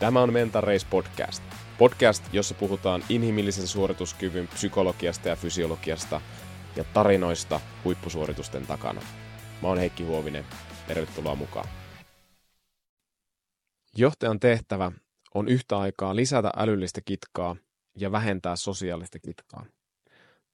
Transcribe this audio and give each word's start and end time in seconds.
Tämä 0.00 0.22
on 0.22 0.32
Mental 0.32 0.62
Race 0.62 0.86
Podcast. 0.90 1.42
Podcast, 1.78 2.24
jossa 2.32 2.54
puhutaan 2.54 3.04
inhimillisen 3.08 3.66
suorituskyvyn 3.66 4.48
psykologiasta 4.48 5.28
ja 5.28 5.36
fysiologiasta 5.36 6.20
ja 6.76 6.84
tarinoista 6.84 7.60
huippusuoritusten 7.84 8.66
takana. 8.66 9.00
Mä 9.62 9.68
oon 9.68 9.78
Heikki 9.78 10.04
Huovinen. 10.04 10.44
Tervetuloa 10.86 11.34
mukaan. 11.34 11.68
Johtajan 13.96 14.40
tehtävä 14.40 14.92
on 15.34 15.48
yhtä 15.48 15.78
aikaa 15.78 16.16
lisätä 16.16 16.50
älyllistä 16.56 17.00
kitkaa 17.04 17.56
ja 17.96 18.12
vähentää 18.12 18.56
sosiaalista 18.56 19.18
kitkaa. 19.18 19.64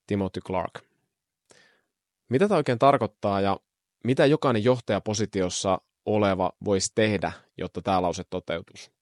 Timothy 0.07 0.41
Clark. 0.41 0.81
Mitä 2.29 2.49
tämä 2.49 2.59
oikein 2.59 2.79
tarkoittaa 2.79 3.41
ja 3.41 3.61
mitä 4.05 4.27
jokainen 4.27 4.65
johtajapositiossa 4.65 5.81
oleva 6.07 6.53
voisi 6.65 6.93
tehdä, 6.95 7.33
jotta 7.59 7.83
tämä 7.83 8.03
lause 8.03 8.25
toteutuisi? 8.31 8.95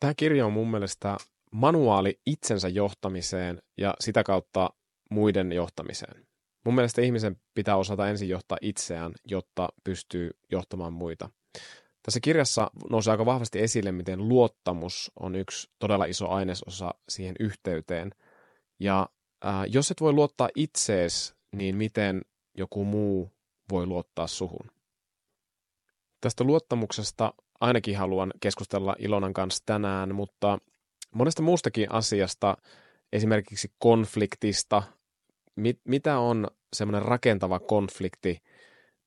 Tämä 0.00 0.14
kirja 0.16 0.46
on 0.46 0.52
mun 0.52 0.70
mielestä 0.70 1.16
manuaali 1.52 2.20
itsensä 2.26 2.68
johtamiseen 2.68 3.62
ja 3.76 3.94
sitä 4.00 4.22
kautta 4.22 4.70
muiden 5.10 5.52
johtamiseen. 5.52 6.26
Mun 6.64 6.74
mielestä 6.74 7.02
ihmisen 7.02 7.36
pitää 7.54 7.76
osata 7.76 8.08
ensin 8.08 8.28
johtaa 8.28 8.58
itseään, 8.60 9.12
jotta 9.24 9.68
pystyy 9.84 10.30
johtamaan 10.52 10.92
muita. 10.92 11.30
Tässä 12.02 12.20
kirjassa 12.20 12.70
nousee 12.90 13.10
aika 13.10 13.26
vahvasti 13.26 13.62
esille, 13.62 13.92
miten 13.92 14.28
luottamus 14.28 15.12
on 15.20 15.34
yksi 15.34 15.70
todella 15.78 16.04
iso 16.04 16.28
ainesosa 16.28 16.94
siihen 17.08 17.34
yhteyteen– 17.40 18.10
ja 18.80 19.08
äh, 19.44 19.64
jos 19.68 19.90
et 19.90 20.00
voi 20.00 20.12
luottaa 20.12 20.48
itsees, 20.54 21.34
niin 21.52 21.76
miten 21.76 22.22
joku 22.54 22.84
muu 22.84 23.32
voi 23.70 23.86
luottaa 23.86 24.26
suhun? 24.26 24.70
Tästä 26.20 26.44
luottamuksesta 26.44 27.34
ainakin 27.60 27.96
haluan 27.96 28.32
keskustella 28.40 28.96
Ilonan 28.98 29.32
kanssa 29.32 29.62
tänään, 29.66 30.14
mutta 30.14 30.58
monesta 31.14 31.42
muustakin 31.42 31.92
asiasta, 31.92 32.56
esimerkiksi 33.12 33.72
konfliktista, 33.78 34.82
mit, 35.56 35.80
mitä 35.84 36.18
on 36.18 36.46
semmoinen 36.72 37.02
rakentava 37.02 37.60
konflikti 37.60 38.42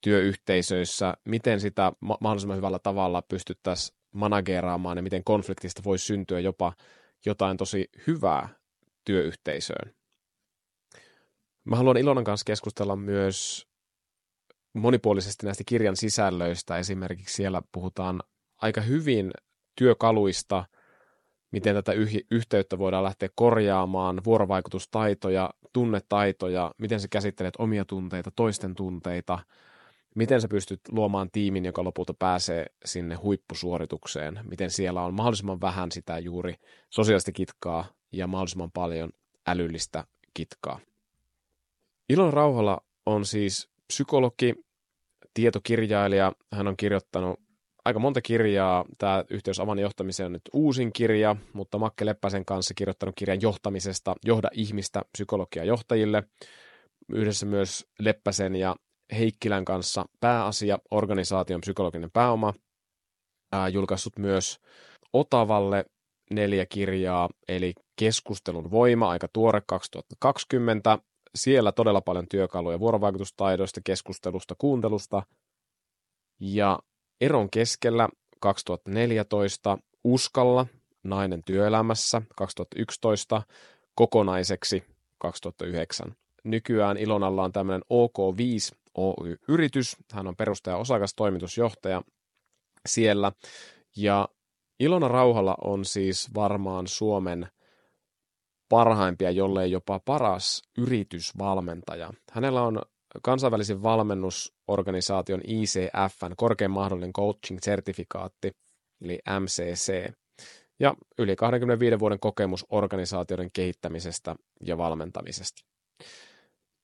työyhteisöissä, 0.02 1.14
miten 1.26 1.60
sitä 1.60 1.92
mahdollisimman 2.00 2.58
hyvällä 2.58 2.80
tavalla 2.80 3.22
pystyttäisiin 3.22 3.98
manageraamaan 4.12 4.98
ja 4.98 5.04
miten 5.04 5.24
konfliktista 5.24 5.82
voi 5.86 5.98
syntyä 5.98 6.40
jopa 6.40 6.74
jotain 7.26 7.58
tosi 7.58 7.90
hyvää 8.08 8.50
työyhteisöön. 9.06 9.94
Mä 11.66 11.76
haluan 11.76 11.98
Ilonan 11.98 12.24
kanssa 12.24 12.44
keskustella 12.44 12.96
myös 12.96 13.68
monipuolisesti 14.74 15.46
näistä 15.46 15.64
kirjan 15.68 15.98
sisällöistä. 15.98 16.78
Esimerkiksi 16.78 17.36
siellä 17.36 17.62
puhutaan 17.72 18.20
aika 18.58 18.82
hyvin 18.82 19.32
työkaluista, 19.76 20.66
miten 21.52 21.76
tätä 21.76 21.92
yh- 21.92 22.26
yhteyttä 22.32 22.78
voidaan 22.78 23.04
lähteä 23.04 23.30
korjaamaan, 23.36 24.22
vuorovaikutustaitoja, 24.26 25.50
tunnetaitoja, 25.74 26.72
miten 26.78 27.00
sä 27.00 27.08
käsittelet 27.08 27.54
omia 27.58 27.86
tunteita, 27.86 28.32
toisten 28.36 28.76
tunteita, 28.76 29.40
miten 30.16 30.42
sä 30.42 30.48
pystyt 30.48 30.80
luomaan 30.92 31.32
tiimin, 31.32 31.66
joka 31.66 31.84
lopulta 31.84 32.14
pääsee 32.14 32.66
sinne 32.86 33.16
huippusuoritukseen, 33.16 34.40
miten 34.50 34.70
siellä 34.70 35.02
on 35.02 35.14
mahdollisimman 35.14 35.62
vähän 35.62 35.92
sitä 35.92 36.20
juuri 36.20 36.56
sosiaalista 36.90 37.32
kitkaa 37.32 37.86
ja 38.12 38.28
mahdollisimman 38.28 38.72
paljon 38.72 39.10
älyllistä 39.48 40.04
kitkaa. 40.34 40.80
Ilon 42.10 42.34
Rauhala 42.34 42.82
on 43.06 43.26
siis 43.26 43.70
psykologi, 43.88 44.56
tietokirjailija. 45.34 46.34
Hän 46.52 46.68
on 46.68 46.78
kirjoittanut 46.78 47.40
aika 47.86 48.00
monta 48.00 48.22
kirjaa. 48.22 48.86
Tämä 48.98 49.24
yhteys 49.30 49.60
avan 49.60 49.80
johtamiseen 49.80 50.26
on 50.26 50.34
nyt 50.34 50.50
uusin 50.54 50.94
kirja, 50.94 51.36
mutta 51.54 51.78
Makke 51.78 52.06
Leppäsen 52.06 52.46
kanssa 52.46 52.74
kirjoittanut 52.74 53.16
kirjan 53.16 53.42
johtamisesta 53.42 54.16
Johda 54.26 54.50
ihmistä 54.54 55.02
psykologia 55.14 55.64
johtajille. 55.64 56.24
Yhdessä 57.14 57.46
myös 57.46 57.88
Leppäsen 58.00 58.56
ja 58.56 58.76
Heikkilän 59.18 59.66
kanssa 59.66 60.06
pääasia, 60.20 60.80
organisaation 60.92 61.62
psykologinen 61.62 62.12
pääoma. 62.12 62.54
Ää, 63.52 63.68
julkaissut 63.70 64.18
myös 64.18 64.60
Otavalle 65.14 65.86
neljä 66.32 66.66
kirjaa, 66.66 67.30
eli 67.48 67.74
Keskustelun 67.96 68.72
voima, 68.72 69.10
aika 69.10 69.28
tuore 69.34 69.62
2020. 69.68 71.00
Siellä 71.36 71.72
todella 71.72 72.02
paljon 72.02 72.28
työkaluja 72.28 72.80
vuorovaikutustaidoista, 72.80 73.82
keskustelusta, 73.84 74.56
kuuntelusta. 74.58 75.24
Ja 76.40 76.80
Eron 77.22 77.50
keskellä 77.50 78.10
2014, 78.40 79.78
Uskalla, 80.04 80.66
nainen 81.04 81.44
työelämässä 81.46 82.22
2011, 82.36 83.42
kokonaiseksi 83.96 84.84
2009. 85.18 86.16
Nykyään 86.44 86.98
Ilonalla 86.98 87.44
on 87.44 87.52
tämmöinen 87.52 87.82
OK5 87.82 88.81
Oy-yritys. 88.98 89.96
Hän 90.12 90.28
on 90.28 90.36
perustaja 90.36 90.78
osakas 90.78 91.14
toimitusjohtaja 91.16 92.02
siellä. 92.86 93.32
Ja 93.96 94.30
Ilona 94.80 95.08
Rauhala 95.08 95.56
on 95.64 95.86
siis 95.86 96.34
varmaan 96.34 96.88
Suomen 96.88 97.48
parhaimpia, 98.70 99.32
jollei 99.32 99.72
jopa 99.72 100.00
paras 100.00 100.62
yritysvalmentaja. 100.78 102.14
Hänellä 102.32 102.62
on 102.62 102.82
kansainvälisen 103.24 103.84
valmennusorganisaation 103.84 105.42
ICFn 105.48 106.34
korkein 106.38 106.72
mahdollinen 106.72 107.14
coaching-sertifikaatti, 107.14 108.52
eli 109.02 109.20
MCC, 109.40 110.14
ja 110.80 110.96
yli 111.18 111.36
25 111.36 112.00
vuoden 112.00 112.20
kokemus 112.20 112.66
organisaatioiden 112.70 113.52
kehittämisestä 113.54 114.36
ja 114.66 114.78
valmentamisesta. 114.78 115.66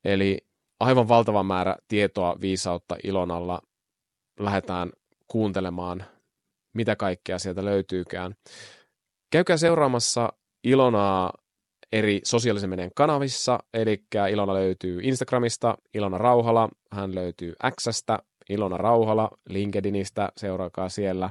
Eli 0.05 0.46
aivan 0.79 1.07
valtava 1.07 1.43
määrä 1.43 1.75
tietoa, 1.87 2.35
viisautta 2.41 2.95
Ilonalla. 3.03 3.61
Lähdetään 4.39 4.89
kuuntelemaan 5.27 6.05
mitä 6.77 6.95
kaikkea 6.95 7.39
sieltä 7.39 7.65
löytyykään. 7.65 8.35
Käykää 9.31 9.57
seuraamassa 9.57 10.33
Ilonaa 10.63 11.33
eri 11.91 12.21
sosiaalisen 12.23 12.69
median 12.69 12.91
kanavissa, 12.95 13.59
eli 13.73 14.03
Ilona 14.31 14.53
löytyy 14.53 14.99
Instagramista, 15.03 15.77
Ilona 15.93 16.17
Rauhala, 16.17 16.69
hän 16.91 17.15
löytyy 17.15 17.55
Xstä, 17.81 18.19
Ilona 18.49 18.77
Rauhala, 18.77 19.29
LinkedInistä, 19.49 20.29
seuraakaa 20.37 20.89
siellä. 20.89 21.29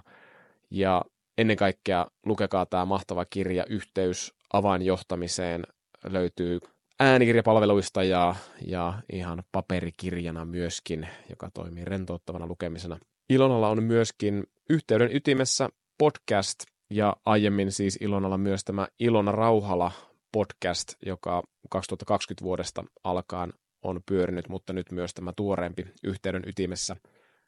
Ja 0.70 1.02
ennen 1.38 1.56
kaikkea 1.56 2.06
lukekaa 2.26 2.66
tämä 2.66 2.84
mahtava 2.84 3.24
kirja 3.24 3.64
Yhteys 3.68 4.34
avainjohtamiseen, 4.52 5.62
löytyy 6.04 6.60
äänikirjapalveluista 7.00 8.02
ja, 8.02 8.34
ja 8.66 9.02
ihan 9.12 9.42
paperikirjana 9.52 10.44
myöskin, 10.44 11.08
joka 11.30 11.50
toimii 11.50 11.84
rentouttavana 11.84 12.46
lukemisena. 12.46 12.98
Ilonalla 13.30 13.68
on 13.68 13.82
myöskin 13.82 14.44
Yhteyden 14.70 15.16
ytimessä 15.16 15.68
podcast 15.98 16.64
ja 16.90 17.16
aiemmin 17.24 17.72
siis 17.72 17.98
Ilonalla 18.00 18.38
myös 18.38 18.64
tämä 18.64 18.88
Ilona 18.98 19.32
Rauhala 19.32 19.92
podcast, 20.32 20.88
joka 21.06 21.42
2020 21.70 22.44
vuodesta 22.44 22.84
alkaen 23.04 23.52
on 23.82 24.00
pyörinyt, 24.06 24.48
mutta 24.48 24.72
nyt 24.72 24.92
myös 24.92 25.14
tämä 25.14 25.32
tuoreempi 25.36 25.86
Yhteyden 26.04 26.42
ytimessä. 26.46 26.96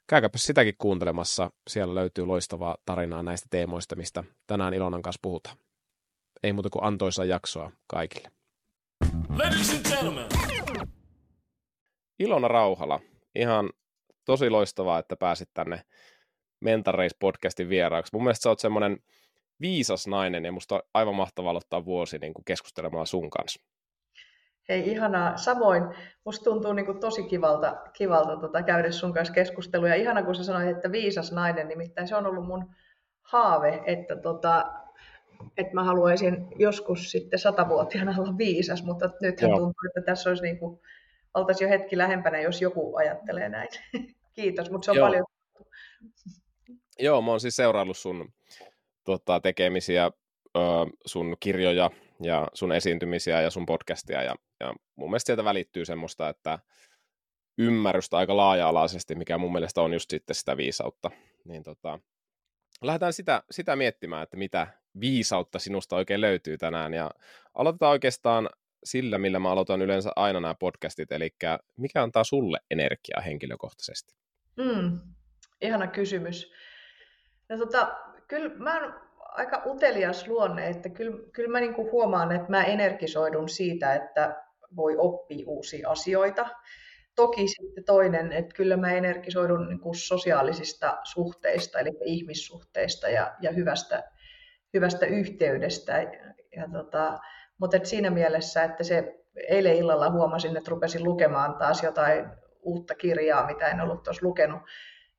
Käykääpä 0.06 0.38
sitäkin 0.38 0.75
kuuntelemassa. 0.78 1.50
Siellä 1.69 1.94
löytyy 1.94 2.26
loistavaa 2.26 2.76
tarinaa 2.84 3.22
näistä 3.22 3.46
teemoista, 3.50 3.96
mistä 3.96 4.25
tänään 4.46 4.75
Ilonan 4.75 5.02
kanssa 5.02 5.19
puhutaan. 5.22 5.56
Ei 6.43 6.52
muuta 6.52 6.70
kuin 6.70 6.84
antoisaa 6.84 7.25
jaksoa 7.25 7.70
kaikille. 7.87 8.38
Ladies 9.38 9.70
and 9.70 9.88
gentlemen. 9.88 10.26
Ilona 12.19 12.49
Rauhala, 12.49 13.00
ihan 13.34 13.70
tosi 14.25 14.50
loistavaa, 14.50 14.99
että 14.99 15.16
pääsit 15.16 15.49
tänne 15.55 15.82
Mental 16.60 16.94
Race 16.94 17.16
podcastin 17.19 17.69
vieraaksi. 17.69 18.10
Mun 18.12 18.22
mielestä 18.22 18.43
sä 18.43 18.49
oot 18.49 18.58
semmoinen 18.58 18.99
viisas 19.60 20.06
nainen 20.06 20.44
ja 20.44 20.52
musta 20.52 20.75
on 20.75 20.82
aivan 20.94 21.14
mahtavaa 21.14 21.50
aloittaa 21.50 21.84
vuosi 21.84 22.19
niin 22.19 22.34
kuin 22.34 22.44
keskustelemaan 22.44 23.06
sun 23.06 23.31
kanssa. 23.31 23.60
Hei, 24.69 24.90
ihanaa. 24.90 25.37
Samoin, 25.37 25.82
musta 26.25 26.44
tuntuu 26.44 26.72
niin 26.72 26.87
kuin 26.87 27.00
tosi 27.00 27.22
kivalta, 27.22 27.76
kivalta 27.93 28.37
tota, 28.37 28.62
käydä 28.62 28.90
sun 28.90 29.14
kanssa 29.14 29.34
keskustelua. 29.34 29.88
Ja 29.88 29.94
ihana, 29.94 30.22
kun 30.22 30.34
sä 30.34 30.44
sanoit, 30.44 30.76
että 30.76 30.93
viisas 30.93 31.32
nainen, 31.32 31.69
nimittäin 31.69 32.08
se 32.08 32.16
on 32.16 32.26
ollut 32.26 32.46
mun 32.46 32.75
haave, 33.22 33.82
että, 33.87 34.16
tota, 34.16 34.72
että 35.56 35.75
mä 35.75 35.85
haluaisin 35.85 36.46
joskus 36.56 37.11
sitten 37.11 37.38
satavuotiaana 37.38 38.14
olla 38.19 38.38
viisas, 38.38 38.85
mutta 38.85 39.11
nythän 39.23 39.50
Joo. 39.50 39.58
tuntuu, 39.58 39.81
että 39.88 40.12
tässä 40.12 40.31
olisi 40.31 40.43
niin 40.43 40.58
kuin, 40.58 40.81
oltaisiin 41.35 41.70
jo 41.70 41.79
hetki 41.79 41.99
lähempänä, 41.99 42.40
jos 42.40 42.62
joku 42.62 42.96
ajattelee 42.96 43.49
näin. 43.49 43.69
Kiitos, 44.35 44.70
mutta 44.70 44.85
se 44.85 44.90
on 44.90 44.96
Joo. 44.96 45.06
paljon. 45.06 45.25
Joo, 46.99 47.23
mä 47.23 47.31
oon 47.31 47.40
siis 47.40 47.56
seuraillut 47.56 47.96
sun 47.96 48.32
tota, 49.05 49.40
tekemisiä, 49.40 50.11
ö, 50.56 50.61
sun 51.06 51.37
kirjoja 51.41 51.91
ja 52.23 52.49
sun 52.55 52.73
esiintymisiä 52.73 53.41
ja 53.41 53.50
sun 53.50 53.67
podcastia 53.67 54.23
ja, 54.23 54.34
ja 54.61 54.75
mun 54.96 55.11
mielestä 55.11 55.26
sieltä 55.26 55.44
välittyy 55.44 55.84
semmoista, 55.84 56.29
että 56.29 56.58
ymmärrystä 57.58 58.17
aika 58.17 58.37
laaja-alaisesti, 58.37 59.14
mikä 59.14 59.38
mun 59.38 59.52
mielestä 59.52 59.82
on 59.82 59.93
just 59.93 60.11
sitten 60.11 60.37
sitä 60.37 60.56
viisautta. 60.56 61.11
Niin 61.44 61.62
tota, 61.62 62.00
lähdetään 62.82 63.12
sitä, 63.12 63.43
sitä 63.50 63.76
miettimään, 63.76 64.23
että 64.23 64.37
mitä 64.37 64.67
viisautta 65.00 65.58
sinusta 65.58 65.96
oikein 65.96 66.20
löytyy 66.20 66.58
tänään 66.58 66.94
ja 66.94 67.10
aloitetaan 67.54 67.92
oikeastaan 67.92 68.48
sillä, 68.84 69.18
millä 69.18 69.38
mä 69.38 69.50
aloitan 69.50 69.82
yleensä 69.82 70.10
aina 70.16 70.40
nämä 70.40 70.54
podcastit, 70.54 71.12
eli 71.12 71.34
mikä 71.76 72.02
antaa 72.02 72.24
sulle 72.24 72.60
energiaa 72.70 73.20
henkilökohtaisesti? 73.20 74.14
Mm, 74.56 75.00
ihana 75.60 75.86
kysymys. 75.86 76.52
No 77.48 77.58
tota, 77.58 77.96
kyllä 78.28 78.54
mä 78.54 78.80
oon 78.80 78.94
aika 79.18 79.62
utelias 79.66 80.28
luonne, 80.28 80.68
että 80.68 80.88
kyllä, 80.88 81.18
kyllä 81.32 81.48
mä 81.48 81.60
niinku 81.60 81.90
huomaan, 81.92 82.32
että 82.32 82.50
mä 82.50 82.64
energisoidun 82.64 83.48
siitä, 83.48 83.94
että 83.94 84.42
voi 84.76 84.96
oppia 84.98 85.44
uusia 85.46 85.90
asioita. 85.90 86.48
Toki 87.14 87.48
sitten 87.48 87.84
toinen, 87.84 88.32
että 88.32 88.54
kyllä 88.54 88.76
mä 88.76 88.92
energisoidun 88.92 89.68
niin 89.68 89.94
sosiaalisista 89.94 90.98
suhteista, 91.04 91.78
eli 91.78 91.90
ihmissuhteista 92.04 93.08
ja, 93.08 93.36
ja 93.40 93.52
hyvästä, 93.52 94.04
hyvästä 94.75 95.06
yhteydestä. 95.06 96.03
Ja, 96.56 96.69
tota, 96.73 97.19
mutta 97.59 97.76
et 97.76 97.87
siinä 97.87 98.11
mielessä, 98.11 98.65
että 98.65 98.85
se 98.85 99.25
eilen 99.49 99.76
illalla 99.76 100.11
huomasin, 100.11 100.56
että 100.56 100.70
rupesin 100.70 101.05
lukemaan 101.05 101.55
taas 101.55 101.82
jotain 101.82 102.26
uutta 102.62 102.94
kirjaa, 102.94 103.47
mitä 103.47 103.69
en 103.69 103.81
ollut 103.81 104.03
tuossa 104.03 104.26
lukenut. 104.26 104.62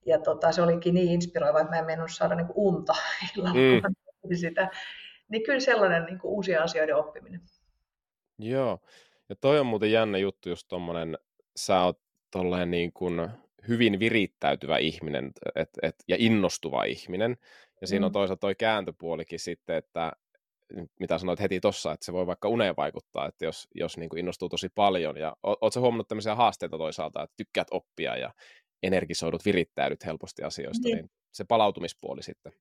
Ja 0.06 0.19
tota, 0.19 0.51
se 0.51 0.62
olikin 0.62 0.94
niin 0.94 1.12
inspiroiva, 1.12 1.60
että 1.60 1.72
mä 1.72 1.80
en 1.80 1.86
mennyt 1.86 2.12
saada 2.12 2.36
niin 2.36 2.48
unta 2.56 2.94
illalla, 3.36 3.54
mm. 3.54 4.36
sitä. 4.36 4.69
Niin 5.30 5.44
kyllä 5.44 5.60
sellainen 5.60 6.06
niin 6.06 6.19
kuin 6.19 6.31
uusien 6.31 6.62
asioiden 6.62 6.96
oppiminen. 6.96 7.42
Joo, 8.40 8.80
ja 9.30 9.36
toi 9.36 9.60
on 9.60 9.66
muuten 9.66 9.92
jännä 9.92 10.18
juttu, 10.18 10.50
just 10.50 10.68
tommonen, 10.68 11.18
sä 11.56 11.81
oot 11.81 12.00
tolleen 12.31 12.72
niin 12.72 12.94
kuin 12.94 13.30
hyvin 13.68 14.00
virittäytyvä 14.00 14.78
ihminen 14.78 15.31
et, 15.56 15.69
et, 15.81 15.96
ja 16.07 16.16
innostuva 16.19 16.84
ihminen. 16.84 17.38
Ja 17.81 17.87
siinä 17.87 18.03
mm. 18.03 18.05
on 18.05 18.11
toisaalta 18.11 18.39
toi 18.39 18.55
kääntöpuolikin 18.55 19.39
sitten, 19.39 19.75
että 19.75 20.11
mitä 20.99 21.17
sanoit 21.17 21.39
heti 21.39 21.59
tuossa, 21.59 21.91
että 21.91 22.05
se 22.05 22.13
voi 22.13 22.27
vaikka 22.27 22.49
uneen 22.49 22.75
vaikuttaa, 22.77 23.27
että 23.27 23.45
jos, 23.45 23.67
jos 23.75 23.97
niin 23.97 24.09
kuin 24.09 24.19
innostuu 24.19 24.49
tosi 24.49 24.69
paljon. 24.75 25.17
Ja 25.17 25.35
ootko 25.43 25.79
huomannut 25.79 26.07
tämmöisiä 26.07 26.35
haasteita 26.35 26.77
toisaalta, 26.77 27.23
että 27.23 27.33
tykkäät 27.37 27.67
oppia 27.71 28.17
ja 28.17 28.33
energisoidut, 28.83 29.45
virittäydyt 29.45 30.05
helposti 30.05 30.43
asioista, 30.43 30.87
niin, 30.87 30.97
niin 30.97 31.11
se 31.31 31.43
palautumispuoli 31.43 32.23
sitten. 32.23 32.51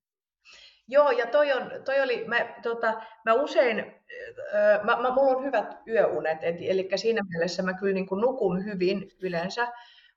Joo, 0.87 1.11
ja 1.11 1.27
toi, 1.27 1.53
on, 1.53 1.71
toi 1.85 2.01
oli, 2.01 2.25
mä, 2.27 2.55
tota, 2.63 3.01
mä 3.25 3.33
usein, 3.33 3.79
äh, 3.79 4.83
mä, 4.83 5.01
mä, 5.01 5.13
mulla 5.13 5.37
on 5.37 5.45
hyvät 5.45 5.77
yöunet, 5.87 6.43
et, 6.43 6.55
eli 6.59 6.89
siinä 6.95 7.21
mielessä 7.29 7.63
mä 7.63 7.73
kyllä 7.73 7.93
niin 7.93 8.07
kuin 8.07 8.21
nukun 8.21 8.65
hyvin 8.65 9.11
yleensä, 9.21 9.67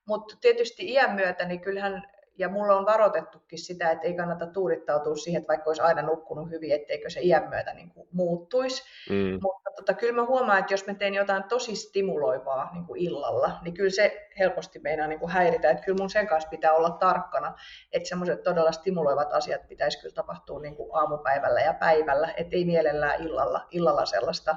mutta 0.09 0.37
tietysti 0.41 0.87
iän 0.87 1.15
myötä, 1.15 1.45
niin 1.45 1.61
kyllähän 1.61 2.03
ja 2.39 2.49
mulla 2.49 2.77
on 2.77 2.87
varoitettukin 2.87 3.59
sitä, 3.59 3.91
että 3.91 4.07
ei 4.07 4.15
kannata 4.15 4.47
tuudittautua 4.47 5.17
siihen, 5.17 5.41
että 5.41 5.49
vaikka 5.49 5.71
olisi 5.71 5.83
aina 5.83 6.03
nukkunut 6.03 6.51
hyvin, 6.51 6.73
etteikö 6.73 7.11
se 7.11 7.21
iän 7.21 7.49
myötä 7.49 7.75
niin 7.75 7.91
kuin 7.91 8.09
muuttuisi. 8.13 8.83
Mm. 9.11 9.39
Mutta 9.43 9.71
tota, 9.77 9.95
kyllä 9.95 10.13
mä 10.13 10.25
huomaan, 10.25 10.59
että 10.59 10.73
jos 10.73 10.87
mä 10.87 10.95
teen 10.95 11.15
jotain 11.15 11.45
tosi 11.45 11.77
stimuloivaa 11.77 12.71
niin 12.73 12.87
kuin 12.87 13.01
illalla, 13.01 13.59
niin 13.63 13.75
kyllä 13.75 13.91
se 13.91 14.29
helposti 14.39 14.79
meinaa 14.79 15.07
niin 15.07 15.19
kuin 15.19 15.33
häiritä. 15.33 15.71
Että 15.71 15.85
kyllä 15.85 15.99
mun 15.99 16.11
sen 16.11 16.27
kanssa 16.27 16.49
pitää 16.49 16.73
olla 16.73 16.91
tarkkana, 16.91 17.55
että 17.93 18.09
semmoiset 18.09 18.43
todella 18.43 18.73
stimuloivat 18.73 19.33
asiat 19.33 19.69
pitäisi 19.69 20.01
kyllä 20.01 20.15
tapahtua 20.15 20.61
niin 20.61 20.77
kuin 20.77 20.91
aamupäivällä 20.93 21.61
ja 21.61 21.75
päivällä, 21.75 22.35
että 22.37 22.57
ei 22.57 22.65
mielellään 22.65 23.23
illalla, 23.23 23.67
illalla 23.71 24.07
sellaista 24.07 24.57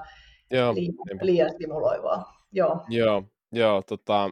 Joo, 0.51 0.73
liian, 0.73 0.93
liian 1.21 1.49
stimuloivaa. 1.49 2.45
Joo, 2.51 2.85
Joo, 2.89 3.23
Joo 3.51 3.81
tota, 3.81 4.29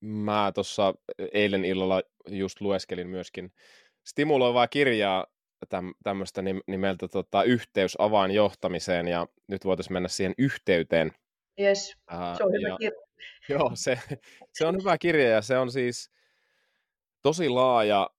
mä 0.00 0.52
tuossa 0.54 0.94
eilen 1.32 1.64
illalla 1.64 2.02
just 2.28 2.60
lueskelin 2.60 3.08
myöskin 3.08 3.52
stimuloivaa 4.04 4.68
kirjaa 4.68 5.26
tämmöistä 6.04 6.42
nimeltä 6.66 7.08
tota, 7.08 7.42
Yhteys 7.42 7.96
avaan 7.98 8.30
johtamiseen, 8.30 9.08
ja 9.08 9.26
nyt 9.48 9.64
voitaisiin 9.64 9.92
mennä 9.92 10.08
siihen 10.08 10.34
yhteyteen. 10.38 11.12
Yes, 11.60 11.96
se 12.36 12.44
on 12.44 12.52
hyvä 12.52 12.68
ja, 12.68 12.76
kirja. 12.76 13.00
Joo, 13.58 13.70
se, 13.74 13.98
se 14.52 14.66
on 14.66 14.76
hyvä 14.80 14.98
kirja, 14.98 15.28
ja 15.28 15.42
se 15.42 15.58
on 15.58 15.72
siis 15.72 16.10
tosi 17.22 17.48
laaja 17.48 18.10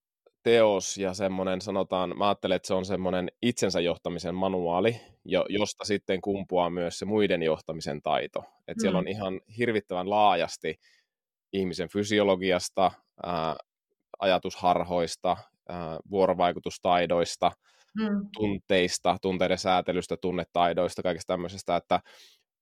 teos 0.44 0.98
ja 0.98 1.13
semmoinen, 1.13 1.62
sanotaan, 1.62 2.18
mä 2.18 2.28
ajattelen, 2.28 2.56
että 2.56 2.68
se 2.68 2.74
on 2.74 2.86
semmoinen 2.86 3.31
itsensä 3.42 3.80
johtamisen 3.80 4.36
manuaali, 4.36 5.01
jo, 5.25 5.45
josta 5.50 5.86
sitten 5.86 6.22
kumpuaa 6.22 6.69
myös 6.69 7.00
se 7.00 7.06
muiden 7.06 7.44
johtamisen 7.44 8.01
taito. 8.01 8.39
että 8.39 8.74
mm. 8.74 8.81
siellä 8.81 9.00
on 9.00 9.07
ihan 9.07 9.42
hirvittävän 9.57 10.10
laajasti 10.10 10.80
ihmisen 11.53 11.89
fysiologiasta, 11.89 12.92
ää, 13.24 13.56
ajatusharhoista, 14.19 15.38
ää, 15.69 15.98
vuorovaikutustaidoista, 16.12 17.51
mm. 18.00 18.27
tunteista, 18.33 19.18
tunteiden 19.21 19.57
säätelystä, 19.57 20.18
tunnetaidoista, 20.18 21.03
kaikesta 21.03 21.33
tämmöisestä, 21.33 21.75
että 21.75 22.00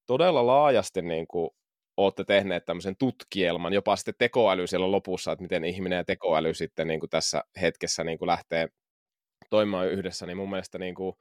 todella 0.06 0.47
laajasti 0.47 1.01
niin 1.01 1.27
kuin, 1.27 1.50
olette 1.97 2.24
tehneet 2.24 2.65
tämmöisen 2.65 2.95
tutkielman, 3.00 3.74
jopa 3.74 3.95
sitten 3.95 4.15
tekoäly 4.18 4.68
siellä 4.68 4.92
lopussa, 4.92 5.31
että 5.31 5.44
miten 5.44 5.65
ihminen 5.65 5.97
ja 5.97 6.03
tekoäly 6.03 6.53
sitten 6.53 6.88
niin 6.88 7.00
kuin 7.00 7.09
tässä 7.09 7.44
hetkessä 7.62 8.03
niin 8.03 8.18
kuin 8.18 8.27
lähtee 8.27 8.68
toimimaan 9.50 9.92
yhdessä, 9.92 10.25
niin 10.25 10.38
mun 10.38 10.50
mielestä 10.50 10.77
niin 10.77 10.95
kuin 10.95 11.13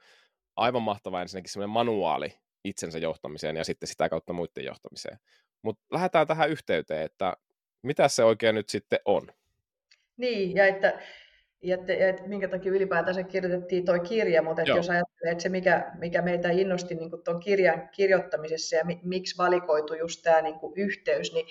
aivan 0.57 0.83
mahtava 0.83 1.23
ensinnäkin 1.23 1.53
semmoinen 1.53 1.71
manuaali 1.71 2.39
itsensä 2.65 2.99
johtamiseen 2.99 3.57
ja 3.57 3.65
sitten 3.65 3.89
sitä 3.89 4.09
kautta 4.09 4.33
muiden 4.33 4.65
johtamiseen. 4.65 5.19
Mutta 5.63 5.83
lähdetään 5.93 6.27
tähän 6.27 6.51
yhteyteen, 6.51 7.03
että 7.03 7.37
mitä 7.83 8.09
se 8.09 8.25
oikein 8.25 8.55
nyt 8.55 8.69
sitten 8.69 8.99
on? 9.05 9.27
Niin, 10.17 10.57
ja 10.57 10.67
että, 10.67 11.01
ja 11.63 11.75
että, 11.75 11.93
ja 11.93 12.09
että 12.09 12.29
minkä 12.29 12.49
takia 12.49 12.73
ylipäätään 12.73 13.27
kirjoitettiin 13.27 13.85
tuo 13.85 13.99
kirja, 13.99 14.43
mutta 14.43 14.63
että 14.63 14.75
jos 14.75 14.91
ajattelee, 14.91 15.33
että 15.33 15.43
se 15.43 15.49
mikä, 15.49 15.93
mikä 15.99 16.23
meitä 16.23 16.51
innosti 16.51 16.95
niin 16.95 17.11
tuon 17.25 17.41
kirjan 17.41 17.89
kirjoittamisessa 17.89 18.77
ja 18.77 18.85
mi, 18.85 19.01
miksi 19.03 19.39
valikoitu 19.39 19.95
just 19.95 20.23
tämä 20.23 20.43
niin 20.43 20.59
kuin 20.59 20.73
yhteys, 20.77 21.33
niin, 21.33 21.47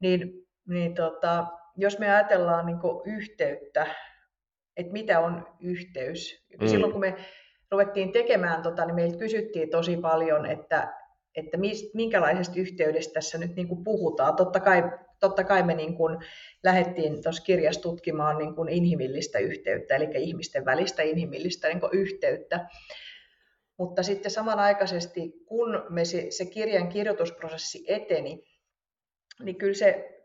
niin, 0.00 0.48
niin 0.68 0.94
tota, 0.94 1.46
jos 1.76 1.98
me 1.98 2.12
ajatellaan 2.12 2.66
niin 2.66 2.78
kuin 2.78 3.02
yhteyttä, 3.16 3.86
että 4.76 4.92
mitä 4.92 5.20
on 5.20 5.46
yhteys, 5.60 6.46
mm. 6.60 6.68
silloin 6.68 6.92
kun 6.92 7.00
me 7.00 7.14
ruvettiin 7.70 8.12
tekemään, 8.12 8.62
tota, 8.62 8.84
niin 8.84 8.94
meiltä 8.94 9.18
kysyttiin 9.18 9.70
tosi 9.70 9.96
paljon, 9.96 10.46
että, 10.46 10.94
että 11.36 11.58
minkälaisesta 11.94 12.60
yhteydestä 12.60 13.12
tässä 13.12 13.38
nyt 13.38 13.56
niin 13.56 13.68
kuin 13.68 13.84
puhutaan. 13.84 14.36
Totta 14.36 14.60
kai 14.60 14.82
totta 15.20 15.44
kai 15.44 15.62
me 15.62 15.74
niin 15.74 15.96
kuin 15.96 16.18
lähdettiin 16.62 17.22
tuossa 17.22 17.44
kirjassa 17.44 17.82
tutkimaan 17.82 18.38
niin 18.38 18.54
kuin 18.54 18.68
inhimillistä 18.68 19.38
yhteyttä, 19.38 19.96
eli 19.96 20.08
ihmisten 20.14 20.64
välistä 20.64 21.02
inhimillistä 21.02 21.68
niin 21.68 21.80
kuin 21.80 21.94
yhteyttä. 21.94 22.68
Mutta 23.78 24.02
sitten 24.02 24.30
samanaikaisesti, 24.30 25.32
kun 25.46 25.82
me 25.88 26.04
se, 26.04 26.26
se 26.30 26.46
kirjan 26.46 26.88
kirjoitusprosessi 26.88 27.84
eteni, 27.88 28.44
niin 29.42 29.56
kyllä 29.56 29.74
se 29.74 30.20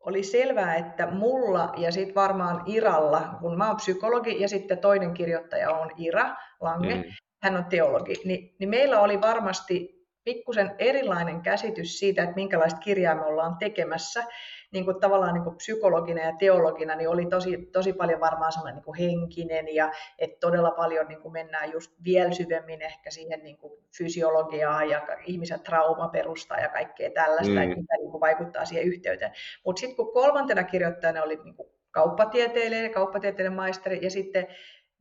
oli 0.00 0.22
selvää, 0.22 0.76
että 0.76 1.06
mulla 1.06 1.72
ja 1.76 1.92
sitten 1.92 2.14
varmaan 2.14 2.62
Iralla, 2.66 3.36
kun 3.40 3.58
mä 3.58 3.66
oon 3.66 3.76
psykologi 3.76 4.40
ja 4.40 4.48
sitten 4.48 4.78
toinen 4.78 5.14
kirjoittaja 5.14 5.70
on 5.70 5.90
Ira 5.96 6.36
Lange, 6.60 6.94
mm. 6.94 7.04
hän 7.42 7.56
on 7.56 7.64
teologi, 7.64 8.14
niin, 8.24 8.56
niin 8.58 8.68
meillä 8.68 9.00
oli 9.00 9.20
varmasti 9.20 10.01
pikkusen 10.24 10.74
erilainen 10.78 11.42
käsitys 11.42 11.98
siitä, 11.98 12.22
että 12.22 12.34
minkälaista 12.34 12.80
kirjaa 12.80 13.14
me 13.14 13.24
ollaan 13.24 13.56
tekemässä. 13.58 14.24
Niin 14.72 14.84
kuin 14.84 15.00
tavallaan 15.00 15.34
niin 15.34 15.44
kuin 15.44 15.56
psykologina 15.56 16.22
ja 16.22 16.32
teologina 16.38 16.94
niin 16.94 17.08
oli 17.08 17.26
tosi, 17.26 17.68
tosi 17.72 17.92
paljon 17.92 18.20
varmaan 18.20 18.52
sellainen 18.52 18.76
niin 18.76 18.84
kuin 18.84 18.98
henkinen 18.98 19.74
ja 19.74 19.90
että 20.18 20.36
todella 20.40 20.70
paljon 20.70 21.08
niin 21.08 21.20
kuin 21.20 21.32
mennään 21.32 21.72
just 21.72 21.92
vielä 22.04 22.32
syvemmin 22.32 22.82
ehkä 22.82 23.10
siihen 23.10 23.42
niin 23.42 23.58
kuin 23.58 23.72
fysiologiaan 23.98 24.90
ja 24.90 25.06
ihmisen 25.26 25.60
traumaperustaa 25.60 26.58
ja 26.58 26.68
kaikkea 26.68 27.10
tällaista, 27.10 27.54
mm. 27.54 27.62
että 27.62 27.76
mitä 27.76 27.96
niin 27.98 28.10
kuin 28.10 28.20
vaikuttaa 28.20 28.64
siihen 28.64 28.86
yhteyteen. 28.86 29.32
Mutta 29.64 29.80
sitten 29.80 29.96
kun 29.96 30.12
kolmantena 30.12 30.64
kirjoittajana 30.64 31.22
oli 31.22 31.40
niin 31.44 31.54
kuin 31.54 31.68
kauppatieteilijä, 31.90 32.88
kauppatieteiden 32.88 33.52
maisteri 33.52 33.98
ja 34.02 34.10
sitten 34.10 34.46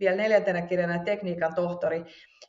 vielä 0.01 0.15
neljäntenä 0.15 0.61
kirjana 0.61 1.03
tekniikan 1.03 1.55
tohtori, 1.55 2.05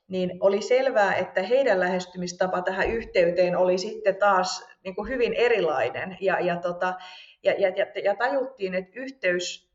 niin 0.08 0.30
oli 0.40 0.62
selvää, 0.62 1.14
että 1.14 1.42
heidän 1.42 1.80
lähestymistapa 1.80 2.62
tähän 2.62 2.90
yhteyteen 2.90 3.56
oli 3.56 3.78
sitten 3.78 4.16
taas 4.16 4.68
niin 4.84 4.94
kuin 4.94 5.08
hyvin 5.08 5.32
erilainen. 5.34 6.16
Ja, 6.20 6.40
ja, 6.40 6.56
tota, 6.56 6.94
ja, 7.42 7.52
ja, 7.52 7.86
ja 8.04 8.16
tajuttiin, 8.16 8.74
että 8.74 8.92
yhteys 8.94 9.72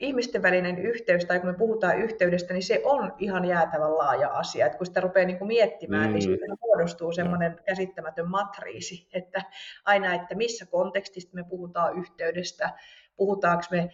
ihmisten 0.00 0.42
välinen 0.42 0.78
yhteys, 0.78 1.24
tai 1.24 1.40
kun 1.40 1.48
me 1.50 1.56
puhutaan 1.56 1.98
yhteydestä, 1.98 2.54
niin 2.54 2.62
se 2.62 2.80
on 2.84 3.12
ihan 3.18 3.44
jäätävän 3.44 3.98
laaja 3.98 4.28
asia. 4.28 4.66
että 4.66 4.78
kun 4.78 4.86
sitä 4.86 5.00
rupeaa 5.00 5.26
niin 5.26 5.38
kuin 5.38 5.48
miettimään, 5.48 6.02
niin 6.02 6.10
mm. 6.10 6.30
niin 6.30 6.38
siitä 6.38 6.54
muodostuu 6.60 7.12
semmoinen 7.12 7.58
käsittämätön 7.66 8.30
matriisi, 8.30 9.08
että 9.12 9.42
aina, 9.84 10.14
että 10.14 10.34
missä 10.34 10.66
kontekstista 10.66 11.34
me 11.34 11.44
puhutaan 11.48 11.98
yhteydestä, 11.98 12.70
puhutaanko 13.16 13.64
me 13.70 13.90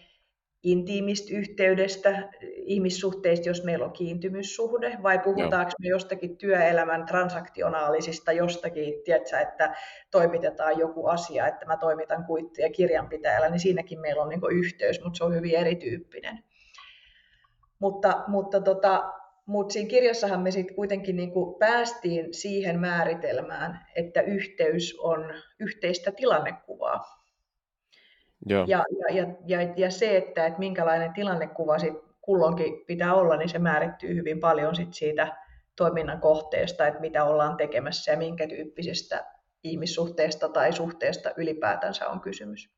intiimistä 0.66 1.34
yhteydestä, 1.34 2.28
ihmissuhteista, 2.42 3.48
jos 3.48 3.64
meillä 3.64 3.84
on 3.84 3.92
kiintymyssuhde, 3.92 4.98
vai 5.02 5.18
puhutaanko 5.18 5.72
me 5.80 5.88
jostakin 5.88 6.36
työelämän 6.36 7.06
transaktionaalisista 7.06 8.32
jostakin, 8.32 8.94
tiedätkö, 9.04 9.38
että 9.38 9.76
toimitetaan 10.10 10.78
joku 10.78 11.06
asia, 11.06 11.46
että 11.46 11.66
mä 11.66 11.76
toimitan 11.76 12.24
kuittia 12.24 12.70
kirjanpitäjällä, 12.70 13.48
niin 13.48 13.60
siinäkin 13.60 14.00
meillä 14.00 14.22
on 14.22 14.28
niin 14.28 14.40
yhteys, 14.52 15.04
mutta 15.04 15.16
se 15.16 15.24
on 15.24 15.34
hyvin 15.34 15.54
erityyppinen. 15.54 16.44
Mutta, 17.78 18.24
mutta, 18.26 18.60
tota, 18.60 19.12
mutta 19.46 19.72
siinä 19.72 19.88
kirjassahan 19.88 20.40
me 20.40 20.50
sitten 20.50 20.76
kuitenkin 20.76 21.16
niin 21.16 21.32
kuin 21.32 21.58
päästiin 21.58 22.34
siihen 22.34 22.80
määritelmään, 22.80 23.86
että 23.96 24.20
yhteys 24.20 24.98
on 24.98 25.34
yhteistä 25.60 26.12
tilannekuvaa. 26.12 27.15
Joo. 28.46 28.64
Ja, 28.68 28.84
ja, 29.10 29.26
ja, 29.46 29.58
ja 29.76 29.90
se, 29.90 30.16
että, 30.16 30.46
että 30.46 30.58
minkälainen 30.58 31.12
tilannekuva 31.12 31.78
sit 31.78 31.94
kulloinkin 32.20 32.84
pitää 32.86 33.14
olla, 33.14 33.36
niin 33.36 33.48
se 33.48 33.58
määrittyy 33.58 34.14
hyvin 34.14 34.40
paljon 34.40 34.76
sit 34.76 34.94
siitä 34.94 35.36
toiminnan 35.76 36.20
kohteesta, 36.20 36.86
että 36.86 37.00
mitä 37.00 37.24
ollaan 37.24 37.56
tekemässä 37.56 38.12
ja 38.12 38.18
minkä 38.18 38.48
tyyppisestä 38.48 39.26
ihmissuhteesta 39.64 40.48
tai 40.48 40.72
suhteesta 40.72 41.30
ylipäätänsä 41.36 42.08
on 42.08 42.20
kysymys. 42.20 42.70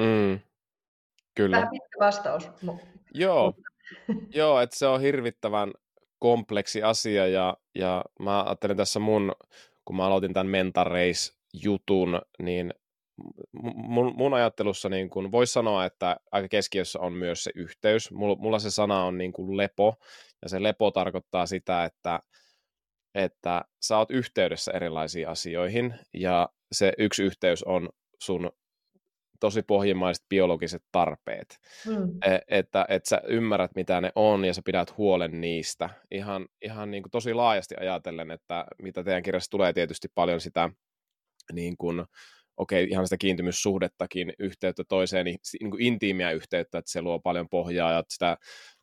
Mm, 0.00 0.38
kyllä. 1.34 1.56
Vähän 1.56 1.70
pitkä 1.70 1.98
vastaus. 2.00 2.50
Joo, 3.14 3.54
Joo 4.34 4.60
että 4.60 4.76
se 4.76 4.86
on 4.86 5.00
hirvittävän 5.00 5.72
kompleksi 6.18 6.82
asia 6.82 7.26
ja, 7.26 7.56
ja 7.74 8.04
mä 8.20 8.42
ajattelen 8.42 8.76
tässä 8.76 9.00
mun, 9.00 9.32
kun 9.84 9.96
mä 9.96 10.06
aloitin 10.06 10.32
tämän 10.32 10.46
Mental 10.46 10.84
Race-jutun, 10.84 12.20
niin 12.38 12.74
mun, 13.74 14.14
mun 14.16 14.34
ajattelussa 14.34 14.88
niin 14.88 15.10
kun 15.10 15.32
voisi 15.32 15.52
sanoa, 15.52 15.84
että 15.84 16.16
aika 16.32 16.48
keskiössä 16.48 17.00
on 17.00 17.12
myös 17.12 17.44
se 17.44 17.50
yhteys. 17.54 18.10
Mulla, 18.10 18.36
mulla 18.36 18.58
se 18.58 18.70
sana 18.70 19.04
on 19.04 19.18
niin 19.18 19.32
kuin 19.32 19.56
lepo, 19.56 19.94
ja 20.42 20.48
se 20.48 20.62
lepo 20.62 20.90
tarkoittaa 20.90 21.46
sitä, 21.46 21.84
että, 21.84 22.20
että 23.14 23.64
sä 23.82 23.98
oot 23.98 24.10
yhteydessä 24.10 24.72
erilaisiin 24.72 25.28
asioihin, 25.28 25.94
ja 26.14 26.48
se 26.72 26.92
yksi 26.98 27.22
yhteys 27.22 27.62
on 27.62 27.88
sun 28.20 28.50
tosi 29.40 29.62
pohjimmaiset 29.62 30.24
biologiset 30.28 30.82
tarpeet. 30.92 31.58
Mm. 31.86 32.18
E, 32.32 32.38
että, 32.48 32.86
että 32.88 33.08
sä 33.08 33.20
ymmärrät, 33.28 33.70
mitä 33.74 34.00
ne 34.00 34.12
on, 34.14 34.44
ja 34.44 34.54
sä 34.54 34.62
pidät 34.64 34.96
huolen 34.96 35.40
niistä. 35.40 35.90
Ihan, 36.10 36.48
ihan 36.62 36.90
niin 36.90 37.02
kuin 37.02 37.10
tosi 37.10 37.34
laajasti 37.34 37.74
ajatellen, 37.80 38.30
että 38.30 38.64
mitä 38.82 39.04
teidän 39.04 39.22
kirjassa 39.22 39.50
tulee 39.50 39.72
tietysti 39.72 40.08
paljon 40.14 40.40
sitä 40.40 40.70
niin 41.52 41.76
kuin, 41.76 42.04
okei, 42.58 42.82
okay, 42.84 42.92
ihan 42.92 43.06
sitä 43.06 43.16
kiintymyssuhdettakin, 43.16 44.32
yhteyttä 44.38 44.84
toiseen, 44.88 45.24
niin, 45.24 45.38
niin 45.60 45.70
kuin 45.70 45.82
intiimiä 45.82 46.30
yhteyttä, 46.30 46.78
että 46.78 46.90
se 46.90 47.02
luo 47.02 47.20
paljon 47.20 47.48
pohjaa 47.48 47.92
ja 47.92 48.04
sitä 48.08 48.36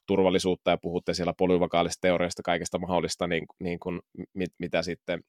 turvallisuutta 0.08 0.72
ja 0.72 0.77
puhutte 0.77 1.13
siellä 1.13 1.34
polyvakaalisesta 1.38 2.01
teoriasta 2.01 2.44
kaikesta 2.44 2.79
mahdollista, 2.79 3.27
niin, 3.27 3.46
niin 3.60 3.79
kuin, 3.79 4.01
mit, 4.34 4.51
mitä 4.60 4.82
sitten, 4.82 5.24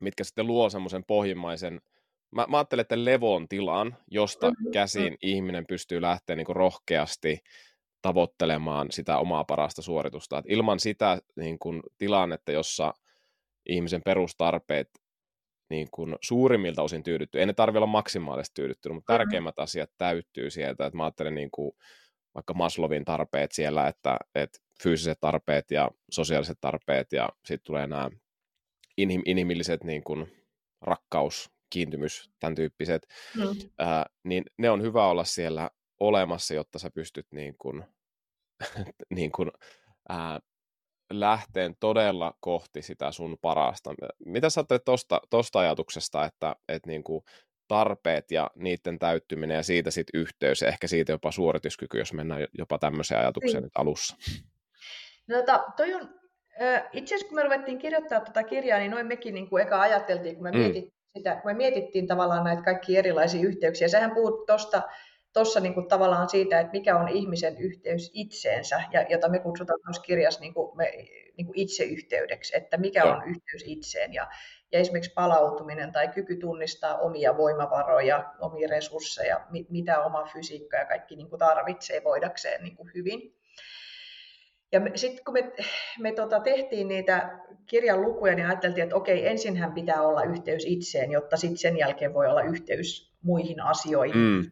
mitkä 0.00 0.24
sitten 0.24 0.46
luo 0.46 0.70
semmoisen 0.70 1.04
pohjimmaisen, 1.06 1.80
mä, 2.30 2.46
mä 2.48 2.56
ajattelen, 2.56 2.80
että 2.80 3.04
levon 3.04 3.48
tilan, 3.48 3.96
josta 4.10 4.50
mm-hmm. 4.50 4.70
käsin 4.70 5.16
ihminen 5.22 5.64
pystyy 5.68 6.00
lähteä 6.00 6.36
niin 6.36 6.46
kuin 6.46 6.56
rohkeasti 6.56 7.38
tavoittelemaan 8.02 8.90
sitä 8.90 9.18
omaa 9.18 9.44
parasta 9.44 9.82
suoritusta. 9.82 10.38
Et 10.38 10.44
ilman 10.48 10.80
sitä 10.80 11.18
niin 11.36 11.58
kuin, 11.58 11.82
tilannetta, 11.98 12.52
jossa 12.52 12.94
ihmisen 13.68 14.02
perustarpeet 14.04 14.88
niin 15.70 15.88
kuin 15.90 16.16
suurimmilta 16.20 16.82
osin 16.82 17.02
tyydytty. 17.02 17.40
Ei 17.40 17.46
ne 17.46 17.52
tarvitse 17.52 17.78
olla 17.78 17.86
maksimaalisesti 17.86 18.54
tyydytty, 18.54 18.88
mutta 18.88 19.12
tärkeimmät 19.12 19.56
mm. 19.56 19.62
asiat 19.62 19.90
täyttyy 19.98 20.50
sieltä. 20.50 20.86
Että 20.86 20.96
mä 20.96 21.04
ajattelen 21.04 21.34
niin 21.34 21.50
kuin 21.50 21.72
vaikka 22.34 22.54
Maslovin 22.54 23.04
tarpeet 23.04 23.52
siellä, 23.52 23.88
että, 23.88 24.16
että 24.34 24.58
fyysiset 24.82 25.18
tarpeet 25.20 25.70
ja 25.70 25.90
sosiaaliset 26.10 26.58
tarpeet 26.60 27.12
ja 27.12 27.28
sitten 27.44 27.66
tulee 27.66 27.86
nämä 27.86 28.10
inhim, 28.96 29.22
inhimilliset 29.24 29.84
niin 29.84 30.04
kuin 30.04 30.32
rakkaus, 30.80 31.50
kiintymys, 31.70 32.30
tämän 32.40 32.54
tyyppiset, 32.54 33.06
mm. 33.36 33.70
ää, 33.78 34.06
niin 34.24 34.44
ne 34.58 34.70
on 34.70 34.82
hyvä 34.82 35.08
olla 35.08 35.24
siellä 35.24 35.70
olemassa, 36.00 36.54
jotta 36.54 36.78
sä 36.78 36.90
pystyt 36.90 37.26
niin 37.30 37.54
kuin, 37.58 37.84
niin 39.16 39.32
kuin, 39.32 39.50
ää, 40.08 40.40
lähteen 41.10 41.76
todella 41.80 42.34
kohti 42.40 42.82
sitä 42.82 43.12
sun 43.12 43.38
parasta. 43.40 43.94
Mitä 44.26 44.50
sä 44.50 44.60
ajattelet 44.60 44.84
tosta, 44.84 45.20
tosta 45.30 45.58
ajatuksesta, 45.58 46.24
että, 46.24 46.56
että 46.68 46.90
niin 46.90 47.04
kuin 47.04 47.24
tarpeet 47.68 48.30
ja 48.30 48.50
niiden 48.54 48.98
täyttyminen 48.98 49.54
ja 49.54 49.62
siitä 49.62 49.90
sitten 49.90 50.20
yhteys 50.20 50.62
ja 50.62 50.68
ehkä 50.68 50.86
siitä 50.86 51.12
jopa 51.12 51.32
suorituskyky, 51.32 51.98
jos 51.98 52.12
mennään 52.12 52.46
jopa 52.58 52.78
tämmöiseen 52.78 53.20
ajatukseen 53.20 53.54
niin. 53.54 53.64
nyt 53.64 53.72
alussa? 53.78 54.16
No, 55.28 55.36
tota, 55.36 55.64
toi 55.76 55.94
on, 55.94 56.20
itse 56.92 57.14
asiassa 57.14 57.28
kun 57.28 57.34
me 57.34 57.42
ruvettiin 57.42 57.78
kirjoittaa 57.78 58.20
tätä 58.20 58.42
kirjaa, 58.42 58.78
niin 58.78 58.90
noin 58.90 59.06
mekin 59.06 59.34
niin 59.34 59.48
kuin 59.48 59.62
eka 59.62 59.80
ajateltiin, 59.80 60.34
kun 60.34 60.42
me, 60.42 60.50
mm. 60.50 60.58
mietittiin 60.58 60.94
sitä, 61.16 61.36
kun 61.36 61.50
me 61.50 61.54
mietittiin 61.54 62.06
tavallaan 62.06 62.44
näitä 62.44 62.62
kaikkia 62.62 62.98
erilaisia 62.98 63.48
yhteyksiä. 63.48 63.88
Sähän 63.88 64.14
puhut 64.14 64.46
tuosta 64.46 64.82
tuossa 65.32 65.60
niin 65.60 65.74
kuin 65.74 65.88
tavallaan 65.88 66.28
siitä, 66.28 66.60
että 66.60 66.72
mikä 66.72 66.96
on 66.96 67.08
ihmisen 67.08 67.58
yhteys 67.58 68.10
itseensä, 68.14 68.82
ja, 68.92 69.06
jota 69.08 69.28
me 69.28 69.38
kutsutaan 69.38 69.80
tuossa 69.84 70.02
kirjassa 70.02 70.40
niin 70.40 70.54
kuin 70.54 70.76
me, 70.76 70.92
niin 71.36 71.46
kuin 71.46 71.58
itseyhteydeksi, 71.58 72.56
että 72.56 72.76
mikä 72.76 73.04
on 73.04 73.22
yhteys 73.28 73.64
itseen. 73.66 74.14
Ja, 74.14 74.28
ja 74.72 74.78
esimerkiksi 74.78 75.12
palautuminen 75.14 75.92
tai 75.92 76.08
kyky 76.08 76.36
tunnistaa 76.36 76.98
omia 76.98 77.36
voimavaroja, 77.36 78.34
omia 78.40 78.68
resursseja, 78.68 79.46
mitä 79.68 80.04
oma 80.04 80.24
fysiikka 80.24 80.76
ja 80.76 80.84
kaikki 80.84 81.16
niin 81.16 81.28
kuin 81.28 81.38
tarvitsee 81.38 82.04
voidakseen 82.04 82.62
niin 82.62 82.76
kuin 82.76 82.90
hyvin. 82.94 83.36
Ja 84.72 84.80
sitten 84.94 85.24
kun 85.24 85.34
me, 85.34 85.52
me 85.98 86.12
tota, 86.12 86.40
tehtiin 86.40 86.88
niitä 86.88 87.40
kirjan 87.66 88.02
lukuja, 88.02 88.34
niin 88.34 88.46
ajateltiin, 88.46 88.82
että 88.82 88.96
okei, 88.96 89.28
ensinhän 89.28 89.72
pitää 89.72 90.02
olla 90.02 90.22
yhteys 90.22 90.64
itseen, 90.66 91.10
jotta 91.10 91.36
sitten 91.36 91.58
sen 91.58 91.78
jälkeen 91.78 92.14
voi 92.14 92.26
olla 92.26 92.42
yhteys 92.42 93.14
muihin 93.22 93.60
asioihin. 93.60 94.16
Mm 94.16 94.50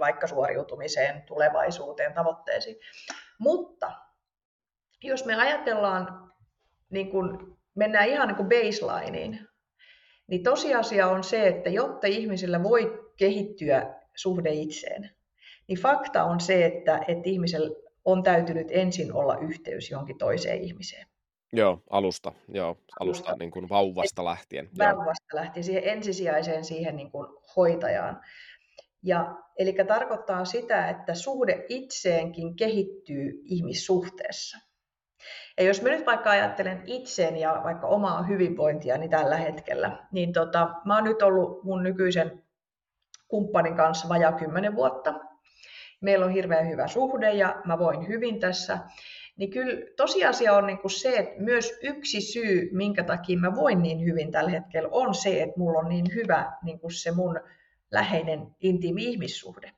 vaikka 0.00 0.26
suoriutumiseen, 0.26 1.22
tulevaisuuteen, 1.22 2.14
tavoitteisiin. 2.14 2.76
Mutta 3.38 3.92
jos 5.02 5.24
me 5.24 5.34
ajatellaan, 5.34 6.32
niin 6.90 7.10
kun 7.10 7.58
mennään 7.74 8.08
ihan 8.08 8.28
niin 8.28 8.36
kuin 8.36 8.48
baselineen, 8.48 9.48
niin 10.26 10.42
tosiasia 10.42 11.08
on 11.08 11.24
se, 11.24 11.48
että 11.48 11.70
jotta 11.70 12.06
ihmisillä 12.06 12.62
voi 12.62 13.10
kehittyä 13.16 13.94
suhde 14.16 14.50
itseen, 14.50 15.10
niin 15.68 15.78
fakta 15.78 16.24
on 16.24 16.40
se, 16.40 16.66
että, 16.66 17.04
että 17.08 17.28
ihmisellä 17.28 17.70
on 18.04 18.22
täytynyt 18.22 18.66
ensin 18.70 19.12
olla 19.12 19.36
yhteys 19.36 19.90
johonkin 19.90 20.18
toiseen 20.18 20.62
ihmiseen. 20.62 21.06
Joo, 21.52 21.82
alusta, 21.90 22.32
joo, 22.48 22.68
alusta, 22.68 23.00
alusta. 23.00 23.36
Niin 23.38 23.50
kuin 23.50 23.68
vauvasta 23.68 24.24
lähtien. 24.24 24.70
Vauvasta 24.78 25.36
lähtien, 25.36 25.64
siihen 25.64 25.84
ensisijaiseen 25.84 26.64
siihen 26.64 26.96
niin 26.96 27.10
kuin 27.10 27.28
hoitajaan. 27.56 28.20
Ja, 29.02 29.36
eli 29.58 29.76
tarkoittaa 29.88 30.44
sitä, 30.44 30.88
että 30.88 31.14
suhde 31.14 31.64
itseenkin 31.68 32.56
kehittyy 32.56 33.40
ihmissuhteessa. 33.44 34.58
Ja 35.58 35.64
jos 35.64 35.82
mä 35.82 35.88
nyt 35.88 36.06
vaikka 36.06 36.30
ajattelen 36.30 36.82
itseen 36.86 37.36
ja 37.36 37.60
vaikka 37.64 37.86
omaa 37.86 38.22
hyvinvointia 38.22 38.98
niin 38.98 39.10
tällä 39.10 39.36
hetkellä, 39.36 40.06
niin 40.12 40.32
tota, 40.32 40.70
mä 40.84 40.94
oon 40.94 41.04
nyt 41.04 41.22
ollut 41.22 41.64
mun 41.64 41.82
nykyisen 41.82 42.42
kumppanin 43.28 43.76
kanssa 43.76 44.08
vajaa 44.08 44.32
kymmenen 44.32 44.74
vuotta. 44.74 45.14
Meillä 46.00 46.26
on 46.26 46.32
hirveän 46.32 46.68
hyvä 46.68 46.86
suhde 46.86 47.32
ja 47.32 47.62
mä 47.64 47.78
voin 47.78 48.08
hyvin 48.08 48.40
tässä. 48.40 48.78
Niin 49.36 49.50
kyllä 49.50 49.86
tosiasia 49.96 50.52
on 50.54 50.66
niin 50.66 50.78
kuin 50.78 50.90
se, 50.90 51.16
että 51.16 51.42
myös 51.42 51.78
yksi 51.82 52.20
syy, 52.20 52.68
minkä 52.72 53.04
takia 53.04 53.38
mä 53.38 53.54
voin 53.54 53.82
niin 53.82 54.04
hyvin 54.04 54.32
tällä 54.32 54.50
hetkellä, 54.50 54.88
on 54.92 55.14
se, 55.14 55.42
että 55.42 55.58
mulla 55.58 55.78
on 55.78 55.88
niin 55.88 56.06
hyvä 56.14 56.52
niin 56.62 56.80
kuin 56.80 56.92
se 56.92 57.10
mun 57.10 57.40
läheinen, 57.90 58.46
intiimi 58.60 59.04
ihmissuhde. 59.04 59.72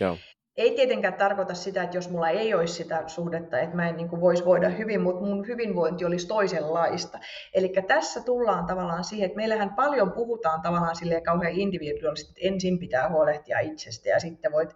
Joo. 0.00 0.16
Ei 0.56 0.70
tietenkään 0.70 1.14
tarkoita 1.14 1.54
sitä, 1.54 1.82
että 1.82 1.96
jos 1.96 2.10
mulla 2.10 2.28
ei 2.28 2.54
olisi 2.54 2.74
sitä 2.74 3.02
suhdetta, 3.06 3.58
että 3.60 3.76
mä 3.76 3.88
en 3.88 3.96
niin 3.96 4.20
voisi 4.20 4.44
voida 4.44 4.68
hyvin, 4.68 5.00
mutta 5.00 5.24
mun 5.24 5.46
hyvinvointi 5.46 6.04
olisi 6.04 6.28
toisenlaista. 6.28 7.18
Eli 7.54 7.72
tässä 7.86 8.20
tullaan 8.22 8.66
tavallaan 8.66 9.04
siihen, 9.04 9.26
että 9.26 9.36
meillähän 9.36 9.74
paljon 9.74 10.12
puhutaan 10.12 10.62
tavallaan 10.62 10.96
silleen 10.96 11.22
kauhean 11.22 11.52
individuaalisesti, 11.52 12.30
että 12.30 12.54
ensin 12.54 12.78
pitää 12.78 13.08
huolehtia 13.08 13.58
itsestä 13.58 14.08
ja 14.08 14.20
sitten 14.20 14.52
voit 14.52 14.74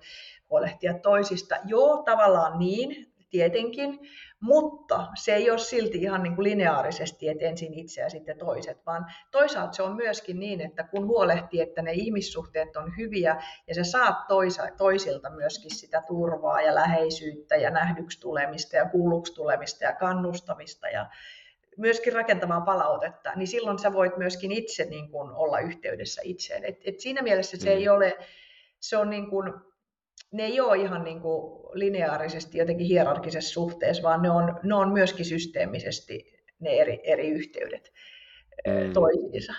huolehtia 0.50 0.94
toisista. 0.94 1.56
Joo, 1.64 2.02
tavallaan 2.02 2.58
niin, 2.58 3.11
tietenkin, 3.32 3.98
mutta 4.40 5.06
se 5.14 5.34
ei 5.34 5.50
ole 5.50 5.58
silti 5.58 5.98
ihan 5.98 6.22
niin 6.22 6.34
kuin 6.34 6.44
lineaarisesti, 6.44 7.28
että 7.28 7.44
ensin 7.44 7.74
itse 7.74 8.00
ja 8.00 8.10
sitten 8.10 8.38
toiset, 8.38 8.86
vaan 8.86 9.06
toisaalta 9.30 9.72
se 9.72 9.82
on 9.82 9.96
myöskin 9.96 10.40
niin, 10.40 10.60
että 10.60 10.84
kun 10.84 11.06
huolehtii, 11.06 11.60
että 11.60 11.82
ne 11.82 11.92
ihmissuhteet 11.92 12.76
on 12.76 12.96
hyviä 12.96 13.42
ja 13.66 13.74
sä 13.74 13.84
saat 13.84 14.26
toisa, 14.28 14.62
toisilta 14.76 15.30
myöskin 15.30 15.74
sitä 15.74 16.02
turvaa 16.06 16.62
ja 16.62 16.74
läheisyyttä 16.74 17.56
ja 17.56 17.70
nähdyksi 17.70 18.20
tulemista 18.20 18.76
ja 18.76 18.88
kuulluksi 18.88 19.34
tulemista 19.34 19.84
ja 19.84 19.92
kannustamista 19.92 20.88
ja 20.88 21.06
myöskin 21.76 22.12
rakentavaa 22.12 22.60
palautetta, 22.60 23.32
niin 23.36 23.48
silloin 23.48 23.78
sä 23.78 23.92
voit 23.92 24.16
myöskin 24.16 24.52
itse 24.52 24.84
niin 24.84 25.10
kuin 25.10 25.30
olla 25.30 25.58
yhteydessä 25.58 26.22
itseen. 26.24 26.64
Et, 26.64 26.78
et 26.84 27.00
siinä 27.00 27.22
mielessä 27.22 27.56
se 27.56 27.70
mm. 27.70 27.76
ei 27.76 27.88
ole, 27.88 28.18
se 28.80 28.96
on 28.96 29.10
niin 29.10 29.30
kuin, 29.30 29.52
ne 30.32 30.44
ei 30.44 30.60
ole 30.60 30.76
ihan 30.76 31.04
niin 31.04 31.20
kuin 31.20 31.62
lineaarisesti 31.72 32.58
jotenkin 32.58 32.86
hierarkisessa 32.86 33.52
suhteessa, 33.52 34.02
vaan 34.02 34.22
ne 34.22 34.30
on, 34.30 34.60
ne 34.62 34.74
on 34.74 34.92
myöskin 34.92 35.24
systeemisesti 35.24 36.32
ne 36.60 36.70
eri, 36.70 37.00
eri 37.04 37.28
yhteydet 37.28 37.92
mm. 38.66 38.92
toisiinsa. 38.92 39.52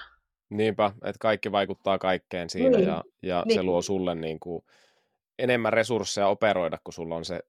Niinpä, 0.49 0.91
että 1.03 1.19
kaikki 1.19 1.51
vaikuttaa 1.51 1.97
kaikkeen 1.97 2.49
siinä 2.49 2.77
niin. 2.77 2.87
ja, 2.87 3.03
ja 3.21 3.43
niin. 3.47 3.55
se 3.55 3.63
luo 3.63 3.81
sulle 3.81 4.15
niin 4.15 4.39
kuin 4.39 4.63
enemmän 5.39 5.73
resursseja 5.73 6.27
operoida, 6.27 6.77
kun 6.83 6.93
sulla 6.93 7.15
on 7.15 7.25
se 7.25 7.39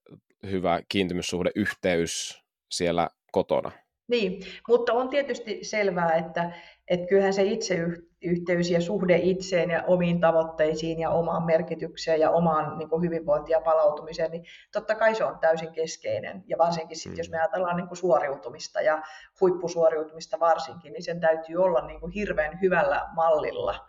hyvä 0.50 0.80
kiintymyssuhde, 0.88 1.50
yhteys 1.54 2.42
siellä 2.70 3.08
kotona. 3.32 3.70
Niin, 4.08 4.42
mutta 4.68 4.92
on 4.92 5.08
tietysti 5.08 5.58
selvää, 5.62 6.12
että, 6.12 6.52
että 6.88 7.06
kyllähän 7.06 7.32
se 7.32 7.42
itseyhteys 7.42 8.70
ja 8.70 8.80
suhde 8.80 9.16
itseen 9.16 9.70
ja 9.70 9.84
omiin 9.86 10.20
tavoitteisiin 10.20 11.00
ja 11.00 11.10
omaan 11.10 11.46
merkitykseen 11.46 12.20
ja 12.20 12.30
omaan 12.30 12.78
niin 12.78 12.88
kuin 12.88 13.02
hyvinvointiin 13.02 13.54
ja 13.54 13.60
palautumiseen, 13.60 14.30
niin 14.30 14.44
totta 14.72 14.94
kai 14.94 15.14
se 15.14 15.24
on 15.24 15.38
täysin 15.38 15.72
keskeinen. 15.72 16.44
Ja 16.46 16.58
varsinkin 16.58 16.96
sitten, 16.96 17.12
mm. 17.12 17.18
jos 17.18 17.30
me 17.30 17.38
ajatellaan 17.38 17.76
niin 17.76 17.88
kuin 17.88 17.98
suoriutumista 17.98 18.80
ja 18.80 19.02
huippusuoriutumista 19.40 20.40
varsinkin, 20.40 20.92
niin 20.92 21.04
sen 21.04 21.20
täytyy 21.20 21.56
olla 21.56 21.86
niin 21.86 22.00
kuin 22.00 22.12
hirveän 22.12 22.60
hyvällä 22.60 23.08
mallilla, 23.14 23.86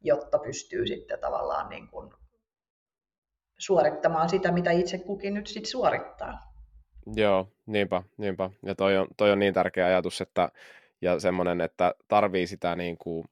jotta 0.00 0.38
pystyy 0.38 0.86
sitten 0.86 1.20
tavallaan 1.20 1.68
niin 1.68 1.88
kuin 1.88 2.10
suorittamaan 3.58 4.28
sitä, 4.28 4.52
mitä 4.52 4.70
itse 4.70 4.98
kukin 4.98 5.34
nyt 5.34 5.46
sitten 5.46 5.70
suorittaa. 5.70 6.47
Joo, 7.16 7.48
niinpä, 7.66 8.02
niinpä. 8.16 8.50
Ja 8.66 8.74
toi 8.74 8.96
on, 8.96 9.08
toi 9.16 9.30
on 9.30 9.38
niin 9.38 9.54
tärkeä 9.54 9.86
ajatus, 9.86 10.20
että 10.20 10.48
ja 11.02 11.20
semmoinen, 11.20 11.60
että 11.60 11.94
tarvii 12.08 12.46
sitä 12.46 12.76
niin 12.76 12.98
kuin 12.98 13.24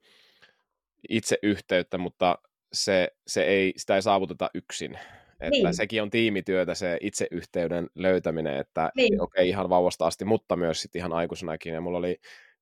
itse 1.08 1.38
yhteyttä, 1.42 1.98
mutta 1.98 2.38
se, 2.72 3.08
se 3.26 3.42
ei, 3.42 3.72
sitä 3.76 3.94
ei 3.94 4.02
saavuteta 4.02 4.50
yksin. 4.54 4.98
Että 5.40 5.50
niin. 5.50 5.74
sekin 5.74 6.02
on 6.02 6.10
tiimityötä, 6.10 6.74
se 6.74 6.98
itseyhteyden 7.00 7.86
löytäminen, 7.94 8.56
että 8.56 8.90
niin. 8.96 9.20
okei, 9.20 9.42
okay, 9.42 9.48
ihan 9.48 9.68
vauvasta 9.68 10.06
asti, 10.06 10.24
mutta 10.24 10.56
myös 10.56 10.82
sitten 10.82 10.98
ihan 10.98 11.12
aikuisenakin. 11.12 11.74
Ja 11.74 11.80
mulla 11.80 11.98
oli 11.98 12.16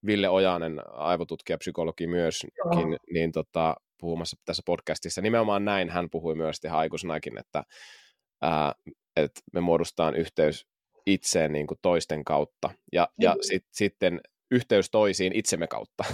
Ville 0.07 0.29
Ojanen, 0.29 0.81
aivotutkija, 0.93 1.59
psykologi 1.59 2.07
myöskin, 2.07 2.51
niin 3.13 3.33
tota, 3.33 3.75
puhumassa 4.01 4.37
tässä 4.45 4.63
podcastissa. 4.67 5.21
Nimenomaan 5.21 5.65
näin 5.65 5.91
hän 5.91 6.11
puhui 6.11 6.35
myös 6.35 6.61
ihan 6.65 6.79
aikuisenakin, 6.79 7.39
että, 7.39 7.65
ää, 8.43 8.75
että 9.17 9.41
me 9.53 9.61
muodostaan 9.61 10.17
yhteys 10.17 10.67
itseen 11.07 11.53
niin 11.53 11.67
kuin 11.67 11.79
toisten 11.83 12.25
kautta 12.25 12.71
ja, 12.93 13.09
niin. 13.19 13.25
ja 13.25 13.37
sit, 13.41 13.65
sitten 13.73 14.21
yhteys 14.51 14.91
toisiin 14.91 15.33
itsemme 15.37 15.67
kautta. 15.67 16.05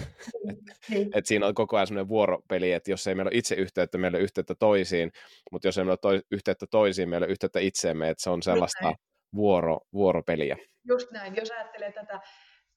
Niin. 0.45 0.59
niin. 0.91 1.11
et 1.15 1.27
siinä 1.27 1.47
on 1.47 1.55
koko 1.55 1.77
ajan 1.77 1.87
sellainen 1.87 2.09
vuoropeli, 2.09 2.73
että 2.73 2.91
jos 2.91 3.07
ei 3.07 3.15
meillä 3.15 3.29
ole 3.29 3.39
itse 3.39 3.55
yhteyttä, 3.55 3.99
meillä 3.99 4.17
on 4.17 4.23
yhteyttä 4.23 4.55
toisiin, 4.55 5.13
mutta 5.53 5.69
jos 5.69 5.79
ei 5.79 5.85
meillä 5.85 5.93
ole 5.93 5.99
toi, 6.03 6.23
yhteyttä 6.31 6.67
toisiin, 6.71 7.09
meillä 7.09 7.25
on 7.25 7.31
yhteyttä 7.31 7.61
itseemme, 7.61 8.09
että 8.09 8.23
se 8.23 8.31
on 8.31 8.43
sellaista 8.43 8.93
vuoro, 9.35 9.79
vuoropeliä. 9.93 10.57
Just 10.89 11.11
näin, 11.11 11.37
jos 11.37 11.51
ajattelee 11.51 11.93
tätä, 11.93 12.21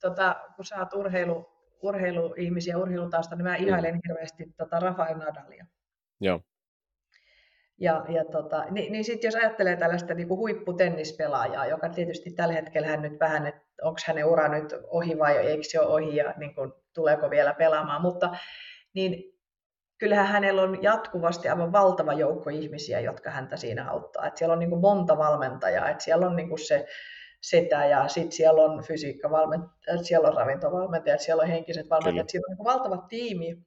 tota, 0.01 0.35
kun 0.55 0.65
sä 0.65 0.77
oot 0.79 0.93
urheilu, 0.93 1.45
urheiluihmisiä 1.81 2.77
urheilutausta, 2.77 3.35
niin 3.35 3.43
mä 3.43 3.57
mm. 3.57 3.67
ihailen 3.67 3.95
mm. 3.95 4.01
hirveästi 4.07 4.43
tota 4.57 4.79
Rafael 4.79 5.17
Nadalia. 5.17 5.65
Joo. 6.21 6.41
Ja, 7.79 8.05
ja 8.09 8.25
tota, 8.25 8.65
niin, 8.69 8.91
niin 8.91 9.03
sitten 9.03 9.27
jos 9.27 9.35
ajattelee 9.35 9.75
tällaista 9.75 10.13
niin 10.13 10.27
kuin 10.27 10.37
huipputennispelaajaa, 10.37 11.65
joka 11.65 11.89
tietysti 11.89 12.31
tällä 12.31 12.53
hetkellä 12.53 12.87
hän 12.87 13.01
nyt 13.01 13.19
vähän, 13.19 13.45
että 13.45 13.61
onko 13.81 13.99
hänen 14.07 14.25
ura 14.25 14.47
nyt 14.47 14.73
ohi 14.87 15.19
vai 15.19 15.37
eikö 15.37 15.63
se 15.63 15.79
ole 15.79 15.93
ohi 15.93 16.15
ja 16.15 16.33
niin 16.37 16.55
kuin, 16.55 16.73
tuleeko 16.93 17.29
vielä 17.29 17.53
pelaamaan, 17.53 18.01
mutta 18.01 18.29
niin 18.93 19.33
kyllähän 19.97 20.27
hänellä 20.27 20.61
on 20.61 20.83
jatkuvasti 20.83 21.49
aivan 21.49 21.71
valtava 21.71 22.13
joukko 22.13 22.49
ihmisiä, 22.49 22.99
jotka 22.99 23.29
häntä 23.29 23.57
siinä 23.57 23.89
auttaa. 23.89 24.27
Et 24.27 24.37
siellä 24.37 24.53
on 24.53 24.59
niin 24.59 24.69
kuin 24.69 24.81
monta 24.81 25.17
valmentajaa, 25.17 25.89
että 25.89 26.03
siellä 26.03 26.27
on 26.27 26.35
niin 26.35 26.49
kuin 26.49 26.67
se 26.67 26.85
setä 27.41 27.85
ja 27.85 28.07
sitten 28.07 28.31
siellä 28.31 28.61
on 28.61 28.83
fysiikkavalmentajat, 28.83 30.03
siellä 30.03 30.27
on 30.27 30.33
ravintovalmentajat, 30.33 31.19
siellä 31.21 31.41
on 31.41 31.49
henkiset 31.49 31.89
valmentajat, 31.89 32.27
Kyllä. 32.31 32.31
siellä 32.31 32.45
on 32.49 32.57
niin 32.57 32.65
valtava 32.65 33.05
tiimi, 33.09 33.57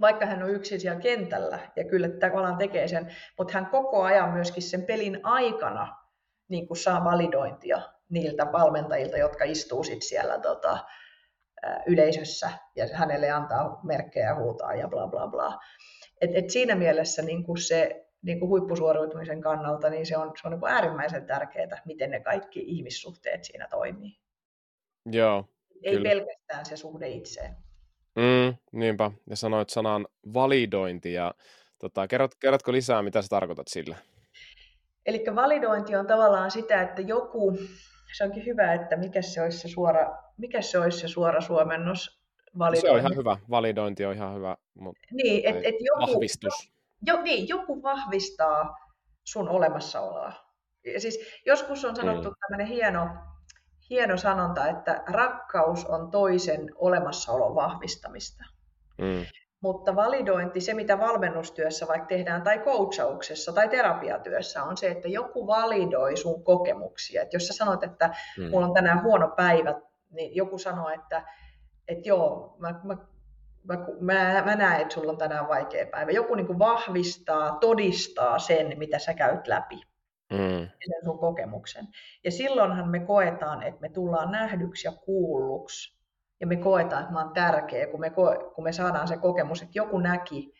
vaikka 0.00 0.26
hän 0.26 0.42
on 0.42 0.50
yksin 0.50 0.80
siellä 0.80 1.00
kentällä 1.00 1.58
ja 1.76 1.84
kyllä 1.84 2.08
tavallaan 2.08 2.58
tekee 2.58 2.88
sen, 2.88 3.16
mutta 3.38 3.54
hän 3.54 3.66
koko 3.66 4.02
ajan 4.02 4.32
myöskin 4.32 4.62
sen 4.62 4.82
pelin 4.82 5.20
aikana 5.22 5.96
niin 6.48 6.66
kuin 6.66 6.78
saa 6.78 7.04
validointia 7.04 7.80
niiltä 8.08 8.52
valmentajilta, 8.52 9.18
jotka 9.18 9.44
istuu 9.44 9.84
sit 9.84 10.02
siellä 10.02 10.38
tota, 10.38 10.78
yleisössä 11.86 12.50
ja 12.76 12.86
hänelle 12.92 13.30
antaa 13.30 13.80
merkkejä 13.82 14.34
huutaa 14.34 14.74
ja 14.74 14.88
bla 14.88 15.08
bla 15.08 15.26
bla. 15.26 15.58
Et, 16.20 16.30
et 16.34 16.50
siinä 16.50 16.74
mielessä 16.74 17.22
niin 17.22 17.44
kuin 17.44 17.58
se 17.58 18.04
niin 18.22 18.40
kuin 18.40 18.48
huippusuoriutumisen 18.48 19.40
kannalta 19.40 19.90
niin 19.90 20.06
se 20.06 20.16
on, 20.16 20.32
se 20.40 20.48
on 20.48 20.50
niin 20.50 20.60
kuin 20.60 20.72
äärimmäisen 20.72 21.26
tärkeää, 21.26 21.82
miten 21.84 22.10
ne 22.10 22.20
kaikki 22.20 22.60
ihmissuhteet 22.66 23.44
siinä 23.44 23.68
toimii. 23.70 24.18
Joo, 25.06 25.44
Ei 25.82 25.96
kyllä. 25.96 26.08
pelkästään 26.08 26.66
se 26.66 26.76
suhde 26.76 27.08
itseen. 27.08 27.56
Mm, 28.16 28.56
niinpä, 28.72 29.10
ja 29.30 29.36
sanoit 29.36 29.70
sanan 29.70 30.06
validointi, 30.34 31.12
ja 31.12 31.34
tota, 31.78 32.08
kerrot, 32.08 32.34
kerrotko 32.34 32.72
lisää, 32.72 33.02
mitä 33.02 33.22
sä 33.22 33.28
tarkoitat 33.28 33.68
sillä? 33.68 33.96
Eli 35.06 35.24
validointi 35.34 35.96
on 35.96 36.06
tavallaan 36.06 36.50
sitä, 36.50 36.82
että 36.82 37.02
joku, 37.02 37.58
se 38.16 38.24
onkin 38.24 38.46
hyvä, 38.46 38.74
että 38.74 38.96
mikä 38.96 39.22
se 39.22 39.42
olisi 39.42 39.58
se 39.58 39.68
suora, 39.68 40.16
mikä 40.38 40.62
se, 40.62 40.78
olisi 40.78 40.98
se 40.98 41.08
suora 41.08 41.40
suomennos 41.40 42.20
validointi. 42.58 42.88
Se 42.88 42.92
on 42.92 42.98
ihan 42.98 43.16
hyvä, 43.16 43.36
validointi 43.50 44.04
on 44.04 44.14
ihan 44.14 44.34
hyvä. 44.34 44.56
Mutta 44.74 45.00
niin, 45.12 45.44
että 45.48 45.68
et 45.68 45.74
joku, 45.80 46.12
vahvistus. 46.12 46.72
Jo, 47.06 47.22
niin, 47.22 47.48
joku 47.48 47.82
vahvistaa 47.82 48.76
sun 49.24 49.48
olemassaoloa. 49.48 50.32
Ja 50.84 51.00
siis 51.00 51.40
joskus 51.46 51.84
on 51.84 51.96
sanottu 51.96 52.28
mm. 52.28 52.34
tämmöinen 52.40 52.66
hieno 52.66 53.08
hieno 53.90 54.16
sanonta, 54.16 54.68
että 54.68 55.02
rakkaus 55.06 55.86
on 55.86 56.10
toisen 56.10 56.70
olemassaolon 56.74 57.54
vahvistamista. 57.54 58.44
Mm. 58.98 59.24
Mutta 59.60 59.96
validointi, 59.96 60.60
se 60.60 60.74
mitä 60.74 61.00
valmennustyössä 61.00 61.88
vaikka 61.88 62.06
tehdään 62.06 62.42
tai 62.42 62.58
coachauksessa 62.58 63.52
tai 63.52 63.68
terapiatyössä 63.68 64.62
on 64.62 64.76
se, 64.76 64.90
että 64.90 65.08
joku 65.08 65.46
validoi 65.46 66.16
sun 66.16 66.44
kokemuksia. 66.44 67.22
Että 67.22 67.36
jos 67.36 67.46
sä 67.46 67.52
sanot, 67.52 67.84
että 67.84 68.10
mm. 68.38 68.50
mulla 68.50 68.66
on 68.66 68.74
tänään 68.74 69.02
huono 69.02 69.28
päivä, 69.36 69.74
niin 70.10 70.36
joku 70.36 70.58
sanoo, 70.58 70.88
että, 70.88 71.22
että 71.88 72.08
joo, 72.08 72.56
mä, 72.58 72.80
mä, 72.84 72.96
mä, 73.64 73.78
mä, 74.00 74.42
mä 74.44 74.56
näen, 74.56 74.80
että 74.80 74.94
sulla 74.94 75.12
on 75.12 75.18
tänään 75.18 75.48
vaikea 75.48 75.86
päivä. 75.86 76.10
Joku 76.10 76.34
niin 76.34 76.46
kuin 76.46 76.58
vahvistaa, 76.58 77.56
todistaa 77.60 78.38
sen, 78.38 78.78
mitä 78.78 78.98
sä 78.98 79.14
käyt 79.14 79.46
läpi 79.46 79.80
mm. 80.32 80.68
sen 80.86 81.04
sun 81.04 81.18
kokemuksen. 81.18 81.88
Ja 82.24 82.30
silloinhan 82.30 82.88
me 82.88 83.00
koetaan, 83.00 83.62
että 83.62 83.80
me 83.80 83.88
tullaan 83.88 84.32
nähdyksi 84.32 84.88
ja 84.88 84.92
kuulluksi. 84.92 85.98
Ja 86.40 86.46
me 86.46 86.56
koetaan, 86.56 87.02
että 87.02 87.12
mä 87.12 87.24
oon 87.24 87.32
tärkeä, 87.32 87.86
kun 87.86 88.00
me, 88.00 88.08
ko- 88.08 88.54
kun 88.54 88.64
me 88.64 88.72
saadaan 88.72 89.08
se 89.08 89.16
kokemus, 89.16 89.62
että 89.62 89.78
joku 89.78 89.98
näki 89.98 90.54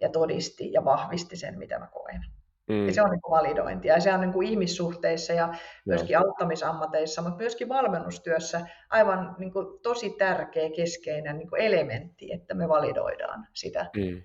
ja 0.00 0.08
todisti 0.08 0.72
ja 0.72 0.84
vahvisti 0.84 1.36
sen, 1.36 1.58
mitä 1.58 1.78
mä 1.78 1.86
koen. 1.86 2.24
Mm. 2.68 2.86
Ja 2.86 2.94
se 2.94 3.02
on 3.02 3.10
niin 3.10 3.20
validointia. 3.30 3.94
Ja 3.94 4.00
se 4.00 4.14
on 4.14 4.20
niin 4.20 4.32
kuin 4.32 4.48
ihmissuhteissa 4.48 5.32
ja 5.32 5.54
myöskin 5.84 6.12
Joo. 6.12 6.22
auttamisammateissa, 6.22 7.22
mutta 7.22 7.36
myöskin 7.36 7.68
valmennustyössä 7.68 8.66
aivan 8.90 9.36
niin 9.38 9.52
kuin 9.52 9.80
tosi 9.82 10.10
tärkeä, 10.10 10.70
keskeinen 10.76 11.38
niin 11.38 11.48
kuin 11.48 11.62
elementti, 11.62 12.32
että 12.32 12.54
me 12.54 12.68
validoidaan 12.68 13.46
sitä 13.52 13.90
mm. 13.96 14.22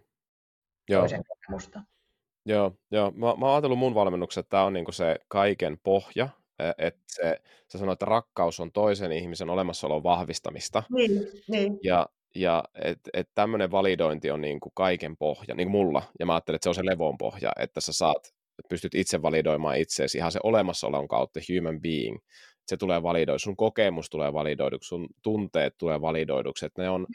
toisen 0.88 1.23
kokemusta. 1.27 1.82
Joo, 2.45 2.71
joo. 2.91 3.12
Mä, 3.12 3.19
mä 3.19 3.45
oon 3.45 3.54
ajatellut 3.54 3.80
mun 3.80 3.95
valmennuksessa, 3.95 4.39
että 4.39 4.49
tämä 4.49 4.63
on 4.63 4.73
niinku 4.73 4.91
se 4.91 5.15
kaiken 5.27 5.77
pohja, 5.84 6.30
e, 6.60 6.69
että 6.77 7.01
se, 7.08 7.41
sä 7.67 7.77
sanoit, 7.77 7.95
että 7.95 8.06
rakkaus 8.06 8.60
on 8.60 8.71
toisen 8.71 9.12
ihmisen 9.12 9.49
olemassaolon 9.49 10.04
vahvistamista. 10.04 10.84
Niin, 10.89 11.12
niin. 11.47 11.80
Ja, 11.84 12.10
ja 12.36 12.63
että 12.75 13.10
et 13.13 13.30
tämmöinen 13.36 13.71
validointi 13.71 14.32
on 14.32 14.41
niinku 14.41 14.69
kaiken 14.69 15.17
pohja, 15.17 15.56
niin 15.56 15.67
kuin 15.67 15.71
mulla. 15.71 16.04
Ja 16.19 16.25
mä 16.25 16.34
ajattelen, 16.34 16.56
että 16.56 16.63
se 16.63 16.69
on 16.69 16.75
se 16.75 16.86
levon 16.86 17.17
pohja, 17.17 17.51
että 17.60 17.82
sä 17.82 17.93
saat, 17.93 18.34
pystyt 18.69 18.95
itse 18.95 19.21
validoimaan 19.21 19.77
itseesi 19.77 20.17
ihan 20.17 20.32
se 20.32 20.39
olemassaolon 20.43 21.08
kautta, 21.08 21.39
human 21.49 21.82
being. 21.82 22.17
Se 22.67 22.77
tulee 22.77 23.04
validoiduksi, 23.04 23.43
sun 23.43 23.56
kokemus 23.58 24.10
tulee 24.10 24.34
validoiduksi, 24.34 24.88
sun 24.88 25.08
tunteet 25.21 25.77
tulee 25.77 26.01
validoiduksi. 26.01 26.65
Että 26.65 26.82
ne 26.82 26.89
on, 26.89 27.08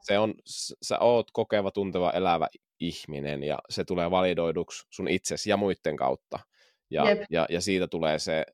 se 0.00 0.18
on, 0.18 0.34
sä 0.82 0.98
oot 0.98 1.30
kokeva, 1.30 1.70
tunteva, 1.70 2.10
elävä 2.10 2.48
ihminen 2.80 3.42
ja 3.42 3.58
se 3.70 3.84
tulee 3.84 4.10
validoiduksi 4.10 4.86
sun 4.90 5.08
itsesi 5.08 5.50
ja 5.50 5.56
muiden 5.56 5.96
kautta. 5.96 6.38
Ja, 6.90 7.04
ja, 7.30 7.46
ja 7.48 7.60
siitä 7.60 7.86
tulee 7.88 8.18
se 8.18 8.46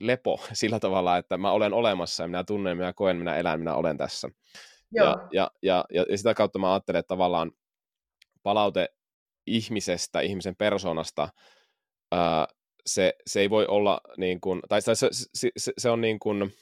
lepo 0.00 0.40
sillä 0.52 0.80
tavalla, 0.80 1.16
että 1.16 1.36
mä 1.36 1.52
olen 1.52 1.72
olemassa 1.72 2.22
ja 2.24 2.28
minä 2.28 2.44
tunnen, 2.44 2.76
minä 2.76 2.92
koen, 2.92 3.16
minä 3.16 3.36
elän, 3.36 3.58
minä 3.58 3.74
olen 3.74 3.96
tässä. 3.96 4.28
Ja, 4.94 5.28
ja, 5.32 5.50
ja, 5.62 5.84
ja, 5.90 6.06
ja 6.08 6.18
sitä 6.18 6.34
kautta 6.34 6.58
mä 6.58 6.72
ajattelen, 6.72 6.98
että 6.98 7.08
tavallaan 7.08 7.52
palaute 8.42 8.88
ihmisestä, 9.46 10.20
ihmisen 10.20 10.56
persoonasta, 10.56 11.28
ää, 12.12 12.46
se, 12.86 13.14
se 13.26 13.40
ei 13.40 13.50
voi 13.50 13.66
olla 13.66 14.00
niin 14.16 14.40
kuin, 14.40 14.60
tai 14.68 14.82
se, 14.82 14.94
se, 14.94 15.08
se, 15.56 15.72
se 15.78 15.90
on 15.90 16.00
niin 16.00 16.18
kuin, 16.18 16.54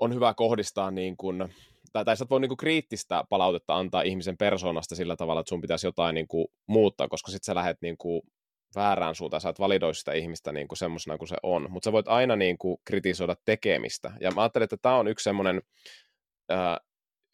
on 0.00 0.14
hyvä 0.14 0.34
kohdistaa 0.34 0.90
niin 0.90 1.16
kuin, 1.16 1.54
tai, 1.92 2.04
tai 2.04 2.16
sä 2.16 2.26
voi 2.30 2.40
niin 2.40 2.48
kuin 2.48 2.56
kriittistä 2.56 3.24
palautetta 3.28 3.76
antaa 3.76 4.02
ihmisen 4.02 4.36
persoonasta 4.36 4.94
sillä 4.94 5.16
tavalla, 5.16 5.40
että 5.40 5.48
sun 5.48 5.60
pitäisi 5.60 5.86
jotain 5.86 6.14
niin 6.14 6.28
kuin 6.28 6.46
muuttaa, 6.66 7.08
koska 7.08 7.30
sitten 7.30 7.46
sä 7.46 7.54
lähdet 7.54 7.78
niin 7.82 7.96
kuin 7.96 8.22
väärään 8.74 9.14
suuntaan, 9.14 9.40
sä 9.40 9.48
et 9.48 9.58
validoi 9.58 9.94
sitä 9.94 10.12
ihmistä 10.12 10.52
niin 10.52 10.68
kuin 10.68 10.78
semmoisena 10.78 11.18
kuin 11.18 11.28
se 11.28 11.36
on, 11.42 11.66
mutta 11.70 11.84
sä 11.84 11.92
voit 11.92 12.08
aina 12.08 12.36
niin 12.36 12.58
kuin 12.58 12.76
kritisoida 12.84 13.36
tekemistä, 13.44 14.12
ja 14.20 14.30
mä 14.30 14.42
ajattelen, 14.42 14.64
että 14.64 14.76
tämä 14.82 14.96
on 14.96 15.08
yksi 15.08 15.24
semmoinen, 15.24 15.62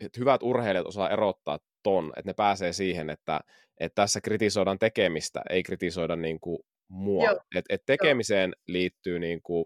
että 0.01 0.18
hyvät 0.21 0.42
urheilijat 0.42 0.87
osaa 0.87 1.11
erottaa 1.11 1.59
ton, 1.83 2.12
että 2.16 2.31
ne 2.31 2.35
pääsee 2.35 2.73
siihen, 2.73 3.11
että, 3.11 3.40
että 3.81 4.03
tässä 4.03 4.21
kritisoidaan 4.21 4.79
tekemistä, 4.79 5.42
ei 5.51 5.62
kritisoida 5.62 6.16
niin 6.16 6.40
kuin 6.40 6.59
mua. 6.88 7.31
Et, 7.55 7.64
et 7.68 7.83
tekemiseen 7.87 8.51
Joo. 8.51 8.62
liittyy 8.68 9.18
niin 9.18 9.42
kuin, 9.42 9.64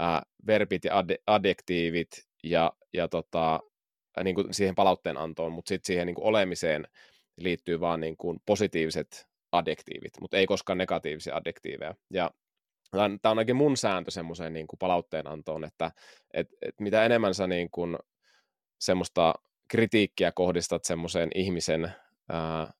äh, 0.00 0.20
verbit 0.46 0.84
ja 0.84 0.98
ad- 0.98 1.22
adjektiivit 1.26 2.10
ja, 2.44 2.72
ja 2.92 3.08
tota, 3.08 3.54
äh, 3.54 3.60
niin 4.22 4.34
kuin 4.34 4.54
siihen 4.54 4.74
palautteen 4.74 5.16
antoon, 5.16 5.52
mutta 5.52 5.68
sitten 5.68 5.86
siihen 5.86 6.06
niin 6.06 6.14
kuin 6.14 6.24
olemiseen 6.24 6.88
liittyy 7.36 7.80
vaan 7.80 8.00
niin 8.00 8.16
kuin 8.16 8.40
positiiviset 8.46 9.26
adjektiivit, 9.52 10.12
mutta 10.20 10.36
ei 10.36 10.46
koskaan 10.46 10.78
negatiivisia 10.78 11.36
adjektiiveja. 11.36 11.94
Ja 12.10 12.30
tämä 12.90 13.04
on 13.04 13.18
ainakin 13.24 13.56
mun 13.56 13.76
sääntö 13.76 14.10
semmoiseen 14.10 14.52
niin 14.52 14.66
kuin 14.66 14.78
palautteen 14.78 15.26
antoon, 15.26 15.64
että 15.64 15.90
et, 16.34 16.48
et 16.62 16.80
mitä 16.80 17.04
enemmän 17.04 17.34
sä 17.34 17.46
niin 17.46 17.70
kuin 17.70 17.98
semmoista 18.78 19.34
kritiikkiä 19.68 20.32
kohdistat 20.32 20.84
semmoiseen 20.84 21.30
ihmisen 21.34 21.92
ää, 22.28 22.72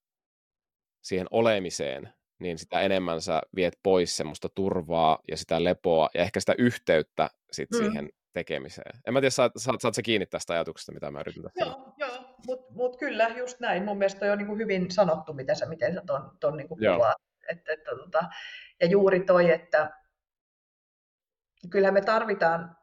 siihen 1.02 1.26
olemiseen, 1.30 2.12
niin 2.38 2.58
sitä 2.58 2.80
enemmän 2.80 3.20
sä 3.20 3.42
viet 3.56 3.78
pois 3.82 4.16
semmoista 4.16 4.48
turvaa 4.48 5.18
ja 5.28 5.36
sitä 5.36 5.64
lepoa 5.64 6.10
ja 6.14 6.22
ehkä 6.22 6.40
sitä 6.40 6.54
yhteyttä 6.58 7.30
sit 7.52 7.70
mm. 7.70 7.76
siihen 7.76 8.10
tekemiseen. 8.34 9.00
En 9.06 9.12
mä 9.14 9.20
tiedä, 9.20 9.30
saat, 9.30 9.52
saat, 9.56 9.80
saat 9.80 9.94
sä 9.94 10.02
kiinni 10.02 10.26
tästä 10.26 10.52
ajatuksesta, 10.52 10.92
mitä 10.92 11.10
mä 11.10 11.20
yritän 11.20 11.42
tässä 11.42 11.64
Joo, 11.64 11.94
joo 11.96 12.34
mutta 12.46 12.72
mut 12.72 12.96
kyllä 12.96 13.28
just 13.28 13.60
näin. 13.60 13.84
Mun 13.84 13.98
mielestä 13.98 14.32
on 14.32 14.38
niin 14.38 14.58
hyvin 14.58 14.90
sanottu, 14.90 15.32
miten 15.32 15.56
sä, 15.56 15.66
miten 15.66 15.94
sä 15.94 16.02
ton, 16.06 16.30
ton 16.40 16.56
niin 16.56 16.68
kuvaat. 16.68 17.16
Et, 17.48 17.58
et, 17.68 17.84
tota, 17.84 18.24
ja 18.80 18.86
juuri 18.86 19.20
toi, 19.20 19.50
että 19.50 19.90
kyllähän 21.70 21.94
me 21.94 22.00
tarvitaan 22.00 22.76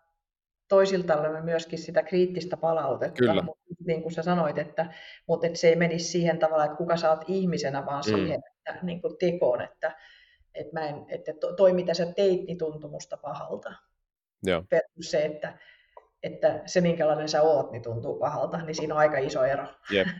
toisiltamme 0.67 1.41
myöskin 1.41 1.79
sitä 1.79 2.03
kriittistä 2.03 2.57
palautetta. 2.57 3.17
Kyllä. 3.17 3.41
Mutta 3.41 3.63
niin 3.85 4.01
kuin 4.01 4.11
sä 4.11 4.23
sanoit, 4.23 4.57
että, 4.57 4.93
mutta 5.27 5.47
että 5.47 5.59
se 5.59 5.69
ei 5.69 5.75
menisi 5.75 6.05
siihen 6.05 6.39
tavalla, 6.39 6.65
että 6.65 6.77
kuka 6.77 6.97
sä 6.97 7.09
oot 7.09 7.23
ihmisenä, 7.27 7.85
vaan 7.85 8.03
mm. 8.07 8.15
siihen 8.15 8.41
että, 8.57 8.79
niin 8.85 9.01
kuin 9.01 9.17
tekoon, 9.17 9.61
että, 9.61 9.95
että, 10.53 10.73
mä 10.73 10.87
en, 10.87 11.05
että 11.07 11.31
toi 11.57 11.73
mitä 11.73 11.93
sä 11.93 12.13
teit, 12.15 12.43
niin 12.43 12.57
tuntui 12.57 12.89
musta 12.89 13.17
pahalta. 13.17 13.73
Joo. 14.43 14.63
se, 15.01 15.25
että, 15.25 15.57
että 16.23 16.61
se 16.65 16.81
minkälainen 16.81 17.29
sä 17.29 17.41
oot, 17.41 17.71
niin 17.71 17.81
tuntuu 17.81 18.19
pahalta, 18.19 18.57
niin 18.57 18.75
siinä 18.75 18.93
on 18.93 18.99
aika 18.99 19.17
iso 19.17 19.43
ero. 19.43 19.67
Jep. 19.91 20.07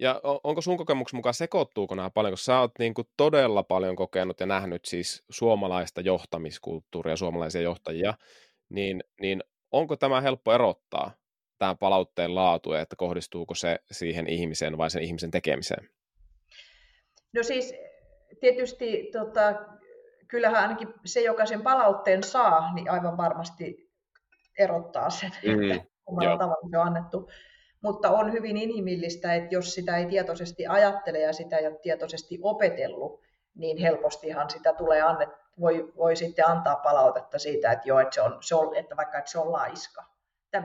Ja 0.00 0.20
onko 0.44 0.60
sun 0.60 0.76
kokemuksen 0.76 1.16
mukaan 1.16 1.34
sekoittuuko 1.34 1.94
nämä 1.94 2.10
paljon, 2.10 2.32
koska 2.32 2.44
sä 2.44 2.60
oot 2.60 2.78
niin 2.78 2.94
kuin 2.94 3.08
todella 3.16 3.62
paljon 3.62 3.96
kokenut 3.96 4.40
ja 4.40 4.46
nähnyt 4.46 4.84
siis 4.84 5.24
suomalaista 5.30 6.00
johtamiskulttuuria, 6.00 7.16
suomalaisia 7.16 7.60
johtajia, 7.60 8.14
niin, 8.68 9.04
niin 9.20 9.44
onko 9.72 9.96
tämä 9.96 10.20
helppo 10.20 10.52
erottaa, 10.52 11.10
tämä 11.58 11.74
palautteen 11.74 12.34
laatu, 12.34 12.72
että 12.72 12.96
kohdistuuko 12.96 13.54
se 13.54 13.78
siihen 13.90 14.28
ihmiseen 14.28 14.78
vai 14.78 14.90
sen 14.90 15.02
ihmisen 15.02 15.30
tekemiseen? 15.30 15.88
No 17.32 17.42
siis 17.42 17.74
tietysti 18.40 19.08
tota, 19.12 19.54
kyllähän 20.28 20.62
ainakin 20.62 20.94
se, 21.04 21.20
joka 21.20 21.46
sen 21.46 21.62
palautteen 21.62 22.22
saa, 22.22 22.74
niin 22.74 22.90
aivan 22.90 23.16
varmasti 23.16 23.92
erottaa 24.58 25.10
sen, 25.10 25.30
mm, 25.44 25.70
että 25.70 25.86
kummalla 26.04 26.38
tavalla 26.38 26.68
se 26.70 26.78
on 26.78 26.86
annettu. 26.86 27.30
Mutta 27.82 28.10
on 28.10 28.32
hyvin 28.32 28.56
inhimillistä, 28.56 29.34
että 29.34 29.54
jos 29.54 29.74
sitä 29.74 29.96
ei 29.96 30.06
tietoisesti 30.06 30.66
ajattele 30.66 31.18
ja 31.18 31.32
sitä 31.32 31.56
ei 31.56 31.66
ole 31.66 31.78
tietoisesti 31.82 32.38
opetellut, 32.42 33.20
niin 33.54 33.78
helpostihan 33.78 34.50
sitä 34.50 34.72
tulee 34.72 35.02
annet, 35.02 35.28
voi, 35.60 35.92
voi 35.96 36.16
sitten 36.16 36.48
antaa 36.48 36.76
palautetta 36.76 37.38
siitä, 37.38 37.72
että 37.72 37.88
joo, 37.88 38.00
että, 38.00 38.14
se 38.14 38.22
on, 38.22 38.38
se 38.40 38.54
on, 38.54 38.76
että 38.76 38.96
vaikka 38.96 39.18
että 39.18 39.30
se 39.30 39.38
on 39.38 39.52
laiska. 39.52 40.04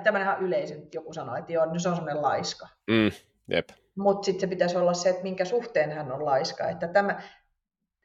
Tämähän 0.04 0.42
yleisen 0.42 0.88
joku 0.94 1.14
sanoo, 1.14 1.36
että 1.36 1.54
joo, 1.54 1.66
no 1.66 1.80
se 1.80 1.90
on 1.90 1.96
semmoinen 1.96 2.22
laiska. 2.22 2.68
Mm, 2.88 3.12
jep. 3.48 3.70
Mutta 3.96 4.26
sitten 4.26 4.42
se 4.42 4.48
pitäisi 4.48 4.78
olla 4.78 4.94
se, 4.94 5.10
että 5.10 5.24
minkä 5.24 5.46
suhteen 5.46 5.92
hän 5.92 6.12
on 6.12 6.26
laiska. 6.26 6.70
Että, 6.70 6.88
tämä, 6.88 7.22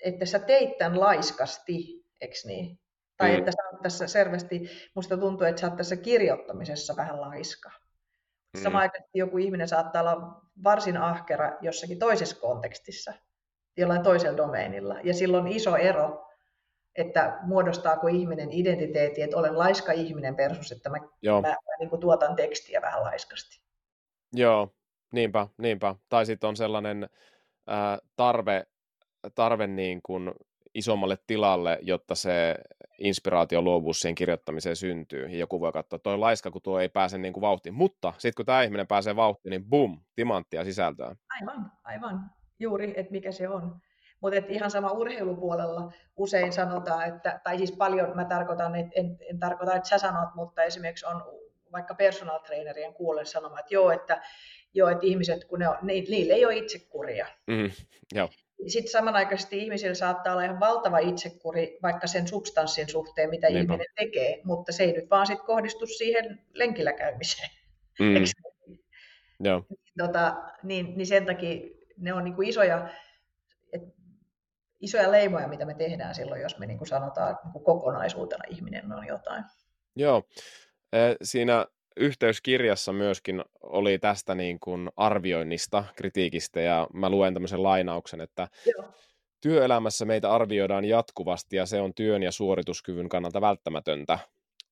että 0.05 0.27
sä 0.27 0.39
teit 0.39 0.79
tämän 0.79 1.01
laiskasti, 1.01 2.05
eikö 2.21 2.35
niin? 2.45 2.79
Tai 3.17 3.31
mm. 3.33 3.39
että 3.39 3.51
sä 3.51 3.69
oot 3.73 3.83
tässä 3.83 4.07
selvästi, 4.07 4.71
musta 4.95 5.17
tuntuu, 5.17 5.47
että 5.47 5.61
sä 5.61 5.67
oot 5.67 5.77
tässä 5.77 5.97
kirjoittamisessa 5.97 6.97
vähän 6.97 7.21
laiska. 7.21 7.71
Mm. 8.57 8.63
Samanaikaisesti 8.63 9.19
joku 9.19 9.39
ihminen 9.39 9.69
saattaa 9.69 10.03
olla 10.03 10.43
varsin 10.65 10.97
ahkera 10.97 11.59
jossakin 11.61 11.99
toisessa 11.99 12.41
kontekstissa, 12.41 13.13
jollain 13.77 14.03
toisella 14.03 14.37
domeenilla. 14.37 15.01
Ja 15.05 15.15
silloin 15.15 15.45
on 15.45 15.53
iso 15.53 15.77
ero, 15.77 16.29
että 16.95 17.39
muodostaako 17.43 18.09
ihminen 18.09 18.49
identiteetti, 18.53 19.23
että 19.23 19.37
olen 19.37 19.59
laiska 19.59 19.93
ihminen 19.93 20.37
versus, 20.37 20.73
että 20.73 20.91
mä, 20.91 20.97
Joo. 21.23 21.43
mä, 21.43 21.49
mä 21.49 21.77
niin 21.79 21.91
kuin 21.91 22.01
tuotan 22.01 22.37
tekstiä 22.37 22.83
vähän 22.83 23.03
laiskasti. 23.03 23.61
Joo, 24.33 24.75
niinpä, 25.13 25.49
niinpä. 25.59 25.95
Tai 26.09 26.27
sitten 26.27 26.49
on 26.49 26.57
sellainen 26.57 27.09
ää, 27.67 27.99
tarve, 28.17 28.67
tarve 29.35 29.67
niin 29.67 30.01
kuin 30.03 30.31
isommalle 30.75 31.19
tilalle, 31.27 31.79
jotta 31.83 32.15
se 32.15 32.55
inspiraatio, 32.99 33.63
luovuus 33.63 34.01
siihen 34.01 34.15
kirjoittamiseen 34.15 34.77
syntyy. 34.77 35.27
Ja 35.27 35.39
joku 35.39 35.61
voi 35.61 35.73
katsoa, 35.73 35.99
toi 35.99 36.19
laiska, 36.19 36.51
kun 36.51 36.63
tuo 36.63 36.81
ei 36.81 36.89
pääse 36.89 37.19
niin 37.19 37.33
kuin 37.33 37.43
vauhtiin. 37.43 37.75
Mutta 37.75 38.13
sitten 38.19 38.37
kun 38.37 38.47
tämä 38.47 38.63
ihminen 38.63 38.87
pääsee 38.87 39.17
vauhtiin, 39.17 39.51
niin 39.51 39.65
bum, 39.65 40.01
timanttia 40.17 40.65
sisältöä. 40.65 41.17
Aivan, 41.41 41.73
aivan. 41.85 42.31
Juuri, 42.59 42.95
että 42.97 43.13
mikä 43.13 43.33
se 43.33 43.49
on. 43.49 43.77
Mutta 44.21 44.39
ihan 44.49 44.71
sama 44.71 44.91
urheilupuolella 44.91 45.93
usein 46.17 46.53
sanotaan, 46.53 47.09
että, 47.09 47.41
tai 47.45 47.59
siis 47.59 47.73
paljon 47.73 48.17
mä 48.17 48.25
tarkoitan, 48.25 48.77
että 48.77 48.93
en, 48.95 49.19
en 49.31 49.39
tarkoita, 49.39 49.75
että 49.75 49.89
sä 49.89 49.99
sanot, 49.99 50.35
mutta 50.35 50.63
esimerkiksi 50.63 51.07
on 51.07 51.23
vaikka 51.73 51.95
personal 51.95 52.39
trainerien 52.39 52.95
kuulen 52.95 53.27
sanomaan, 53.27 53.61
että 53.61 53.75
joo, 53.75 53.91
että, 53.91 54.23
joo, 54.75 54.89
että 54.89 55.07
ihmiset, 55.07 55.45
kun 55.45 55.59
ne 55.59 55.69
on, 55.69 55.77
ne, 55.83 55.93
niille 55.93 56.35
ei 56.35 56.45
ole 56.45 56.57
itsekuria. 56.57 57.27
Mm, 57.47 57.71
joo. 58.15 58.29
Sitten 58.67 58.93
samanaikaisesti 58.93 59.59
ihmisillä 59.59 59.95
saattaa 59.95 60.33
olla 60.33 60.45
ihan 60.45 60.61
valtava 60.61 60.99
itsekuri 60.99 61.79
vaikka 61.83 62.07
sen 62.07 62.29
substanssin 62.29 62.89
suhteen, 62.89 63.31
mitä 63.31 63.47
Niinpä. 63.47 63.75
ihminen 63.75 63.95
tekee, 63.97 64.41
mutta 64.45 64.73
se 64.73 64.83
ei 64.83 64.93
nyt 64.93 65.11
vaan 65.11 65.27
sit 65.27 65.41
kohdistu 65.47 65.87
siihen 65.87 66.43
lenkillä 66.53 66.93
käymiseen. 66.93 67.51
Mm. 68.01 68.15
Joo. 69.41 69.65
Tota, 69.99 70.37
niin, 70.63 70.97
niin 70.97 71.07
sen 71.07 71.27
takia 71.27 71.61
ne 71.97 72.13
on 72.13 72.25
niinku 72.25 72.43
isoja, 72.43 72.89
et, 73.73 73.83
isoja 74.81 75.11
leimoja, 75.11 75.49
mitä 75.49 75.65
me 75.65 75.75
tehdään 75.75 76.15
silloin, 76.15 76.41
jos 76.41 76.59
me 76.59 76.67
niinku 76.67 76.85
sanotaan 76.85 77.39
niinku 77.45 77.61
kokonaisuutena 77.61 78.45
ihminen 78.49 78.93
on 78.93 79.07
jotain. 79.07 79.45
Joo. 79.97 80.23
Siinä 81.23 81.67
yhteyskirjassa 81.99 82.93
myöskin 82.93 83.45
oli 83.63 83.99
tästä 83.99 84.35
niin 84.35 84.61
kuin 84.61 84.91
arvioinnista, 84.97 85.85
kritiikistä, 85.97 86.61
ja 86.61 86.87
mä 86.93 87.11
luen 87.11 87.35
tämmöisen 87.35 87.63
lainauksen, 87.63 88.21
että 88.21 88.49
Joo. 88.67 88.93
työelämässä 89.41 90.05
meitä 90.05 90.33
arvioidaan 90.33 90.85
jatkuvasti, 90.85 91.57
ja 91.57 91.67
se 91.67 91.81
on 91.81 91.95
työn 91.95 92.23
ja 92.23 92.33
suorituskyvyn 92.33 93.09
kannalta 93.09 93.41
välttämätöntä. 93.41 94.19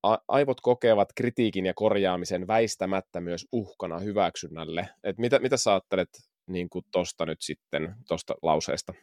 A- 0.03 0.19
aivot 0.29 0.61
kokevat 0.61 1.09
kritiikin 1.15 1.67
ja 1.67 1.75
korjaamisen 1.75 2.47
väistämättä 2.47 3.21
myös 3.21 3.47
uhkana 3.53 3.99
hyväksynnälle. 3.99 4.89
Et 5.05 5.19
mitä, 5.19 5.39
mitä 5.39 5.57
sä 5.57 5.71
ajattelet 5.71 6.09
niin 6.47 6.69
kuin 6.69 6.85
tosta 6.93 7.27
nyt 7.27 7.39
sitten, 7.41 7.95
tuosta 8.09 8.35
lauseesta? 8.43 8.95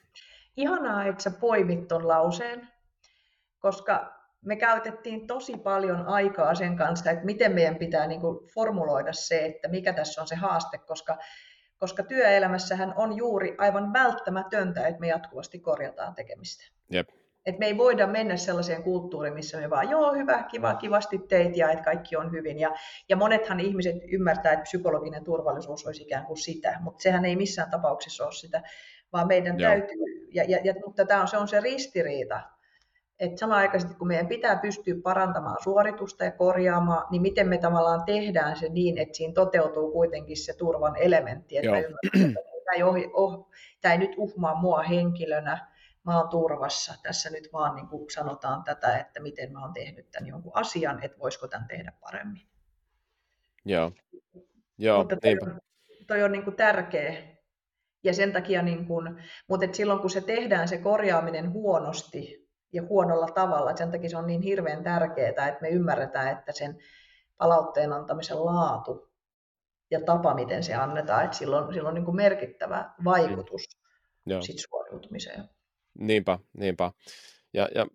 Ihanaa, 0.57 1.05
että 1.05 1.23
sä 1.23 1.31
poimit 1.31 1.88
ton 1.88 2.07
lauseen, 2.07 2.67
koska 3.59 4.22
me 4.45 4.56
käytettiin 4.56 5.27
tosi 5.27 5.58
paljon 5.58 6.08
aikaa 6.08 6.56
sen 6.56 6.75
kanssa, 6.75 7.12
että 7.12 7.25
miten 7.25 7.51
meidän 7.51 7.75
pitää 7.75 8.08
niin 8.08 8.21
kuin 8.21 8.47
formuloida 8.53 9.13
se, 9.13 9.45
että 9.45 9.67
mikä 9.67 9.93
tässä 9.93 10.21
on 10.21 10.27
se 10.27 10.36
haaste, 10.36 10.77
koska, 10.77 11.17
koska 11.77 12.03
työelämässähän 12.03 12.93
on 12.97 13.17
juuri 13.17 13.56
aivan 13.58 13.93
välttämätöntä, 13.93 14.88
että 14.88 14.99
me 14.99 15.08
jatkuvasti 15.08 15.60
korjataan 15.60 16.15
tekemistä. 16.15 16.63
Jep. 16.91 17.10
Et 17.45 17.60
me 17.60 17.65
ei 17.65 17.77
voida 17.77 18.08
mennä 18.08 18.38
sellaiseen 18.38 18.84
kulttuuriin, 18.84 19.34
missä 19.34 19.58
me 19.58 19.69
vaan, 19.69 19.89
joo, 19.89 20.13
hyvä, 20.13 20.43
kiva, 20.43 20.73
kivasti 20.73 21.17
teit 21.17 21.58
ja 21.58 21.71
että 21.71 21.84
kaikki 21.84 22.15
on 22.15 22.32
hyvin. 22.32 22.60
Ja, 22.60 22.75
ja 23.10 23.15
monethan 23.15 23.60
ihmiset 23.60 23.95
ymmärtää, 24.12 24.53
että 24.53 24.63
psykologinen 24.63 25.23
turvallisuus 25.23 25.86
olisi 25.86 26.03
ikään 26.03 26.25
kuin 26.25 26.38
sitä, 26.38 26.79
mutta 26.82 27.01
sehän 27.01 27.25
ei 27.25 27.36
missään 27.36 27.71
tapauksessa 27.71 28.23
ole 28.23 28.32
sitä, 28.32 28.62
vaan 29.13 29.27
meidän 29.27 29.60
joo. 29.60 29.71
täytyy, 29.71 30.27
ja, 30.34 30.43
ja, 30.47 30.60
ja, 30.63 30.73
mutta 30.86 31.06
tämä 31.06 31.21
on, 31.21 31.27
se 31.27 31.38
on 31.38 31.47
se 31.47 31.60
ristiriita, 31.60 32.41
että 33.19 33.39
samanaikaisesti 33.39 33.95
kun 33.95 34.08
meidän 34.08 34.28
pitää 34.28 34.56
pystyä 34.56 34.95
parantamaan 35.04 35.58
suoritusta 35.63 36.23
ja 36.23 36.32
korjaamaan, 36.32 37.08
niin 37.12 37.21
miten 37.21 37.47
me 37.47 37.58
tavallaan 37.58 38.04
tehdään 38.06 38.56
se 38.56 38.69
niin, 38.69 38.97
että 38.97 39.17
siinä 39.17 39.34
toteutuu 39.34 39.91
kuitenkin 39.91 40.38
se 40.38 40.54
turvan 40.54 40.95
elementti, 40.95 41.58
että 41.58 41.71
tämä 42.65 42.76
ei, 42.76 42.84
ohi, 42.84 43.10
oh, 43.13 43.49
tämä 43.82 43.93
ei 43.93 43.97
nyt 43.97 44.13
uhmaa 44.17 44.56
mua 44.56 44.84
henkilönä, 44.84 45.67
mä 46.04 46.19
oon 46.19 46.30
turvassa, 46.30 46.93
tässä 47.04 47.30
nyt 47.30 47.49
vaan 47.54 47.76
niin 47.76 47.88
kuin 47.88 48.12
sanotaan 48.12 48.63
tätä, 48.63 48.97
että 48.97 49.19
miten 49.19 49.52
mä 49.54 49.62
oon 49.62 49.73
tehnyt 49.73 50.12
tämän 50.12 50.28
jonkun 50.28 50.52
asian, 50.56 51.04
että 51.04 51.19
voisiko 51.19 51.47
tämän 51.47 51.67
tehdä 51.67 51.91
paremmin. 52.02 52.41
Joo, 53.65 53.91
Joo 54.78 54.99
Mutta 54.99 55.17
toi, 55.21 55.38
on, 55.41 55.60
toi 56.08 56.23
on 56.23 56.32
niin 56.32 56.43
kuin 56.43 56.56
tärkeä. 56.56 57.34
Ja 58.04 58.13
sen 58.13 58.32
takia, 58.32 58.62
niin 58.62 58.86
kuin, 58.86 59.23
mutta 59.47 59.65
et 59.65 59.73
silloin 59.73 59.99
kun 59.99 60.10
se 60.10 60.21
tehdään 60.21 60.67
se 60.67 60.78
korjaaminen 60.78 61.52
huonosti 61.52 62.42
ja 62.73 62.83
huonolla 62.89 63.27
tavalla, 63.27 63.75
sen 63.75 63.91
takia 63.91 64.09
se 64.09 64.17
on 64.17 64.27
niin 64.27 64.41
hirveän 64.41 64.83
tärkeää, 64.83 65.29
että 65.29 65.62
me 65.62 65.69
ymmärretään, 65.69 66.38
että 66.38 66.51
sen 66.51 66.77
palautteen 67.38 67.93
antamisen 67.93 68.45
laatu 68.45 69.13
ja 69.91 70.01
tapa, 70.01 70.33
miten 70.33 70.63
se 70.63 70.73
annetaan, 70.73 71.25
että 71.25 71.38
sillä 71.38 71.57
on, 71.57 71.73
sillä 71.73 71.89
on 71.89 71.95
niin 71.95 72.05
kuin 72.05 72.15
merkittävä 72.15 72.93
vaikutus 73.03 73.62
mm. 74.25 74.41
sit 74.41 74.59
suoriutumiseen. 74.69 75.43
Niinpä, 75.99 76.39
niinpä. 76.57 76.91
Ja, 77.53 77.69
ja 77.75 77.88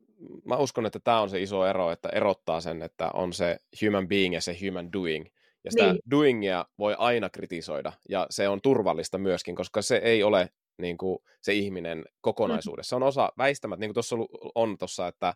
mä 0.44 0.56
uskon, 0.56 0.86
että 0.86 1.00
tämä 1.00 1.20
on 1.20 1.30
se 1.30 1.40
iso 1.40 1.66
ero, 1.66 1.90
että 1.90 2.08
erottaa 2.08 2.60
sen, 2.60 2.82
että 2.82 3.10
on 3.14 3.32
se 3.32 3.58
human 3.84 4.08
being 4.08 4.34
ja 4.34 4.40
se 4.40 4.56
human 4.66 4.92
doing. 4.92 5.26
Ja 5.64 5.70
sitä 5.70 5.92
niin. 5.92 5.98
doingia 6.10 6.64
voi 6.78 6.94
aina 6.98 7.30
kritisoida, 7.30 7.92
ja 8.08 8.26
se 8.30 8.48
on 8.48 8.60
turvallista 8.62 9.18
myöskin, 9.18 9.54
koska 9.54 9.82
se 9.82 9.96
ei 9.96 10.22
ole 10.22 10.48
niin 10.78 10.98
kuin, 10.98 11.18
se 11.40 11.52
ihminen 11.52 12.04
kokonaisuudessa. 12.20 12.88
Se 12.88 12.96
on 12.96 13.02
osa 13.02 13.32
väistämättä, 13.38 13.80
niin 13.80 13.88
kuin 13.88 13.94
tuossa 13.94 14.16
on 14.54 14.78
tuossa, 14.78 15.08
että 15.08 15.34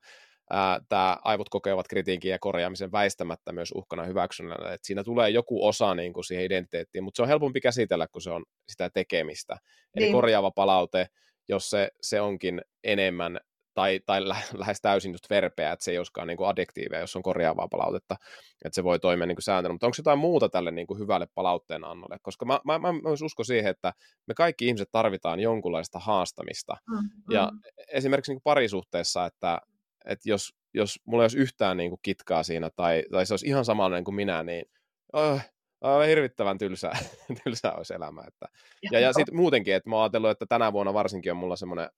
tämä 0.88 1.18
aivot 1.24 1.48
kokevat 1.48 1.88
kritiikin 1.88 2.30
ja 2.30 2.38
korjaamisen 2.38 2.92
väistämättä 2.92 3.52
myös 3.52 3.72
uhkana 3.74 4.04
hyväksynnällä, 4.04 4.74
että 4.74 4.86
siinä 4.86 5.04
tulee 5.04 5.30
joku 5.30 5.66
osa 5.66 5.94
niin 5.94 6.12
kuin 6.12 6.24
siihen 6.24 6.44
identiteettiin, 6.44 7.04
mutta 7.04 7.16
se 7.16 7.22
on 7.22 7.28
helpompi 7.28 7.60
käsitellä, 7.60 8.06
kun 8.08 8.22
se 8.22 8.30
on 8.30 8.44
sitä 8.68 8.90
tekemistä. 8.90 9.56
Eli 9.94 10.04
niin. 10.04 10.12
korjaava 10.12 10.50
palaute, 10.50 11.06
jos 11.48 11.70
se, 11.70 11.90
se 12.00 12.20
onkin 12.20 12.62
enemmän 12.84 13.40
tai, 13.74 14.00
tai 14.06 14.28
lä- 14.28 14.42
lähes 14.58 14.80
täysin 14.80 15.12
just 15.12 15.30
verpeä, 15.30 15.72
että 15.72 15.84
se 15.84 15.90
ei 15.90 15.98
olisikaan 15.98 16.26
niin 16.26 16.38
adjektiiveja, 16.46 17.00
jos 17.00 17.16
on 17.16 17.22
korjaavaa 17.22 17.68
palautetta, 17.68 18.16
että 18.64 18.74
se 18.74 18.84
voi 18.84 18.98
toimia 18.98 19.26
niin 19.26 19.36
sääntönä. 19.42 19.72
Mutta 19.72 19.86
onko 19.86 19.94
jotain 19.98 20.18
muuta 20.18 20.48
tälle 20.48 20.70
niin 20.70 20.86
kuin 20.86 20.98
hyvälle 20.98 21.26
palautteen 21.34 21.84
annolle? 21.84 22.16
Koska 22.22 22.44
mä, 22.44 22.60
mä, 22.64 22.78
mä 22.78 22.92
myös 22.92 23.22
uskon 23.22 23.46
siihen, 23.46 23.70
että 23.70 23.92
me 24.26 24.34
kaikki 24.34 24.66
ihmiset 24.66 24.88
tarvitaan 24.92 25.40
jonkunlaista 25.40 25.98
haastamista. 25.98 26.76
Mm-hmm. 26.90 27.34
Ja 27.34 27.50
esimerkiksi 27.92 28.32
niin 28.32 28.36
kuin 28.36 28.52
parisuhteessa, 28.52 29.26
että, 29.26 29.60
että 30.04 30.30
jos, 30.30 30.54
jos 30.74 31.00
mulla 31.04 31.22
ei 31.22 31.24
olisi 31.24 31.38
yhtään 31.38 31.76
niin 31.76 31.90
kuin 31.90 32.00
kitkaa 32.02 32.42
siinä, 32.42 32.70
tai, 32.76 33.04
tai 33.10 33.26
se 33.26 33.32
olisi 33.32 33.46
ihan 33.46 33.64
samanlainen 33.64 34.04
kuin 34.04 34.14
minä, 34.14 34.42
niin 34.42 34.64
oh, 35.12 35.40
oh, 35.80 36.06
hirvittävän 36.06 36.58
tylsää, 36.58 36.98
tylsää 37.44 37.72
olisi 37.72 37.94
elämä. 37.94 38.22
Että. 38.28 38.46
Ja, 38.92 39.00
ja 39.00 39.12
sitten 39.12 39.36
muutenkin, 39.36 39.74
että 39.74 39.90
mä 39.90 39.96
oon 39.96 40.02
ajatellut, 40.02 40.30
että 40.30 40.46
tänä 40.46 40.72
vuonna 40.72 40.94
varsinkin 40.94 41.32
on 41.32 41.38
mulla 41.38 41.56
semmoinen 41.56 41.90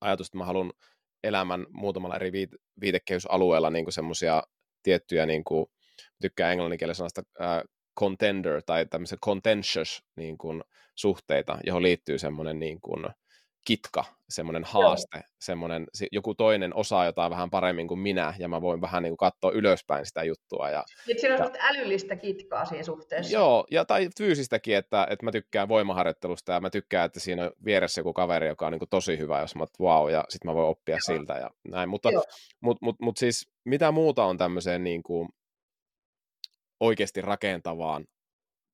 ajatus, 0.00 0.26
että 0.26 0.38
mä 0.38 0.44
haluan 0.44 0.72
elämän 1.24 1.66
muutamalla 1.70 2.16
eri 2.16 2.30
viite- 2.30 2.58
viitekehysalueella 2.80 3.70
niin 3.70 3.92
semmoisia 3.92 4.42
tiettyjä, 4.82 5.26
niin 5.26 5.44
kuin, 5.44 5.66
tykkää 6.22 6.52
englanninkielellä 6.52 6.94
sanasta 6.94 7.22
äh, 7.40 7.62
contender 7.98 8.62
tai 8.66 8.86
tämmöisiä 8.86 9.18
contentious 9.24 10.04
niin 10.16 10.38
kuin, 10.38 10.62
suhteita, 10.94 11.58
johon 11.66 11.82
liittyy 11.82 12.18
semmoinen 12.18 12.58
niin 12.58 12.80
kuin, 12.80 13.06
kitka, 13.64 14.04
semmoinen 14.28 14.64
haaste, 14.64 15.16
Joo. 15.16 15.22
semmoinen 15.40 15.86
joku 16.12 16.34
toinen 16.34 16.74
osaa 16.74 17.04
jotain 17.04 17.30
vähän 17.30 17.50
paremmin 17.50 17.88
kuin 17.88 18.00
minä, 18.00 18.34
ja 18.38 18.48
mä 18.48 18.60
voin 18.60 18.80
vähän 18.80 19.02
niin 19.02 19.10
kuin 19.10 19.30
katsoa 19.30 19.50
ylöspäin 19.52 20.06
sitä 20.06 20.24
juttua. 20.24 20.70
Ja, 20.70 20.84
Nyt 21.06 21.18
siinä 21.18 21.34
on 21.34 21.54
ja, 21.54 21.60
älyllistä 21.60 22.16
kitkaa 22.16 22.64
siinä 22.64 22.82
suhteessa. 22.82 23.32
Joo, 23.32 23.66
ja 23.70 23.84
tai 23.84 24.08
fyysistäkin, 24.18 24.76
että, 24.76 25.06
että 25.10 25.24
mä 25.24 25.32
tykkään 25.32 25.68
voimaharjoittelusta, 25.68 26.52
ja 26.52 26.60
mä 26.60 26.70
tykkään, 26.70 27.06
että 27.06 27.20
siinä 27.20 27.44
on 27.44 27.52
vieressä 27.64 28.00
joku 28.00 28.12
kaveri, 28.12 28.48
joka 28.48 28.66
on 28.66 28.72
niin 28.72 28.78
kuin 28.80 28.90
tosi 28.90 29.18
hyvä, 29.18 29.40
jos 29.40 29.56
mä 29.56 29.66
wow, 29.80 30.10
ja 30.10 30.24
sitten 30.28 30.50
mä 30.50 30.54
voin 30.54 30.68
oppia 30.68 30.94
Joo. 30.94 31.16
siltä, 31.16 31.32
ja 31.32 31.50
näin. 31.68 31.88
Mutta 31.88 32.08
mut, 32.60 32.78
mut, 32.82 32.96
mut 33.00 33.16
siis 33.16 33.50
mitä 33.64 33.92
muuta 33.92 34.24
on 34.24 34.38
tämmöiseen 34.38 34.84
niin 34.84 35.02
kuin 35.02 35.28
oikeasti 36.80 37.20
rakentavaan, 37.20 38.04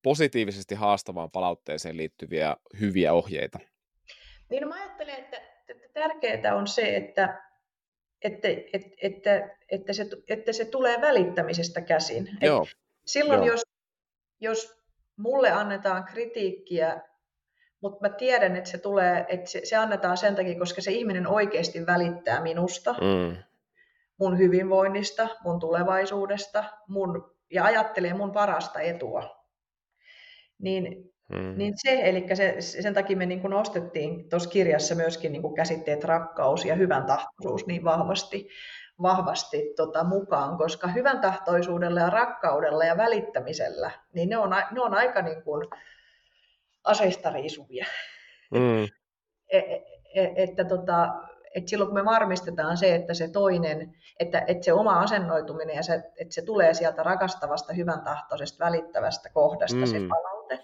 positiivisesti 0.03 0.75
haastavaan 0.75 1.31
palautteeseen 1.31 1.97
liittyviä 1.97 2.55
hyviä 2.79 3.13
ohjeita? 3.13 3.59
Niin 4.49 4.61
no 4.61 4.67
mä 4.69 4.75
ajattelen, 4.75 5.15
että, 5.15 5.41
että 5.69 5.87
tärkeää 5.93 6.55
on 6.55 6.67
se, 6.67 6.95
että, 6.95 7.43
että, 8.21 8.47
että, 8.73 8.89
että, 9.01 9.49
että, 9.71 9.93
se, 9.93 10.05
että 10.27 10.53
se 10.53 10.65
tulee 10.65 11.01
välittämisestä 11.01 11.81
käsin. 11.81 12.29
Joo. 12.41 12.63
Et 12.63 12.77
silloin 13.05 13.43
Joo. 13.43 13.47
Jos, 13.47 13.61
jos 14.39 14.77
mulle 15.17 15.51
annetaan 15.51 16.03
kritiikkiä, 16.03 17.01
mutta 17.81 18.09
mä 18.09 18.09
tiedän, 18.09 18.55
että 18.55 18.69
se 18.69 18.77
tulee, 18.77 19.25
että 19.29 19.49
se, 19.49 19.61
se 19.63 19.75
annetaan 19.75 20.17
sen 20.17 20.35
takia, 20.35 20.59
koska 20.59 20.81
se 20.81 20.91
ihminen 20.91 21.27
oikeasti 21.27 21.85
välittää 21.85 22.41
minusta, 22.41 22.93
mm. 22.93 23.37
mun 24.19 24.37
hyvinvoinnista, 24.37 25.27
mun 25.43 25.59
tulevaisuudesta, 25.59 26.63
mun, 26.87 27.35
ja 27.51 27.63
ajattelee 27.63 28.13
mun 28.13 28.31
parasta 28.31 28.79
etua. 28.79 29.45
Niin 30.59 31.13
Mm. 31.27 31.57
Niin 31.57 31.73
se, 31.75 31.99
eli 32.03 32.25
se, 32.33 32.55
sen 32.59 32.93
takia 32.93 33.17
me 33.17 33.25
niin 33.25 33.41
kuin 33.41 33.51
nostettiin 33.51 34.29
tuossa 34.29 34.49
kirjassa 34.49 34.95
myöskin 34.95 35.31
niin 35.31 35.41
kuin 35.41 35.55
käsitteet 35.55 36.03
rakkaus 36.03 36.65
ja 36.65 36.75
hyvän 36.75 37.05
tahtoisuus 37.05 37.67
niin 37.67 37.83
vahvasti, 37.83 38.49
vahvasti 39.01 39.73
tota, 39.75 40.03
mukaan, 40.03 40.57
koska 40.57 40.87
hyvän 40.87 41.21
tahtoisuudella 41.21 41.99
ja 41.99 42.09
rakkaudella 42.09 42.85
ja 42.85 42.97
välittämisellä, 42.97 43.91
niin 44.13 44.29
ne 44.29 44.37
on, 44.37 44.49
ne 44.71 44.81
on 44.81 44.93
aika 44.93 45.21
niin 45.21 45.43
kuin 45.43 45.67
aseista 46.83 47.29
riisuvia. 47.29 47.85
Mm. 48.51 48.83
e, 49.51 49.57
e, 49.57 50.33
että 50.35 50.65
tota, 50.65 51.13
et 51.55 51.67
silloin 51.67 51.87
kun 51.87 51.97
me 51.99 52.05
varmistetaan 52.05 52.77
se, 52.77 52.95
että 52.95 53.13
se 53.13 53.27
toinen, 53.27 53.95
että, 54.19 54.43
että 54.47 54.65
se 54.65 54.73
oma 54.73 54.99
asennoituminen 54.99 55.75
ja 55.75 55.83
se, 55.83 55.93
että 55.95 56.33
se 56.33 56.41
tulee 56.41 56.73
sieltä 56.73 57.03
rakastavasta, 57.03 57.73
hyvän 57.73 58.01
tahtoisesta, 58.01 58.65
välittävästä 58.65 59.29
kohdasta 59.29 59.77
mm. 59.77 59.85
se 59.85 59.99
palaute, 60.09 60.59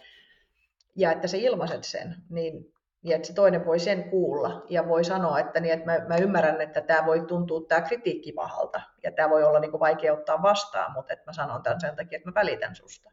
ja 0.96 1.12
että 1.12 1.28
sä 1.28 1.38
ilmaiset 1.38 1.84
sen, 1.84 2.16
niin 2.30 2.74
ja 3.04 3.16
että 3.16 3.28
se 3.28 3.34
toinen 3.34 3.66
voi 3.66 3.80
sen 3.80 4.10
kuulla 4.10 4.66
ja 4.70 4.88
voi 4.88 5.04
sanoa, 5.04 5.40
että, 5.40 5.60
niin, 5.60 5.74
että 5.74 5.86
mä, 5.86 6.00
mä 6.08 6.18
ymmärrän, 6.18 6.62
että 6.62 6.82
tämä 6.82 7.06
voi 7.06 7.22
tuntua 7.22 7.62
tämä 7.68 7.82
kritiikki 7.82 8.32
pahalta 8.32 8.82
ja 9.04 9.12
tämä 9.12 9.30
voi 9.30 9.44
olla 9.44 9.60
niin 9.60 9.72
kuin 9.72 9.80
vaikea 9.80 10.14
ottaa 10.14 10.42
vastaan, 10.42 10.94
mutta 10.94 11.14
että 11.14 11.26
mä 11.26 11.34
sanon 11.34 11.64
tämän 11.64 11.82
sen 11.82 11.96
takia, 11.96 12.18
että 12.18 12.30
mä 12.30 12.34
välitän 12.36 12.76
susta. 12.76 13.12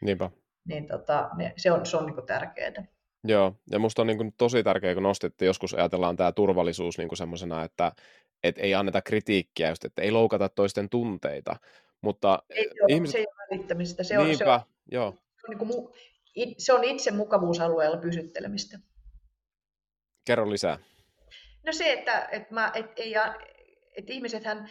Niinpä. 0.00 0.30
Niin 0.64 0.86
tota, 0.86 1.30
ne, 1.36 1.52
se 1.56 1.72
on, 1.72 1.86
se 1.86 1.96
on 1.96 2.06
niin 2.06 2.14
kuin 2.14 2.26
tärkeää. 2.26 2.84
Joo, 3.24 3.54
ja 3.70 3.78
musta 3.78 4.02
on 4.02 4.06
niin 4.06 4.16
kuin 4.16 4.34
tosi 4.38 4.62
tärkeää, 4.62 4.94
kun 4.94 5.02
nostettiin, 5.02 5.46
joskus 5.46 5.74
ajatellaan 5.74 6.16
tämä 6.16 6.32
turvallisuus 6.32 6.98
niin 6.98 7.16
semmoisena, 7.16 7.64
että 7.64 7.92
et 8.44 8.58
ei 8.58 8.74
anneta 8.74 9.02
kritiikkiä, 9.02 9.68
just, 9.68 9.84
että 9.84 10.02
ei 10.02 10.10
loukata 10.10 10.48
toisten 10.48 10.88
tunteita. 10.88 11.56
Mutta 12.00 12.42
ei, 12.50 12.70
joo, 12.74 12.86
ihmiset... 12.88 13.12
se 13.12 13.18
ei 13.18 13.26
ole 13.26 13.46
välittämistä. 13.50 14.02
Se 14.02 14.18
on, 14.18 14.36
se 14.36 14.44
on, 14.44 14.60
joo. 14.92 15.10
Se 15.10 15.46
on 15.46 15.50
niin 15.50 15.58
kuin 15.58 15.68
se 16.58 16.72
on 16.72 16.84
itse 16.84 17.10
mukavuusalueella 17.10 17.96
pysyttelemistä. 17.96 18.78
Kerro 20.26 20.50
lisää. 20.50 20.78
No 21.66 21.72
se, 21.72 21.92
että, 21.92 22.28
että, 22.32 22.54
mä, 22.54 22.72
että, 22.74 22.92
ei, 22.96 23.14
että 23.96 24.12
ihmisethän 24.12 24.70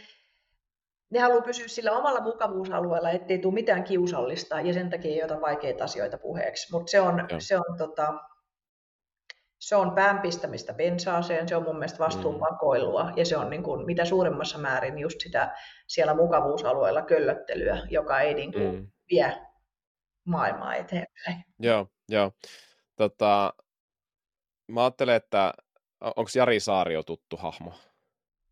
ne 1.09 1.19
haluaa 1.19 1.41
pysyä 1.41 1.67
sillä 1.67 1.91
omalla 1.91 2.21
mukavuusalueella, 2.21 3.09
ettei 3.09 3.39
tule 3.39 3.53
mitään 3.53 3.83
kiusallista 3.83 4.61
ja 4.61 4.73
sen 4.73 4.89
takia 4.89 5.11
ei 5.11 5.23
ota 5.23 5.41
vaikeita 5.41 5.83
asioita 5.83 6.17
puheeksi. 6.17 6.71
Mutta 6.71 6.91
se 6.91 7.01
on, 7.01 7.27
se 7.39 7.57
on, 7.57 7.77
tota, 7.77 8.13
se 9.59 9.75
on 9.75 9.91
päänpistämistä 9.91 10.73
pensaaseen, 10.73 11.47
se 11.47 11.55
on 11.55 11.63
mun 11.63 11.75
mielestä 11.75 11.99
vastuunpakoilua 11.99 13.03
mm. 13.03 13.13
ja 13.17 13.25
se 13.25 13.37
on 13.37 13.49
niin 13.49 13.63
kuin, 13.63 13.85
mitä 13.85 14.05
suurimmassa 14.05 14.57
määrin 14.57 14.99
just 14.99 15.21
sitä 15.21 15.55
siellä 15.87 16.13
mukavuusalueella 16.13 17.01
köllöttelyä, 17.01 17.77
joka 17.89 18.19
ei 18.19 18.33
niin 18.33 18.53
kuin, 18.53 18.75
mm. 18.75 18.87
vie 19.11 19.48
maailmaa 20.25 20.75
eteenpäin. 20.75 21.45
Joo, 21.59 21.87
joo. 22.09 22.31
Tota, 22.95 23.53
mä 24.67 24.83
ajattelen, 24.83 25.15
että 25.15 25.53
onko 26.01 26.29
Jari 26.35 26.59
Saario 26.59 27.03
tuttu 27.03 27.37
hahmo? 27.37 27.73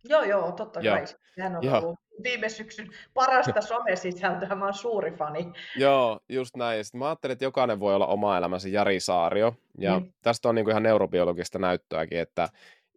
Joo, 0.03 0.23
joo, 0.23 0.51
totta 0.51 0.80
joo. 0.80 0.95
kai. 0.95 1.06
Hän 1.39 1.56
on 1.56 1.63
joo. 1.63 1.77
ollut 1.77 1.99
viime 2.23 2.49
syksyn 2.49 2.88
parasta 3.13 3.62
somesisältöä, 3.62 4.56
mä 4.56 4.65
oon 4.65 4.73
suuri 4.73 5.12
fani. 5.12 5.51
Joo, 5.75 6.19
just 6.30 6.56
näin. 6.56 6.86
Sitten 6.86 6.99
mä 6.99 7.06
ajattelin, 7.06 7.32
että 7.32 7.45
jokainen 7.45 7.80
voi 7.80 7.95
olla 7.95 8.08
oma 8.08 8.38
elämänsä 8.38 8.69
Jari 8.69 8.99
Saario. 8.99 9.56
Ja 9.77 9.99
mm. 9.99 10.13
tästä 10.21 10.49
on 10.49 10.56
niin 10.56 10.65
kuin 10.65 10.71
ihan 10.71 10.84
neurobiologista 10.84 11.60
näyttöäkin, 11.60 12.19
että 12.19 12.49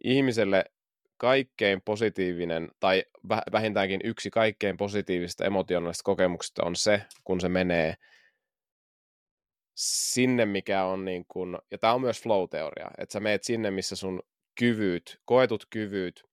ihmiselle 0.03 0.65
kaikkein 1.17 1.81
positiivinen, 1.85 2.69
tai 2.79 3.03
vähintäänkin 3.51 4.01
yksi 4.03 4.29
kaikkein 4.29 4.77
positiivisista 4.77 5.45
emotionaalisista 5.45 6.03
kokemuksista 6.03 6.63
on 6.65 6.75
se, 6.75 7.01
kun 7.23 7.41
se 7.41 7.49
menee 7.49 7.95
sinne, 9.81 10.45
mikä 10.45 10.85
on 10.85 11.05
niin 11.05 11.25
kuin, 11.27 11.57
ja 11.71 11.77
tämä 11.77 11.93
on 11.93 12.01
myös 12.01 12.21
flow-teoria, 12.21 12.91
että 12.97 13.13
sä 13.13 13.19
meet 13.19 13.43
sinne, 13.43 13.71
missä 13.71 13.95
sun 13.95 14.21
kyvyt, 14.59 15.21
koetut 15.25 15.65
kyvyt 15.69 16.23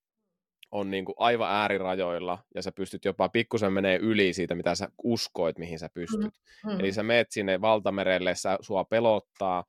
on 0.71 0.91
niin 0.91 1.05
kuin 1.05 1.15
aivan 1.17 1.51
äärirajoilla 1.51 2.43
ja 2.55 2.61
sä 2.61 2.71
pystyt 2.71 3.05
jopa 3.05 3.29
pikkusen 3.29 3.73
menee 3.73 3.97
yli 3.97 4.33
siitä, 4.33 4.55
mitä 4.55 4.75
sä 4.75 4.89
uskoit, 5.03 5.57
mihin 5.57 5.79
sä 5.79 5.89
pystyt. 5.93 6.33
Mm. 6.65 6.71
Mm. 6.71 6.79
Eli 6.79 6.91
sä 6.91 7.03
meet 7.03 7.31
sinne 7.31 7.61
valtamerelle, 7.61 8.35
sä, 8.35 8.57
sua 8.61 8.83
pelottaa, 8.83 9.63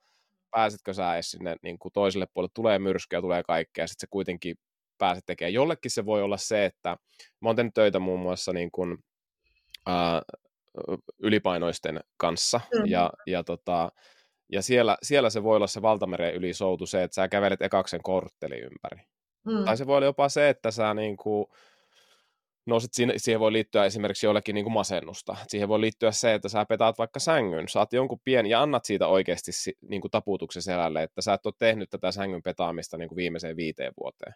pääsetkö 0.51 0.95
sä 0.95 1.15
edes 1.15 1.31
sinne 1.31 1.57
niin 1.63 1.79
kuin 1.79 1.93
toiselle 1.93 2.27
puolelle, 2.35 2.53
tulee 2.55 2.79
myrskyä, 2.79 3.21
tulee 3.21 3.43
kaikkea, 3.43 3.83
ja 3.83 3.87
sitten 3.87 4.01
se 4.01 4.07
kuitenkin 4.11 4.57
pääset 4.99 5.27
tekemään. 5.27 5.53
Jollekin 5.53 5.91
se 5.91 6.07
voi 6.07 6.23
olla 6.23 6.37
se, 6.37 6.65
että 6.65 6.97
mä 7.41 7.49
oon 7.49 7.57
tehnyt 7.57 7.75
töitä 7.75 7.99
muun 7.99 8.21
muassa 8.21 8.53
niin 8.53 8.71
kuin, 8.71 8.99
ää, 9.87 10.23
ylipainoisten 11.19 12.01
kanssa, 12.17 12.61
mm. 12.75 12.87
ja, 12.87 13.11
ja, 13.27 13.45
tota, 13.45 13.93
ja 14.53 14.63
siellä, 14.63 14.97
siellä 15.03 15.31
se 15.31 15.43
voi 15.43 15.57
olla 15.57 15.67
se 15.67 15.83
valtameren 15.83 16.35
yli 16.35 16.55
soutu 16.55 16.87
se, 16.87 17.03
että 17.03 17.15
sä 17.15 17.29
kävelet 17.29 17.63
ekaksen 17.63 18.03
kortteli 18.03 18.59
ympäri. 18.59 19.03
Mm. 19.47 19.65
Tai 19.65 19.77
se 19.77 19.87
voi 19.87 19.97
olla 19.97 20.07
jopa 20.07 20.29
se, 20.29 20.49
että 20.49 20.71
sä 20.71 20.95
niin 20.95 21.17
kuin, 21.17 21.47
no 22.67 22.81
sit 22.81 22.95
siihen, 22.95 23.15
siihen 23.17 23.41
voi 23.41 23.53
liittyä 23.53 23.85
esimerkiksi 23.85 24.27
jollekin 24.27 24.55
niin 24.55 24.65
kuin 24.65 24.73
masennusta. 24.73 25.37
Siihen 25.49 25.69
voi 25.69 25.81
liittyä 25.81 26.11
se, 26.11 26.35
että 26.35 26.49
sä 26.49 26.65
petaat 26.65 26.99
vaikka 26.99 27.21
sängyn, 27.21 27.69
saat 27.69 27.93
jonkun 27.93 28.21
pieni 28.25 28.51
ja 28.51 28.63
annat 28.63 28.85
siitä 28.85 29.07
oikeasti 29.07 29.51
niin 29.81 30.01
kuin 30.01 30.11
taputuksen 30.11 30.63
selälle, 30.63 31.03
että 31.03 31.23
sä 31.23 31.35
et 31.35 31.47
ole 31.47 31.55
tehnyt 31.59 31.91
tätä 31.91 32.13
sängyn 32.13 32.43
petaamista 32.43 32.97
niin 32.97 33.09
kuin 33.09 33.17
viimeiseen 33.17 33.57
viiteen 33.57 33.93
vuoteen. 34.01 34.35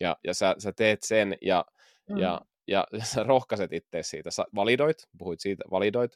Ja, 0.00 0.16
ja 0.24 0.34
sä, 0.34 0.54
sä 0.58 0.72
teet 0.72 0.98
sen 1.02 1.36
ja, 1.42 1.64
mm. 2.10 2.18
ja, 2.18 2.40
ja 2.68 2.86
sä 3.02 3.22
rohkaiset 3.22 3.72
itse 3.72 4.02
siitä. 4.02 4.30
Sä 4.30 4.44
validoit, 4.54 4.96
puhuit 5.18 5.40
siitä, 5.40 5.64
validoit 5.70 6.12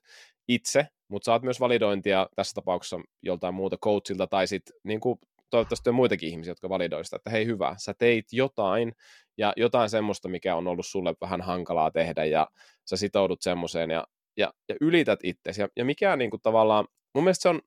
itse, 0.49 0.87
mutta 1.09 1.25
saat 1.25 1.43
myös 1.43 1.61
validointia 1.61 2.29
tässä 2.37 2.55
tapauksessa 2.55 3.01
joltain 3.23 3.55
muuta 3.55 3.77
coachilta 3.79 4.27
tai 4.27 4.47
sitten 4.47 4.77
niin 4.85 5.01
kuin 5.01 5.19
toivottavasti 5.51 5.91
on 5.91 5.95
muitakin 5.95 6.29
ihmisiä, 6.29 6.51
jotka 6.51 6.69
validoi 6.69 7.05
sitä, 7.05 7.17
että 7.17 7.31
hei 7.31 7.47
hyvä, 7.47 7.75
sä 7.79 7.95
teit 7.99 8.27
jotain 8.33 8.93
ja 9.39 9.53
jotain 9.57 9.91
semmoista, 9.91 10.29
mikä 10.29 10.57
on 10.57 10.67
ollut 10.67 10.87
sulle 10.87 11.15
vähän 11.21 11.41
hankalaa 11.41 11.91
tehdä 11.91 12.25
ja 12.25 12.49
sä 12.85 12.97
sitoudut 12.97 13.43
semmoiseen 13.43 13.91
ja, 13.91 14.07
ja, 14.37 14.53
ja 14.69 14.75
ylität 14.81 15.21
itsesi. 15.23 15.61
Ja, 15.61 15.69
ja 15.77 15.85
mikä 15.85 16.17
niin 16.17 16.31
kuin 16.31 16.43
tavallaan, 16.43 16.87
mun 17.15 17.25
mielestä 17.25 17.43
se 17.43 17.49
on, 17.49 17.61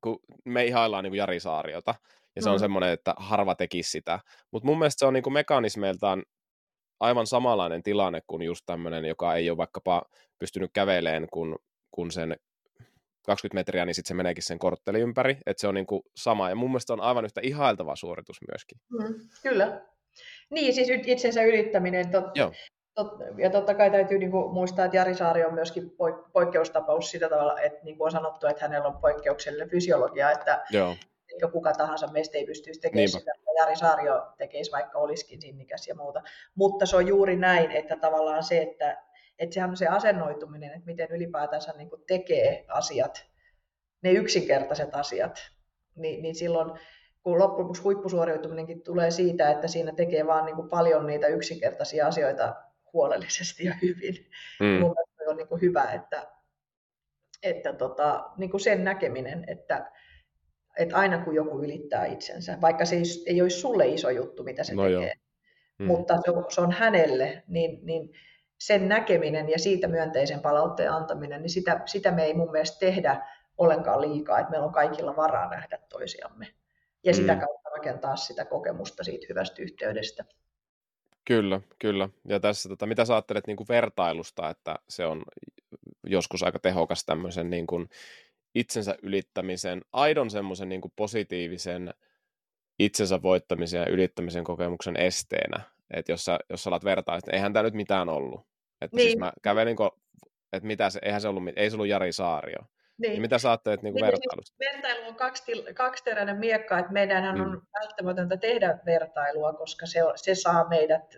kun 0.00 0.18
me 0.44 0.64
ihaillaan 0.64 1.04
niin 1.04 1.10
kuin 1.10 1.18
Jari 1.18 1.40
Saariota, 1.40 1.94
ja 2.36 2.42
se 2.42 2.48
mm. 2.48 2.52
on 2.52 2.58
semmoinen, 2.60 2.90
että 2.90 3.14
harva 3.16 3.54
tekisi 3.54 3.90
sitä, 3.90 4.20
mutta 4.50 4.66
mun 4.66 4.78
mielestä 4.78 4.98
se 4.98 5.06
on 5.06 5.14
niin 5.14 5.22
kuin 5.22 5.34
mekanismeiltaan 5.34 6.22
aivan 7.00 7.26
samanlainen 7.26 7.82
tilanne 7.82 8.20
kuin 8.26 8.42
just 8.42 8.62
tämmöinen, 8.66 9.04
joka 9.04 9.34
ei 9.34 9.50
ole 9.50 9.56
vaikkapa 9.56 10.02
pystynyt 10.38 10.70
käveleen, 10.74 11.26
kun, 11.32 11.58
kun 11.90 12.10
sen 12.10 12.36
20 13.26 13.58
metriä, 13.58 13.84
niin 13.84 13.94
sitten 13.94 14.08
se 14.08 14.14
meneekin 14.14 14.42
sen 14.42 14.58
kortteli 14.58 15.00
ympäri, 15.00 15.36
että 15.46 15.60
se 15.60 15.68
on 15.68 15.74
niin 15.74 15.86
kuin 15.86 16.02
sama. 16.16 16.48
Ja 16.48 16.54
mun 16.54 16.70
mielestä 16.70 16.92
on 16.92 17.00
aivan 17.00 17.24
yhtä 17.24 17.40
ihailtava 17.44 17.96
suoritus 17.96 18.36
myöskin. 18.52 18.78
Mm, 18.92 19.14
kyllä. 19.42 19.80
Niin, 20.50 20.74
siis 20.74 20.88
itsensä 21.06 21.42
ylittäminen. 21.42 22.10
Tot, 22.10 22.24
Joo. 22.34 22.52
Tot, 22.94 23.12
ja 23.38 23.50
totta 23.50 23.74
kai 23.74 23.90
täytyy 23.90 24.18
niin 24.18 24.30
kuin 24.30 24.54
muistaa, 24.54 24.84
että 24.84 24.96
Jari 24.96 25.14
Saari 25.14 25.44
on 25.44 25.54
myöskin 25.54 25.84
poik- 25.90 26.30
poikkeustapaus 26.32 27.10
sillä 27.10 27.28
tavalla, 27.28 27.60
että 27.60 27.84
niin 27.84 27.98
kuin 27.98 28.06
on 28.06 28.12
sanottu, 28.12 28.46
että 28.46 28.62
hänellä 28.62 28.88
on 28.88 29.00
poikkeuksellinen 29.00 29.70
fysiologia, 29.70 30.30
että 30.30 30.64
Joo. 30.70 30.96
eikä 31.32 31.48
kuka 31.48 31.72
tahansa 31.72 32.06
meistä 32.06 32.38
ei 32.38 32.46
pystyisi 32.46 32.80
tekemään 32.80 33.04
Niinpä. 33.04 33.18
sitä, 33.18 33.32
Jari 33.58 33.76
Saario 33.76 34.26
tekisi 34.38 34.72
vaikka 34.72 34.98
olisikin 34.98 35.42
sinnikäs 35.42 35.88
ja 35.88 35.94
muuta. 35.94 36.22
Mutta 36.54 36.86
se 36.86 36.96
on 36.96 37.06
juuri 37.06 37.36
näin, 37.36 37.70
että 37.70 37.96
tavallaan 37.96 38.42
se, 38.42 38.62
että 38.62 39.04
että 39.38 39.54
sehän 39.54 39.70
on 39.70 39.76
se 39.76 39.86
asennoituminen, 39.86 40.70
että 40.70 40.86
miten 40.86 41.08
ylipäätänsä 41.10 41.72
niin 41.76 41.90
kuin 41.90 42.02
tekee 42.06 42.64
asiat, 42.68 43.26
ne 44.02 44.12
yksinkertaiset 44.12 44.94
asiat, 44.94 45.38
niin, 45.96 46.22
niin 46.22 46.34
silloin 46.34 46.72
kun 47.22 47.38
loppujen 47.38 47.64
lopuksi 47.64 47.82
huippusuoriutuminenkin 47.82 48.82
tulee 48.82 49.10
siitä, 49.10 49.50
että 49.50 49.68
siinä 49.68 49.92
tekee 49.92 50.26
vaan 50.26 50.44
niin 50.44 50.56
kuin 50.56 50.68
paljon 50.68 51.06
niitä 51.06 51.26
yksinkertaisia 51.26 52.06
asioita 52.06 52.54
huolellisesti 52.92 53.64
ja 53.64 53.74
hyvin. 53.82 54.30
Mm. 54.60 54.80
Mun 54.80 54.96
on 55.26 55.36
niin 55.36 55.48
kuin 55.48 55.60
hyvä, 55.60 55.84
että, 55.84 56.26
että 57.42 57.72
tota, 57.72 58.30
niin 58.36 58.50
kuin 58.50 58.60
sen 58.60 58.84
näkeminen, 58.84 59.44
että, 59.46 59.92
että 60.78 60.96
aina 60.96 61.24
kun 61.24 61.34
joku 61.34 61.62
ylittää 61.62 62.06
itsensä, 62.06 62.58
vaikka 62.60 62.84
se 62.84 62.96
ei, 62.96 63.02
ei 63.26 63.42
olisi 63.42 63.60
sulle 63.60 63.86
iso 63.86 64.10
juttu, 64.10 64.44
mitä 64.44 64.64
se 64.64 64.74
no 64.74 64.82
tekee, 64.82 65.14
mm. 65.78 65.86
mutta 65.86 66.18
se 66.24 66.30
on, 66.30 66.44
se 66.48 66.60
on 66.60 66.72
hänelle, 66.72 67.42
niin, 67.48 67.86
niin 67.86 68.10
sen 68.58 68.88
näkeminen 68.88 69.48
ja 69.48 69.58
siitä 69.58 69.88
myönteisen 69.88 70.40
palautteen 70.40 70.92
antaminen, 70.92 71.42
niin 71.42 71.50
sitä, 71.50 71.80
sitä 71.86 72.10
me 72.10 72.24
ei 72.24 72.34
mun 72.34 72.50
mielestä 72.50 72.78
tehdä 72.78 73.26
ollenkaan 73.58 74.00
liikaa, 74.00 74.38
että 74.38 74.50
meillä 74.50 74.66
on 74.66 74.72
kaikilla 74.72 75.16
varaa 75.16 75.50
nähdä 75.50 75.78
toisiamme 75.88 76.46
ja 77.04 77.12
mm. 77.12 77.16
sitä 77.16 77.36
kautta 77.36 77.70
rakentaa 77.70 78.16
sitä 78.16 78.44
kokemusta 78.44 79.04
siitä 79.04 79.26
hyvästä 79.28 79.62
yhteydestä. 79.62 80.24
Kyllä, 81.24 81.60
kyllä. 81.78 82.08
Ja 82.24 82.40
tässä, 82.40 82.68
tota, 82.68 82.86
mitä 82.86 83.04
sä 83.04 83.14
ajattelet 83.14 83.46
niin 83.46 83.56
kuin 83.56 83.68
vertailusta, 83.68 84.50
että 84.50 84.76
se 84.88 85.06
on 85.06 85.22
joskus 86.06 86.42
aika 86.42 86.58
tehokas 86.58 87.04
tämmöisen 87.04 87.50
niin 87.50 87.66
kuin 87.66 87.88
itsensä 88.54 88.96
ylittämisen, 89.02 89.82
aidon 89.92 90.30
semmoisen 90.30 90.68
niin 90.68 90.80
positiivisen 90.96 91.94
itsensä 92.78 93.22
voittamisen 93.22 93.80
ja 93.80 93.86
ylittämisen 93.86 94.44
kokemuksen 94.44 94.96
esteenä. 94.96 95.60
Että 95.90 96.12
jos 96.12 96.24
sä, 96.24 96.38
jos 96.50 96.64
sä 96.64 96.70
alat 96.70 96.84
vertaa, 96.84 97.16
että 97.16 97.30
eihän 97.32 97.52
tämä 97.52 97.62
nyt 97.62 97.74
mitään 97.74 98.08
ollut. 98.08 98.40
Että 98.80 98.96
siis 98.96 99.06
niin. 99.06 99.08
siis 99.08 99.18
mä 99.18 99.32
kävelin, 99.42 99.76
että 100.52 100.66
mitä 100.66 100.90
se, 100.90 100.98
eihän 101.02 101.20
se 101.20 101.28
ollut, 101.28 101.42
ei 101.56 101.70
se 101.70 101.76
ollut 101.76 101.88
Jari 101.88 102.12
Saario. 102.12 102.58
Niin. 102.98 103.10
niin 103.10 103.22
mitä 103.22 103.38
sä 103.38 103.50
ajattelet 103.50 103.82
niin 103.82 103.94
niin, 103.94 104.04
vertailusta? 104.04 104.54
Siis 104.56 104.72
vertailu 104.72 105.08
on 105.08 105.14
kaksi, 105.14 105.52
kaksiteräinen 105.74 106.36
miekka, 106.36 106.78
että 106.78 106.92
meidänhän 106.92 107.34
mm. 107.34 107.42
on 107.42 107.62
välttämätöntä 107.80 108.36
tehdä 108.36 108.78
vertailua, 108.86 109.52
koska 109.52 109.86
se, 109.86 110.00
se 110.16 110.34
saa 110.34 110.68
meidät 110.68 111.14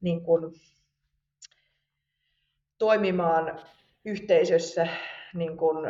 niin 0.00 0.22
kuin, 0.22 0.54
toimimaan 2.78 3.60
yhteisössä 4.04 4.86
niin 5.34 5.56
kuin, 5.56 5.86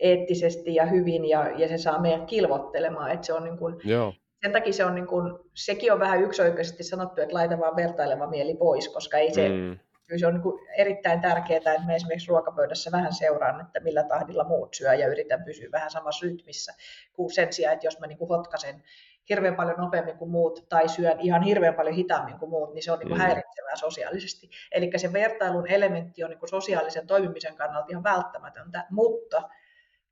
eettisesti 0.00 0.74
ja 0.74 0.86
hyvin 0.86 1.24
ja, 1.24 1.50
ja 1.58 1.68
se 1.68 1.78
saa 1.78 2.00
meidät 2.00 2.26
kilvottelemaan. 2.26 3.10
Että 3.10 3.26
se 3.26 3.32
on 3.32 3.44
niin 3.44 3.58
kuin, 3.58 3.76
Joo 3.84 4.12
sen 4.42 4.52
takia 4.52 4.72
se 4.72 4.84
on 4.84 4.94
niin 4.94 5.06
kuin, 5.06 5.38
sekin 5.54 5.92
on 5.92 6.00
vähän 6.00 6.22
yksioikoisesti 6.22 6.82
sanottu, 6.84 7.20
että 7.20 7.34
laita 7.34 7.58
vaan 7.58 7.76
vertaileva 7.76 8.26
mieli 8.26 8.54
pois, 8.54 8.88
koska 8.88 9.18
ei 9.18 9.34
se, 9.34 9.48
mm. 9.48 9.78
kyllä 10.06 10.18
se 10.18 10.26
on 10.26 10.34
niin 10.34 10.42
kuin 10.42 10.60
erittäin 10.76 11.20
tärkeää, 11.20 11.56
että 11.56 11.86
me 11.86 11.94
esimerkiksi 11.94 12.28
ruokapöydässä 12.28 12.90
vähän 12.92 13.14
seuraan, 13.14 13.60
että 13.60 13.80
millä 13.80 14.02
tahdilla 14.02 14.44
muut 14.44 14.74
syö 14.74 14.94
ja 14.94 15.08
yritän 15.08 15.44
pysyä 15.44 15.68
vähän 15.72 15.90
samassa 15.90 16.26
rytmissä, 16.26 16.74
kuin 17.12 17.30
sen 17.30 17.52
sijaan, 17.52 17.74
että 17.74 17.86
jos 17.86 18.00
mä 18.00 18.06
niin 18.06 18.18
kuin 18.18 18.28
hotkasen 18.28 18.82
hirveän 19.28 19.56
paljon 19.56 19.78
nopeammin 19.78 20.18
kuin 20.18 20.30
muut 20.30 20.66
tai 20.68 20.88
syön 20.88 21.20
ihan 21.20 21.42
hirveän 21.42 21.74
paljon 21.74 21.94
hitaammin 21.94 22.38
kuin 22.38 22.50
muut, 22.50 22.74
niin 22.74 22.82
se 22.82 22.92
on 22.92 22.98
niin 22.98 23.08
kuin 23.08 23.18
mm. 23.18 23.22
häiritsevää 23.22 23.76
sosiaalisesti. 23.76 24.50
Eli 24.72 24.90
se 24.96 25.12
vertailun 25.12 25.70
elementti 25.70 26.24
on 26.24 26.30
niin 26.30 26.38
kuin 26.38 26.50
sosiaalisen 26.50 27.06
toimimisen 27.06 27.56
kannalta 27.56 27.86
ihan 27.90 28.04
välttämätöntä, 28.04 28.86
mutta, 28.90 29.42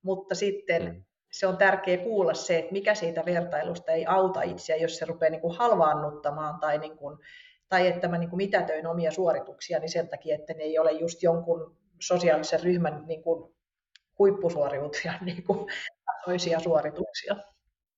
mutta 0.09 0.35
sitten 0.35 0.83
mm 0.85 1.05
se 1.33 1.47
on 1.47 1.57
tärkeää 1.57 2.05
kuulla 2.05 2.35
se, 2.35 2.59
että 2.59 2.73
mikä 2.73 2.95
siitä 2.95 3.25
vertailusta 3.25 3.93
ei 3.93 4.07
auta 4.07 4.43
itseä, 4.43 4.77
jos 4.77 4.97
se 4.97 5.05
rupeaa 5.05 5.31
niin 5.31 5.41
kuin 5.41 5.57
halvaannuttamaan 5.57 6.61
tai, 6.61 6.79
niin 6.79 6.97
kuin, 6.97 7.19
tai 7.69 7.87
että 7.87 8.09
mä 8.09 8.19
niin 8.19 8.31
kuin 8.31 8.37
mitätöin 8.39 8.87
omia 8.87 9.11
suorituksia 9.11 9.79
niin 9.79 9.89
sen 9.89 10.09
takia, 10.09 10.35
että 10.35 10.55
ne 10.55 10.63
ei 10.63 10.79
ole 10.79 10.93
just 10.93 11.23
jonkun 11.23 11.77
sosiaalisen 12.01 12.63
ryhmän 12.63 13.05
niin 13.07 13.23
kuin 13.23 13.55
huippusuoriutujan 14.19 15.19
niin 15.25 15.43
kuin 15.43 15.67
tasoisia 16.05 16.61
suorituksia. 16.61 17.37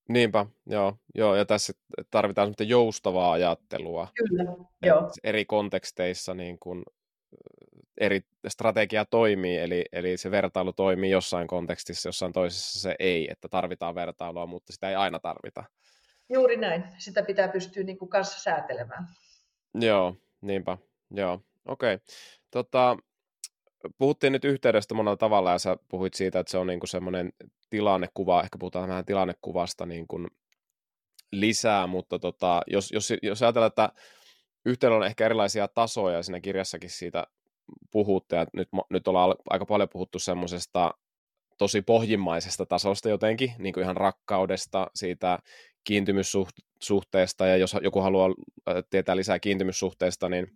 Niinpä, 0.09 0.47
joo, 0.67 0.95
joo, 1.15 1.35
ja 1.35 1.45
tässä 1.45 1.73
tarvitaan 2.11 2.55
joustavaa 2.61 3.33
ajattelua. 3.33 4.09
Kyllä, 4.15 4.45
joo. 4.83 5.11
Eri 5.25 5.45
konteksteissa 5.45 6.35
niin 6.35 6.59
kuin 6.59 6.83
eri 8.01 8.21
strategia 8.49 9.05
toimii, 9.05 9.59
eli, 9.59 9.85
eli 9.93 10.17
se 10.17 10.31
vertailu 10.31 10.73
toimii 10.73 11.11
jossain 11.11 11.47
kontekstissa, 11.47 12.09
jossain 12.09 12.33
toisessa 12.33 12.81
se 12.81 12.95
ei, 12.99 13.29
että 13.31 13.49
tarvitaan 13.49 13.95
vertailua, 13.95 14.47
mutta 14.47 14.73
sitä 14.73 14.89
ei 14.89 14.95
aina 14.95 15.21
tarvita. 15.21 15.65
Juuri 16.29 16.57
näin. 16.57 16.85
Sitä 16.99 17.23
pitää 17.23 17.49
pystyä 17.49 17.83
niin 17.83 17.99
kuin 17.99 18.09
kanssa 18.09 18.41
säätelemään. 18.41 19.09
Joo, 19.75 20.17
niinpä. 20.41 20.79
Joo, 21.11 21.41
okei. 21.69 21.95
Okay. 21.95 22.07
Tota, 22.51 22.97
puhuttiin 23.99 24.33
nyt 24.33 24.45
yhteydestä 24.45 24.95
monella 24.95 25.17
tavalla 25.17 25.53
ja 25.53 25.59
sä 25.59 25.77
puhuit 25.89 26.15
siitä, 26.15 26.41
että 26.41 26.51
se 26.51 26.59
on 26.59 26.67
niin 26.67 26.81
kuin 26.81 26.89
semmoinen 26.89 27.33
tilannekuva, 27.71 28.43
ehkä 28.43 28.59
puhutaan 28.59 28.89
vähän 28.89 29.05
tilannekuvasta 29.05 29.87
niin 29.87 30.09
kuin 30.09 30.29
lisää, 31.33 31.87
mutta 31.87 32.19
tota, 32.19 32.63
jos, 32.67 32.93
jos, 32.93 33.13
jos 33.23 33.43
ajatellaan, 33.43 33.69
että 33.69 33.93
yhteydellä 34.65 34.97
on 34.97 35.07
ehkä 35.07 35.25
erilaisia 35.27 35.69
tasoja, 35.69 36.23
siinä 36.23 36.41
kirjassakin 36.41 36.91
siitä 36.91 37.27
puhutte, 37.91 38.37
ja 38.37 38.47
nyt, 38.53 38.69
nyt 38.91 39.09
ollaan 39.09 39.35
aika 39.51 39.67
paljon 39.67 39.89
puhuttu 39.89 40.19
semmoisesta 40.19 40.95
tosi 41.59 41.83
pohjimmaisesta 41.83 42.67
tasosta 42.67 43.09
jotenkin, 43.09 43.53
niin 43.59 43.73
kuin 43.73 43.85
ihan 43.85 43.97
rakkaudesta, 43.97 44.87
siitä 44.95 45.39
kiintymyssuhteesta, 45.85 47.47
ja 47.47 47.57
jos 47.57 47.77
joku 47.83 48.01
haluaa 48.01 48.29
äh, 48.69 48.75
tietää 48.91 49.17
lisää 49.17 49.39
kiintymyssuhteesta, 49.39 50.29
niin 50.29 50.47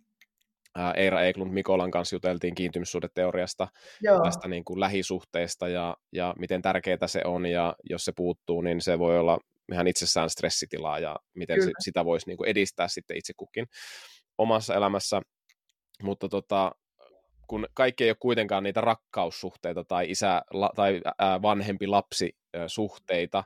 äh, 0.79 0.93
Eira 0.95 1.21
Eiklund 1.21 1.51
Mikolan 1.51 1.91
kanssa 1.91 2.15
juteltiin 2.15 2.55
kiintymyssuhdeteoriasta, 2.55 3.67
Joo. 4.01 4.23
tästä 4.23 4.47
niin 4.47 4.65
kuin 4.65 4.79
lähisuhteesta 4.79 5.67
ja, 5.67 5.97
ja 6.11 6.33
miten 6.39 6.61
tärkeää 6.61 7.07
se 7.07 7.21
on, 7.25 7.45
ja 7.45 7.75
jos 7.89 8.05
se 8.05 8.11
puuttuu, 8.15 8.61
niin 8.61 8.81
se 8.81 8.99
voi 8.99 9.19
olla 9.19 9.39
ihan 9.71 9.87
itsessään 9.87 10.29
stressitilaa 10.29 10.99
ja 10.99 11.15
miten 11.35 11.63
se, 11.63 11.71
sitä 11.79 12.05
voisi 12.05 12.27
niin 12.27 12.37
kuin 12.37 12.49
edistää 12.49 12.87
sitten 12.87 13.17
itse 13.17 13.33
kukin 13.37 13.65
omassa 14.37 14.75
elämässä. 14.75 15.21
Mutta 16.03 16.29
tota, 16.29 16.71
kun 17.47 17.67
kaikki 17.73 18.03
ei 18.03 18.09
ole 18.09 18.17
kuitenkaan 18.19 18.63
niitä 18.63 18.81
rakkaussuhteita 18.81 19.83
tai 19.83 20.11
isä 20.11 20.41
tai 20.75 21.01
vanhempi 21.41 21.87
lapsi 21.87 22.35
suhteita, 22.67 23.43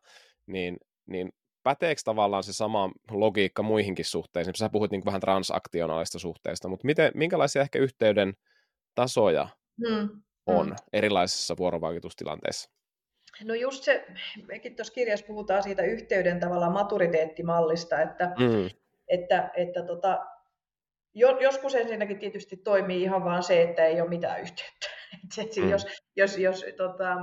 niin, 0.47 0.77
niin 1.05 1.29
päteekö 1.63 2.01
tavallaan 2.05 2.43
se 2.43 2.53
sama 2.53 2.91
logiikka 3.11 3.63
muihinkin 3.63 4.05
suhteisiin? 4.05 4.55
Sä 4.55 4.69
puhuit 4.69 4.91
niin 4.91 5.05
vähän 5.05 5.21
transaktionaalista 5.21 6.19
suhteista, 6.19 6.67
mutta 6.67 6.85
miten, 6.85 7.11
minkälaisia 7.15 7.61
ehkä 7.61 7.79
yhteyden 7.79 8.33
tasoja 8.95 9.47
hmm. 9.87 10.09
on 10.45 10.67
hmm. 10.67 10.75
erilaisissa 10.93 11.57
vuorovaikutustilanteissa? 11.57 12.69
No 13.43 13.53
just 13.53 13.83
se, 13.83 14.05
mekin 14.47 14.75
tuossa 14.75 14.93
kirjassa 14.93 15.25
puhutaan 15.25 15.63
siitä 15.63 15.83
yhteyden 15.83 16.39
tavalla 16.39 16.69
maturiteettimallista, 16.69 18.01
että, 18.01 18.33
mm. 18.39 18.69
että, 19.07 19.51
että 19.55 19.83
tota, 19.83 20.19
joskus 21.15 21.75
ensinnäkin 21.75 22.19
tietysti 22.19 22.57
toimii 22.57 23.01
ihan 23.01 23.23
vaan 23.23 23.43
se, 23.43 23.61
että 23.61 23.85
ei 23.85 24.01
ole 24.01 24.09
mitään 24.09 24.41
yhteyttä. 24.41 24.87
mm. 25.61 25.69
Jos, 25.69 25.87
jos, 26.15 26.37
jos 26.37 26.65
tota, 26.77 27.17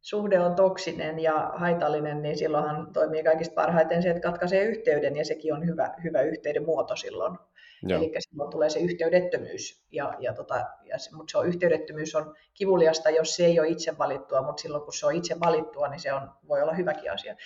suhde 0.00 0.40
on 0.40 0.54
toksinen 0.54 1.18
ja 1.18 1.52
haitallinen, 1.54 2.22
niin 2.22 2.38
silloinhan 2.38 2.92
toimii 2.92 3.24
kaikista 3.24 3.54
parhaiten 3.54 4.02
se, 4.02 4.10
että 4.10 4.28
katkaisee 4.28 4.64
yhteyden 4.64 5.16
ja 5.16 5.24
sekin 5.24 5.54
on 5.54 5.66
hyvä, 5.66 5.94
hyvä 6.04 6.20
yhteyden 6.20 6.64
muoto 6.64 6.96
silloin. 6.96 7.38
Joo. 7.82 7.98
Eli 7.98 8.12
silloin 8.18 8.50
tulee 8.50 8.70
se 8.70 8.78
yhteydettömyys, 8.78 9.84
ja, 9.92 10.14
ja 10.18 10.34
tota, 10.34 10.54
ja 10.84 10.98
se, 10.98 11.16
mutta 11.16 11.30
se 11.30 11.38
on, 11.38 11.46
yhteydettömyys 11.46 12.14
on 12.14 12.34
kivuliasta, 12.54 13.10
jos 13.10 13.36
se 13.36 13.44
ei 13.44 13.60
ole 13.60 13.68
itse 13.68 13.98
valittua, 13.98 14.42
mutta 14.42 14.62
silloin 14.62 14.84
kun 14.84 14.92
se 14.92 15.06
on 15.06 15.14
itse 15.14 15.40
valittua, 15.40 15.88
niin 15.88 16.00
se 16.00 16.12
on, 16.12 16.30
voi 16.48 16.62
olla 16.62 16.74
hyväkin 16.74 17.12
asia. 17.12 17.36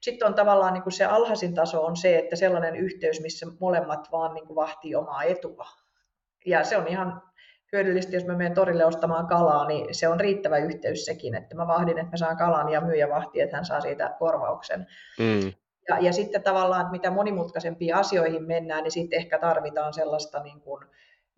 Sitten 0.00 0.28
on 0.28 0.34
tavallaan 0.34 0.72
niin 0.74 0.82
kuin 0.82 0.92
se 0.92 1.04
alhaisin 1.04 1.54
taso 1.54 1.84
on 1.84 1.96
se, 1.96 2.18
että 2.18 2.36
sellainen 2.36 2.76
yhteys, 2.76 3.20
missä 3.20 3.46
molemmat 3.60 4.08
vaan 4.12 4.34
niin 4.34 4.46
kuin 4.46 4.56
vahtii 4.56 4.94
omaa 4.94 5.22
etua. 5.22 5.66
Ja 6.46 6.64
se 6.64 6.76
on 6.76 6.88
ihan 6.88 7.22
hyödyllistä, 7.72 8.16
jos 8.16 8.24
mä 8.24 8.36
menen 8.36 8.54
torille 8.54 8.84
ostamaan 8.84 9.26
kalaa, 9.26 9.68
niin 9.68 9.94
se 9.94 10.08
on 10.08 10.20
riittävä 10.20 10.58
yhteys 10.58 11.04
sekin, 11.04 11.34
että 11.34 11.56
mä 11.56 11.66
vahdin, 11.66 11.98
että 11.98 12.10
mä 12.10 12.16
saan 12.16 12.36
kalan 12.36 12.68
ja 12.68 12.80
myyjä 12.80 13.08
vahtii, 13.08 13.40
että 13.40 13.56
hän 13.56 13.64
saa 13.64 13.80
siitä 13.80 14.16
korvauksen. 14.18 14.86
Mm. 15.18 15.52
Ja, 15.88 15.98
ja 15.98 16.12
sitten 16.12 16.42
tavallaan, 16.42 16.80
että 16.80 16.92
mitä 16.92 17.10
monimutkaisempiin 17.10 17.94
asioihin 17.94 18.46
mennään, 18.46 18.82
niin 18.84 18.92
sitten 18.92 19.18
ehkä 19.18 19.38
tarvitaan 19.38 19.94
sellaista 19.94 20.42
niin 20.42 20.60
kuin 20.60 20.84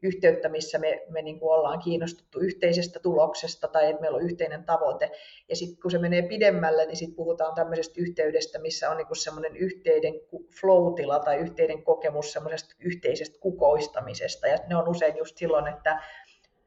yhteyttä, 0.03 0.49
missä 0.49 0.79
me, 0.79 1.03
me 1.09 1.23
niin 1.23 1.41
kuin 1.41 1.53
ollaan 1.53 1.79
kiinnostuttu 1.79 2.39
yhteisestä 2.39 3.01
tuloksesta 3.01 3.69
tai 3.69 3.91
että 3.91 4.01
meillä 4.01 4.17
on 4.17 4.23
yhteinen 4.23 4.65
tavoite. 4.65 5.11
Ja 5.49 5.57
sitten 5.57 5.83
kun 5.83 5.91
se 5.91 5.99
menee 5.99 6.23
pidemmälle, 6.23 6.87
niin 6.87 6.97
sitten 6.97 7.17
puhutaan 7.17 7.55
tämmöisestä 7.55 7.95
yhteydestä, 7.97 8.59
missä 8.59 8.91
on 8.91 8.97
niin 8.97 9.17
semmoinen 9.17 9.57
yhteinen 9.57 10.15
flow 10.61 10.95
tai 11.25 11.37
yhteinen 11.37 11.83
kokemus 11.83 12.33
semmoisesta 12.33 12.75
yhteisestä 12.79 13.39
kukoistamisesta. 13.41 14.47
Ja 14.47 14.59
ne 14.69 14.77
on 14.77 14.89
usein 14.89 15.17
just 15.17 15.37
silloin, 15.37 15.69
että 15.69 16.03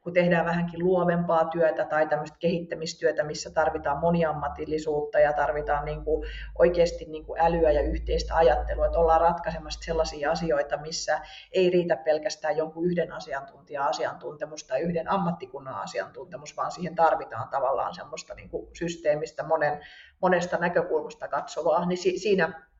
kun 0.04 0.14
tehdään 0.14 0.46
vähänkin 0.46 0.84
luovempaa 0.84 1.46
työtä 1.46 1.86
tai 1.86 2.08
tämmöistä 2.08 2.38
kehittämistyötä, 2.40 3.24
missä 3.24 3.50
tarvitaan 3.52 3.98
moniammatillisuutta 3.98 5.20
ja 5.20 5.34
tarvitaan 5.34 5.86
niin 5.86 6.04
kuin 6.04 6.26
oikeasti 6.60 7.06
niin 7.06 7.26
kuin 7.26 7.42
älyä 7.42 7.72
ja 7.72 7.82
yhteistä 7.82 8.36
ajattelua, 8.36 8.86
että 8.86 9.00
ollaan 9.00 9.22
ratkaisemassa 9.22 9.80
sellaisia 9.84 10.32
asioita, 10.32 10.78
missä 10.78 11.22
ei 11.52 11.70
riitä 11.70 11.96
pelkästään 11.96 12.58
jonkun 12.58 12.86
yhden 12.86 13.12
asiantuntijan 13.12 13.88
asiantuntemus 13.88 14.64
tai 14.64 14.82
yhden 14.82 15.12
ammattikunnan 15.12 15.76
asiantuntemus, 15.76 16.58
vaan 16.58 16.72
siihen 16.72 16.96
tarvitaan 16.96 17.50
tavallaan 17.50 17.96
semmoista 17.96 18.34
niin 18.34 18.50
kuin 18.50 18.68
systeemistä 18.74 19.44
monen, 19.44 19.80
monesta 20.22 20.58
näkökulmasta 20.58 21.28
katsovaa, 21.28 21.86
niin 21.86 22.20
siinä 22.20 22.73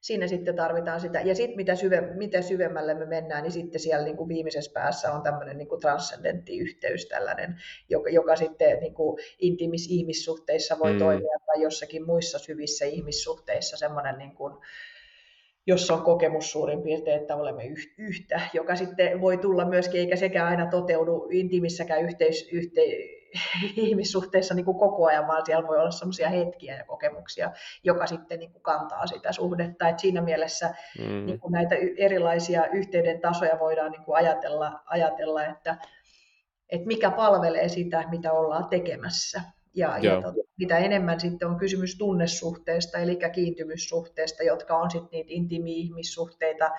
siinä 0.00 0.26
sitten 0.26 0.56
tarvitaan 0.56 1.00
sitä. 1.00 1.20
Ja 1.20 1.34
sitten 1.34 1.56
mitä, 1.56 1.74
syve, 1.74 2.00
mitä 2.00 2.42
syvemmälle 2.42 2.94
me 2.94 3.06
mennään, 3.06 3.42
niin 3.42 3.52
sitten 3.52 3.80
siellä 3.80 4.04
niin 4.04 4.16
kuin 4.16 4.28
viimeisessä 4.28 4.70
päässä 4.74 5.12
on 5.12 5.22
tämmöinen 5.22 5.58
niin 5.58 5.68
kuin 5.68 5.80
transcendentti 5.80 6.58
yhteys 6.58 7.06
tällainen, 7.06 7.56
joka, 7.88 8.10
joka 8.10 8.36
sitten 8.36 8.80
niin 8.80 8.94
kuin 8.94 9.18
intimis 9.38 9.86
ihmissuhteissa 9.90 10.78
voi 10.78 10.92
mm. 10.92 10.98
toimia 10.98 11.38
tai 11.46 11.62
jossakin 11.62 12.06
muissa 12.06 12.38
syvissä 12.38 12.84
ihmissuhteissa 12.84 13.76
semmoinen 13.76 14.18
niin 14.18 14.34
kuin, 14.34 14.54
jossa 15.66 15.94
on 15.94 16.02
kokemus 16.02 16.52
suurin 16.52 16.82
piirtein, 16.82 17.20
että 17.20 17.36
olemme 17.36 17.62
yhtä, 17.98 18.40
joka 18.52 18.76
sitten 18.76 19.20
voi 19.20 19.38
tulla 19.38 19.64
myöskin, 19.64 20.00
eikä 20.00 20.16
sekään 20.16 20.48
aina 20.48 20.70
toteudu 20.70 21.28
intimissäkään 21.30 22.02
yhteis, 22.02 22.48
yhte, 22.52 22.82
ihmissuhteissa 23.86 24.54
niin 24.54 24.64
kuin 24.64 24.78
koko 24.78 25.06
ajan, 25.06 25.26
vaan 25.26 25.46
siellä 25.46 25.68
voi 25.68 25.78
olla 25.78 25.90
sellaisia 25.90 26.28
hetkiä 26.28 26.76
ja 26.76 26.84
kokemuksia, 26.84 27.50
joka 27.84 28.06
sitten 28.06 28.38
niin 28.38 28.52
kuin 28.52 28.62
kantaa 28.62 29.06
sitä 29.06 29.32
suhdetta. 29.32 29.88
Et 29.88 29.98
siinä 29.98 30.20
mielessä 30.20 30.74
mm. 30.98 31.26
niin 31.26 31.40
kuin 31.40 31.52
näitä 31.52 31.74
erilaisia 31.96 32.66
yhteyden 32.66 33.20
tasoja 33.20 33.58
voidaan 33.58 33.92
niin 33.92 34.04
kuin 34.04 34.16
ajatella, 34.16 34.80
ajatella 34.86 35.44
että, 35.44 35.76
että 36.68 36.86
mikä 36.86 37.10
palvelee 37.10 37.68
sitä, 37.68 38.04
mitä 38.10 38.32
ollaan 38.32 38.68
tekemässä. 38.68 39.42
Ja, 39.74 39.98
ja 39.98 40.22
tot, 40.22 40.34
mitä 40.58 40.78
enemmän 40.78 41.20
sitten 41.20 41.48
on 41.48 41.58
kysymys 41.58 41.98
tunnesuhteesta, 41.98 42.98
eli 42.98 43.18
kiintymyssuhteesta, 43.32 44.42
jotka 44.42 44.76
on 44.76 44.90
sitten 44.90 45.08
niitä 45.12 45.30
intiimi-ihmissuhteita, 45.32 46.70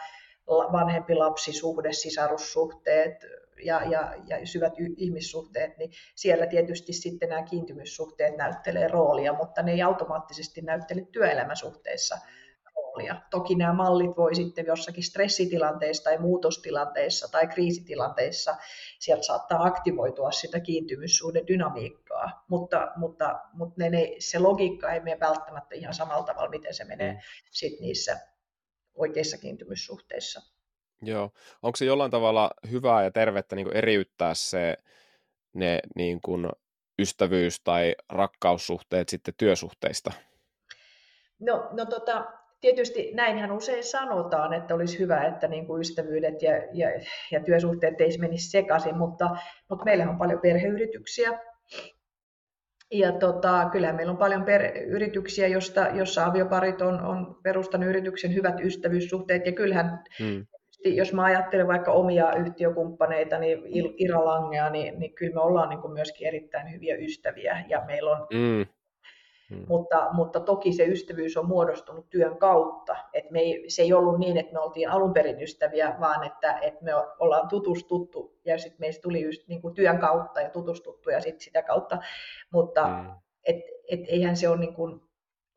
vanhempi-lapsisuhde, 0.48 1.94
sisarussuhteet, 1.94 3.26
ja, 3.64 3.82
ja, 3.84 4.16
ja 4.28 4.48
syvät 4.48 4.74
ihmissuhteet, 4.98 5.78
niin 5.78 5.92
siellä 6.16 6.48
tietysti 6.48 6.94
sitten 6.94 7.30
nämä 7.30 7.44
kiintymyssuhteet 7.44 8.38
näyttelee 8.38 8.88
roolia, 8.88 9.34
mutta 9.34 9.62
ne 9.62 9.72
ei 9.72 9.82
automaattisesti 9.82 10.62
näyttele 10.62 11.08
työelämäsuhteissa 11.12 12.18
roolia. 12.76 13.22
Toki 13.30 13.56
nämä 13.56 13.74
mallit 13.74 14.18
voi 14.18 14.36
sitten 14.36 14.66
jossakin 14.66 15.04
stressitilanteissa 15.04 16.04
tai 16.04 16.18
muutostilanteissa 16.18 17.32
tai 17.32 17.48
kriisitilanteissa, 17.48 18.56
sieltä 19.00 19.24
saattaa 19.24 19.64
aktivoitua 19.64 20.32
sitä 20.32 20.60
kiintymyssuhden 20.60 21.48
dynamiikkaa, 21.48 22.46
mutta, 22.48 22.92
mutta, 22.96 23.40
mutta 23.54 23.76
ne, 23.78 23.90
ne, 23.90 24.16
se 24.20 24.40
logiikka 24.40 24.92
ei 24.92 25.00
mene 25.00 25.20
välttämättä 25.20 25.76
ihan 25.76 25.94
samalla 25.94 26.24
tavalla, 26.24 26.50
miten 26.50 26.74
se 26.74 26.84
menee 26.84 27.22
sit 27.52 27.80
niissä 27.80 28.20
oikeissa 28.96 29.38
kiintymyssuhteissa. 29.38 30.61
Joo. 31.02 31.32
Onko 31.62 31.76
se 31.76 31.86
jollain 31.86 32.12
tavalla 32.12 32.52
hyvää 32.72 33.04
ja 33.04 33.12
tervettä 33.12 33.56
niin 33.56 33.66
kuin 33.66 33.78
eriyttää 33.78 34.34
se, 34.34 34.78
ne 35.54 35.80
niin 35.96 36.22
kuin 36.22 36.50
ystävyys- 37.02 37.62
tai 37.64 37.96
rakkaussuhteet 38.10 39.10
sitten 39.10 39.34
työsuhteista? 39.38 40.12
No, 41.40 41.70
no 41.72 41.86
tota, 41.86 42.26
tietysti 42.62 43.12
näinhän 43.14 43.52
usein 43.52 43.84
sanotaan, 43.84 44.54
että 44.54 44.76
olisi 44.76 45.00
hyvä, 45.00 45.24
että 45.24 45.48
niin 45.48 45.68
kuin 45.68 45.82
ystävyydet 45.82 46.42
ja, 46.42 46.52
ja, 46.74 46.90
ja 47.32 47.44
työsuhteet 47.44 48.02
ei 48.02 48.18
menisi 48.18 48.50
sekaisin, 48.50 48.98
mutta, 48.98 49.30
mutta 49.70 49.86
meillä 49.86 50.10
on 50.10 50.18
paljon 50.18 50.40
perheyrityksiä. 50.40 51.40
Ja 52.92 53.12
tota, 53.12 53.70
kyllähän 53.72 53.96
meillä 53.96 54.12
on 54.12 54.18
paljon 54.18 54.44
per- 54.44 54.78
yrityksiä, 54.78 55.48
josta, 55.48 55.88
jossa 55.88 56.26
avioparit 56.26 56.82
on, 56.82 57.02
on 57.02 57.40
perustanut 57.44 57.90
yrityksen 57.90 58.34
hyvät 58.34 58.60
ystävyyssuhteet. 58.60 59.46
Ja 59.46 59.52
kyllähän 59.52 60.04
hmm 60.20 60.46
jos 60.86 61.14
mä 61.14 61.24
ajattelen 61.24 61.68
vaikka 61.68 61.92
omia 61.92 62.34
yhtiökumppaneita, 62.34 63.40
niin 63.40 63.64
Ira 63.98 64.26
Langea, 64.26 64.70
niin, 64.70 65.00
niin 65.00 65.14
kyllä 65.14 65.34
me 65.34 65.42
ollaan 65.42 65.70
niin 65.70 65.82
kuin 65.82 65.94
myöskin 65.94 66.28
erittäin 66.28 66.72
hyviä 66.72 66.96
ystäviä 66.96 67.66
ja 67.70 67.84
meillä 67.88 68.12
on 68.12 68.28
mm. 68.34 68.66
Mm. 69.52 69.66
Mutta, 69.68 70.08
mutta 70.14 70.40
toki 70.40 70.74
se 70.74 70.86
ystävyys 70.86 71.38
on 71.38 71.48
muodostunut 71.48 72.10
työn 72.10 72.38
kautta. 72.38 72.96
Et 73.14 73.32
me 73.32 73.40
ei, 73.40 73.66
se 73.68 73.82
ei 73.82 73.94
ollut 73.94 74.20
niin, 74.20 74.38
että 74.38 74.54
me 74.54 74.60
oltiin 74.60 74.90
alun 74.90 75.14
perin 75.14 75.42
ystäviä, 75.42 75.96
vaan 76.00 76.24
että, 76.24 76.60
että 76.62 76.84
me 76.84 76.92
ollaan 77.20 77.48
tutustuttu 77.48 78.40
ja 78.46 78.58
sitten 78.58 78.80
meistä 78.80 79.02
tuli 79.02 79.22
just 79.22 79.48
niin 79.48 79.62
kuin 79.62 79.74
työn 79.74 80.00
kautta 80.00 80.42
ja 80.42 80.50
tutustuttu 80.50 81.10
ja 81.10 81.22
sitten 81.22 81.42
sitä 81.42 81.64
kautta. 81.64 81.98
Mutta 82.54 82.88
mm. 82.88 83.10
et, 83.44 83.56
et 83.92 84.00
eihän 84.08 84.36
se 84.36 84.50
ole 84.50 84.60
niin 84.60 84.74
kuin 84.74 85.02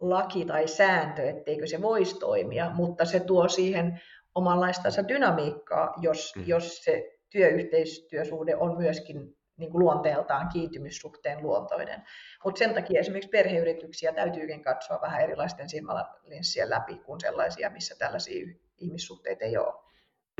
laki 0.00 0.44
tai 0.44 0.68
sääntö, 0.68 1.28
etteikö 1.28 1.66
se 1.66 1.82
voisi 1.82 2.18
toimia, 2.18 2.70
mutta 2.74 3.04
se 3.04 3.20
tuo 3.20 3.48
siihen 3.48 4.00
omanlaistansa 4.34 5.08
dynamiikkaa, 5.08 5.94
jos, 6.00 6.32
mm. 6.36 6.44
jos 6.46 6.84
se 6.84 7.18
työyhteistyösuhde 7.30 8.56
on 8.56 8.76
myöskin 8.76 9.36
niin 9.56 9.70
kuin 9.70 9.84
luonteeltaan 9.84 10.48
kiintymyssuhteen 10.48 11.42
luontoinen. 11.42 12.02
Mutta 12.44 12.58
sen 12.58 12.74
takia 12.74 13.00
esimerkiksi 13.00 13.30
perheyrityksiä 13.30 14.12
täytyykin 14.12 14.62
katsoa 14.62 15.00
vähän 15.02 15.20
erilaisten 15.20 15.68
silmälinssien 15.68 16.70
läpi 16.70 16.98
kuin 16.98 17.20
sellaisia, 17.20 17.70
missä 17.70 17.94
tällaisia 17.98 18.46
ihmissuhteita 18.78 19.44
ei 19.44 19.56
ole. 19.56 19.74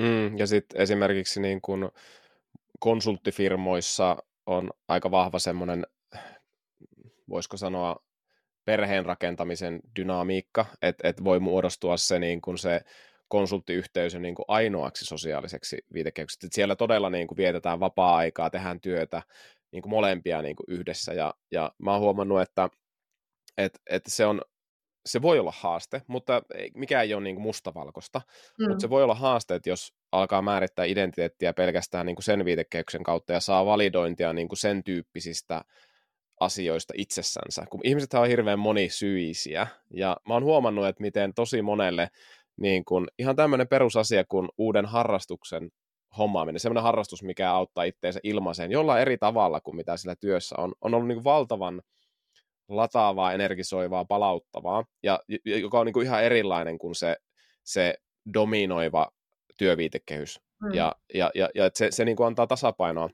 Mm, 0.01 0.39
ja 0.39 0.47
sitten 0.47 0.81
esimerkiksi 0.81 1.41
niin 1.41 1.61
kun 1.61 1.93
konsulttifirmoissa 2.81 4.17
on 4.47 4.71
aika 4.89 5.11
vahva 5.11 5.39
semmoinen, 5.39 5.87
voisiko 7.29 7.57
sanoa, 7.57 7.97
perheen 8.65 9.07
rakentamisen 9.07 9.81
dynamiikka, 9.97 10.67
että 10.83 11.09
et 11.09 11.25
voi 11.25 11.41
muodostua 11.41 11.97
se, 11.97 12.19
niin 12.19 12.41
kun 12.41 12.59
se 12.59 12.81
konsulttiyhteisön 13.29 14.23
niin 14.23 14.35
kuin 14.35 14.45
ainoaksi 14.49 15.05
sosiaaliseksi 15.05 15.79
viitekehykseksi. 15.95 16.49
Siellä 16.51 16.77
todella 16.77 17.11
niin 17.11 17.27
kuin 17.27 17.37
vietetään 17.37 17.81
vapaa-aikaa, 17.81 18.51
tehdään 18.51 18.81
työtä 18.81 19.23
niin 19.73 19.83
kuin 19.83 19.91
molempia 19.91 20.43
niin 20.43 20.57
kuin 20.57 20.65
yhdessä. 20.69 21.13
Ja, 21.13 21.35
ja 21.51 21.73
mä 21.79 21.93
oon 21.93 22.01
huomannut, 22.01 22.41
että, 22.41 22.69
että, 23.59 23.79
että 23.91 24.11
se 24.11 24.27
on 24.27 24.41
se 25.07 25.23
voi 25.23 25.39
olla 25.39 25.53
haaste, 25.57 26.03
mutta 26.07 26.43
mikä 26.75 27.03
ei 27.03 27.15
ole 27.15 27.23
niin 27.23 27.37
kuin 27.37 27.43
mustavalkoista, 27.43 28.21
mm. 28.59 28.69
mutta 28.69 28.83
se 28.83 28.91
voi 28.91 29.03
olla 29.03 29.15
haaste, 29.15 29.55
että 29.55 29.71
jos 29.71 29.95
alkaa 30.13 30.43
määrittää 30.43 30.85
identiteettiä 30.85 31.53
pelkästään 31.53 32.07
niin 32.07 32.17
kuin 32.17 32.25
sen 32.25 32.45
viitekehyksen 32.45 33.03
kautta 33.03 33.33
ja 33.33 33.41
saa 33.41 33.67
validointia 33.67 34.33
niin 34.33 34.49
kuin 34.49 34.59
sen 34.59 34.85
tyyppisistä 34.85 35.65
asioista 36.41 36.95
itsessänsä, 36.97 37.65
kun 37.71 37.81
ihmiset 37.85 38.15
on 38.15 38.29
hirveän 38.29 38.59
monisyisiä, 38.59 39.67
ja 39.91 40.17
mä 40.29 40.35
oon 40.35 40.45
huomannut, 40.45 40.87
että 40.87 41.03
miten 41.03 41.35
tosi 41.35 41.63
monelle 41.63 42.09
niin 42.61 42.85
kun, 42.85 43.09
ihan 43.19 43.37
tämmöinen 43.37 43.69
perusasia 43.69 44.25
kuin 44.29 44.49
uuden 44.59 44.87
harrastuksen 44.87 45.71
hommaaminen, 46.19 46.61
semmoinen 46.61 46.83
harrastus, 46.83 47.23
mikä 47.23 47.53
auttaa 47.53 47.85
itteensä 47.85 48.21
ilmaiseen 48.23 48.71
jollain 48.71 49.03
eri 49.03 49.19
tavalla 49.19 49.61
kuin 49.61 49.77
mitä 49.77 49.97
sillä 49.97 50.17
työssä 50.17 50.55
on, 50.59 50.73
on 50.81 50.95
ollut 50.95 51.09
niin 51.09 51.25
valtavan 51.25 51.83
lataavaa, 52.69 53.33
energisoivaa, 53.33 54.05
palauttavaa, 54.05 54.85
ja 55.03 55.21
joka 55.45 55.81
on 55.81 55.87
niin 55.87 55.93
kuin 55.93 56.07
ihan 56.07 56.25
erilainen 56.25 56.79
kuin 56.79 56.95
se, 56.95 57.17
se 57.65 57.95
dominoiva 58.35 59.11
työviitekehys. 59.59 60.41
Mm. 60.63 60.75
Ja, 60.75 60.95
ja, 61.15 61.31
ja, 61.35 61.49
ja 61.55 61.71
se, 61.75 61.91
se 61.91 62.05
niin 62.05 62.17
kuin 62.17 62.27
antaa 62.27 62.47
tasapainoa, 62.47 63.11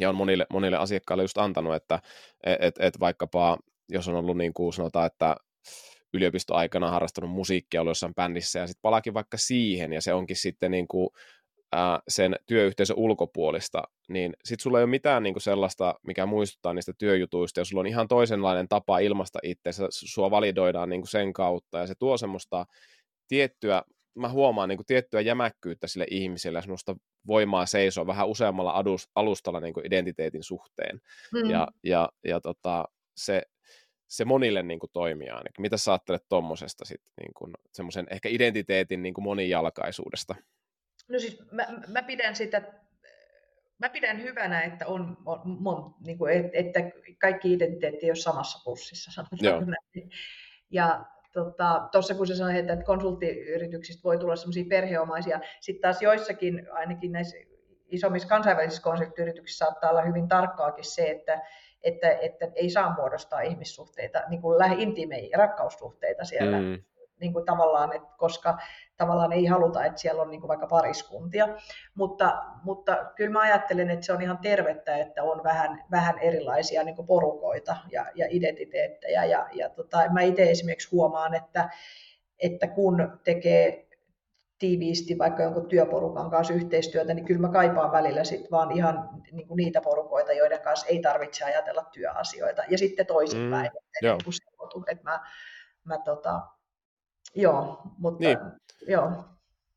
ja 0.00 0.08
on 0.08 0.14
monille, 0.14 0.46
monille 0.52 0.76
asiakkaille 0.76 1.24
just 1.24 1.38
antanut, 1.38 1.74
että 1.74 2.00
et, 2.44 2.58
et, 2.60 2.74
et 2.80 3.00
vaikkapa, 3.00 3.58
jos 3.88 4.08
on 4.08 4.14
ollut 4.14 4.36
niin 4.36 4.54
kuin 4.54 4.72
sanotaan, 4.72 5.06
että 5.06 5.36
yliopistoaikana 6.14 6.90
harrastanut 6.90 7.30
musiikkia, 7.30 7.80
ollut 7.80 7.90
jossain 7.90 8.14
bändissä, 8.14 8.58
ja 8.58 8.66
sitten 8.66 8.82
palakin 8.82 9.14
vaikka 9.14 9.36
siihen, 9.36 9.92
ja 9.92 10.00
se 10.00 10.14
onkin 10.14 10.36
sitten 10.36 10.70
niin 10.70 10.88
kuin 10.88 11.08
ää, 11.72 12.00
sen 12.08 12.36
työyhteisön 12.46 12.96
ulkopuolista, 12.96 13.82
niin 14.08 14.36
sitten 14.44 14.62
sulla 14.62 14.78
ei 14.78 14.84
ole 14.84 14.90
mitään 14.90 15.22
niin 15.22 15.34
kuin 15.34 15.42
sellaista, 15.42 15.94
mikä 16.06 16.26
muistuttaa 16.26 16.74
niistä 16.74 16.92
työjutuista, 16.98 17.60
ja 17.60 17.64
sulla 17.64 17.80
on 17.80 17.86
ihan 17.86 18.08
toisenlainen 18.08 18.68
tapa 18.68 18.98
ilmasta 18.98 19.38
itseäsi, 19.42 19.82
sua 19.90 20.30
validoidaan 20.30 20.88
niin 20.88 21.00
kuin 21.00 21.10
sen 21.10 21.32
kautta, 21.32 21.78
ja 21.78 21.86
se 21.86 21.94
tuo 21.98 22.16
semmoista 22.16 22.66
tiettyä, 23.28 23.82
mä 24.14 24.28
huomaan 24.28 24.68
niin 24.68 24.78
kuin 24.78 24.86
tiettyä 24.86 25.20
jämäkkyyttä 25.20 25.86
sille 25.86 26.06
ihmiselle, 26.10 26.62
semmoista 26.62 26.96
voimaa 27.26 27.66
seisoa 27.66 28.06
vähän 28.06 28.28
useammalla 28.28 28.82
alustalla 29.14 29.60
niin 29.60 29.74
kuin 29.74 29.86
identiteetin 29.86 30.42
suhteen, 30.42 31.00
mm. 31.32 31.50
ja, 31.50 31.68
ja, 31.84 32.08
ja 32.24 32.40
tota, 32.40 32.84
se, 33.16 33.42
se 34.08 34.24
monille 34.24 34.62
niin 34.62 34.78
kuin 34.78 34.90
toimii 34.92 35.28
ainakin. 35.28 35.62
Mitä 35.62 35.76
sä 35.76 35.92
ajattelet 35.92 36.28
tuommoisesta 36.28 36.84
sitten, 36.84 37.12
niin 37.20 37.54
semmoisen 37.72 38.06
ehkä 38.10 38.28
identiteetin 38.28 39.02
niin 39.02 39.14
kuin 39.14 39.24
monijalkaisuudesta? 39.24 40.34
No 41.08 41.18
siis 41.18 41.42
mä, 41.50 41.66
mä 41.88 42.02
pidän 42.02 42.36
sitä, 42.36 42.62
mä 43.78 43.88
pidän 43.88 44.22
hyvänä, 44.22 44.62
että 44.62 44.86
on, 44.86 45.16
on, 45.26 45.40
on 45.64 45.94
niin 46.06 46.18
kuin, 46.18 46.50
että 46.52 46.80
kaikki 47.18 47.52
identiteetti 47.52 48.06
ei 48.06 48.10
ole 48.10 48.16
samassa 48.16 48.62
pussissa, 48.64 49.10
sanotaan 49.12 49.76
näin. 49.94 50.10
Ja 50.70 51.04
tuossa 51.32 52.08
tota, 52.08 52.18
kun 52.18 52.26
sä 52.26 52.36
sanoit, 52.36 52.56
että 52.56 52.84
konsulttiyrityksistä 52.84 54.04
voi 54.04 54.18
tulla 54.18 54.36
semmoisia 54.36 54.64
perheomaisia, 54.68 55.40
sitten 55.60 55.82
taas 55.82 56.02
joissakin, 56.02 56.66
ainakin 56.72 57.12
näissä 57.12 57.36
isommissa 57.88 58.28
kansainvälisissä 58.28 58.82
konsulttiyrityksissä 58.82 59.64
saattaa 59.64 59.90
olla 59.90 60.02
hyvin 60.02 60.28
tarkkaakin 60.28 60.84
se, 60.84 61.10
että, 61.10 61.42
että, 61.86 62.10
että 62.10 62.48
ei 62.54 62.70
saa 62.70 62.94
muodostaa 62.94 63.40
ihmissuhteita, 63.40 64.22
niin 64.28 64.42
kuin 64.42 64.58
lähe 64.58 64.74
intiimejä, 64.78 65.38
rakkaussuhteita 65.38 66.24
siellä. 66.24 66.60
Mm 66.60 66.78
niin 67.20 67.32
kuin 67.32 67.44
tavallaan, 67.44 67.96
että 67.96 68.08
koska 68.16 68.58
tavallaan 68.96 69.32
ei 69.32 69.46
haluta, 69.46 69.84
että 69.84 70.00
siellä 70.00 70.22
on 70.22 70.30
niin 70.30 70.40
kuin 70.40 70.48
vaikka 70.48 70.66
pariskuntia. 70.66 71.48
Mutta, 71.94 72.42
mutta 72.62 73.12
kyllä 73.16 73.30
mä 73.30 73.40
ajattelen, 73.40 73.90
että 73.90 74.06
se 74.06 74.12
on 74.12 74.22
ihan 74.22 74.38
tervettä, 74.38 74.96
että 74.96 75.22
on 75.22 75.44
vähän, 75.44 75.84
vähän 75.90 76.18
erilaisia 76.18 76.84
niin 76.84 76.96
kuin 76.96 77.06
porukoita 77.06 77.76
ja, 77.90 78.06
ja 78.14 78.26
identiteettejä. 78.30 79.24
Ja, 79.24 79.48
ja 79.52 79.68
tota, 79.68 79.98
mä 80.12 80.20
itse 80.20 80.50
esimerkiksi 80.50 80.90
huomaan, 80.92 81.34
että, 81.34 81.70
että 82.38 82.66
kun 82.66 83.20
tekee 83.24 83.85
tiiviisti 84.58 85.18
vaikka 85.18 85.42
jonkun 85.42 85.68
työporukan 85.68 86.30
kanssa 86.30 86.54
yhteistyötä, 86.54 87.14
niin 87.14 87.24
kyllä 87.24 87.40
mä 87.40 87.48
kaipaan 87.48 87.92
välillä 87.92 88.24
sit 88.24 88.50
vaan 88.50 88.72
ihan 88.72 89.08
niin 89.32 89.48
kuin 89.48 89.56
niitä 89.56 89.80
porukoita, 89.80 90.32
joiden 90.32 90.60
kanssa 90.60 90.86
ei 90.86 91.00
tarvitse 91.00 91.44
ajatella 91.44 91.84
työasioita. 91.92 92.62
Ja 92.70 92.78
sitten 92.78 93.06
toisinpäin, 93.06 93.70
mm, 93.70 94.08
että, 94.08 94.30
niin 94.72 94.84
että 94.90 95.04
mä, 95.04 95.20
mä 95.84 95.98
tota, 96.04 96.40
Joo, 97.36 97.80
mutta 97.98 98.24
niin. 98.24 98.38
joo. 98.88 99.10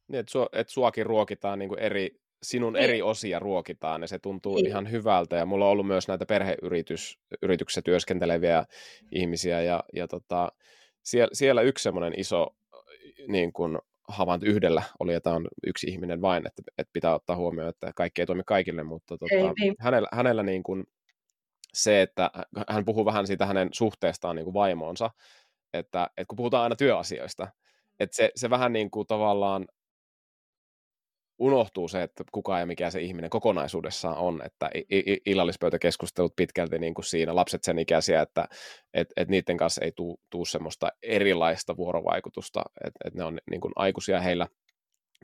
Niin, 0.08 0.20
että, 0.20 0.32
sua, 0.32 0.50
että 0.54 0.74
suakin 0.74 1.06
ruokitaan 1.06 1.60
niin 1.60 1.70
kuin 1.70 1.80
eri, 1.80 2.20
sinun 2.44 2.74
niin. 2.74 2.84
eri 2.84 3.02
osia 3.02 3.40
ruokitaan 3.40 4.02
ja 4.02 4.08
se 4.08 4.20
tuntuu 4.20 4.56
niin. 4.56 4.68
ihan 4.68 4.92
hyvältä 4.92 5.36
ja 5.36 5.46
mulla 5.46 5.66
on 5.66 5.72
ollut 5.72 5.88
myös 5.88 6.08
näitä 6.08 6.26
perheyrityksissä 6.26 7.82
työskenteleviä 7.84 8.66
ihmisiä 9.12 9.62
ja, 9.62 9.84
ja 9.94 10.08
tota, 10.08 10.52
siellä, 11.04 11.30
siellä 11.34 11.62
yksi 11.62 11.84
semmoinen 11.84 12.20
iso 12.20 12.56
niin 13.28 13.54
kuin 13.54 13.78
havainto 14.10 14.45
yhdellä 14.45 14.84
oli, 14.99 15.14
että 15.14 15.32
on 15.32 15.47
yksi 15.68 15.88
ihminen 15.88 16.22
vain, 16.22 16.47
että, 16.47 16.62
että 16.78 16.93
pitää 16.93 17.16
ottaa 17.16 17.36
huomioon, 17.36 17.70
että 17.70 17.91
kaikki 17.95 18.22
ei 18.22 18.26
toimi 18.26 18.43
kaikille, 18.45 18.84
mutta 18.84 19.18
tota, 19.18 19.36
ei, 19.36 19.53
niin. 19.60 19.76
hänellä, 19.80 20.07
hänellä 20.12 20.43
niin 20.43 20.64
kuin 20.64 20.84
se, 21.74 22.01
että 22.01 22.32
hän 22.70 22.86
puhuu 22.86 23.05
vähän 23.05 23.28
siitä 23.28 23.45
hänen 23.45 23.70
suhteestaan 23.72 24.36
niin 24.36 24.43
kuin 24.43 24.53
vaimoonsa, 24.53 25.10
että, 25.74 26.10
että 26.18 26.26
kun 26.28 26.36
puhutaan 26.36 26.64
aina 26.64 26.76
työasioista, 26.76 27.47
että 27.99 28.16
se, 28.16 28.32
se 28.36 28.49
vähän 28.49 28.74
niin 28.74 28.91
kuin 28.91 29.07
tavallaan 29.07 29.68
unohtuu 31.40 31.88
se, 31.88 32.04
että 32.04 32.24
kuka 32.32 32.60
ja 32.60 32.66
mikä 32.66 32.90
se 32.90 33.02
ihminen 33.02 33.30
kokonaisuudessaan 33.30 34.18
on, 34.18 34.42
että 34.46 34.70
illallispöytäkeskustelut 35.26 36.36
pitkälti 36.36 36.80
niin 36.80 36.94
kuin 36.94 37.06
siinä, 37.06 37.36
lapset 37.36 37.64
sen 37.64 37.80
ikäisiä, 37.80 38.22
että 38.22 38.48
et, 38.94 39.08
et 39.18 39.30
niiden 39.30 39.58
kanssa 39.58 39.86
ei 39.86 39.92
tule 40.30 40.46
semmoista 40.48 40.90
erilaista 41.04 41.78
vuorovaikutusta, 41.78 42.64
että 42.86 43.00
et 43.06 43.14
ne 43.14 43.24
on 43.24 43.40
niin 43.52 43.62
kuin 43.62 43.72
aikuisia 43.76 44.22
heillä, 44.22 44.48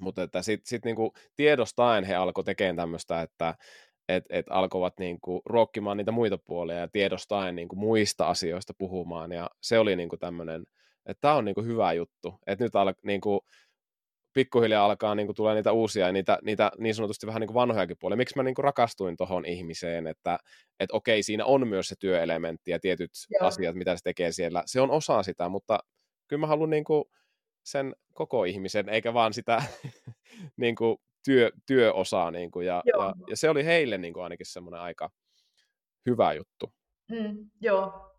mutta 0.01 0.23
että 0.23 0.41
sitten 0.41 0.67
sit 0.67 0.85
niin 0.85 0.95
kuin 0.95 1.11
tiedostaen 1.35 2.03
he 2.03 2.15
alkoi 2.15 2.43
tekemään 2.43 2.75
tämmöistä, 2.75 3.21
että 3.21 3.55
että 4.09 4.35
et 4.35 4.45
alkoivat 4.49 4.93
niinku 4.99 5.41
ruokkimaan 5.45 5.97
niitä 5.97 6.11
muita 6.11 6.37
puolia 6.37 6.75
ja 6.75 6.87
tiedostaen 6.87 7.55
niinku 7.55 7.75
muista 7.75 8.27
asioista 8.27 8.73
puhumaan. 8.77 9.31
Ja 9.31 9.49
se 9.61 9.79
oli 9.79 9.95
niinku 9.95 10.17
tämmöinen, 10.17 10.63
että 11.05 11.21
tämä 11.21 11.33
on 11.33 11.45
niinku 11.45 11.63
hyvä 11.63 11.93
juttu. 11.93 12.39
Että 12.47 12.63
nyt 12.63 12.75
al, 12.75 12.93
niinku, 13.03 13.45
pikkuhiljaa 14.35 14.85
alkaa 14.85 15.15
niinku 15.15 15.33
tulee 15.33 15.55
niitä 15.55 15.71
uusia, 15.71 16.11
niitä, 16.11 16.39
niitä 16.41 16.71
niin 16.77 16.95
sanotusti 16.95 17.27
vähän 17.27 17.39
niinku 17.39 17.53
vanhojakin 17.53 17.97
puolia. 17.99 18.17
Miksi 18.17 18.37
mä 18.37 18.43
niinku 18.43 18.61
rakastuin 18.61 19.17
tuohon 19.17 19.45
ihmiseen, 19.45 20.07
että 20.07 20.39
et 20.79 20.91
okei, 20.91 21.23
siinä 21.23 21.45
on 21.45 21.67
myös 21.67 21.87
se 21.87 21.95
työelementti 21.99 22.71
ja 22.71 22.79
tietyt 22.79 23.11
Joo. 23.29 23.47
asiat, 23.47 23.75
mitä 23.75 23.95
se 23.95 24.03
tekee 24.03 24.31
siellä. 24.31 24.63
Se 24.65 24.81
on 24.81 24.91
osa 24.91 25.23
sitä, 25.23 25.49
mutta 25.49 25.79
kyllä 26.27 26.39
mä 26.39 26.47
haluan 26.47 26.69
niinku 26.69 27.09
sen 27.63 27.95
koko 28.13 28.43
ihmisen, 28.43 28.89
eikä 28.89 29.13
vaan 29.13 29.33
sitä 29.33 29.63
niin 30.57 30.75
kuin 30.75 30.97
työ, 31.25 31.51
työosaa, 31.65 32.31
niin 32.31 32.51
kuin, 32.51 32.67
ja, 32.67 32.81
ja, 32.85 33.13
ja, 33.29 33.37
se 33.37 33.49
oli 33.49 33.65
heille 33.65 33.97
niin 33.97 34.13
kuin 34.13 34.23
ainakin 34.23 34.45
semmoinen 34.45 34.81
aika 34.81 35.09
hyvä 36.05 36.33
juttu. 36.33 36.73
Mm, 37.11 37.49
joo. 37.61 38.14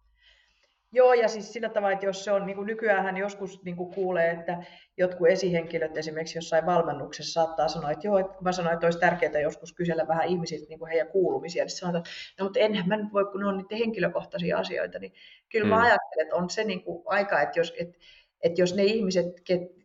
Joo, 0.97 1.15
ja 1.15 1.29
siis 1.29 1.53
sillä 1.53 1.69
tavalla, 1.69 1.93
että 1.93 2.07
jos 2.07 2.25
se 2.25 2.33
on, 2.33 2.47
niin 2.47 2.57
kuin 2.57 2.67
nykyään 2.67 3.17
joskus 3.17 3.65
niin 3.65 3.77
kuin 3.77 3.95
kuulee, 3.95 4.31
että 4.31 4.63
jotkut 4.97 5.29
esihenkilöt 5.29 5.97
esimerkiksi 5.97 6.39
jossain 6.39 6.67
valmennuksessa 6.67 7.33
saattaa 7.33 7.69
sanoa, 7.69 7.91
että 7.91 8.07
joo, 8.07 8.19
että 8.19 8.33
kun 8.33 8.45
mä 8.45 8.53
sanoin, 8.53 8.75
että 8.75 8.87
olisi 8.87 8.99
tärkeää 8.99 9.41
joskus 9.41 9.73
kysellä 9.73 10.09
vähän 10.09 10.29
ihmisiltä 10.29 10.67
niin 10.69 10.79
kuin 10.79 10.89
heidän 10.89 11.09
kuulumisia, 11.09 11.65
niin 11.65 11.71
sanotaan, 11.71 12.01
että 12.01 12.11
no, 12.39 12.45
mutta 12.45 12.59
enhän 12.59 12.89
mä 12.89 12.97
nyt 12.97 13.13
voi, 13.13 13.25
kun 13.25 13.41
ne 13.41 13.47
on 13.47 13.57
niiden 13.57 13.79
henkilökohtaisia 13.79 14.59
asioita, 14.59 14.99
niin 14.99 15.13
kyllä 15.53 15.65
mm. 15.65 15.69
mä 15.69 15.83
ajattelen, 15.83 16.23
että 16.23 16.37
on 16.37 16.51
se 16.51 16.65
niin 16.65 16.83
kuin 16.83 17.03
aika, 17.07 17.41
että 17.41 17.61
jos, 17.61 17.75
että 17.79 17.99
että 18.43 18.61
jos 18.61 18.75
ne 18.75 18.85
ihmiset, 18.85 19.27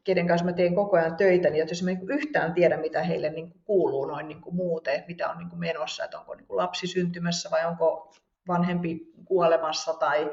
kenen 0.03 0.27
kanssa 0.27 0.45
mä 0.45 0.53
teen 0.53 0.75
koko 0.75 0.97
ajan 0.97 1.15
töitä, 1.15 1.49
niin 1.49 1.67
jos 1.69 1.83
mä 1.83 1.91
yhtään 2.07 2.53
tiedä, 2.53 2.77
mitä 2.77 3.03
heille 3.03 3.29
niin 3.29 3.51
kuin 3.51 3.61
kuuluu 3.63 4.05
noin 4.05 4.27
niin 4.27 4.41
kuin 4.41 4.55
muuten, 4.55 5.03
mitä 5.07 5.29
on 5.29 5.37
niin 5.37 5.49
kuin 5.49 5.59
menossa, 5.59 6.03
että 6.03 6.19
onko 6.19 6.35
niin 6.35 6.47
kuin 6.47 6.57
lapsi 6.57 6.87
syntymässä 6.87 7.51
vai 7.51 7.65
onko 7.65 8.13
vanhempi 8.47 9.11
kuolemassa 9.25 9.93
tai 9.93 10.31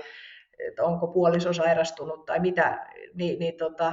että 0.58 0.84
onko 0.84 1.06
puoliso 1.06 1.52
sairastunut 1.52 2.26
tai 2.26 2.40
mitä, 2.40 2.86
niin, 3.14 3.38
niin, 3.38 3.56
tota, 3.56 3.92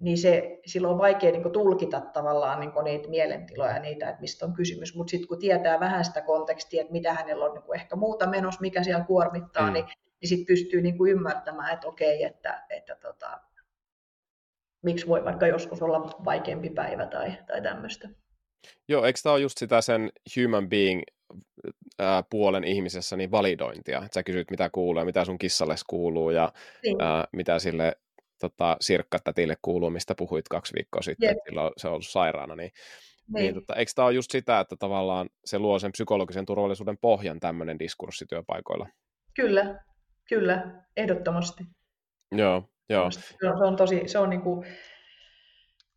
niin 0.00 0.18
se, 0.18 0.60
silloin 0.66 0.92
on 0.92 0.98
vaikea 0.98 1.32
niin 1.32 1.52
tulkita 1.52 2.00
tavallaan 2.00 2.60
niin 2.60 2.72
niitä 2.84 3.08
mielentiloja, 3.08 3.78
niitä, 3.78 4.08
että 4.08 4.20
mistä 4.20 4.46
on 4.46 4.54
kysymys. 4.54 4.96
Mutta 4.96 5.10
sitten 5.10 5.28
kun 5.28 5.38
tietää 5.38 5.80
vähän 5.80 6.04
sitä 6.04 6.20
kontekstia, 6.20 6.80
että 6.80 6.92
mitä 6.92 7.14
hänellä 7.14 7.44
on 7.44 7.54
niin 7.54 7.74
ehkä 7.74 7.96
muuta 7.96 8.26
menossa, 8.26 8.60
mikä 8.60 8.82
siellä 8.82 9.04
kuormittaa, 9.04 9.66
mm. 9.66 9.72
niin 9.72 9.84
niin 10.24 10.28
sitten 10.28 10.46
pystyy 10.46 10.80
niin 10.80 10.96
ymmärtämään, 11.08 11.74
että 11.74 11.88
okei, 11.88 12.24
että, 12.24 12.64
että 12.70 12.96
tota, 12.96 13.40
miksi 14.82 15.06
voi 15.06 15.24
vaikka 15.24 15.46
joskus 15.46 15.82
olla 15.82 16.00
vaikeampi 16.24 16.70
päivä 16.70 17.06
tai, 17.06 17.36
tai 17.46 17.62
tämmöistä. 17.62 18.08
Joo, 18.88 19.04
eikö 19.04 19.20
tämä 19.22 19.32
ole 19.32 19.40
just 19.40 19.58
sitä 19.58 19.80
sen 19.80 20.10
human 20.36 20.68
being 20.68 21.02
ää, 21.98 22.22
puolen 22.30 22.64
ihmisessä 22.64 23.16
niin 23.16 23.30
validointia? 23.30 23.98
Että 23.98 24.14
sä 24.14 24.22
kysyt, 24.22 24.50
mitä 24.50 24.70
kuuluu 24.70 25.04
mitä 25.04 25.24
sun 25.24 25.38
kissalle 25.38 25.74
kuuluu 25.86 26.30
ja 26.30 26.52
niin. 26.82 27.02
ää, 27.02 27.24
mitä 27.32 27.58
sille 27.58 27.96
tota, 28.40 28.76
sirkkatätille 28.80 29.56
kuuluu, 29.62 29.90
mistä 29.90 30.14
puhuit 30.14 30.48
kaksi 30.48 30.74
viikkoa 30.74 31.02
sitten, 31.02 31.28
yep. 31.28 31.38
että 31.38 31.70
se 31.76 31.88
on 31.88 31.92
ollut 31.92 32.06
sairaana. 32.06 32.56
Niin, 32.56 32.70
niin. 33.34 33.42
niin 33.42 33.54
tota, 33.54 33.74
eikö 33.74 33.92
tämä 33.94 34.06
ole 34.06 34.14
just 34.14 34.30
sitä, 34.30 34.60
että 34.60 34.76
tavallaan 34.76 35.28
se 35.44 35.58
luo 35.58 35.78
sen 35.78 35.92
psykologisen 35.92 36.46
turvallisuuden 36.46 36.98
pohjan 36.98 37.40
tämmöinen 37.40 37.78
diskurssi 37.78 38.26
työpaikoilla? 38.26 38.88
Kyllä, 39.34 39.84
Kyllä, 40.28 40.84
ehdottomasti. 40.96 41.64
Joo. 42.32 42.68
Joo. 42.88 43.10
Se 43.10 43.20
on, 43.42 43.58
se 43.58 43.64
on 43.64 43.76
tosi, 43.76 44.02
se 44.06 44.18
on 44.18 44.30
niin 44.30 44.42
kuin, 44.42 44.66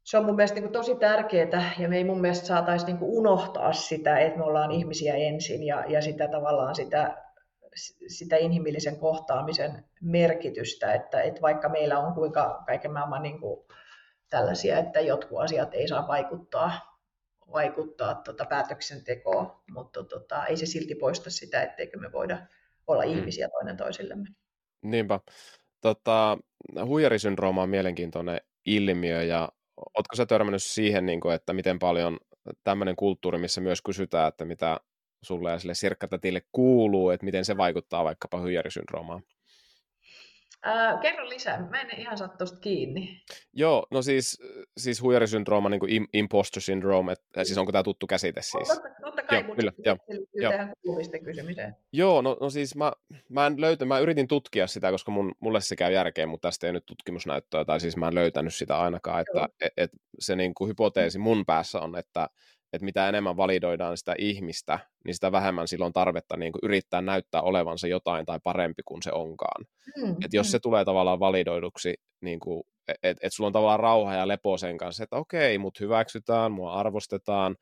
se 0.07 0.17
on 0.17 0.25
mun 0.25 0.35
mielestä 0.35 0.59
niin 0.59 0.71
tosi 0.71 0.95
tärkeää 0.95 1.71
ja 1.79 1.89
me 1.89 1.97
ei 1.97 2.03
mun 2.03 2.21
mielestä 2.21 2.47
saataisi 2.47 2.85
niin 2.85 2.97
unohtaa 3.01 3.73
sitä, 3.73 4.19
että 4.19 4.37
me 4.37 4.43
ollaan 4.43 4.71
ihmisiä 4.71 5.15
ensin 5.15 5.63
ja, 5.63 5.83
ja 5.87 6.01
sitä 6.01 6.27
tavallaan 6.27 6.75
sitä, 6.75 7.23
sitä 8.07 8.35
inhimillisen 8.35 8.99
kohtaamisen 8.99 9.85
merkitystä, 10.01 10.93
että, 10.93 11.21
että 11.21 11.41
vaikka 11.41 11.69
meillä 11.69 11.99
on 11.99 12.13
kuinka 12.13 12.63
kaiken 12.67 12.93
maailman 12.93 13.23
niin 13.23 13.39
kuin 13.39 13.67
tällaisia, 14.29 14.77
että 14.77 14.99
jotkut 14.99 15.41
asiat 15.41 15.73
ei 15.73 15.87
saa 15.87 16.07
vaikuttaa, 16.07 16.71
vaikuttaa 17.53 18.15
tota 18.15 18.45
päätöksentekoon, 18.45 19.51
mutta 19.71 20.03
tota, 20.03 20.45
ei 20.45 20.57
se 20.57 20.65
silti 20.65 20.95
poista 20.95 21.29
sitä, 21.29 21.61
etteikö 21.61 21.99
me 21.99 22.11
voida 22.11 22.37
olla 22.87 23.03
mm. 23.03 23.11
ihmisiä 23.11 23.49
toinen 23.49 23.77
toisillemme. 23.77 24.29
Niinpä. 24.81 25.19
Tota, 25.81 26.37
huijarisyndrooma 26.85 27.63
on 27.63 27.69
mielenkiintoinen 27.69 28.41
ilmiö 28.65 29.23
ja 29.23 29.49
Oletko 29.77 30.15
sä 30.15 30.25
törmännyt 30.25 30.63
siihen, 30.63 31.05
niin 31.05 31.19
kuin, 31.19 31.35
että 31.35 31.53
miten 31.53 31.79
paljon 31.79 32.17
tämmöinen 32.63 32.95
kulttuuri, 32.95 33.37
missä 33.37 33.61
myös 33.61 33.81
kysytään, 33.81 34.27
että 34.27 34.45
mitä 34.45 34.79
sulle 35.25 35.51
ja 35.51 35.59
sille 35.59 35.73
sirkkatätille 35.73 36.41
kuuluu, 36.51 37.09
että 37.09 37.25
miten 37.25 37.45
se 37.45 37.57
vaikuttaa 37.57 38.03
vaikkapa 38.03 38.39
hyijärisyndroomaan? 38.41 39.23
Äh, 40.65 40.99
kerro 41.01 41.29
lisää, 41.29 41.69
mä 41.69 41.81
en 41.81 41.99
ihan 41.99 42.17
saa 42.17 42.27
tuosta 42.27 42.59
kiinni. 42.59 43.23
Joo, 43.53 43.87
no 43.91 44.01
siis, 44.01 44.41
siis 44.77 45.01
huijarisyndrooma, 45.01 45.69
niin 45.69 45.79
kuin 45.79 46.07
imposter 46.13 46.61
syndrome, 46.61 47.11
että, 47.11 47.43
siis 47.43 47.57
onko 47.57 47.71
tämä 47.71 47.83
tuttu 47.83 48.07
käsite 48.07 48.41
siis? 48.41 48.67
Totta, 48.67 48.89
totta 49.01 49.23
kai, 49.23 49.43
joo, 49.43 49.55
kyllä, 49.55 49.71
joo, 49.85 49.97
joo. 50.33 50.51
tähän 50.51 50.73
kysymiseen. 51.23 51.75
Joo, 51.93 52.21
no, 52.21 52.37
no 52.41 52.49
siis 52.49 52.75
mä, 52.75 52.91
mä 53.29 53.47
en 53.47 53.61
löytä, 53.61 53.85
mä 53.85 53.99
yritin 53.99 54.27
tutkia 54.27 54.67
sitä, 54.67 54.91
koska 54.91 55.11
mun, 55.11 55.35
mulle 55.39 55.61
se 55.61 55.75
käy 55.75 55.93
järkeen, 55.93 56.29
mutta 56.29 56.47
tästä 56.47 56.67
ei 56.67 56.73
nyt 56.73 56.85
tutkimusnäyttöä, 56.85 57.65
tai 57.65 57.79
siis 57.79 57.97
mä 57.97 58.07
en 58.07 58.15
löytänyt 58.15 58.55
sitä 58.55 58.79
ainakaan, 58.79 59.21
että 59.21 59.49
et, 59.61 59.73
et 59.77 59.91
se 60.19 60.35
niin 60.35 60.53
kuin 60.53 60.69
hypoteesi 60.69 61.19
mun 61.19 61.45
päässä 61.45 61.79
on, 61.79 61.97
että 61.97 62.29
että 62.73 62.85
mitä 62.85 63.09
enemmän 63.09 63.37
validoidaan 63.37 63.97
sitä 63.97 64.15
ihmistä, 64.17 64.79
niin 65.05 65.13
sitä 65.13 65.31
vähemmän 65.31 65.67
silloin 65.67 65.93
tarvetta 65.93 66.37
niin 66.37 66.51
kuin 66.51 66.59
yrittää 66.63 67.01
näyttää 67.01 67.41
olevansa 67.41 67.87
jotain 67.87 68.25
tai 68.25 68.39
parempi 68.43 68.81
kuin 68.85 69.03
se 69.03 69.11
onkaan. 69.11 69.65
Mm, 69.97 70.15
et 70.25 70.33
jos 70.33 70.47
mm. 70.47 70.51
se 70.51 70.59
tulee 70.59 70.85
tavallaan 70.85 71.19
validoiduksi, 71.19 71.93
niin 72.21 72.39
kuin, 72.39 72.63
että 73.03 73.27
et 73.27 73.33
sulla 73.33 73.47
on 73.47 73.53
tavallaan 73.53 73.79
rauha 73.79 74.15
ja 74.15 74.27
lepo 74.27 74.57
sen 74.57 74.77
kanssa, 74.77 75.03
että 75.03 75.15
okei, 75.15 75.57
mut 75.57 75.79
hyväksytään, 75.79 76.51
mua 76.51 76.73
arvostetaan, 76.73 77.55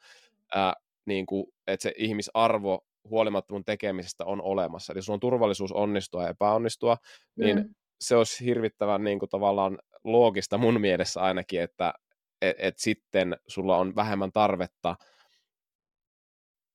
ää, 0.55 0.73
niin 1.05 1.25
kuin, 1.25 1.45
että 1.67 1.83
se 1.83 1.93
ihmisarvo 1.97 2.79
huolimatta 3.09 3.53
mun 3.53 3.65
tekemisestä 3.65 4.25
on 4.25 4.41
olemassa. 4.41 4.93
Eli 4.93 5.01
sulla 5.01 5.15
on 5.15 5.19
turvallisuus 5.19 5.71
onnistua 5.71 6.23
ja 6.23 6.29
epäonnistua, 6.29 6.97
niin 7.35 7.57
mm. 7.57 7.69
se 8.01 8.15
olisi 8.15 8.45
hirvittävän 8.45 9.03
niin 9.03 9.19
kuin, 9.19 9.29
tavallaan 9.29 9.77
loogista 10.03 10.57
mun 10.57 10.81
mielessä 10.87 11.21
ainakin, 11.21 11.61
että 11.61 11.93
että 12.41 12.63
et 12.67 12.77
sitten 12.77 13.37
sulla 13.47 13.77
on 13.77 13.95
vähemmän 13.95 14.31
tarvetta 14.31 14.95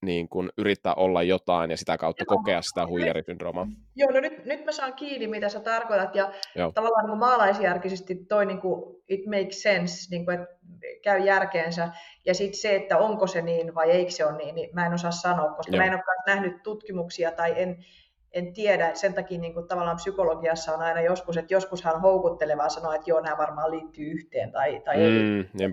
niin 0.04 0.28
kun 0.28 0.50
yrittää 0.58 0.94
olla 0.94 1.22
jotain 1.22 1.70
ja 1.70 1.76
sitä 1.76 1.98
kautta 1.98 2.24
Joo, 2.24 2.36
kokea 2.36 2.62
sitä 2.62 2.86
huijarisyndroomaa. 2.86 3.66
Joo, 3.96 4.10
no 4.10 4.20
nyt, 4.20 4.44
nyt 4.44 4.64
mä 4.64 4.72
saan 4.72 4.94
kiinni, 4.94 5.26
mitä 5.26 5.48
sä 5.48 5.60
tarkoitat, 5.60 6.14
ja 6.14 6.32
Joo. 6.54 6.72
tavallaan 6.72 7.06
niin 7.06 7.18
maalaisjärkisesti 7.18 8.14
toi 8.14 8.46
niin 8.46 8.60
kuin, 8.60 9.02
it 9.08 9.26
makes 9.26 9.62
sense, 9.62 10.10
niin 10.10 10.24
kuin, 10.24 10.40
että 10.40 10.56
käy 11.02 11.18
järkeensä, 11.18 11.88
ja 12.26 12.34
sitten 12.34 12.60
se, 12.60 12.76
että 12.76 12.98
onko 12.98 13.26
se 13.26 13.42
niin 13.42 13.74
vai 13.74 13.90
eikö 13.90 14.10
se 14.10 14.26
ole 14.26 14.36
niin, 14.36 14.54
niin 14.54 14.70
mä 14.72 14.86
en 14.86 14.94
osaa 14.94 15.10
sanoa, 15.10 15.54
koska 15.54 15.76
Joo. 15.76 15.84
mä 15.84 15.86
en 15.86 15.94
ole 15.94 16.34
nähnyt 16.34 16.62
tutkimuksia 16.62 17.32
tai 17.32 17.54
en, 17.56 17.84
en 18.32 18.52
tiedä, 18.52 18.94
sen 18.94 19.14
takia 19.14 19.40
niin 19.40 19.54
kuin 19.54 19.68
tavallaan 19.68 19.96
psykologiassa 19.96 20.74
on 20.74 20.82
aina 20.82 21.00
joskus, 21.00 21.36
että 21.36 21.54
joskushan 21.54 21.94
on 21.94 22.00
houkuttelevaa 22.00 22.68
sanoa, 22.68 22.94
että 22.94 23.10
joo, 23.10 23.20
nämä 23.20 23.38
varmaan 23.38 23.70
liittyy 23.70 24.10
yhteen 24.10 24.52
tai, 24.52 24.80
tai 24.84 24.96
mm, 24.96 25.40
ei. 25.40 25.68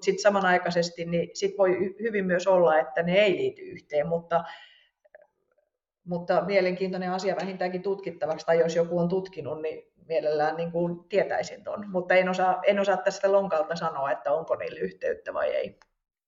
Sitten 0.00 0.22
samanaikaisesti 0.22 1.04
niin 1.04 1.30
sit 1.34 1.58
voi 1.58 1.94
hyvin 2.00 2.24
myös 2.24 2.46
olla, 2.46 2.78
että 2.78 3.02
ne 3.02 3.14
ei 3.14 3.32
liity 3.32 3.62
yhteen, 3.62 4.06
mutta, 4.06 4.44
mutta 6.04 6.44
mielenkiintoinen 6.44 7.10
asia 7.10 7.36
vähintäänkin 7.36 7.82
tutkittavaksi, 7.82 8.46
tai 8.46 8.58
jos 8.58 8.76
joku 8.76 8.98
on 8.98 9.08
tutkinut, 9.08 9.62
niin 9.62 9.92
mielellään 10.08 10.56
niin 10.56 10.72
kuin 10.72 11.04
tietäisin 11.08 11.64
tuon, 11.64 11.90
mutta 11.90 12.14
en 12.14 12.28
osaa, 12.28 12.62
en 12.66 12.78
osaa 12.78 12.96
tästä 12.96 13.32
lonkalta 13.32 13.76
sanoa, 13.76 14.10
että 14.10 14.32
onko 14.32 14.56
niillä 14.56 14.80
yhteyttä 14.80 15.34
vai 15.34 15.48
ei. 15.48 15.78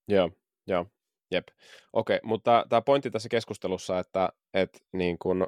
Joo, 0.09 0.31
joo. 0.66 0.87
Jep, 1.31 1.49
okei, 1.93 2.16
okay, 2.16 2.28
mutta 2.28 2.66
tämä 2.68 2.83
pointti 2.83 3.11
tässä 3.11 3.28
keskustelussa, 3.28 3.99
että, 3.99 4.28
että 4.55 4.78
niin 4.93 5.18
kun, 5.18 5.47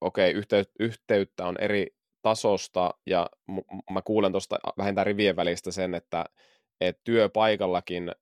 okei, 0.00 0.30
okay, 0.30 0.38
yhteyt, 0.38 0.70
yhteyttä 0.78 1.46
on 1.46 1.56
eri 1.60 1.86
tasosta, 2.22 2.94
ja 3.06 3.30
m- 3.46 3.92
mä 3.92 4.02
kuulen 4.02 4.32
tuosta 4.32 4.58
vähintään 4.78 5.06
rivien 5.06 5.36
välistä 5.36 5.72
sen, 5.72 5.94
että, 5.94 6.24
että 6.80 7.00
työpaikallakin 7.04 8.12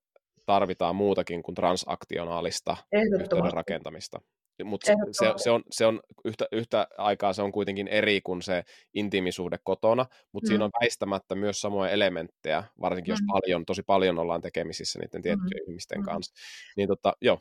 tarvitaan 0.45 0.95
muutakin 0.95 1.43
kuin 1.43 1.55
transaktionaalista 1.55 2.77
yhteyden 3.21 3.53
rakentamista. 3.53 4.21
Mutta 4.63 4.85
se, 5.11 5.33
se, 5.37 5.49
on, 5.49 5.63
se 5.71 5.85
on 5.85 5.99
yhtä, 6.25 6.45
yhtä 6.51 6.87
aikaa 6.97 7.33
se 7.33 7.41
on 7.41 7.51
kuitenkin 7.51 7.87
eri 7.87 8.21
kuin 8.21 8.41
se 8.41 8.63
intiimisuhde 8.93 9.57
kotona, 9.63 10.05
mutta 10.31 10.47
mm. 10.47 10.49
siinä 10.49 10.65
on 10.65 10.71
väistämättä 10.81 11.35
myös 11.35 11.61
samoja 11.61 11.91
elementtejä, 11.91 12.63
varsinkin 12.81 13.11
mm. 13.11 13.13
jos 13.13 13.21
paljon, 13.27 13.65
tosi 13.65 13.83
paljon 13.83 14.19
ollaan 14.19 14.41
tekemisissä 14.41 14.99
niiden 14.99 15.21
tiettyjen 15.21 15.63
mm. 15.65 15.69
ihmisten 15.69 15.99
mm. 15.99 16.05
kanssa. 16.05 16.33
Niin 16.77 16.87
tota, 16.87 17.13
joo. 17.21 17.39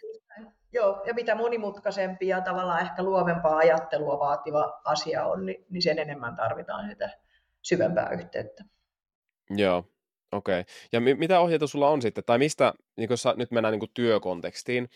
Joo, 0.72 1.02
ja 1.06 1.14
mitä 1.14 1.34
monimutkaisempi 1.34 2.28
ja 2.28 2.40
tavallaan 2.40 2.80
ehkä 2.80 3.02
luovempaa 3.02 3.56
ajattelua 3.56 4.18
vaativa 4.18 4.80
asia 4.84 5.26
on, 5.26 5.46
niin, 5.46 5.66
niin 5.70 5.82
sen 5.82 5.98
enemmän 5.98 6.36
tarvitaan 6.36 6.90
sitä 6.90 7.10
syvempää 7.62 8.10
yhteyttä. 8.10 8.64
Joo, 9.50 9.84
okei. 10.32 10.60
Okay. 10.60 10.74
Ja 10.92 11.00
mi- 11.00 11.14
mitä 11.14 11.40
ohjeita 11.40 11.66
sulla 11.66 11.88
on 11.88 12.02
sitten, 12.02 12.24
tai 12.24 12.38
mistä, 12.38 12.74
niin 12.96 13.08
kun 13.08 13.18
sä, 13.18 13.34
nyt 13.36 13.50
mennään 13.50 13.72
niin 13.72 13.80
kuin 13.80 13.90
työkontekstiin, 13.94 14.88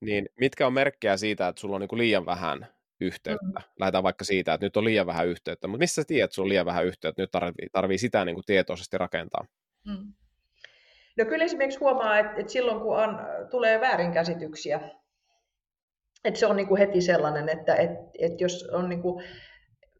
niin 0.00 0.28
mitkä 0.40 0.66
on 0.66 0.72
merkkejä 0.72 1.16
siitä, 1.16 1.48
että 1.48 1.60
sulla 1.60 1.76
on 1.76 1.80
niin 1.80 1.98
liian 1.98 2.26
vähän 2.26 2.66
yhteyttä? 3.00 3.60
Mm. 3.60 3.64
Lähdetään 3.80 4.04
vaikka 4.04 4.24
siitä, 4.24 4.54
että 4.54 4.66
nyt 4.66 4.76
on 4.76 4.84
liian 4.84 5.06
vähän 5.06 5.28
yhteyttä, 5.28 5.68
mutta 5.68 5.82
missä 5.82 6.02
sä 6.02 6.06
tiedät, 6.06 6.24
että 6.24 6.34
sulla 6.34 6.46
on 6.46 6.48
liian 6.48 6.66
vähän 6.66 6.86
yhteyttä, 6.86 7.22
nyt 7.22 7.30
tarvii, 7.30 7.68
tarvii 7.72 7.98
sitä 7.98 8.24
niin 8.24 8.34
kuin 8.34 8.44
tietoisesti 8.46 8.98
rakentaa? 8.98 9.46
Mm. 9.86 10.12
No 11.18 11.24
kyllä 11.24 11.44
esimerkiksi 11.44 11.78
huomaa, 11.78 12.18
että, 12.18 12.32
että 12.36 12.52
silloin 12.52 12.80
kun 12.80 12.96
on, 12.96 13.18
tulee 13.50 13.80
väärinkäsityksiä, 13.80 14.80
että 16.24 16.40
se 16.40 16.46
on 16.46 16.56
niin 16.56 16.68
kuin 16.68 16.78
heti 16.78 17.00
sellainen, 17.00 17.48
että, 17.48 17.74
että, 17.74 18.00
että 18.18 18.44
jos 18.44 18.68
on 18.72 18.88
niin 18.88 19.02
kuin 19.02 19.24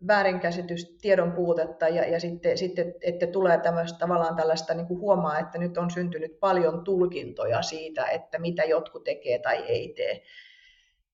väärinkäsitys, 0.06 0.96
tiedon 1.00 1.32
puutetta 1.32 1.88
ja, 1.88 2.08
ja 2.08 2.20
sitten, 2.20 2.58
sitten, 2.58 2.94
että 3.00 3.26
tulee 3.26 3.58
tämmöistä, 3.58 3.98
tavallaan 3.98 4.36
tällaista 4.36 4.74
niin 4.74 4.86
kuin 4.86 5.00
huomaa, 5.00 5.38
että 5.38 5.58
nyt 5.58 5.78
on 5.78 5.90
syntynyt 5.90 6.40
paljon 6.40 6.84
tulkintoja 6.84 7.62
siitä, 7.62 8.04
että 8.04 8.38
mitä 8.38 8.64
jotkut 8.64 9.04
tekee 9.04 9.38
tai 9.38 9.56
ei 9.56 9.94
tee. 9.96 10.22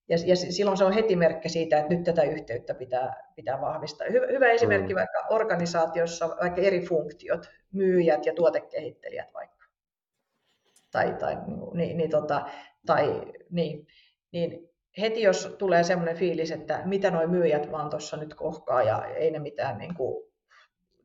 Ja, 0.09 0.17
ja 0.25 0.35
silloin 0.35 0.77
se 0.77 0.83
on 0.83 0.93
heti 0.93 1.15
merkki 1.15 1.49
siitä, 1.49 1.77
että 1.79 1.93
nyt 1.93 2.03
tätä 2.03 2.23
yhteyttä 2.23 2.73
pitää, 2.73 3.33
pitää 3.35 3.61
vahvistaa. 3.61 4.07
Hyvä, 4.11 4.25
hyvä 4.27 4.47
esimerkki 4.47 4.93
mm. 4.93 4.97
vaikka 4.97 5.25
organisaatiossa, 5.29 6.29
vaikka 6.41 6.61
eri 6.61 6.85
funktiot, 6.85 7.49
myyjät 7.71 8.25
ja 8.25 8.33
tuotekehittelijät 8.33 9.33
vaikka. 9.33 9.65
Tai, 10.91 11.15
tai, 11.19 11.37
niin, 11.73 11.97
niin, 11.97 12.09
tota, 12.09 12.45
tai 12.85 13.21
niin, 13.49 13.87
niin 14.31 14.68
heti 14.97 15.21
jos 15.21 15.55
tulee 15.57 15.83
semmoinen 15.83 16.17
fiilis, 16.17 16.51
että 16.51 16.81
mitä 16.85 17.11
nuo 17.11 17.27
myyjät 17.27 17.71
vaan 17.71 17.89
tuossa 17.89 18.17
nyt 18.17 18.33
kohkaa 18.33 18.83
ja 18.83 19.05
ei 19.05 19.31
ne 19.31 19.39
mitään, 19.39 19.77
niin 19.77 19.95
kuin, 19.95 20.31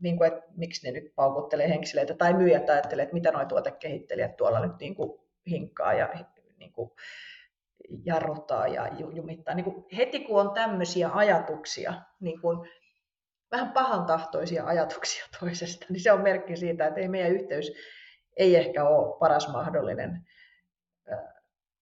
niin 0.00 0.16
kuin, 0.16 0.32
että 0.32 0.42
miksi 0.56 0.86
ne 0.86 1.00
nyt 1.00 1.14
paukuttelee 1.14 1.68
henkseleitä, 1.68 2.14
tai 2.14 2.34
myyjät 2.34 2.70
ajattelee, 2.70 3.02
että 3.02 3.14
mitä 3.14 3.30
nuo 3.30 3.44
tuotekehittelijät 3.44 4.36
tuolla 4.36 4.66
nyt 4.66 4.78
niin 4.80 4.94
kuin 4.94 5.20
hinkkaa 5.46 5.92
ja 5.92 6.08
niin 6.58 6.72
kuin 6.72 6.90
jarruttaa 8.04 8.68
ja 8.68 8.88
jumittaa. 9.14 9.54
Niin 9.54 9.64
kuin 9.64 9.84
heti 9.96 10.20
kun 10.20 10.40
on 10.40 10.50
tämmöisiä 10.54 11.10
ajatuksia, 11.14 11.94
niin 12.20 12.40
kuin 12.40 12.68
vähän 13.50 13.72
pahantahtoisia 13.72 14.66
ajatuksia 14.66 15.24
toisesta, 15.40 15.86
niin 15.88 16.00
se 16.00 16.12
on 16.12 16.22
merkki 16.22 16.56
siitä, 16.56 16.86
että 16.86 17.00
ei 17.00 17.08
meidän 17.08 17.32
yhteys 17.32 17.72
ei 18.36 18.56
ehkä 18.56 18.84
ole 18.84 19.18
paras 19.18 19.48
mahdollinen 19.48 20.26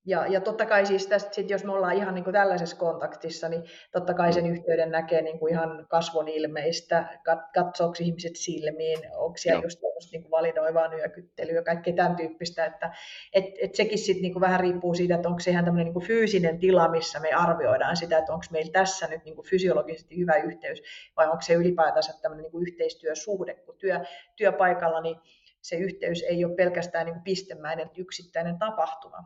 ja, 0.07 0.27
ja 0.27 0.41
totta 0.41 0.67
kai 0.67 0.87
siis 0.87 1.07
tästä, 1.07 1.35
sit 1.35 1.51
jos 1.51 1.65
me 1.65 1.73
ollaan 1.73 1.97
ihan 1.97 2.15
niin 2.15 2.25
kuin 2.25 2.35
tällaisessa 2.35 2.77
kontaktissa, 2.77 3.49
niin 3.49 3.63
totta 3.93 4.15
kai 4.15 4.33
sen 4.33 4.47
yhteyden 4.47 4.91
näkee 4.91 5.23
niin 5.23 5.39
kuin 5.39 5.53
ihan 5.53 5.87
kasvon 5.89 6.29
ilmeistä, 6.29 7.21
katsoako 7.55 7.95
ihmiset 8.01 8.37
silmiin, 8.37 8.99
onko 9.15 9.37
siellä 9.37 9.59
Joo. 9.59 9.65
just 9.67 10.13
niin 10.13 10.23
kuin 10.23 10.31
validoivaa 10.31 10.89
nyökyttelyä 10.89 11.55
ja 11.55 11.63
kaikkea 11.63 11.95
tämän 11.95 12.17
tyyppistä, 12.17 12.65
että 12.65 12.93
et, 13.33 13.45
et 13.63 13.75
sekin 13.75 13.99
sitten 13.99 14.23
niin 14.23 14.33
kuin 14.33 14.41
vähän 14.41 14.61
riippuu 14.61 14.95
siitä, 14.95 15.15
että 15.15 15.29
onko 15.29 15.41
se 15.41 15.51
ihan 15.51 15.65
tämmöinen 15.65 15.85
niin 15.85 15.95
kuin 15.95 16.07
fyysinen 16.07 16.59
tila, 16.59 16.89
missä 16.89 17.21
me 17.21 17.33
arvioidaan 17.33 17.97
sitä, 17.97 18.19
että 18.19 18.33
onko 18.33 18.45
meillä 18.51 18.73
tässä 18.73 19.07
nyt 19.07 19.25
niin 19.25 19.35
kuin 19.35 19.47
fysiologisesti 19.47 20.17
hyvä 20.19 20.35
yhteys, 20.35 20.83
vai 21.17 21.27
onko 21.27 21.43
se 21.43 21.55
ylipäätänsä 21.55 22.13
tämmöinen 22.23 22.43
niin 22.43 22.53
kuin 22.53 22.69
yhteistyösuhde, 22.69 23.55
kun 23.55 23.77
työ, 23.79 24.01
työpaikalla 24.37 25.01
niin 25.01 25.17
se 25.61 25.77
yhteys 25.77 26.23
ei 26.23 26.45
ole 26.45 26.55
pelkästään 26.55 27.07
niin 27.07 27.15
kuin 27.15 27.25
pistemäinen 27.25 27.91
yksittäinen 27.97 28.59
tapahtuma, 28.59 29.19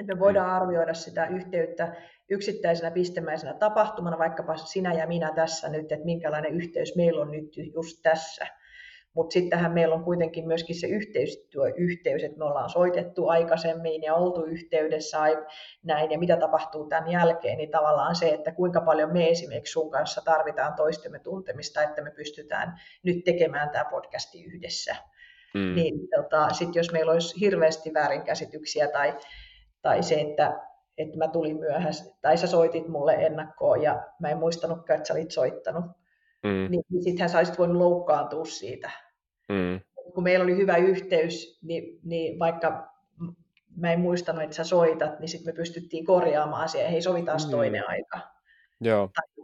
että 0.00 0.14
me 0.14 0.20
voidaan 0.20 0.50
arvioida 0.50 0.94
sitä 0.94 1.26
yhteyttä 1.26 1.96
yksittäisenä 2.28 2.90
pistemäisenä 2.90 3.54
tapahtumana, 3.54 4.18
vaikkapa 4.18 4.56
sinä 4.56 4.92
ja 4.92 5.06
minä 5.06 5.32
tässä 5.34 5.68
nyt, 5.68 5.92
että 5.92 6.04
minkälainen 6.04 6.54
yhteys 6.54 6.96
meillä 6.96 7.22
on 7.22 7.30
nyt 7.30 7.56
just 7.74 7.98
tässä. 8.02 8.46
Mutta 9.14 9.32
sittenhän 9.32 9.72
meillä 9.72 9.94
on 9.94 10.04
kuitenkin 10.04 10.46
myöskin 10.46 10.80
se 10.80 10.86
yhteistyöyhteys, 10.86 12.22
että 12.24 12.38
me 12.38 12.44
ollaan 12.44 12.70
soitettu 12.70 13.28
aikaisemmin 13.28 14.02
ja 14.02 14.14
oltu 14.14 14.44
yhteydessä 14.44 15.18
näin, 15.82 16.10
ja 16.10 16.18
mitä 16.18 16.36
tapahtuu 16.36 16.88
tämän 16.88 17.10
jälkeen, 17.10 17.58
niin 17.58 17.70
tavallaan 17.70 18.16
se, 18.16 18.28
että 18.28 18.52
kuinka 18.52 18.80
paljon 18.80 19.12
me 19.12 19.28
esimerkiksi 19.28 19.72
sun 19.72 19.90
kanssa 19.90 20.20
tarvitaan 20.24 20.74
toistemme 20.74 21.18
tuntemista, 21.18 21.82
että 21.82 22.02
me 22.02 22.10
pystytään 22.10 22.80
nyt 23.02 23.24
tekemään 23.24 23.70
tämä 23.70 23.84
podcasti 23.84 24.44
yhdessä. 24.44 24.96
Mm. 25.54 25.74
Niin 25.74 25.94
tota, 26.16 26.54
sit 26.54 26.74
jos 26.74 26.92
meillä 26.92 27.12
olisi 27.12 27.40
hirveästi 27.40 27.94
väärinkäsityksiä 27.94 28.88
tai, 28.88 29.14
tai 29.82 30.02
se, 30.02 30.14
että, 30.14 30.60
että 30.98 31.18
mä 31.18 31.28
tulin 31.28 31.56
myöhässä, 31.56 32.14
tai 32.22 32.36
sä 32.36 32.46
soitit 32.46 32.88
mulle 32.88 33.14
ennakkoon 33.14 33.82
ja 33.82 34.02
mä 34.20 34.28
en 34.28 34.38
muistanut, 34.38 34.78
että 34.78 35.04
sä 35.04 35.14
olit 35.14 35.30
soittanut, 35.30 35.84
mm. 36.42 36.70
niin, 36.70 36.82
niin 36.88 37.02
sittenhän 37.02 37.30
sä 37.30 37.38
olisit 37.38 37.58
voinut 37.58 37.76
loukkaantua 37.76 38.44
siitä. 38.44 38.90
Mm. 39.48 39.80
Kun 40.14 40.24
meillä 40.24 40.42
oli 40.42 40.56
hyvä 40.56 40.76
yhteys, 40.76 41.58
niin, 41.62 42.00
niin 42.04 42.38
vaikka 42.38 42.96
mä 43.76 43.92
en 43.92 44.00
muistanut, 44.00 44.42
että 44.42 44.56
sä 44.56 44.64
soitat, 44.64 45.20
niin 45.20 45.28
sitten 45.28 45.54
me 45.54 45.56
pystyttiin 45.56 46.04
korjaamaan 46.04 46.64
asiaa, 46.64 46.90
hei 46.90 47.02
sovitaan 47.02 47.40
mm. 47.44 47.50
toinen 47.50 47.88
aika. 47.88 48.18
Joo. 48.80 49.10
Tai, 49.14 49.35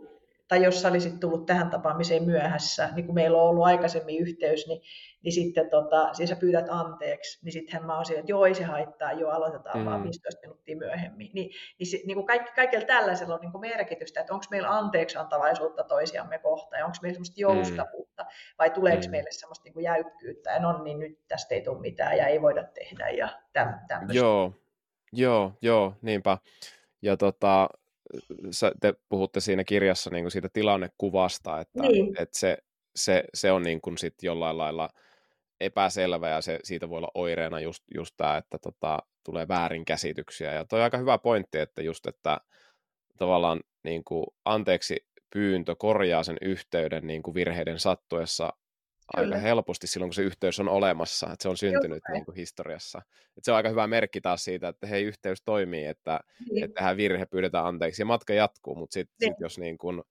tai 0.52 0.64
jos 0.64 0.82
sä 0.82 0.88
olisit 0.88 1.20
tullut 1.20 1.46
tähän 1.46 1.70
tapaamiseen 1.70 2.24
myöhässä, 2.24 2.88
niin 2.94 3.06
kun 3.06 3.14
meillä 3.14 3.42
on 3.42 3.48
ollut 3.48 3.64
aikaisemmin 3.64 4.18
yhteys, 4.18 4.66
niin 4.66 4.82
niin 5.22 5.32
sitten 5.32 5.70
tota, 5.70 6.14
siis 6.14 6.30
sä 6.30 6.36
pyydät 6.36 6.66
anteeksi, 6.68 7.44
niin 7.44 7.52
sittenhän 7.52 7.86
mä 7.86 7.96
olisin, 7.96 8.18
että 8.18 8.32
joo, 8.32 8.46
ei 8.46 8.54
se 8.54 8.64
haittaa, 8.64 9.12
joo, 9.12 9.30
aloitetaan 9.30 9.78
mm. 9.78 9.84
vaan 9.84 10.02
15 10.02 10.40
minuuttia 10.40 10.76
myöhemmin. 10.76 11.30
Ni, 11.34 11.50
niin, 11.78 11.86
se, 11.86 12.00
niin 12.06 12.14
kuin 12.14 12.26
kaikki, 12.26 12.52
kaikilla 12.56 12.86
tällaisella 12.86 13.34
on 13.34 13.40
niin 13.40 13.52
kuin 13.52 13.60
merkitystä, 13.60 14.20
että 14.20 14.34
onko 14.34 14.46
meillä 14.50 14.76
anteeksi 14.76 15.18
antavaisuutta 15.18 15.84
toisiamme 15.84 16.38
kohtaan, 16.38 16.80
ja 16.80 16.86
onko 16.86 16.96
meillä 17.02 17.14
semmoista 17.14 17.34
mm. 17.34 17.40
joustavuutta, 17.40 18.22
mm. 18.22 18.28
vai 18.58 18.70
tuleeko 18.70 19.02
mm. 19.04 19.10
meille 19.10 19.30
semmoista 19.30 19.64
niin 19.64 19.74
kuin 19.74 19.84
jäykkyyttä, 19.84 20.50
ja 20.50 20.60
no 20.60 20.82
niin, 20.82 20.98
nyt 20.98 21.18
tästä 21.28 21.54
ei 21.54 21.60
tule 21.60 21.80
mitään, 21.80 22.16
ja 22.16 22.26
ei 22.26 22.42
voida 22.42 22.64
tehdä, 22.64 23.08
ja 23.08 23.28
täm, 23.52 23.74
tämmöistä. 23.88 24.18
Joo, 24.18 24.54
joo, 25.12 25.52
joo, 25.62 25.94
niinpä. 26.02 26.38
Ja 27.02 27.16
tota, 27.16 27.68
sä, 28.50 28.72
te 28.80 28.94
puhutte 29.08 29.40
siinä 29.40 29.64
kirjassa 29.64 30.10
niin 30.10 30.24
kuin 30.24 30.32
siitä 30.32 30.48
tilannekuvasta, 30.52 31.60
että, 31.60 31.82
niin. 31.82 32.14
että 32.18 32.38
se, 32.38 32.58
se, 32.96 33.24
se 33.34 33.52
on 33.52 33.62
niin 33.62 33.80
kuin 33.80 33.98
sit 33.98 34.14
jollain 34.22 34.58
lailla– 34.58 34.88
epäselvä 35.62 36.28
ja 36.28 36.40
se, 36.40 36.58
siitä 36.64 36.88
voi 36.88 36.98
olla 36.98 37.10
oireena 37.14 37.60
just, 37.60 37.84
just 37.94 38.14
tämä, 38.16 38.36
että 38.36 38.58
tota, 38.58 38.98
tulee 39.24 39.48
väärinkäsityksiä. 39.48 40.52
Ja 40.52 40.64
toi 40.64 40.80
on 40.80 40.84
aika 40.84 40.98
hyvä 40.98 41.18
pointti, 41.18 41.58
että 41.58 41.82
just, 41.82 42.06
että 42.06 42.40
tavallaan 43.18 43.60
niin 43.84 44.04
kuin, 44.04 44.26
anteeksi 44.44 45.06
pyyntö 45.32 45.74
korjaa 45.76 46.22
sen 46.22 46.36
yhteyden 46.40 47.06
niin 47.06 47.22
kuin 47.22 47.34
virheiden 47.34 47.78
sattuessa 47.78 48.52
Kyllä. 49.16 49.34
aika 49.34 49.46
helposti 49.46 49.86
silloin, 49.86 50.08
kun 50.08 50.14
se 50.14 50.22
yhteys 50.22 50.60
on 50.60 50.68
olemassa, 50.68 51.26
että 51.32 51.42
se 51.42 51.48
on 51.48 51.56
syntynyt 51.56 52.02
niin 52.12 52.24
kuin 52.24 52.36
historiassa. 52.36 53.02
Että 53.26 53.40
se 53.42 53.50
on 53.50 53.56
aika 53.56 53.68
hyvä 53.68 53.86
merkki 53.86 54.20
taas 54.20 54.44
siitä, 54.44 54.68
että 54.68 54.86
hei, 54.86 55.04
yhteys 55.04 55.42
toimii, 55.42 55.86
että, 55.86 56.20
niin. 56.50 56.64
että 56.64 56.74
tähän 56.74 56.96
virhe 56.96 57.26
pyydetään 57.26 57.66
anteeksi 57.66 58.02
ja 58.02 58.06
matka 58.06 58.32
jatkuu, 58.32 58.74
mutta 58.74 58.94
sitten 58.94 59.14
niin. 59.20 59.32
sit 59.32 59.40
jos 59.40 59.58
niin 59.58 59.78
kuin, 59.78 60.02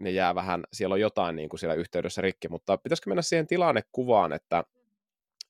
ne 0.00 0.10
jää 0.10 0.34
vähän, 0.34 0.64
siellä 0.72 0.92
on 0.92 1.00
jotain 1.00 1.36
niin 1.36 1.48
kuin 1.48 1.60
siellä 1.60 1.74
yhteydessä 1.74 2.22
rikki, 2.22 2.48
mutta 2.48 2.78
pitäisikö 2.78 3.10
mennä 3.10 3.22
siihen 3.22 3.46
tilannekuvaan, 3.46 4.32
että 4.32 4.64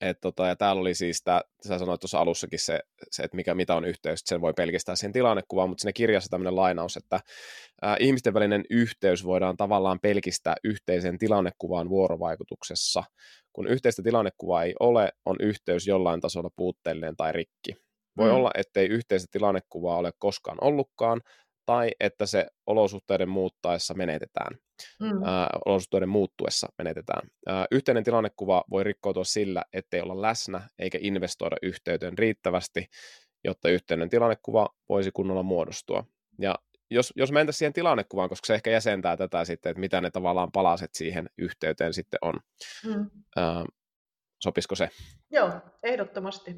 et 0.01 0.19
tota, 0.21 0.47
ja 0.47 0.57
täällä 0.57 0.81
oli 0.81 0.95
siis, 0.95 1.23
tää, 1.23 1.41
sä 1.69 1.79
sanoit 1.79 2.01
tuossa 2.01 2.19
alussakin 2.19 2.59
se, 2.59 2.81
se 3.11 3.23
että 3.23 3.37
mikä, 3.37 3.55
mitä 3.55 3.75
on 3.75 3.85
yhteys, 3.85 4.21
sen 4.25 4.41
voi 4.41 4.53
pelkistää 4.57 4.97
siihen 4.97 5.13
tilannekuvaan, 5.13 5.69
mutta 5.69 5.83
siinä 5.83 5.93
kirjassa 5.93 6.31
tämmöinen 6.31 6.57
lainaus, 6.57 6.97
että 6.97 7.21
ää, 7.83 7.97
ihmisten 8.01 8.35
välinen 8.35 8.65
yhteys 8.71 9.25
voidaan 9.25 9.57
tavallaan 9.57 9.99
pelkistää 10.03 10.55
yhteiseen 10.65 11.19
tilannekuvaan 11.19 11.89
vuorovaikutuksessa. 11.89 13.03
Kun 13.53 13.67
yhteistä 13.67 14.03
tilannekuvaa 14.03 14.65
ei 14.65 14.75
ole, 14.81 15.13
on 15.25 15.37
yhteys 15.41 15.87
jollain 15.87 16.21
tasolla 16.21 16.51
puutteellinen 16.57 17.17
tai 17.17 17.33
rikki. 17.33 17.75
Voi 18.17 18.29
mm. 18.29 18.35
olla, 18.35 18.51
ettei 18.55 18.87
yhteistä 18.87 19.29
tilannekuvaa 19.31 19.97
ole 19.97 20.11
koskaan 20.19 20.59
ollutkaan, 20.61 21.21
tai 21.67 21.91
että 22.01 22.27
se 22.27 22.47
olosuhteiden 22.67 23.29
muuttaessa 23.29 23.95
menetetään, 23.95 24.59
mm. 25.01 25.25
ää, 25.25 25.49
olosuhteiden 25.64 26.09
muuttuessa 26.09 26.69
menetetään. 26.79 27.29
Ää, 27.47 27.67
yhteinen 27.71 28.05
tilannekuva 28.05 28.64
voi 28.71 28.85
rikkoutua 28.85 29.25
sillä, 29.25 29.64
ettei 29.73 30.01
olla 30.01 30.23
läsnä 30.23 30.69
eikä 30.79 30.99
investoida 31.01 31.57
yhteyteen 31.62 32.19
riittävästi, 32.19 32.87
jotta 33.45 33.69
yhteinen 33.69 34.09
tilannekuva 34.09 34.69
voisi 34.89 35.11
kunnolla 35.12 35.43
muodostua. 35.43 36.05
Ja 36.39 36.55
jos, 36.91 37.12
jos 37.17 37.33
mentäisiin 37.33 37.59
siihen 37.59 37.73
tilannekuvaan, 37.73 38.29
koska 38.29 38.47
se 38.47 38.55
ehkä 38.55 38.71
jäsentää 38.71 39.17
tätä 39.17 39.45
sitten, 39.45 39.71
että 39.71 39.81
mitä 39.81 40.01
ne 40.01 40.11
tavallaan 40.11 40.53
palaset 40.53 40.95
siihen 40.95 41.31
yhteyteen 41.39 41.95
sitten 41.95 42.19
on. 42.23 42.35
Mm. 42.85 43.11
Ää, 43.37 43.64
sopisiko 44.43 44.75
se? 44.75 44.89
Joo, 45.31 45.51
ehdottomasti. 45.83 46.57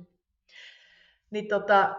Niin 1.30 1.48
tota, 1.48 1.96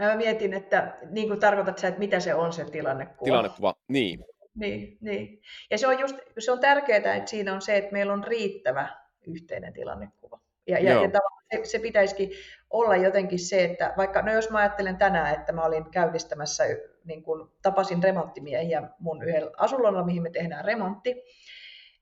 Mä 0.00 0.16
mietin, 0.16 0.54
että 0.54 0.96
niin 1.10 1.28
kuin 1.28 1.40
tarkoitat 1.40 1.78
sä, 1.78 1.88
että 1.88 2.00
mitä 2.00 2.20
se 2.20 2.34
on 2.34 2.52
se 2.52 2.64
tilannekuva. 2.64 3.24
Tilannekuva, 3.24 3.74
niin. 3.88 4.24
Niin, 4.54 4.98
niin. 5.00 5.42
Ja 5.70 5.78
se 5.78 5.86
on, 5.86 5.98
just, 5.98 6.16
se 6.38 6.52
on 6.52 6.60
tärkeää, 6.60 7.14
että 7.14 7.30
siinä 7.30 7.54
on 7.54 7.62
se, 7.62 7.76
että 7.76 7.92
meillä 7.92 8.12
on 8.12 8.24
riittävä 8.24 8.88
yhteinen 9.26 9.72
tilannekuva. 9.72 10.40
Ja, 10.66 10.78
ja, 10.78 11.02
ja 11.02 11.10
se, 11.52 11.64
se 11.64 11.78
pitäisikin 11.78 12.30
olla 12.70 12.96
jotenkin 12.96 13.38
se, 13.38 13.64
että 13.64 13.94
vaikka, 13.96 14.22
no 14.22 14.32
jos 14.32 14.50
mä 14.50 14.58
ajattelen 14.58 14.96
tänään, 14.96 15.34
että 15.34 15.52
mä 15.52 15.64
olin 15.64 15.90
käynnistämässä, 15.90 16.64
niin 17.04 17.22
kun 17.22 17.52
tapasin 17.62 18.02
remonttimiehiä 18.02 18.82
mun 18.98 19.22
yhdellä 19.22 19.50
asunnolla, 19.56 20.04
mihin 20.04 20.22
me 20.22 20.30
tehdään 20.30 20.64
remontti, 20.64 21.22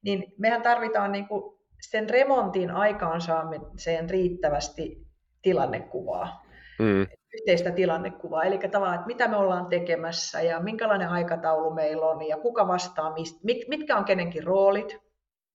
niin 0.02 0.34
mehän 0.38 0.62
tarvitaan 0.62 1.12
niin 1.12 1.28
kuin 1.28 1.58
sen 1.80 2.10
remontin 2.10 2.70
aikaansaamiseen 2.70 4.10
riittävästi 4.10 5.06
tilannekuvaa. 5.42 6.46
Mm 6.78 7.06
yhteistä 7.34 7.70
tilannekuvaa, 7.70 8.44
eli 8.44 8.58
tavallaan, 8.58 8.94
että 8.94 9.06
mitä 9.06 9.28
me 9.28 9.36
ollaan 9.36 9.66
tekemässä 9.66 10.42
ja 10.42 10.60
minkälainen 10.60 11.08
aikataulu 11.08 11.70
meillä 11.70 12.06
on 12.06 12.28
ja 12.28 12.36
kuka 12.36 12.68
vastaa, 12.68 13.12
mistä, 13.12 13.40
mitkä 13.68 13.96
on 13.96 14.04
kenenkin 14.04 14.44
roolit. 14.44 14.98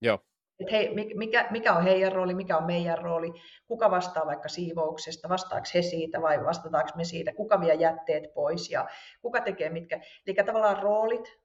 Joo. 0.02 0.18
Et 0.60 0.70
hei, 0.70 0.94
mikä, 1.14 1.48
mikä 1.50 1.72
on 1.72 1.82
heidän 1.82 2.12
rooli, 2.12 2.34
mikä 2.34 2.56
on 2.56 2.64
meidän 2.64 2.98
rooli, 2.98 3.32
kuka 3.66 3.90
vastaa 3.90 4.26
vaikka 4.26 4.48
siivouksesta, 4.48 5.28
vastaako 5.28 5.66
he 5.74 5.82
siitä 5.82 6.22
vai 6.22 6.44
vastataanko 6.44 6.90
me 6.96 7.04
siitä, 7.04 7.32
kuka 7.32 7.60
vie 7.60 7.74
jätteet 7.74 8.34
pois 8.34 8.70
ja 8.70 8.88
kuka 9.22 9.40
tekee 9.40 9.70
mitkä. 9.70 10.00
Eli 10.26 10.36
tavallaan 10.46 10.82
roolit. 10.82 11.38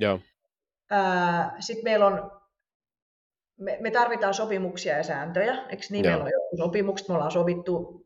Joo. 0.00 0.20
Sitten 1.60 1.84
meillä 1.84 2.06
on 2.06 2.30
me, 3.60 3.78
me 3.80 3.90
tarvitaan 3.90 4.34
sopimuksia 4.34 4.96
ja 4.96 5.02
sääntöjä, 5.02 5.54
eikö 5.68 5.82
niin? 5.90 6.04
Joo. 6.04 6.12
Meillä 6.12 6.24
on 6.24 6.30
joku 6.32 6.56
sopimukset, 6.56 7.08
me 7.08 7.14
ollaan 7.14 7.30
sovittu 7.30 7.99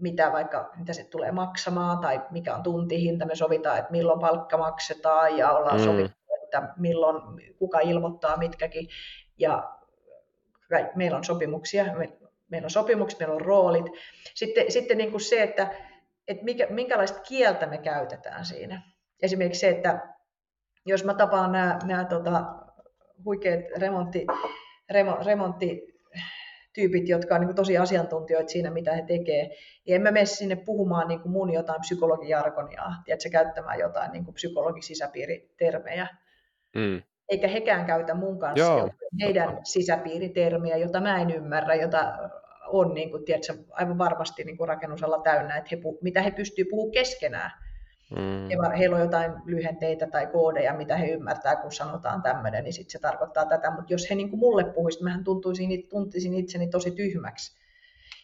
mitä 0.00 0.32
vaikka 0.32 0.70
mitä 0.76 0.92
se 0.92 1.04
tulee 1.04 1.32
maksamaan 1.32 1.98
tai 1.98 2.22
mikä 2.30 2.54
on 2.54 2.62
tuntihinta, 2.62 3.26
me 3.26 3.34
sovitaan, 3.34 3.78
että 3.78 3.90
milloin 3.90 4.20
palkka 4.20 4.56
maksetaan 4.56 5.38
ja 5.38 5.50
ollaan 5.50 5.78
mm. 5.78 5.84
sovittu, 5.84 6.18
että 6.44 6.68
milloin 6.76 7.22
kuka 7.58 7.80
ilmoittaa 7.80 8.36
mitkäkin 8.36 8.88
ja 9.38 9.76
meillä 10.94 11.16
on 11.16 11.24
sopimuksia, 11.24 11.84
meillä 12.48 12.66
on 12.66 12.70
sopimukset, 12.70 13.20
meillä 13.20 13.34
on 13.34 13.40
roolit. 13.40 13.86
Sitten, 14.34 14.72
sitten 14.72 14.98
niin 14.98 15.10
kuin 15.10 15.20
se, 15.20 15.42
että, 15.42 15.74
että 16.28 16.44
mikä, 16.44 16.66
minkälaista 16.70 17.20
kieltä 17.20 17.66
me 17.66 17.78
käytetään 17.78 18.44
siinä. 18.44 18.82
Esimerkiksi 19.22 19.60
se, 19.60 19.68
että 19.68 20.16
jos 20.86 21.04
mä 21.04 21.14
tapaan 21.14 21.52
nämä, 21.52 21.78
nämä 21.84 22.04
tota, 22.04 22.44
huikeat 23.24 23.60
remontti, 23.78 24.26
remo, 24.90 25.18
remontti 25.24 25.95
tyypit, 26.76 27.08
jotka 27.08 27.34
on 27.34 27.40
niin 27.40 27.48
kuin 27.48 27.56
tosi 27.56 27.78
asiantuntijoita 27.78 28.48
siinä, 28.48 28.70
mitä 28.70 28.92
he 28.92 29.02
tekee, 29.02 29.48
niin 29.86 29.96
en 29.96 30.02
mä 30.02 30.10
mene 30.10 30.26
sinne 30.26 30.56
puhumaan 30.56 31.08
niin 31.08 31.20
kuin 31.20 31.32
mun 31.32 31.52
jotain 31.52 31.80
psykologijargonia, 31.80 32.82
tiedätkö, 33.04 33.28
käyttämään 33.28 33.78
jotain 33.78 34.12
niin 34.12 34.24
kuin 34.24 34.34
psykologisisäpiiritermejä. 34.34 36.06
Mm. 36.76 37.02
Eikä 37.28 37.48
hekään 37.48 37.86
käytä 37.86 38.14
mun 38.14 38.38
kanssa 38.38 38.64
Joo. 38.64 38.90
heidän 39.22 39.60
sisäpiiritermiä, 39.64 40.76
jota 40.76 41.00
mä 41.00 41.20
en 41.20 41.30
ymmärrä, 41.30 41.74
jota 41.74 42.18
on 42.66 42.94
niin 42.94 43.10
kuin, 43.10 43.24
tiedätkö, 43.24 43.54
aivan 43.70 43.98
varmasti 43.98 44.44
niin 44.44 44.56
kuin 44.56 44.68
rakennusalla 44.68 45.18
täynnä, 45.18 45.56
että 45.56 45.68
he, 45.72 45.82
mitä 46.02 46.22
he 46.22 46.30
pystyvät 46.30 46.68
puhumaan 46.70 46.92
keskenään. 46.92 47.50
Mm. 48.10 48.50
Ja 48.50 48.70
heillä 48.78 48.96
on 48.96 49.02
jotain 49.02 49.32
lyhenteitä 49.44 50.06
tai 50.06 50.26
koodeja, 50.26 50.74
mitä 50.74 50.96
he 50.96 51.06
ymmärtää, 51.06 51.56
kun 51.56 51.72
sanotaan 51.72 52.22
tämmöinen, 52.22 52.64
niin 52.64 52.72
sitten 52.72 52.90
se 52.90 52.98
tarkoittaa 52.98 53.46
tätä. 53.46 53.70
Mutta 53.70 53.92
jos 53.92 54.10
he 54.10 54.14
niin 54.14 54.30
kuin 54.30 54.40
mulle 54.40 54.64
puhuisivat, 54.64 55.04
mähän 55.04 55.24
tuntuisin, 55.24 55.88
tuntisin 55.88 56.34
itseni 56.34 56.68
tosi 56.68 56.90
tyhmäksi. 56.90 57.58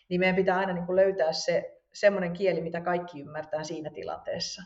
Niin 0.09 0.20
meidän 0.20 0.37
pitää 0.37 0.59
aina 0.59 0.72
niin 0.72 0.87
kuin 0.87 0.97
löytää 0.97 1.33
se 1.33 1.80
semmoinen 1.93 2.33
kieli, 2.33 2.61
mitä 2.61 2.80
kaikki 2.80 3.20
ymmärtää 3.20 3.64
siinä 3.64 3.91
tilanteessa. 3.91 4.62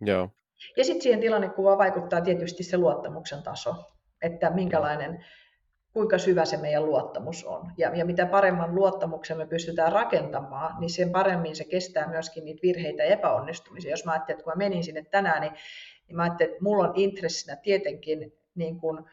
Joo. 0.00 0.30
Ja 0.76 0.84
sitten 0.84 1.02
siihen 1.02 1.20
tilannekuvaan 1.20 1.78
vaikuttaa 1.78 2.20
tietysti 2.20 2.62
se 2.62 2.78
luottamuksen 2.78 3.42
taso, 3.42 3.74
että 4.22 4.50
minkälainen 4.50 5.24
kuinka 5.92 6.18
syvä 6.18 6.44
se 6.44 6.56
meidän 6.56 6.86
luottamus 6.86 7.44
on. 7.44 7.72
Ja, 7.76 7.96
ja 7.96 8.04
mitä 8.04 8.26
paremman 8.26 8.74
luottamuksen 8.74 9.36
me 9.36 9.46
pystytään 9.46 9.92
rakentamaan, 9.92 10.80
niin 10.80 10.90
sen 10.90 11.10
paremmin 11.10 11.56
se 11.56 11.64
kestää 11.64 12.08
myöskin 12.08 12.44
niitä 12.44 12.62
virheitä 12.62 13.02
ja 13.02 13.12
epäonnistumisia. 13.12 13.90
Jos 13.90 14.04
mä 14.04 14.12
ajattelin, 14.12 14.36
että 14.36 14.44
kun 14.44 14.52
mä 14.52 14.64
menin 14.64 14.84
sinne 14.84 15.04
tänään, 15.10 15.40
niin, 15.40 15.52
niin 16.08 16.16
mä 16.16 16.22
ajattelin, 16.22 16.52
että 16.52 16.64
mulla 16.64 16.88
on 16.88 16.92
intressinä 16.94 17.56
tietenkin 17.56 18.32
niin 18.54 18.80
kuin 18.80 19.04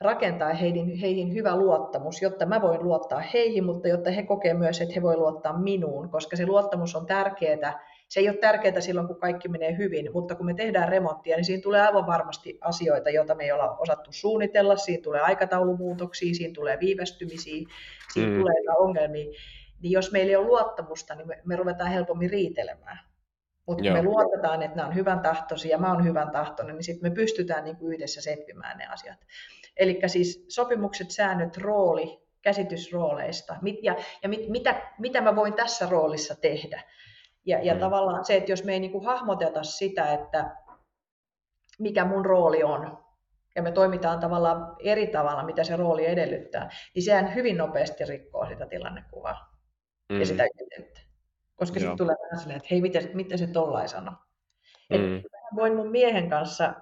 rakentaa 0.00 0.54
heihin, 0.54 0.96
heihin 0.96 1.34
hyvä 1.34 1.56
luottamus, 1.56 2.22
jotta 2.22 2.46
mä 2.46 2.62
voin 2.62 2.84
luottaa 2.84 3.20
heihin, 3.34 3.64
mutta 3.64 3.88
jotta 3.88 4.10
he 4.10 4.22
kokee 4.22 4.54
myös, 4.54 4.80
että 4.80 4.94
he 4.94 5.02
voi 5.02 5.16
luottaa 5.16 5.58
minuun, 5.58 6.08
koska 6.10 6.36
se 6.36 6.46
luottamus 6.46 6.94
on 6.94 7.06
tärkeää. 7.06 7.80
Se 8.08 8.20
ei 8.20 8.28
ole 8.28 8.36
tärkeää 8.36 8.80
silloin, 8.80 9.06
kun 9.06 9.20
kaikki 9.20 9.48
menee 9.48 9.76
hyvin, 9.76 10.12
mutta 10.12 10.34
kun 10.34 10.46
me 10.46 10.54
tehdään 10.54 10.88
remonttia, 10.88 11.36
niin 11.36 11.44
siinä 11.44 11.62
tulee 11.62 11.80
aivan 11.80 12.06
varmasti 12.06 12.58
asioita, 12.60 13.10
joita 13.10 13.34
me 13.34 13.44
ei 13.44 13.52
olla 13.52 13.76
osattu 13.76 14.12
suunnitella. 14.12 14.76
Siinä 14.76 15.02
tulee 15.02 15.20
aikataulumuutoksia, 15.20 16.34
siinä 16.34 16.54
tulee 16.54 16.78
viivästymisiä, 16.80 17.68
siinä 18.12 18.30
mm. 18.30 18.38
tulee 18.38 18.54
ongelmia. 18.78 19.32
Niin 19.80 19.92
jos 19.92 20.12
meillä 20.12 20.30
ei 20.30 20.36
ole 20.36 20.46
luottamusta, 20.46 21.14
niin 21.14 21.28
me, 21.28 21.42
me 21.44 21.56
ruvetaan 21.56 21.90
helpommin 21.90 22.30
riitelemään. 22.30 22.98
Mutta 23.66 23.82
kun 23.82 23.92
me 23.92 24.02
luotetaan, 24.02 24.62
että 24.62 24.76
nämä 24.76 24.88
on 24.88 24.94
hyvän 24.94 25.20
tahtoisia 25.20 25.70
ja 25.70 25.78
mä 25.78 25.92
oon 25.92 26.04
hyvän 26.04 26.30
tahtoinen, 26.30 26.76
niin 26.76 26.84
sitten 26.84 27.10
me 27.10 27.14
pystytään 27.14 27.64
niin 27.64 27.76
kuin 27.76 27.94
yhdessä 27.94 28.20
setvimään 28.20 28.78
ne 28.78 28.86
asiat. 28.86 29.18
Eli 29.76 30.00
siis 30.06 30.44
sopimukset, 30.48 31.10
säännöt, 31.10 31.56
rooli, 31.56 32.20
käsitys 32.42 32.92
rooleista 32.92 33.56
mit, 33.62 33.76
ja, 33.82 33.96
ja 34.22 34.28
mit, 34.28 34.48
mitä, 34.48 34.82
mitä 34.98 35.20
mä 35.20 35.36
voin 35.36 35.54
tässä 35.54 35.86
roolissa 35.90 36.34
tehdä. 36.40 36.82
Ja, 37.48 37.58
ja 37.62 37.74
mm. 37.74 37.80
tavallaan 37.80 38.24
se, 38.24 38.36
että 38.36 38.52
jos 38.52 38.64
me 38.64 38.72
ei 38.72 38.80
niin 38.80 38.92
kuin 38.92 39.04
hahmoteta 39.04 39.62
sitä, 39.62 40.12
että 40.12 40.56
mikä 41.78 42.04
mun 42.04 42.24
rooli 42.24 42.62
on, 42.62 42.98
ja 43.56 43.62
me 43.62 43.72
toimitaan 43.72 44.20
tavallaan 44.20 44.76
eri 44.78 45.06
tavalla, 45.06 45.44
mitä 45.44 45.64
se 45.64 45.76
rooli 45.76 46.06
edellyttää, 46.06 46.70
niin 46.94 47.02
sehän 47.02 47.34
hyvin 47.34 47.56
nopeasti 47.56 48.04
rikkoo 48.04 48.46
sitä 48.46 48.66
tilannekuvaa 48.66 49.60
mm. 50.08 50.20
ja 50.20 50.26
sitä 50.26 50.44
yhteyttä. 50.44 51.00
Koska 51.56 51.80
sitten 51.80 51.96
tulee 51.96 52.16
vähän 52.24 52.40
silleen, 52.40 52.56
että 52.56 52.68
hei, 52.70 52.80
mitä, 52.80 52.98
mitä 53.14 53.36
se 53.36 53.46
tollain 53.46 53.88
sano. 53.88 54.10
Mm. 54.90 55.16
Et 55.16 55.22
voin 55.56 55.76
mun 55.76 55.90
miehen 55.90 56.30
kanssa 56.30 56.74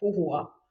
puhua 0.00 0.62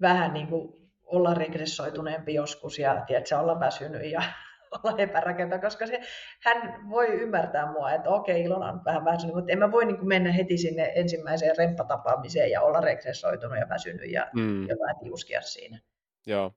vähän 0.00 0.34
niin 0.34 0.46
kuin 0.46 0.90
olla 1.04 1.34
regressoituneempi 1.34 2.34
joskus 2.34 2.78
ja 2.78 3.04
tiedätkö, 3.06 3.38
olla 3.38 3.60
väsynyt 3.60 4.10
ja 4.10 4.22
olla 4.84 4.98
epärakenta, 4.98 5.58
koska 5.58 5.86
se, 5.86 6.00
hän 6.42 6.90
voi 6.90 7.06
ymmärtää 7.06 7.72
mua, 7.72 7.92
että 7.92 8.10
okei, 8.10 8.42
Ilona 8.42 8.72
on 8.72 8.84
vähän 8.84 9.04
väsynyt, 9.04 9.34
mutta 9.34 9.52
en 9.52 9.58
mä 9.58 9.72
voi 9.72 9.84
niin 9.84 9.96
kuin 9.96 10.08
mennä 10.08 10.32
heti 10.32 10.58
sinne 10.58 10.92
ensimmäiseen 10.94 11.56
remppatapaamiseen 11.58 12.50
ja 12.50 12.62
olla 12.62 12.80
regressoitunut 12.80 13.58
ja 13.58 13.68
väsynyt 13.68 14.10
ja 14.10 14.26
mm. 14.34 14.68
jotain 14.68 14.96
tiuskia 15.02 15.40
siinä. 15.40 15.80
Joo. 16.26 16.52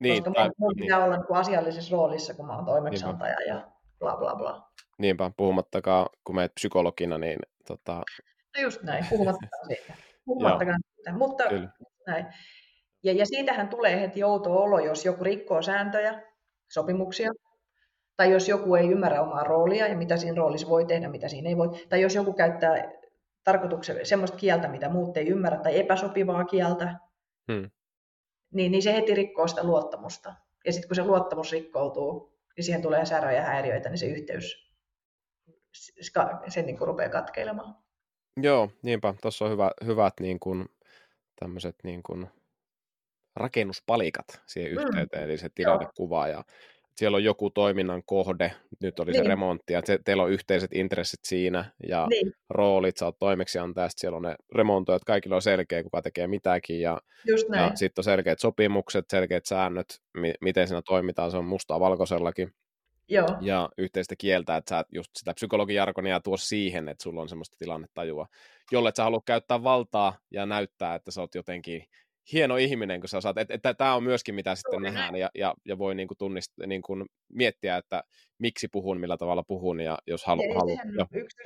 Niin, 0.00 0.24
koska 0.24 0.40
tai, 0.40 0.50
mun 0.58 0.74
pitää 0.76 0.98
niin. 0.98 1.04
olla 1.04 1.16
niin 1.16 1.36
asiallisessa 1.36 1.96
roolissa, 1.96 2.34
kun 2.34 2.46
mä 2.46 2.56
oon 2.56 2.64
toimeksiantaja 2.64 3.36
Niinpä. 3.36 3.54
ja 3.54 3.70
bla 3.98 4.16
bla 4.16 4.36
bla. 4.36 4.70
Niinpä, 4.98 5.30
puhumattakaan, 5.36 6.06
kun 6.24 6.34
meet 6.34 6.54
psykologina, 6.54 7.18
niin 7.18 7.38
tota... 7.66 8.02
No 8.56 8.62
just 8.62 8.82
näin, 8.82 9.06
puhumattakaan 9.10 9.66
siitä. 9.66 9.94
Puhumattakaan 10.26 10.80
siitä, 10.94 11.12
mutta 11.12 11.48
Kyllä. 11.48 11.68
näin. 12.06 12.26
Ja, 13.02 13.12
ja 13.12 13.26
siitähän 13.26 13.68
tulee 13.68 14.00
heti 14.00 14.24
outo 14.24 14.62
olo, 14.62 14.78
jos 14.78 15.04
joku 15.04 15.24
rikkoo 15.24 15.62
sääntöjä, 15.62 16.22
sopimuksia, 16.70 17.32
tai 18.16 18.32
jos 18.32 18.48
joku 18.48 18.74
ei 18.74 18.88
ymmärrä 18.88 19.22
omaa 19.22 19.44
roolia 19.44 19.86
ja 19.86 19.96
mitä 19.96 20.16
siinä 20.16 20.36
roolissa 20.36 20.68
voi 20.68 20.84
tehdä, 20.84 21.08
mitä 21.08 21.28
siinä 21.28 21.48
ei 21.48 21.56
voi, 21.56 21.68
tai 21.88 22.00
jos 22.00 22.14
joku 22.14 22.32
käyttää 22.32 22.92
tarkoituksella 23.44 24.04
semmoista 24.04 24.36
kieltä, 24.36 24.68
mitä 24.68 24.88
muut 24.88 25.16
ei 25.16 25.28
ymmärrä, 25.28 25.58
tai 25.58 25.78
epäsopivaa 25.78 26.44
kieltä, 26.44 26.98
hmm. 27.52 27.70
niin, 28.54 28.72
niin 28.72 28.82
se 28.82 28.94
heti 28.94 29.14
rikkoo 29.14 29.48
sitä 29.48 29.64
luottamusta. 29.64 30.34
Ja 30.64 30.72
sitten 30.72 30.88
kun 30.88 30.96
se 30.96 31.04
luottamus 31.04 31.52
rikkoutuu, 31.52 32.38
niin 32.56 32.64
siihen 32.64 32.82
tulee 32.82 33.06
säröjä 33.06 33.40
ja 33.40 33.46
häiriöitä, 33.46 33.88
niin 33.88 33.98
se 33.98 34.06
yhteys 34.06 34.70
se 36.48 36.62
niin 36.62 36.78
kuin 36.78 36.88
rupeaa 36.88 37.10
katkeilemaan. 37.10 37.76
Joo, 38.36 38.70
niinpä. 38.82 39.14
Tuossa 39.22 39.44
on 39.44 39.50
hyvä, 39.50 39.70
hyvät 39.84 40.14
niin 40.20 40.40
kuin, 40.40 40.66
tämmöiset 41.40 41.76
niin 41.84 42.02
kuin 42.02 42.30
rakennuspalikat 43.36 44.42
siihen 44.46 44.72
mm. 44.72 44.78
yhteyteen, 44.78 45.22
mm. 45.22 45.30
eli 45.30 45.38
se 45.38 45.48
tilannekuva 45.54 46.28
ja 46.28 46.44
siellä 47.00 47.16
on 47.16 47.24
joku 47.24 47.50
toiminnan 47.50 48.02
kohde, 48.06 48.52
nyt 48.82 49.00
oli 49.00 49.12
niin. 49.12 49.24
se 49.24 49.28
remontti, 49.28 49.72
ja 49.72 49.82
te, 49.82 49.98
teillä 50.04 50.22
on 50.22 50.30
yhteiset 50.30 50.72
intressit 50.72 51.20
siinä, 51.24 51.72
ja 51.88 52.06
niin. 52.10 52.32
roolit, 52.50 52.96
sä 52.96 53.04
oot 53.04 53.18
toimeksiantaja, 53.18 53.84
ja 53.84 53.90
siellä 53.96 54.16
on 54.16 54.22
ne 54.22 54.36
remontoijat, 54.54 55.04
kaikilla 55.04 55.36
on 55.36 55.42
selkeä, 55.42 55.82
kuka 55.82 56.02
tekee 56.02 56.26
mitäkin, 56.26 56.80
ja, 56.80 57.00
ja 57.56 57.72
sitten 57.74 58.00
on 58.00 58.04
selkeät 58.04 58.38
sopimukset, 58.38 59.04
selkeät 59.10 59.46
säännöt, 59.46 59.86
mi- 60.14 60.34
miten 60.40 60.68
siinä 60.68 60.82
toimitaan, 60.82 61.30
se 61.30 61.36
on 61.36 61.44
mustaa 61.44 61.80
valkoisellakin. 61.80 62.52
Joo. 63.08 63.28
Ja 63.40 63.68
yhteistä 63.78 64.14
kieltä, 64.18 64.56
että 64.56 64.68
sä 64.68 64.84
just 64.92 65.10
sitä 65.16 65.34
psykologijarkonia 65.34 66.20
tuo 66.20 66.36
siihen, 66.36 66.88
että 66.88 67.02
sulla 67.02 67.20
on 67.20 67.28
semmoista 67.28 67.56
tilannetajua, 67.58 68.26
jolle 68.72 68.92
sä 68.96 69.04
haluat 69.04 69.24
käyttää 69.26 69.62
valtaa 69.62 70.18
ja 70.30 70.46
näyttää, 70.46 70.94
että 70.94 71.10
sä 71.10 71.20
oot 71.20 71.34
jotenkin 71.34 71.84
hieno 72.32 72.56
ihminen, 72.56 73.00
kun 73.00 73.08
sä 73.08 73.20
saat, 73.20 73.38
että, 73.38 73.54
että 73.54 73.74
tämä 73.74 73.94
on 73.94 74.02
myöskin 74.02 74.34
mitä 74.34 74.54
sitten 74.54 74.72
Joo, 74.84 74.92
nähdään 74.92 75.16
ja, 75.16 75.30
ja, 75.34 75.54
ja 75.64 75.78
voi 75.78 75.94
niin 75.94 76.08
kuin 76.08 76.18
tunnist, 76.18 76.52
niin 76.66 76.82
kuin 76.82 77.06
miettiä, 77.28 77.76
että 77.76 78.02
miksi 78.38 78.68
puhun, 78.68 79.00
millä 79.00 79.16
tavalla 79.16 79.42
puhun 79.42 79.80
ja 79.80 79.98
jos 80.06 80.24
halu, 80.24 80.42
ja 80.42 80.54
halu, 80.54 80.70
jo. 80.98 81.06
yksi, 81.12 81.36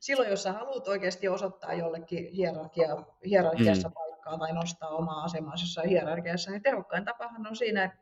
silloin, 0.00 0.30
jos 0.30 0.42
sä 0.42 0.52
haluat 0.52 0.88
oikeasti 0.88 1.28
osoittaa 1.28 1.72
jollekin 1.72 2.32
hierarkia, 2.32 2.96
hierarkiassa 3.26 3.88
mm. 3.88 3.94
paikkaa 3.94 4.38
tai 4.38 4.52
nostaa 4.52 4.90
omaa 4.90 5.24
asemaa 5.24 5.54
jossain 5.60 5.88
hierarkiassa, 5.88 6.50
niin 6.50 6.62
tehokkain 6.62 7.04
tapahan 7.04 7.46
on 7.46 7.56
siinä, 7.56 7.84
että 7.84 7.98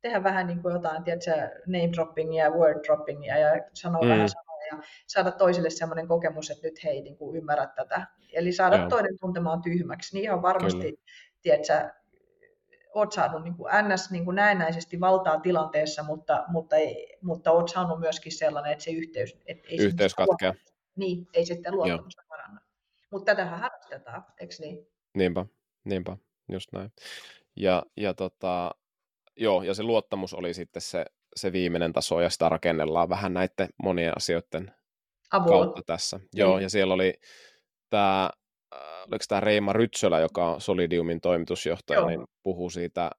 tehdä 0.00 0.22
vähän 0.22 0.46
niin 0.46 0.62
kuin 0.62 0.72
jotain, 0.72 1.04
tiedätkö, 1.04 1.30
name 1.66 1.92
droppingia 1.92 2.44
ja 2.44 2.50
word 2.50 2.84
droppingia 2.86 3.38
ja 3.38 3.48
sanoa 3.74 4.02
mm. 4.02 4.08
vähän 4.08 4.28
ja 4.72 4.82
saada 5.06 5.32
toiselle 5.32 5.70
sellainen 5.70 6.08
kokemus, 6.08 6.50
että 6.50 6.66
nyt 6.66 6.84
hei, 6.84 7.02
niin 7.02 7.16
kuin 7.16 7.36
ymmärrät 7.36 7.74
tätä. 7.74 8.06
Eli 8.32 8.52
saada 8.52 8.76
Joo. 8.76 8.88
toinen 8.88 9.18
tuntemaan 9.20 9.62
tyhmäksi, 9.62 10.16
niin 10.16 10.24
ihan 10.24 10.42
varmasti, 10.42 11.00
tiedätkö, 11.42 11.90
oot 12.94 13.12
saanut 13.12 13.42
niin 13.42 13.56
kuin 13.56 13.72
ns. 13.88 14.10
Niin 14.10 14.24
kuin 14.24 14.34
näennäisesti 14.34 15.00
valtaa 15.00 15.40
tilanteessa, 15.40 16.02
mutta, 16.02 16.44
mutta, 16.48 16.76
ei, 16.76 17.18
mutta 17.22 17.52
oot 17.52 17.68
saanut 17.68 18.00
myöskin 18.00 18.32
sellainen, 18.32 18.72
että 18.72 18.84
se 18.84 18.90
yhteys... 18.90 19.36
Että 19.46 19.68
ei 19.68 19.78
yhteys 19.78 20.14
katkeaa. 20.14 20.54
Niin, 20.96 21.28
ei 21.32 21.46
sitten 21.46 21.76
luottamusta 21.76 22.22
paranna. 22.28 22.60
Mutta 23.10 23.24
tätähän 23.24 23.60
harrastetaan, 23.60 24.24
eikö 24.40 24.54
niin? 24.58 24.86
Niinpä, 25.14 25.46
niinpä, 25.84 26.16
just 26.52 26.72
näin. 26.72 26.92
Ja, 27.56 27.82
ja 27.96 28.14
tota, 28.14 28.70
joo, 29.36 29.62
ja 29.62 29.74
se 29.74 29.82
luottamus 29.82 30.34
oli 30.34 30.54
sitten 30.54 30.82
se, 30.82 31.04
se 31.36 31.52
viimeinen 31.52 31.92
taso, 31.92 32.20
ja 32.20 32.30
sitä 32.30 32.48
rakennellaan 32.48 33.08
vähän 33.08 33.34
näiden 33.34 33.68
monien 33.82 34.12
asioiden 34.16 34.74
Avulla. 35.32 35.50
kautta 35.50 35.82
tässä. 35.86 36.18
Niin. 36.18 36.28
Joo, 36.34 36.58
ja 36.58 36.70
siellä 36.70 36.94
oli 36.94 37.14
tämä, 37.90 38.30
äh, 38.74 38.80
oliko 39.10 39.24
tämä 39.28 39.40
Reima 39.40 39.72
Rytsölä, 39.72 40.20
joka 40.20 40.52
on 40.52 40.60
Solidiumin 40.60 41.20
toimitusjohtaja, 41.20 42.00
Joo. 42.00 42.08
niin 42.08 42.24
puhuu 42.42 42.70
siitä 42.70 43.10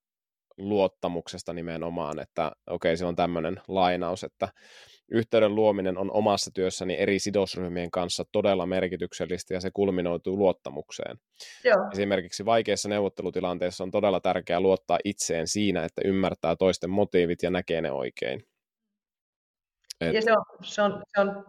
luottamuksesta 0.58 1.54
nimenomaan, 1.54 2.20
että 2.20 2.52
okei, 2.68 2.90
okay, 2.90 2.98
se 2.98 3.06
on 3.06 3.16
tämmöinen 3.16 3.62
lainaus, 3.68 4.24
että 4.24 4.50
yhteyden 5.12 5.56
luominen 5.56 5.98
on 5.98 6.12
omassa 6.12 6.52
työssäni 6.54 6.98
eri 7.00 7.20
sidosryhmien 7.20 7.92
kanssa 7.92 8.24
todella 8.32 8.66
merkityksellistä 8.66 9.54
ja 9.54 9.62
se 9.62 9.72
kulminoituu 9.74 10.38
luottamukseen. 10.38 11.18
Joo. 11.64 11.90
Esimerkiksi 11.94 12.46
vaikeissa 12.46 12.90
neuvottelutilanteissa 12.90 13.84
on 13.84 13.92
todella 13.92 14.20
tärkeää 14.20 14.60
luottaa 14.60 15.00
itseen 15.04 15.48
siinä, 15.48 15.84
että 15.84 16.02
ymmärtää 16.06 16.56
toisten 16.56 16.90
motiivit 16.90 17.44
ja 17.44 17.52
näkee 17.52 17.82
ne 17.82 17.92
oikein. 17.92 18.44
Et... 20.02 20.14
Ja 20.14 20.22
se 20.22 20.32
on, 20.32 20.46
se 20.64 20.82
on, 20.82 21.04
se 21.16 21.22
on 21.22 21.46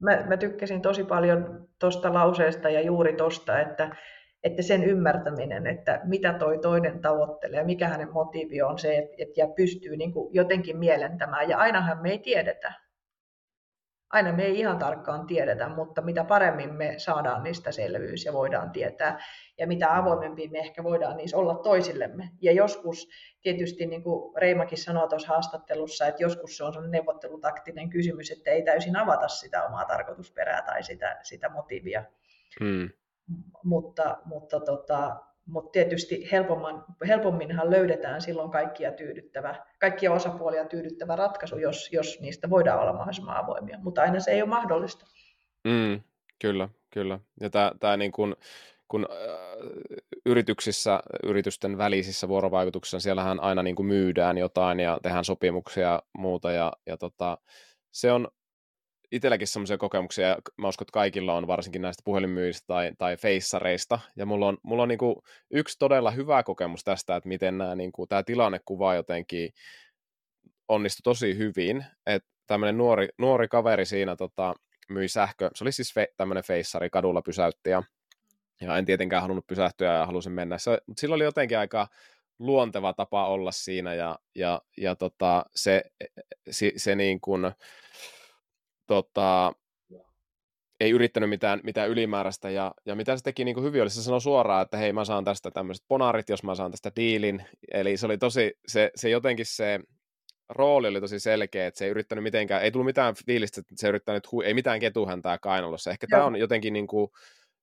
mä, 0.00 0.24
mä 0.26 0.36
tykkäsin 0.36 0.82
tosi 0.82 1.04
paljon 1.04 1.68
tuosta 1.80 2.14
lauseesta 2.14 2.70
ja 2.70 2.80
juuri 2.80 3.12
tuosta, 3.12 3.60
että, 3.60 3.96
että 4.42 4.62
sen 4.62 4.84
ymmärtäminen, 4.84 5.66
että 5.66 6.00
mitä 6.04 6.32
toi 6.32 6.58
toinen 6.58 7.00
tavoittelee, 7.00 7.64
mikä 7.64 7.88
hänen 7.88 8.12
motiivi 8.12 8.62
on 8.62 8.78
se, 8.78 8.98
että, 8.98 9.14
että 9.18 9.40
ja 9.40 9.48
pystyy 9.56 9.96
niin 9.96 10.12
kuin 10.12 10.34
jotenkin 10.34 10.78
mielentämään. 10.78 11.48
Ja 11.48 11.58
ainahan 11.58 12.02
me 12.02 12.10
ei 12.10 12.18
tiedetä, 12.18 12.87
aina 14.10 14.32
me 14.32 14.42
ei 14.42 14.58
ihan 14.58 14.78
tarkkaan 14.78 15.26
tiedetä, 15.26 15.68
mutta 15.68 16.02
mitä 16.02 16.24
paremmin 16.24 16.74
me 16.74 16.94
saadaan 16.96 17.42
niistä 17.42 17.72
selvyys 17.72 18.24
ja 18.24 18.32
voidaan 18.32 18.70
tietää, 18.70 19.18
ja 19.58 19.66
mitä 19.66 19.96
avoimempi 19.96 20.48
me 20.48 20.58
ehkä 20.58 20.84
voidaan 20.84 21.16
niissä 21.16 21.36
olla 21.36 21.54
toisillemme. 21.54 22.30
Ja 22.40 22.52
joskus 22.52 23.08
tietysti, 23.42 23.86
niin 23.86 24.02
kuin 24.02 24.36
Reimakin 24.36 24.78
sanoi 24.78 25.08
tuossa 25.08 25.28
haastattelussa, 25.28 26.06
että 26.06 26.22
joskus 26.22 26.56
se 26.56 26.64
on 26.64 26.72
sellainen 26.72 26.92
neuvottelutaktinen 26.92 27.90
kysymys, 27.90 28.30
että 28.30 28.50
ei 28.50 28.62
täysin 28.62 28.96
avata 28.96 29.28
sitä 29.28 29.64
omaa 29.64 29.84
tarkoitusperää 29.84 30.62
tai 30.62 30.82
sitä, 30.82 31.18
sitä 31.22 31.48
motiivia. 31.48 32.04
Hmm. 32.60 32.90
Mutta, 33.64 34.18
mutta 34.24 34.60
tota, 34.60 35.16
mutta 35.48 35.70
tietysti 35.70 36.28
helpomman, 36.32 36.84
helpomminhan 37.08 37.70
löydetään 37.70 38.22
silloin 38.22 38.50
kaikkia, 38.50 38.92
tyydyttävä, 38.92 39.54
kaikkia 39.78 40.12
osapuolia 40.12 40.64
tyydyttävä 40.64 41.16
ratkaisu, 41.16 41.58
jos, 41.58 41.92
jos 41.92 42.20
niistä 42.20 42.50
voidaan 42.50 42.80
olla 42.80 42.92
mahdollisimman 42.92 43.36
avoimia, 43.36 43.78
mutta 43.82 44.02
aina 44.02 44.20
se 44.20 44.30
ei 44.30 44.42
ole 44.42 44.48
mahdollista. 44.48 45.06
Mm, 45.64 46.00
kyllä, 46.38 46.68
kyllä. 46.90 47.20
Ja 47.40 47.50
tämä, 47.80 47.96
niin 47.96 48.12
kuin, 48.12 48.36
kun 48.88 49.06
äh, 49.10 49.18
yrityksissä, 50.26 51.00
yritysten 51.22 51.78
välisissä 51.78 52.28
vuorovaikutuksissa, 52.28 53.00
siellähän 53.00 53.40
aina 53.40 53.62
niin 53.62 53.76
kuin 53.76 53.86
myydään 53.86 54.38
jotain 54.38 54.80
ja 54.80 54.98
tehdään 55.02 55.24
sopimuksia 55.24 55.88
ja 55.88 56.02
muuta, 56.18 56.52
ja, 56.52 56.72
ja 56.86 56.96
tota, 56.96 57.38
se 57.90 58.12
on 58.12 58.28
itselläkin 59.12 59.46
semmoisia 59.46 59.78
kokemuksia, 59.78 60.28
ja 60.28 60.36
mä 60.56 60.68
uskon, 60.68 60.84
että 60.84 60.92
kaikilla 60.92 61.34
on 61.34 61.46
varsinkin 61.46 61.82
näistä 61.82 62.02
puhelinmyyjistä 62.04 62.66
tai, 62.66 62.92
tai 62.98 63.16
feissareista, 63.16 63.98
ja 64.16 64.26
mulla 64.26 64.46
on, 64.46 64.58
mulla 64.62 64.82
on 64.82 64.88
niin 64.88 64.98
kuin 64.98 65.16
yksi 65.50 65.76
todella 65.78 66.10
hyvä 66.10 66.42
kokemus 66.42 66.84
tästä, 66.84 67.16
että 67.16 67.28
miten 67.28 67.58
nämä, 67.58 67.74
niin 67.74 67.92
kuin, 67.92 68.08
tämä 68.08 68.22
tilannekuva 68.22 68.94
jotenkin 68.94 69.50
onnistui 70.68 71.00
tosi 71.02 71.38
hyvin, 71.38 71.84
että 72.06 72.28
tämmöinen 72.46 72.78
nuori, 72.78 73.08
nuori 73.18 73.48
kaveri 73.48 73.84
siinä 73.84 74.16
tota, 74.16 74.54
myi 74.88 75.08
sähkö, 75.08 75.50
se 75.54 75.64
oli 75.64 75.72
siis 75.72 75.94
fe, 75.94 76.08
tämmöinen 76.16 76.44
feissari, 76.44 76.90
kadulla 76.90 77.22
pysäytti, 77.22 77.70
ja, 77.70 77.82
ja 78.60 78.76
en 78.76 78.84
tietenkään 78.84 79.22
halunnut 79.22 79.46
pysähtyä 79.46 79.92
ja 79.92 80.06
halusin 80.06 80.32
mennä, 80.32 80.58
se, 80.58 80.78
mutta 80.86 81.00
sillä 81.00 81.14
oli 81.14 81.24
jotenkin 81.24 81.58
aika 81.58 81.88
luonteva 82.38 82.92
tapa 82.92 83.28
olla 83.28 83.52
siinä, 83.52 83.94
ja, 83.94 84.18
ja, 84.34 84.62
ja 84.76 84.96
tota, 84.96 85.44
se, 85.54 85.82
se, 86.50 86.72
se 86.76 86.94
niin 86.94 87.20
kuin, 87.20 87.52
tota, 88.88 89.52
ei 90.80 90.90
yrittänyt 90.90 91.28
mitään, 91.28 91.60
mitään 91.62 91.90
ylimääräistä, 91.90 92.50
ja, 92.50 92.74
ja 92.86 92.94
mitä 92.94 93.16
se 93.16 93.22
teki 93.22 93.44
niin 93.44 93.54
kuin 93.54 93.64
hyvin 93.64 93.82
oli, 93.82 93.90
se 93.90 94.02
sanoi 94.02 94.20
suoraan, 94.20 94.62
että 94.62 94.76
hei 94.76 94.92
mä 94.92 95.04
saan 95.04 95.24
tästä 95.24 95.50
tämmöiset 95.50 95.84
ponarit, 95.88 96.28
jos 96.28 96.42
mä 96.42 96.54
saan 96.54 96.70
tästä 96.70 96.92
diilin, 96.96 97.44
eli 97.72 97.96
se 97.96 98.06
oli 98.06 98.18
tosi, 98.18 98.54
se, 98.66 98.90
se 98.94 99.08
jotenkin 99.08 99.46
se 99.46 99.80
rooli 100.48 100.88
oli 100.88 101.00
tosi 101.00 101.20
selkeä, 101.20 101.66
että 101.66 101.78
se 101.78 101.84
ei 101.84 101.90
yrittänyt 101.90 102.22
mitenkään, 102.22 102.62
ei 102.62 102.70
tullut 102.70 102.86
mitään 102.86 103.14
fiilistä, 103.26 103.60
että 103.60 103.74
se 103.76 103.88
yrittänyt, 103.88 104.28
ei 104.44 104.54
mitään 104.54 104.80
ketuhäntää 104.80 105.38
kainalossa, 105.38 105.90
ehkä 105.90 106.06
Joo. 106.10 106.18
tämä 106.18 106.26
on 106.26 106.36
jotenkin 106.36 106.72
niin 106.72 106.86
kuin, 106.86 107.10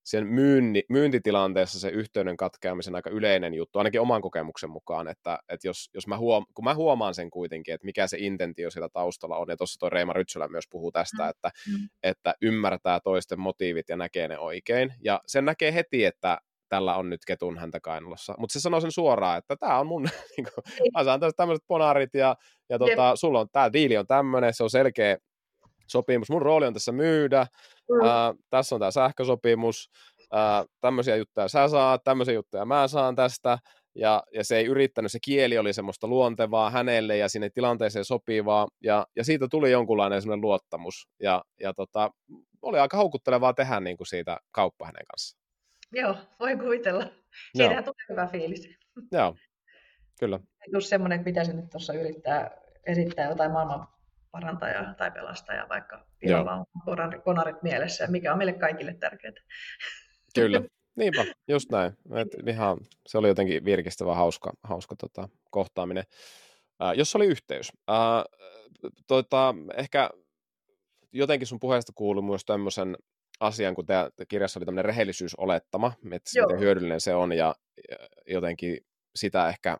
sen 0.06 0.28
myynni, 0.28 0.84
myyntitilanteessa 0.90 1.80
se 1.80 1.90
yhteyden 1.90 2.38
katkeamisen 2.38 2.96
aika 2.96 3.10
yleinen 3.10 3.54
juttu, 3.54 3.80
ainakin 3.80 4.02
oman 4.02 4.22
kokemuksen 4.22 4.70
mukaan, 4.70 5.08
että, 5.08 5.40
että 5.50 5.68
jos, 5.68 5.90
jos 5.94 6.08
mä 6.08 6.18
huom, 6.18 6.46
kun 6.54 6.66
mä 6.66 6.76
huomaan 6.76 7.14
sen 7.14 7.30
kuitenkin, 7.30 7.74
että 7.74 7.86
mikä 7.86 8.08
se 8.08 8.18
intentio 8.20 8.72
siellä 8.72 8.90
taustalla 8.90 9.38
on, 9.38 9.48
ja 9.50 9.58
tuossa 9.58 9.80
tuo 9.80 9.90
Reima 9.90 10.14
Rytsölä 10.14 10.48
myös 10.48 10.66
puhuu 10.70 10.92
tästä, 10.92 11.24
mm. 11.24 11.30
että, 11.30 11.52
mm. 11.68 11.90
että 12.04 12.34
ymmärtää 12.42 13.00
toisten 13.00 13.40
motiivit 13.40 13.90
ja 13.90 13.98
näkee 13.98 14.28
ne 14.28 14.40
oikein, 14.40 14.94
ja 15.04 15.22
sen 15.28 15.46
näkee 15.46 15.74
heti, 15.74 16.06
että 16.06 16.38
tällä 16.70 16.96
on 16.96 17.10
nyt 17.10 17.26
ketun 17.28 17.58
häntä 17.58 17.80
kainalossa. 17.80 18.36
Mutta 18.38 18.54
se 18.54 18.60
sanoo 18.60 18.82
sen 18.82 18.92
suoraan, 18.92 19.38
että 19.38 19.56
tämä 19.56 19.80
on 19.80 19.88
mun, 19.88 20.04
niin 20.38 20.48
kuin, 20.54 20.92
mä 20.94 21.04
saan 21.04 21.20
tämmöiset 21.36 21.66
ponarit 21.68 22.14
ja, 22.14 22.36
ja 22.70 22.80
tota, 22.80 23.16
sulla 23.16 23.40
on, 23.40 23.48
tämä 23.52 23.74
diili 23.74 23.98
on 23.98 24.08
tämmöinen, 24.08 24.54
se 24.54 24.64
on 24.64 24.70
selkeä 24.70 25.18
sopimus. 25.88 26.30
Mun 26.30 26.42
rooli 26.42 26.68
on 26.68 26.74
tässä 26.74 26.92
myydä, 26.92 27.48
mm. 27.90 28.08
ää, 28.08 28.34
tässä 28.50 28.76
on 28.76 28.80
tämä 28.80 28.92
sähkösopimus, 28.92 29.90
ää, 30.32 30.66
tämmöisiä 30.82 31.16
juttuja 31.16 31.48
sä 31.48 31.68
saat, 31.68 32.04
tämmöisiä 32.04 32.34
juttuja 32.34 32.66
mä 32.66 32.88
saan 32.88 33.16
tästä, 33.16 33.58
ja, 33.96 34.24
ja 34.34 34.44
se 34.44 34.58
ei 34.58 34.66
yrittänyt, 34.66 35.12
se 35.12 35.20
kieli 35.26 35.58
oli 35.58 35.74
semmoista 35.74 36.08
luontevaa 36.08 36.70
hänelle 36.70 37.18
ja 37.18 37.30
sinne 37.30 37.50
tilanteeseen 37.50 38.06
sopivaa, 38.06 38.68
ja, 38.84 39.06
ja 39.16 39.24
siitä 39.24 39.48
tuli 39.52 39.72
jonkunlainen 39.72 40.22
semmoinen 40.22 40.42
luottamus, 40.42 41.08
ja, 41.20 41.44
ja 41.60 41.74
tota, 41.74 42.12
oli 42.62 42.80
aika 42.80 42.98
houkuttelevaa 42.98 43.54
tehdä 43.54 43.80
niin 43.80 43.98
kuin 43.98 44.08
siitä 44.08 44.38
kauppa 44.52 44.86
hänen 44.86 45.06
kanssaan. 45.12 45.46
Joo, 45.92 46.16
voi 46.40 46.58
kuvitella. 46.58 47.08
Siitähän 47.58 47.84
tulee 47.84 48.06
hyvä 48.10 48.28
fiilis. 48.28 48.70
Joo, 49.12 49.36
kyllä. 50.20 50.40
Just 50.74 50.88
semmoinen, 50.88 51.16
että 51.16 51.26
pitäisi 51.26 51.54
nyt 51.54 51.70
tuossa 51.70 51.94
yrittää 51.94 52.52
esittää 52.86 53.30
jotain 53.30 53.52
maailman 53.52 53.88
parantajaa 54.36 54.94
tai 54.94 55.12
pelastajaa, 55.12 55.70
vaikka 55.70 56.06
pilalla 56.20 56.54
on 56.54 56.66
konarit 57.24 57.64
mielessä, 57.64 58.08
mikä 58.08 58.32
on 58.32 58.38
meille 58.38 58.54
kaikille 58.54 58.94
tärkeää. 58.94 59.34
Kyllä, 60.36 60.62
niinpä, 61.00 61.26
just 61.48 61.72
näin. 61.72 61.94
Et 62.16 62.48
ihan, 62.48 62.78
se 63.08 63.18
oli 63.18 63.28
jotenkin 63.28 63.66
virkistävä, 63.66 64.16
hauska, 64.16 64.54
hauska 64.64 64.96
tota, 64.96 65.30
kohtaaminen. 65.52 66.04
Äh, 66.84 66.94
jos 66.96 67.16
oli 67.16 67.26
yhteys. 67.26 67.72
Äh, 67.90 68.24
tota, 69.08 69.56
ehkä 69.78 70.10
jotenkin 71.12 71.48
sun 71.48 71.60
puheesta 71.60 71.92
kuului 71.96 72.24
myös 72.24 72.46
tämmöisen 72.46 72.98
asian, 73.40 73.76
kun 73.76 73.86
tämä 73.86 74.10
kirjassa 74.28 74.60
oli 74.60 74.66
tämmöinen 74.66 74.86
rehellisyysolettama, 74.86 75.94
että 76.12 76.32
Joo. 76.36 76.48
miten 76.48 76.60
hyödyllinen 76.60 77.02
se 77.02 77.16
on, 77.16 77.32
ja 77.34 77.56
jotenkin 78.28 78.78
sitä 79.16 79.50
ehkä 79.50 79.78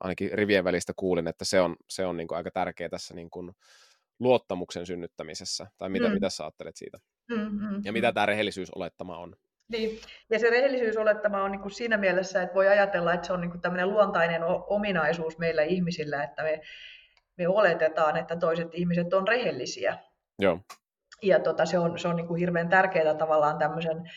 ainakin 0.00 0.30
rivien 0.32 0.64
välistä 0.64 0.92
kuulin, 0.96 1.28
että 1.28 1.44
se 1.44 1.60
on, 1.60 1.76
se 1.88 2.06
on 2.06 2.16
niin 2.16 2.28
kuin 2.28 2.36
aika 2.36 2.50
tärkeä 2.50 2.88
tässä 2.88 3.14
niin 3.14 3.30
kuin 3.30 3.52
luottamuksen 4.20 4.86
synnyttämisessä, 4.86 5.66
tai 5.78 5.88
mitä, 5.88 6.08
mm. 6.08 6.14
mitä 6.14 6.30
sä 6.30 6.44
ajattelet 6.44 6.76
siitä? 6.76 6.98
Mm, 7.28 7.36
mm, 7.36 7.80
ja 7.84 7.92
mitä 7.92 8.10
mm. 8.10 8.14
tämä 8.14 8.26
rehellisyysolettama 8.26 9.18
on? 9.18 9.36
Niin, 9.68 10.00
ja 10.30 10.38
se 10.38 10.50
rehellisyysolettama 10.50 11.42
on 11.42 11.52
niin 11.52 11.62
kuin 11.62 11.72
siinä 11.72 11.96
mielessä, 11.96 12.42
että 12.42 12.54
voi 12.54 12.68
ajatella, 12.68 13.14
että 13.14 13.26
se 13.26 13.32
on 13.32 13.40
niin 13.40 13.50
kuin 13.50 13.60
tämmöinen 13.60 13.90
luontainen 13.90 14.42
ominaisuus 14.66 15.38
meillä 15.38 15.62
ihmisillä, 15.62 16.24
että 16.24 16.42
me, 16.42 16.60
me 17.38 17.48
oletetaan, 17.48 18.16
että 18.16 18.36
toiset 18.36 18.68
ihmiset 18.74 19.14
on 19.14 19.28
rehellisiä. 19.28 19.98
Joo 20.38 20.60
ja 21.22 21.40
tota, 21.40 21.66
se 21.66 21.78
on, 21.78 21.98
se 21.98 22.08
on 22.08 22.16
niin 22.16 22.26
kuin 22.26 22.38
hirveän 22.38 22.68
tärkeää 22.68 23.14
tavallaan 23.14 23.58
tämmöisen 23.58 24.10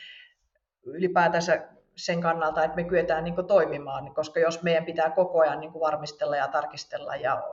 ylipäätänsä 0.86 1.70
sen 1.96 2.22
kannalta, 2.22 2.64
että 2.64 2.76
me 2.76 2.84
kyetään 2.84 3.24
niin 3.24 3.48
toimimaan, 3.48 4.14
koska 4.14 4.40
jos 4.40 4.64
meidän 4.64 4.86
pitää 4.86 5.10
koko 5.10 5.40
ajan 5.40 5.60
niin 5.60 5.74
varmistella 5.74 6.36
ja 6.36 6.48
tarkistella 6.48 7.16
ja 7.16 7.44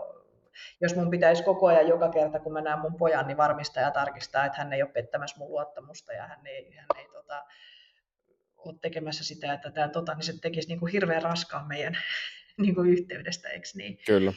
jos 0.81 0.97
mun 0.97 1.11
pitäisi 1.11 1.43
koko 1.43 1.67
ajan 1.67 1.89
joka 1.89 2.09
kerta, 2.09 2.41
kun 2.41 2.53
mä 2.53 2.61
näen 2.61 2.79
mun 2.79 2.97
pojan, 2.97 3.27
niin 3.27 3.37
varmistaa 3.37 3.83
ja 3.83 3.91
tarkistaa, 3.91 4.45
että 4.45 4.59
hän 4.59 4.73
ei 4.73 4.83
ole 4.83 4.91
pettämässä 4.91 5.37
mun 5.39 5.51
luottamusta 5.51 6.13
ja 6.13 6.27
hän 6.27 6.47
ei, 6.47 6.73
hän 6.77 6.87
ei 6.97 7.09
tota, 7.13 7.45
ole 8.57 8.75
tekemässä 8.81 9.25
sitä, 9.25 9.53
että 9.53 9.71
tämä 9.71 9.89
tota, 9.89 10.15
niin 10.15 10.25
se 10.25 10.41
tekisi 10.41 10.69
niin 10.69 10.81
kuin 10.81 10.93
hirveän 10.93 11.23
raskaan 11.23 11.69
meidän 11.69 11.99
niin 12.63 12.75
kuin 12.75 12.91
yhteydestä, 12.91 13.49
eikö 13.49 13.69
niin? 13.75 13.99
Kyllä. 14.07 14.33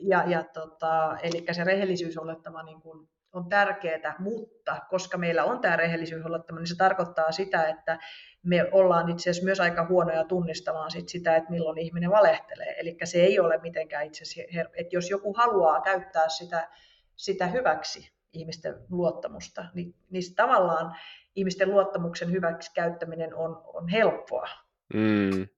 Ja, 0.00 0.24
ja 0.26 0.44
tota, 0.44 1.18
eli 1.22 1.46
se 1.52 1.64
rehellisyys 1.64 2.18
olettama 2.18 2.62
niin 2.62 2.80
kuin 2.80 3.08
on 3.34 3.48
tärkeää, 3.48 4.14
mutta 4.18 4.80
koska 4.90 5.18
meillä 5.18 5.44
on 5.44 5.60
tämä 5.60 5.76
rehellisyys 5.76 6.26
olettama, 6.26 6.60
niin 6.60 6.66
se 6.66 6.76
tarkoittaa 6.76 7.32
sitä, 7.32 7.68
että 7.68 7.98
me 8.42 8.68
ollaan 8.72 9.08
itse 9.08 9.30
asiassa 9.30 9.44
myös 9.44 9.60
aika 9.60 9.86
huonoja 9.86 10.24
tunnistamaan 10.24 10.90
sit 10.90 11.08
sitä, 11.08 11.36
että 11.36 11.50
milloin 11.50 11.78
ihminen 11.78 12.10
valehtelee. 12.10 12.74
Eli 12.80 12.96
se 13.04 13.18
ei 13.18 13.40
ole 13.40 13.58
mitenkään 13.58 14.06
itse 14.06 14.22
asiassa, 14.22 14.70
että 14.74 14.96
jos 14.96 15.10
joku 15.10 15.34
haluaa 15.36 15.80
käyttää 15.80 16.28
sitä, 16.28 16.68
sitä 17.16 17.46
hyväksi, 17.46 18.12
ihmisten 18.32 18.74
luottamusta, 18.90 19.64
niin, 19.74 19.94
niin 20.10 20.34
tavallaan 20.36 20.96
ihmisten 21.34 21.70
luottamuksen 21.70 22.32
hyväksi 22.32 22.70
käyttäminen 22.74 23.34
on, 23.34 23.62
on 23.64 23.88
helppoa. 23.88 24.48
Mm, 24.94 25.48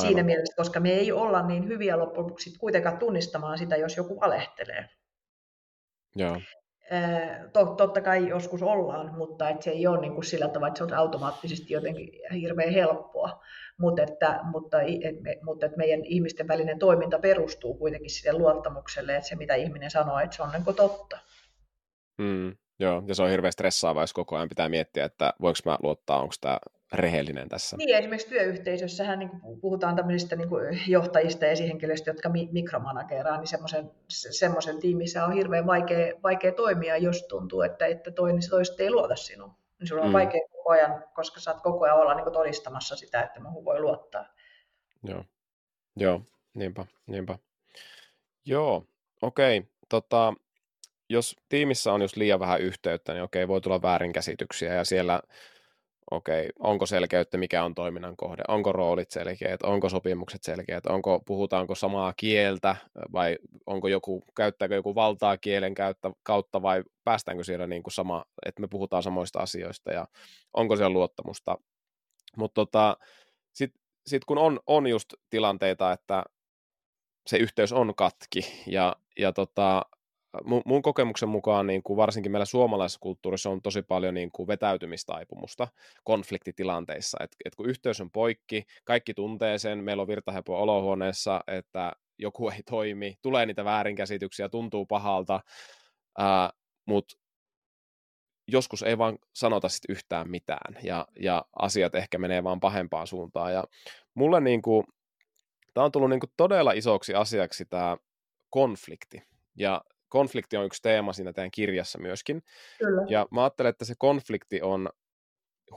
Siinä 0.00 0.22
mielessä, 0.22 0.56
koska 0.56 0.80
me 0.80 0.90
ei 0.90 1.12
olla 1.12 1.46
niin 1.46 1.68
hyviä 1.68 1.98
loppujen 1.98 2.24
lopuksi 2.24 2.58
kuitenkaan 2.58 2.98
tunnistamaan 2.98 3.58
sitä, 3.58 3.76
jos 3.76 3.96
joku 3.96 4.20
valehtelee. 4.20 4.88
Joo 6.16 6.36
totta 7.76 8.00
kai 8.00 8.28
joskus 8.28 8.62
ollaan, 8.62 9.14
mutta 9.14 9.48
et 9.48 9.62
se 9.62 9.70
ei 9.70 9.86
ole 9.86 10.00
niin 10.00 10.14
kuin 10.14 10.24
sillä 10.24 10.48
tavalla, 10.48 10.68
että 10.68 10.78
se 10.78 10.84
on 10.84 10.94
automaattisesti 10.94 11.72
jotenkin 11.72 12.08
hirveän 12.34 12.72
helppoa. 12.72 13.42
Mutta 13.78 14.02
että, 14.02 14.40
mutta, 14.42 14.80
et 14.82 15.22
me, 15.22 15.38
mutta 15.42 15.66
että 15.66 15.78
meidän 15.78 16.04
ihmisten 16.04 16.48
välinen 16.48 16.78
toiminta 16.78 17.18
perustuu 17.18 17.74
kuitenkin 17.74 18.10
sille 18.10 18.38
luottamukselle, 18.38 19.16
että 19.16 19.28
se 19.28 19.36
mitä 19.36 19.54
ihminen 19.54 19.90
sanoo, 19.90 20.18
että 20.18 20.36
se 20.36 20.42
on 20.42 20.50
niin 20.52 20.76
totta. 20.76 21.18
Mm, 22.18 22.56
joo, 22.78 23.02
ja 23.06 23.14
se 23.14 23.22
on 23.22 23.30
hirveän 23.30 23.52
stressaavaa, 23.52 24.02
jos 24.02 24.12
koko 24.12 24.36
ajan 24.36 24.48
pitää 24.48 24.68
miettiä, 24.68 25.04
että 25.04 25.34
voiko 25.40 25.58
mä 25.64 25.78
luottaa, 25.82 26.20
onko 26.20 26.34
tämä 26.40 26.58
rehellinen 26.92 27.48
tässä. 27.48 27.76
Niin, 27.76 27.96
esimerkiksi 27.96 28.28
työyhteisössähän 28.28 29.18
niin 29.18 29.30
puhutaan 29.60 29.96
tämmöisistä 29.96 30.36
niin 30.36 30.48
johtajista 30.86 31.44
ja 31.44 31.50
esihenkilöistä, 31.50 32.10
jotka 32.10 32.30
mikromanageraa, 32.52 33.36
niin 33.36 33.48
semmoisen, 33.48 33.90
semmoisen 34.08 34.80
tiimissä 34.80 35.24
on 35.24 35.32
hirveän 35.32 35.66
vaikea, 35.66 36.14
vaikea 36.22 36.52
toimia, 36.52 36.96
jos 36.96 37.22
tuntuu, 37.22 37.62
että, 37.62 37.86
että 37.86 38.10
toinen 38.10 38.42
toista 38.50 38.82
ei 38.82 38.90
luota 38.90 39.16
sinuun. 39.16 39.54
Niin 39.78 39.88
sulla 39.88 40.02
on 40.02 40.08
mm. 40.08 40.12
vaikea 40.12 40.40
koko 40.50 40.70
ajan, 40.70 41.04
koska 41.14 41.40
saat 41.40 41.60
koko 41.60 41.84
ajan 41.84 41.96
olla 41.96 42.14
niin 42.14 42.24
kuin 42.24 42.34
todistamassa 42.34 42.96
sitä, 42.96 43.22
että 43.22 43.40
muuhun 43.40 43.64
voi 43.64 43.80
luottaa. 43.80 44.26
Joo, 45.04 45.24
Joo 45.96 46.22
niinpä, 46.54 46.86
niinpä. 47.06 47.38
Joo, 48.44 48.86
okei. 49.22 49.58
Okay. 49.58 49.70
Tota, 49.88 50.34
jos 51.08 51.36
tiimissä 51.48 51.92
on 51.92 52.02
just 52.02 52.16
liian 52.16 52.40
vähän 52.40 52.60
yhteyttä, 52.60 53.12
niin 53.12 53.22
okei, 53.22 53.48
voi 53.48 53.60
tulla 53.60 53.82
väärinkäsityksiä 53.82 54.74
ja 54.74 54.84
siellä 54.84 55.20
okei, 56.10 56.40
okay, 56.40 56.50
onko 56.58 56.86
selkeyttä, 56.86 57.38
mikä 57.38 57.64
on 57.64 57.74
toiminnan 57.74 58.16
kohde, 58.16 58.42
onko 58.48 58.72
roolit 58.72 59.10
selkeät, 59.10 59.62
onko 59.62 59.88
sopimukset 59.88 60.42
selkeät, 60.42 60.86
onko, 60.86 61.20
puhutaanko 61.26 61.74
samaa 61.74 62.12
kieltä 62.16 62.76
vai 63.12 63.38
onko 63.66 63.88
joku, 63.88 64.24
käyttääkö 64.36 64.74
joku 64.74 64.94
valtaa 64.94 65.36
kielen 65.36 65.74
käyttä, 65.74 66.10
kautta 66.22 66.62
vai 66.62 66.82
päästäänkö 67.04 67.44
siellä 67.44 67.66
niin 67.66 67.82
kuin 67.82 67.92
sama, 67.92 68.24
että 68.46 68.60
me 68.60 68.68
puhutaan 68.68 69.02
samoista 69.02 69.38
asioista 69.38 69.92
ja 69.92 70.06
onko 70.54 70.76
siellä 70.76 70.92
luottamusta. 70.92 71.58
Mutta 72.36 72.54
tota, 72.54 72.96
sitten 73.52 73.80
sit 74.06 74.24
kun 74.24 74.38
on, 74.38 74.60
on 74.66 74.86
just 74.86 75.14
tilanteita, 75.30 75.92
että 75.92 76.24
se 77.26 77.36
yhteys 77.36 77.72
on 77.72 77.94
katki 77.94 78.40
ja, 78.66 78.96
ja 79.18 79.32
tota, 79.32 79.82
mun, 80.44 80.62
mun 80.64 80.82
kokemuksen 80.82 81.28
mukaan 81.28 81.66
niin 81.66 81.82
kuin 81.82 81.96
varsinkin 81.96 82.32
meillä 82.32 82.44
suomalaisessa 82.44 83.00
kulttuurissa 83.00 83.50
on 83.50 83.62
tosi 83.62 83.82
paljon 83.82 84.14
niin 84.14 84.32
kuin 84.32 84.46
vetäytymistaipumusta 84.46 85.68
konfliktitilanteissa. 86.04 87.18
Et, 87.20 87.30
et 87.44 87.54
kun 87.54 87.68
yhteys 87.68 88.00
on 88.00 88.10
poikki, 88.10 88.64
kaikki 88.84 89.14
tuntee 89.14 89.58
sen, 89.58 89.78
meillä 89.78 90.00
on 90.00 90.08
virtahepo 90.08 90.62
olohuoneessa, 90.62 91.40
että 91.46 91.92
joku 92.18 92.48
ei 92.48 92.62
toimi, 92.62 93.18
tulee 93.22 93.46
niitä 93.46 93.64
väärinkäsityksiä, 93.64 94.48
tuntuu 94.48 94.86
pahalta, 94.86 95.40
mutta 96.86 97.16
joskus 98.48 98.82
ei 98.82 98.98
vaan 98.98 99.18
sanota 99.32 99.68
sit 99.68 99.84
yhtään 99.88 100.30
mitään 100.30 100.76
ja, 100.82 101.06
ja 101.20 101.44
asiat 101.58 101.94
ehkä 101.94 102.18
menee 102.18 102.44
vaan 102.44 102.60
pahempaan 102.60 103.06
suuntaan. 103.06 103.52
Ja 103.52 103.64
mulle 104.14 104.40
niin 104.40 104.62
kuin, 104.62 104.84
tämä 105.74 105.84
on 105.84 105.92
tullut 105.92 106.10
niin 106.10 106.20
kuin 106.20 106.32
todella 106.36 106.72
isoksi 106.72 107.14
asiaksi 107.14 107.64
tämä 107.64 107.96
konflikti. 108.50 109.22
Ja 109.56 109.80
konflikti 110.10 110.56
on 110.56 110.66
yksi 110.66 110.82
teema 110.82 111.12
siinä 111.12 111.32
teidän 111.32 111.50
kirjassa 111.50 111.98
myöskin. 111.98 112.42
Kyllä. 112.78 113.02
Ja 113.08 113.26
mä 113.30 113.42
ajattelen, 113.42 113.70
että 113.70 113.84
se 113.84 113.94
konflikti 113.98 114.62
on 114.62 114.90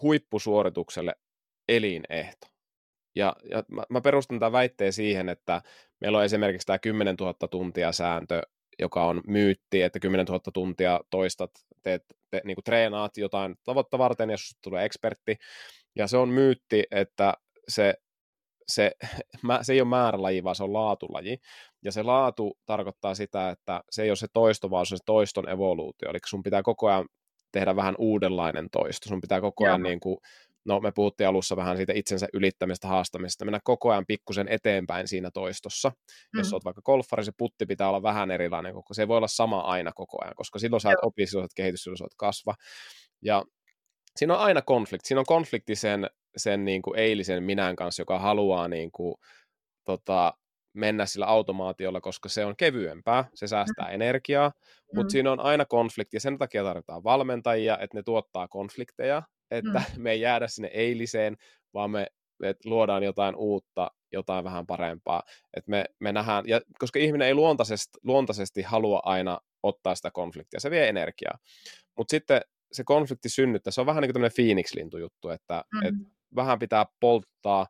huippusuoritukselle 0.01 1.15
elinehto. 1.67 2.47
Ja, 3.15 3.35
ja 3.51 3.63
mä, 3.67 3.83
mä 3.89 4.01
perustan 4.01 4.39
tämän 4.39 4.51
väitteen 4.51 4.93
siihen, 4.93 5.29
että 5.29 5.61
meillä 6.01 6.17
on 6.17 6.23
esimerkiksi 6.23 6.65
tämä 6.65 6.79
10 6.79 7.15
000 7.19 7.33
tuntia 7.33 7.91
sääntö, 7.91 8.41
joka 8.79 9.05
on 9.05 9.21
myytti, 9.27 9.81
että 9.81 9.99
10 9.99 10.25
000 10.25 10.39
tuntia 10.53 10.99
toistat, 11.09 11.51
teet, 11.81 12.03
te, 12.29 12.41
niin 12.43 12.55
kuin 12.55 12.63
treenaat 12.63 13.17
jotain 13.17 13.55
tavoitta 13.63 13.97
varten, 13.97 14.29
jos 14.29 14.57
tulee 14.61 14.85
ekspertti. 14.85 15.35
Ja 15.95 16.07
se 16.07 16.17
on 16.17 16.29
myytti, 16.29 16.83
että 16.91 17.33
se, 17.67 17.93
se, 18.67 18.91
se 19.61 19.73
ei 19.73 19.81
ole 19.81 19.89
määrälaji, 19.89 20.43
vaan 20.43 20.55
se 20.55 20.63
on 20.63 20.73
laatulaji. 20.73 21.37
Ja 21.83 21.91
se 21.91 22.03
laatu 22.03 22.57
tarkoittaa 22.65 23.15
sitä, 23.15 23.49
että 23.49 23.83
se 23.91 24.03
ei 24.03 24.09
ole 24.09 24.15
se 24.15 24.27
toisto, 24.33 24.69
vaan 24.69 24.85
se 24.85 24.93
on 24.93 24.97
se 24.97 25.03
toiston 25.05 25.49
evoluutio. 25.49 26.09
Eli 26.09 26.19
sun 26.27 26.43
pitää 26.43 26.63
koko 26.63 26.87
ajan 26.87 27.05
tehdä 27.51 27.75
vähän 27.75 27.95
uudenlainen 27.97 28.69
toisto. 28.71 29.09
Sun 29.09 29.21
pitää 29.21 29.41
koko 29.41 29.65
ajan, 29.65 29.83
niin 29.83 29.99
kuin, 29.99 30.17
no 30.65 30.79
me 30.79 30.91
puhuttiin 30.91 31.27
alussa 31.27 31.55
vähän 31.55 31.77
siitä 31.77 31.93
itsensä 31.95 32.27
ylittämistä, 32.33 32.87
haastamisesta, 32.87 33.45
mennä 33.45 33.59
koko 33.63 33.91
ajan 33.91 34.05
pikkusen 34.07 34.47
eteenpäin 34.47 35.07
siinä 35.07 35.31
toistossa. 35.31 35.89
Mm. 35.89 36.37
Jos 36.37 36.53
olet 36.53 36.65
vaikka 36.65 36.81
golfari, 36.81 37.25
se 37.25 37.31
putti 37.37 37.65
pitää 37.65 37.89
olla 37.89 38.03
vähän 38.03 38.31
erilainen, 38.31 38.73
koska 38.73 38.93
se 38.93 39.01
ei 39.01 39.07
voi 39.07 39.17
olla 39.17 39.27
sama 39.27 39.59
aina 39.59 39.91
koko 39.95 40.23
ajan, 40.23 40.35
koska 40.35 40.59
silloin 40.59 40.81
sä 40.81 40.91
et 40.91 40.97
opi, 41.01 41.25
silloin 41.25 41.43
sä 41.43 41.45
et 41.45 41.55
kehity, 41.55 41.77
silloin 41.77 41.97
sä 41.97 42.05
et 42.05 42.17
kasva. 42.17 42.55
Ja 43.21 43.43
siinä 44.15 44.33
on 44.33 44.39
aina 44.39 44.61
konflikti. 44.61 45.07
Siinä 45.07 45.19
on 45.19 45.25
konflikti 45.25 45.75
sen, 45.75 46.09
sen 46.37 46.65
niin 46.65 46.81
kuin 46.81 46.99
eilisen 46.99 47.43
minän 47.43 47.75
kanssa, 47.75 48.01
joka 48.01 48.19
haluaa 48.19 48.67
niin 48.67 48.91
kuin, 48.91 49.15
tota, 49.85 50.33
mennä 50.73 51.05
sillä 51.05 51.25
automaatiolla, 51.25 52.01
koska 52.01 52.29
se 52.29 52.45
on 52.45 52.55
kevyempää, 52.57 53.25
se 53.33 53.47
säästää 53.47 53.87
mm. 53.87 53.93
energiaa, 53.93 54.51
mutta 54.95 55.09
mm. 55.09 55.11
siinä 55.11 55.31
on 55.31 55.39
aina 55.39 55.65
konflikti 55.65 56.17
ja 56.17 56.21
sen 56.21 56.37
takia 56.37 56.63
tarvitaan 56.63 57.03
valmentajia, 57.03 57.77
että 57.77 57.97
ne 57.97 58.03
tuottaa 58.03 58.47
konflikteja, 58.47 59.23
että 59.51 59.83
mm. 59.95 60.01
me 60.01 60.11
ei 60.11 60.21
jäädä 60.21 60.47
sinne 60.47 60.69
eiliseen, 60.73 61.37
vaan 61.73 61.91
me, 61.91 62.07
me 62.39 62.55
luodaan 62.65 63.03
jotain 63.03 63.35
uutta, 63.35 63.91
jotain 64.11 64.43
vähän 64.43 64.65
parempaa. 64.65 65.23
Että 65.57 65.71
me, 65.71 65.85
me 65.99 66.11
nähdään, 66.11 66.43
ja 66.47 66.61
koska 66.79 66.99
ihminen 66.99 67.27
ei 67.27 67.33
luontaisesti, 67.33 67.99
luontaisesti 68.03 68.61
halua 68.61 69.01
aina 69.03 69.39
ottaa 69.63 69.95
sitä 69.95 70.11
konfliktia, 70.11 70.59
se 70.59 70.71
vie 70.71 70.89
energiaa. 70.89 71.37
Mutta 71.97 72.11
sitten 72.11 72.41
se 72.71 72.83
konflikti 72.83 73.29
synnyttää, 73.29 73.71
se 73.71 73.81
on 73.81 73.87
vähän 73.87 74.01
niin 74.01 74.07
kuin 74.07 74.13
tämmöinen 74.13 74.35
Phoenix-lintujuttu, 74.35 75.29
että 75.29 75.63
mm. 75.73 75.87
et 75.87 75.95
vähän 76.35 76.59
pitää 76.59 76.85
polttaa, 76.99 77.67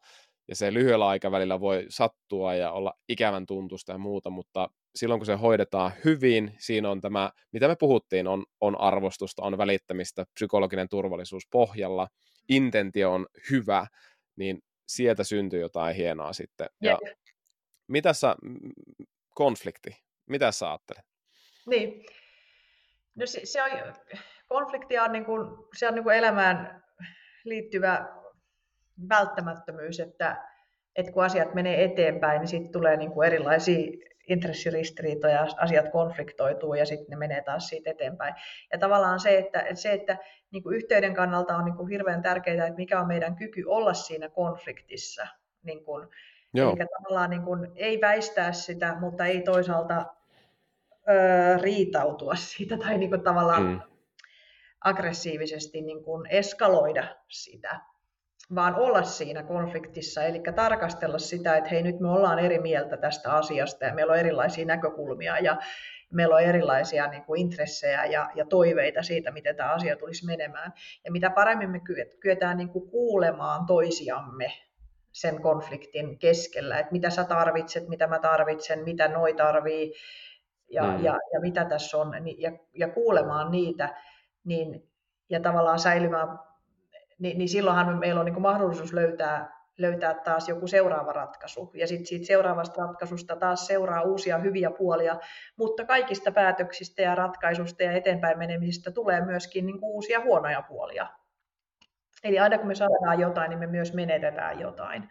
ja 0.47 0.55
se 0.55 0.73
lyhyellä 0.73 1.07
aikavälillä 1.07 1.59
voi 1.59 1.85
sattua 1.89 2.55
ja 2.55 2.71
olla 2.71 2.93
ikävän 3.09 3.45
tuntusta 3.45 3.91
ja 3.91 3.97
muuta, 3.97 4.29
mutta 4.29 4.69
silloin 4.95 5.19
kun 5.19 5.25
se 5.25 5.33
hoidetaan 5.33 5.91
hyvin, 6.05 6.55
siinä 6.57 6.89
on 6.89 7.01
tämä, 7.01 7.31
mitä 7.51 7.67
me 7.67 7.75
puhuttiin, 7.75 8.27
on, 8.27 8.45
on 8.61 8.81
arvostusta, 8.81 9.43
on 9.43 9.57
välittämistä, 9.57 10.25
psykologinen 10.33 10.89
turvallisuus 10.89 11.47
pohjalla, 11.51 12.07
intentio 12.49 13.13
on 13.13 13.27
hyvä, 13.51 13.87
niin 14.35 14.59
sieltä 14.87 15.23
syntyy 15.23 15.59
jotain 15.59 15.95
hienoa 15.95 16.33
sitten. 16.33 16.67
Ja 16.81 16.99
yeah. 17.03 17.15
mitä 17.87 18.13
sä, 18.13 18.35
konflikti, 19.35 19.97
mitä 20.29 20.51
sä 20.51 20.69
ajattelet? 20.69 21.05
Niin, 21.65 22.05
no 23.15 23.25
se, 23.25 23.41
se 23.43 23.63
on, 23.63 23.69
konflikti 24.47 24.99
on, 24.99 25.11
niin 25.11 25.25
kuin, 25.25 25.47
se 25.77 25.87
on 25.87 25.95
niin 25.95 26.03
kuin 26.03 26.15
elämään 26.15 26.83
liittyvä 27.45 28.22
välttämättömyys, 29.09 29.99
että, 29.99 30.43
että 30.95 31.11
kun 31.11 31.23
asiat 31.23 31.53
menee 31.53 31.83
eteenpäin, 31.83 32.39
niin 32.39 32.47
sitten 32.47 32.71
tulee 32.71 32.97
niin 32.97 33.11
kuin 33.11 33.27
erilaisia 33.27 33.91
intressiristiriitoja, 34.27 35.47
asiat 35.57 35.89
konfliktoituu 35.89 36.73
ja 36.73 36.85
sitten 36.85 37.09
ne 37.09 37.15
menee 37.15 37.41
taas 37.41 37.67
siitä 37.67 37.89
eteenpäin. 37.89 38.33
Ja 38.71 38.79
tavallaan 38.79 39.19
se, 39.19 39.37
että, 39.37 39.65
se, 39.73 39.91
että 39.91 40.17
niin 40.51 40.63
kuin 40.63 40.75
yhteyden 40.75 41.13
kannalta 41.13 41.57
on 41.57 41.65
niin 41.65 41.75
kuin 41.75 41.89
hirveän 41.89 42.21
tärkeää, 42.21 42.67
että 42.67 42.77
mikä 42.77 42.99
on 42.99 43.07
meidän 43.07 43.35
kyky 43.35 43.63
olla 43.67 43.93
siinä 43.93 44.29
konfliktissa. 44.29 45.27
Niin 45.63 45.85
kuin, 45.85 46.07
Joo. 46.53 46.75
Eli 46.79 46.87
tavallaan 46.97 47.29
niin 47.29 47.41
kuin, 47.41 47.71
ei 47.75 48.01
väistää 48.01 48.51
sitä, 48.51 48.95
mutta 48.99 49.25
ei 49.25 49.41
toisaalta 49.41 50.05
ö, 51.09 51.57
riitautua 51.61 52.35
siitä 52.35 52.77
tai 52.77 52.97
niin 52.97 53.09
kuin 53.09 53.23
tavallaan 53.23 53.63
mm. 53.63 53.81
aggressiivisesti 54.81 55.81
niin 55.81 56.03
kuin 56.03 56.25
eskaloida 56.29 57.15
sitä 57.27 57.79
vaan 58.55 58.75
olla 58.75 59.03
siinä 59.03 59.43
konfliktissa, 59.43 60.23
eli 60.23 60.41
tarkastella 60.55 61.19
sitä, 61.19 61.57
että 61.57 61.69
hei 61.69 61.83
nyt 61.83 61.99
me 61.99 62.09
ollaan 62.09 62.39
eri 62.39 62.59
mieltä 62.59 62.97
tästä 62.97 63.33
asiasta 63.33 63.85
ja 63.85 63.93
meillä 63.93 64.13
on 64.13 64.19
erilaisia 64.19 64.65
näkökulmia 64.65 65.39
ja 65.39 65.57
meillä 66.13 66.35
on 66.35 66.41
erilaisia 66.41 67.07
niin 67.07 67.23
kuin 67.23 67.41
intressejä 67.41 68.05
ja, 68.05 68.29
ja 68.35 68.45
toiveita 68.45 69.03
siitä, 69.03 69.31
miten 69.31 69.55
tämä 69.55 69.73
asia 69.73 69.95
tulisi 69.95 70.25
menemään. 70.25 70.73
Ja 71.05 71.11
mitä 71.11 71.29
paremmin 71.29 71.69
me 71.69 71.81
kyetään 72.19 72.57
niin 72.57 72.69
kuin 72.69 72.89
kuulemaan 72.89 73.65
toisiamme 73.65 74.51
sen 75.11 75.41
konfliktin 75.41 76.19
keskellä, 76.19 76.79
että 76.79 76.91
mitä 76.91 77.09
sä 77.09 77.23
tarvitset, 77.23 77.87
mitä 77.87 78.07
mä 78.07 78.19
tarvitsen, 78.19 78.83
mitä 78.83 79.07
noi 79.07 79.33
tarvii 79.33 79.93
ja, 80.69 80.83
mm. 80.83 81.03
ja, 81.03 81.19
ja 81.33 81.39
mitä 81.41 81.65
tässä 81.65 81.97
on, 81.97 82.13
ja, 82.37 82.51
ja 82.73 82.89
kuulemaan 82.89 83.51
niitä, 83.51 83.95
niin, 84.43 84.89
ja 85.29 85.39
tavallaan 85.39 85.79
säilymään 85.79 86.39
niin, 87.19 87.37
niin 87.37 87.49
silloinhan 87.49 87.99
meillä 87.99 88.19
on 88.19 88.25
niin 88.25 88.33
kuin 88.33 88.41
mahdollisuus 88.41 88.93
löytää, 88.93 89.63
löytää 89.77 90.13
taas 90.13 90.49
joku 90.49 90.67
seuraava 90.67 91.13
ratkaisu. 91.13 91.71
Ja 91.73 91.87
sitten 91.87 92.05
siitä 92.05 92.25
seuraavasta 92.25 92.81
ratkaisusta 92.81 93.35
taas 93.35 93.67
seuraa 93.67 94.01
uusia 94.01 94.37
hyviä 94.37 94.71
puolia, 94.71 95.19
mutta 95.57 95.85
kaikista 95.85 96.31
päätöksistä 96.31 97.01
ja 97.01 97.15
ratkaisusta 97.15 97.83
ja 97.83 97.91
eteenpäin 97.91 98.37
menemisistä 98.37 98.91
tulee 98.91 99.25
myöskin 99.25 99.65
niin 99.65 99.79
kuin 99.79 99.91
uusia 99.91 100.19
huonoja 100.19 100.61
puolia. 100.61 101.07
Eli 102.23 102.39
aina 102.39 102.57
kun 102.57 102.67
me 102.67 102.75
saadaan 102.75 103.19
jotain, 103.19 103.49
niin 103.49 103.59
me 103.59 103.67
myös 103.67 103.93
menetetään 103.93 104.59
jotain. 104.59 105.09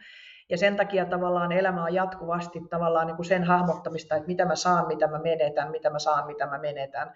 Ja 0.48 0.58
sen 0.58 0.76
takia 0.76 1.04
tavallaan 1.04 1.52
elämä 1.52 1.84
on 1.84 1.94
jatkuvasti 1.94 2.60
tavallaan 2.70 3.06
niin 3.06 3.16
kuin 3.16 3.26
sen 3.26 3.44
hahmottamista, 3.44 4.16
että 4.16 4.26
mitä 4.26 4.44
mä 4.44 4.56
saan, 4.56 4.86
mitä 4.86 5.06
mä 5.06 5.18
menetän, 5.18 5.70
mitä 5.70 5.90
mä 5.90 5.98
saan, 5.98 6.26
mitä 6.26 6.46
mä 6.46 6.58
menetän. 6.58 7.12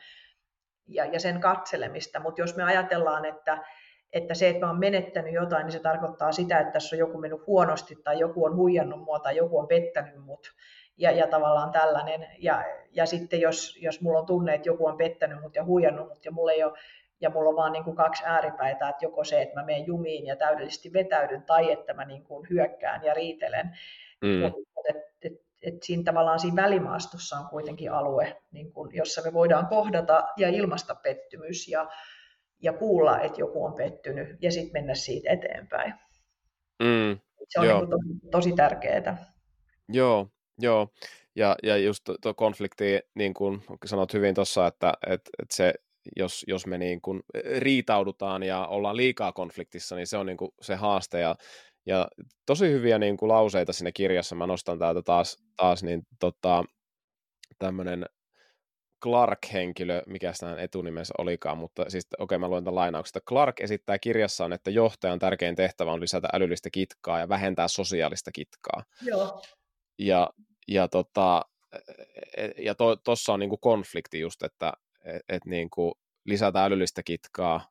Ja, 0.88 1.04
ja 1.04 1.20
sen 1.20 1.40
katselemista. 1.40 2.20
Mutta 2.20 2.40
jos 2.40 2.56
me 2.56 2.64
ajatellaan, 2.64 3.24
että, 3.24 3.58
että 4.16 4.34
se, 4.34 4.48
että 4.48 4.60
mä 4.60 4.70
oon 4.70 4.80
menettänyt 4.80 5.34
jotain, 5.34 5.64
niin 5.64 5.72
se 5.72 5.78
tarkoittaa 5.78 6.32
sitä, 6.32 6.58
että 6.58 6.72
tässä 6.72 6.96
on 6.96 7.00
joku 7.00 7.18
mennyt 7.18 7.46
huonosti 7.46 7.96
tai 8.04 8.18
joku 8.18 8.44
on 8.44 8.56
huijannut 8.56 9.04
mua 9.04 9.18
tai 9.18 9.36
joku 9.36 9.58
on 9.58 9.68
pettänyt 9.68 10.24
mut 10.24 10.52
ja, 10.96 11.10
ja 11.10 11.26
tavallaan 11.26 11.70
tällainen. 11.70 12.26
Ja, 12.38 12.64
ja 12.92 13.06
sitten 13.06 13.40
jos, 13.40 13.78
jos 13.80 14.00
mulla 14.00 14.18
on 14.18 14.26
tunne, 14.26 14.54
että 14.54 14.68
joku 14.68 14.86
on 14.86 14.96
pettänyt 14.96 15.40
mut 15.40 15.54
ja 15.54 15.64
huijannut 15.64 16.08
mut 16.08 16.24
ja 16.24 16.32
mulla 16.32 16.52
ei 16.52 16.64
ole 16.64 16.72
ja 17.20 17.30
mulla 17.30 17.48
on 17.48 17.56
vaan 17.56 17.72
niin 17.72 17.84
kuin 17.84 17.96
kaksi 17.96 18.22
ääripäitä, 18.26 18.88
että 18.88 19.04
joko 19.04 19.24
se, 19.24 19.42
että 19.42 19.60
mä 19.60 19.66
menen 19.66 19.86
jumiin 19.86 20.26
ja 20.26 20.36
täydellisesti 20.36 20.92
vetäydyn, 20.92 21.42
tai 21.42 21.72
että 21.72 21.94
mä 21.94 22.04
niin 22.04 22.24
kuin 22.24 22.46
hyökkään 22.50 23.04
ja 23.04 23.14
riitelen. 23.14 23.78
Mm. 24.22 24.44
Et, 24.44 24.54
et, 24.88 24.96
et, 25.22 25.40
et 25.62 25.82
siinä 25.82 26.02
tavallaan 26.02 26.40
siinä 26.40 26.62
välimaastossa 26.62 27.36
on 27.36 27.48
kuitenkin 27.48 27.92
alue, 27.92 28.36
niin 28.52 28.72
kuin, 28.72 28.94
jossa 28.94 29.22
me 29.24 29.32
voidaan 29.32 29.66
kohdata 29.66 30.28
ja 30.36 30.48
ilmaista 30.48 30.94
pettymys 30.94 31.68
ja, 31.68 31.88
ja 32.62 32.72
kuulla, 32.72 33.20
että 33.20 33.40
joku 33.40 33.64
on 33.64 33.74
pettynyt 33.74 34.42
ja 34.42 34.52
sitten 34.52 34.72
mennä 34.72 34.94
siitä 34.94 35.30
eteenpäin. 35.32 35.94
Mm, 36.82 37.18
se 37.48 37.60
on 37.60 37.66
niin 37.66 37.90
tosi, 37.90 38.30
tosi 38.30 38.52
tärkeää. 38.52 39.24
Joo, 39.88 40.28
joo. 40.58 40.88
Ja, 41.36 41.56
ja 41.62 41.76
just 41.76 42.04
tuo 42.22 42.34
konflikti, 42.34 43.00
niin 43.14 43.34
kuin 43.34 43.62
sanot 43.84 44.12
hyvin 44.12 44.34
tuossa, 44.34 44.66
että, 44.66 44.92
että, 45.06 45.30
että 45.42 45.56
se, 45.56 45.74
jos, 46.16 46.44
jos 46.48 46.66
me 46.66 46.78
niin 46.78 47.00
kuin 47.00 47.22
riitaudutaan 47.58 48.42
ja 48.42 48.66
ollaan 48.66 48.96
liikaa 48.96 49.32
konfliktissa, 49.32 49.96
niin 49.96 50.06
se 50.06 50.16
on 50.16 50.26
niin 50.26 50.36
kuin 50.36 50.50
se 50.60 50.74
haaste. 50.74 51.20
Ja, 51.20 51.34
ja 51.86 52.08
tosi 52.46 52.70
hyviä 52.70 52.98
niin 52.98 53.16
kuin 53.16 53.28
lauseita 53.28 53.72
siinä 53.72 53.92
kirjassa. 53.92 54.34
Mä 54.34 54.46
nostan 54.46 54.78
täältä 54.78 55.02
taas, 55.02 55.36
taas 55.56 55.82
niin 55.82 56.02
tota, 56.20 56.64
tämmöinen 57.58 58.06
Clark-henkilö, 59.02 60.02
mikä 60.06 60.32
sitä 60.32 60.56
etunimensä 60.58 61.14
olikaan, 61.18 61.58
mutta 61.58 61.90
siis 61.90 62.06
okei, 62.18 62.24
okay, 62.24 62.38
mä 62.38 62.48
luen 62.48 62.64
tämän 62.64 62.74
lainauksesta. 62.74 63.20
Clark 63.20 63.60
esittää 63.60 63.98
kirjassaan, 63.98 64.52
että 64.52 64.70
johtajan 64.70 65.18
tärkein 65.18 65.56
tehtävä 65.56 65.92
on 65.92 66.00
lisätä 66.00 66.28
älyllistä 66.32 66.70
kitkaa 66.70 67.18
ja 67.18 67.28
vähentää 67.28 67.68
sosiaalista 67.68 68.32
kitkaa. 68.32 68.84
Joo. 69.02 69.42
Ja, 69.98 70.30
ja 70.68 70.88
tota, 70.88 71.44
e, 71.72 71.78
e, 72.36 72.52
ja 72.58 72.74
tuossa 72.74 73.26
to, 73.26 73.32
on 73.32 73.40
niin 73.40 73.50
kuin 73.50 73.60
konflikti 73.60 74.20
just, 74.20 74.42
että 74.42 74.72
et, 75.04 75.22
et 75.28 75.44
niin 75.44 75.70
kuin 75.70 75.92
lisätään 76.24 76.64
älyllistä 76.64 77.02
kitkaa, 77.02 77.68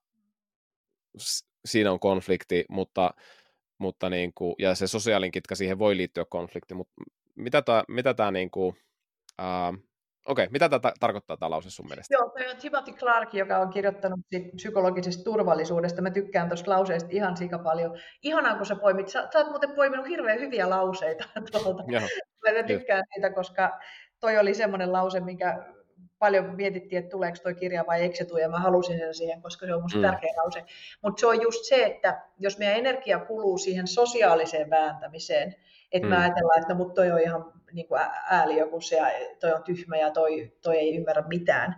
siinä 1.66 1.92
on 1.92 2.00
konflikti, 2.00 2.66
mutta, 2.70 3.14
mutta 3.78 4.10
niin 4.10 4.32
kuin, 4.36 4.56
ja 4.60 4.76
se 4.76 4.88
sosiaalinen 4.88 5.32
kitka, 5.32 5.56
siihen 5.56 5.80
voi 5.80 5.98
liittyä 5.98 6.26
konflikti, 6.30 6.74
mutta 6.74 6.94
mitä 7.36 7.62
tämä, 7.62 7.84
mitä 7.88 8.32
niin 8.32 8.50
uh, 8.56 8.76
Okei, 10.26 10.48
mitä 10.52 10.70
tämä 10.70 10.94
tarkoittaa 11.00 11.38
tämä 11.38 11.50
lause 11.50 11.70
sun 11.70 11.88
mielestä? 11.88 12.16
Joo, 12.16 12.30
tämä 12.30 12.52
on 12.52 12.58
Timothy 12.58 12.94
Clark, 12.94 13.34
joka 13.34 13.58
on 13.58 13.70
kirjoittanut 13.70 14.20
psykologisesta 14.56 15.24
turvallisuudesta. 15.24 16.02
Mä 16.02 16.10
tykkään 16.10 16.50
tuosta 16.50 16.72
lauseesta 16.72 17.10
ihan 17.12 17.38
sika 17.38 17.60
paljon. 17.60 17.98
Ihanaa, 18.24 18.56
kun 18.56 18.66
sä 18.66 18.76
poimit. 18.76 19.10
Sä, 19.10 19.28
sä 19.34 19.40
oot 19.40 19.50
muuten 19.50 19.72
poiminut 19.72 20.08
hirveän 20.08 20.40
hyviä 20.40 20.70
lauseita 20.70 21.24
tuolta. 21.52 21.84
Mä 22.54 22.64
tykkään 22.68 23.04
niitä, 23.16 23.30
koska 23.30 23.80
toi 24.20 24.38
oli 24.38 24.54
semmoinen 24.54 24.92
lause, 24.94 25.20
minkä 25.20 25.66
paljon 26.20 26.56
mietittiin, 26.56 27.00
että 27.00 27.10
tuleeko 27.10 27.38
tuo 27.44 27.54
kirja 27.54 27.84
vai 27.88 28.02
eikö 28.02 28.16
se 28.16 28.26
tule, 28.26 28.42
ja 28.42 28.50
mä 28.50 28.60
halusin 28.60 29.00
sen 29.00 29.14
siihen, 29.14 29.42
koska 29.42 29.66
se 29.66 29.74
on 29.74 29.82
musta 29.82 29.98
mm. 29.98 30.04
tärkeä 30.04 30.34
lause. 30.38 30.64
Mutta 31.04 31.20
se 31.20 31.28
on 31.28 31.42
just 31.42 31.64
se, 31.64 31.86
että 31.86 32.22
jos 32.40 32.58
meidän 32.58 32.78
energia 32.78 33.20
kuluu 33.20 33.58
siihen 33.58 33.88
sosiaaliseen 33.88 34.70
vääntämiseen, 34.70 35.56
että 35.96 36.08
mm. 36.08 36.14
me 36.14 36.18
ajatellaan, 36.18 36.62
että 36.62 36.74
no, 36.74 36.78
mutta 36.78 36.94
toi 36.94 37.12
on 37.12 37.22
ihan 37.22 37.54
niin 37.72 37.88
kuin 37.88 38.02
ääli 38.30 38.58
joku 38.58 38.82
se, 38.82 38.96
ja 38.96 39.08
toi 39.40 39.54
on 39.54 39.64
tyhmä 39.64 39.98
ja 39.98 40.12
toi, 40.12 40.54
toi 40.62 40.78
ei 40.78 40.96
ymmärrä 40.96 41.24
mitään. 41.28 41.76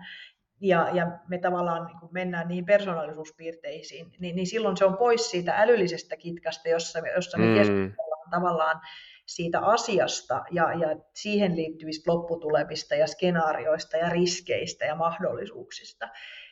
Ja, 0.61 0.89
ja 0.93 1.07
me 1.27 1.37
tavallaan 1.37 1.85
niin 1.85 1.99
kuin 1.99 2.13
mennään 2.13 2.47
niihin 2.47 2.65
persoonallisuuspiirteisiin, 2.65 4.11
niin, 4.19 4.35
niin 4.35 4.47
silloin 4.47 4.77
se 4.77 4.85
on 4.85 4.97
pois 4.97 5.29
siitä 5.29 5.53
älyllisestä 5.57 6.17
kitkasta, 6.17 6.69
jossa, 6.69 6.99
jossa 7.15 7.37
me 7.37 7.45
mm. 7.45 7.53
keskustellaan 7.53 8.29
tavallaan 8.31 8.81
siitä 9.25 9.59
asiasta 9.59 10.43
ja, 10.51 10.73
ja 10.73 10.87
siihen 11.13 11.55
liittyvistä 11.55 12.11
lopputulemista 12.11 12.95
ja 12.95 13.07
skenaarioista 13.07 13.97
ja 13.97 14.09
riskeistä 14.09 14.85
ja 14.85 14.95
mahdollisuuksista. 14.95 16.09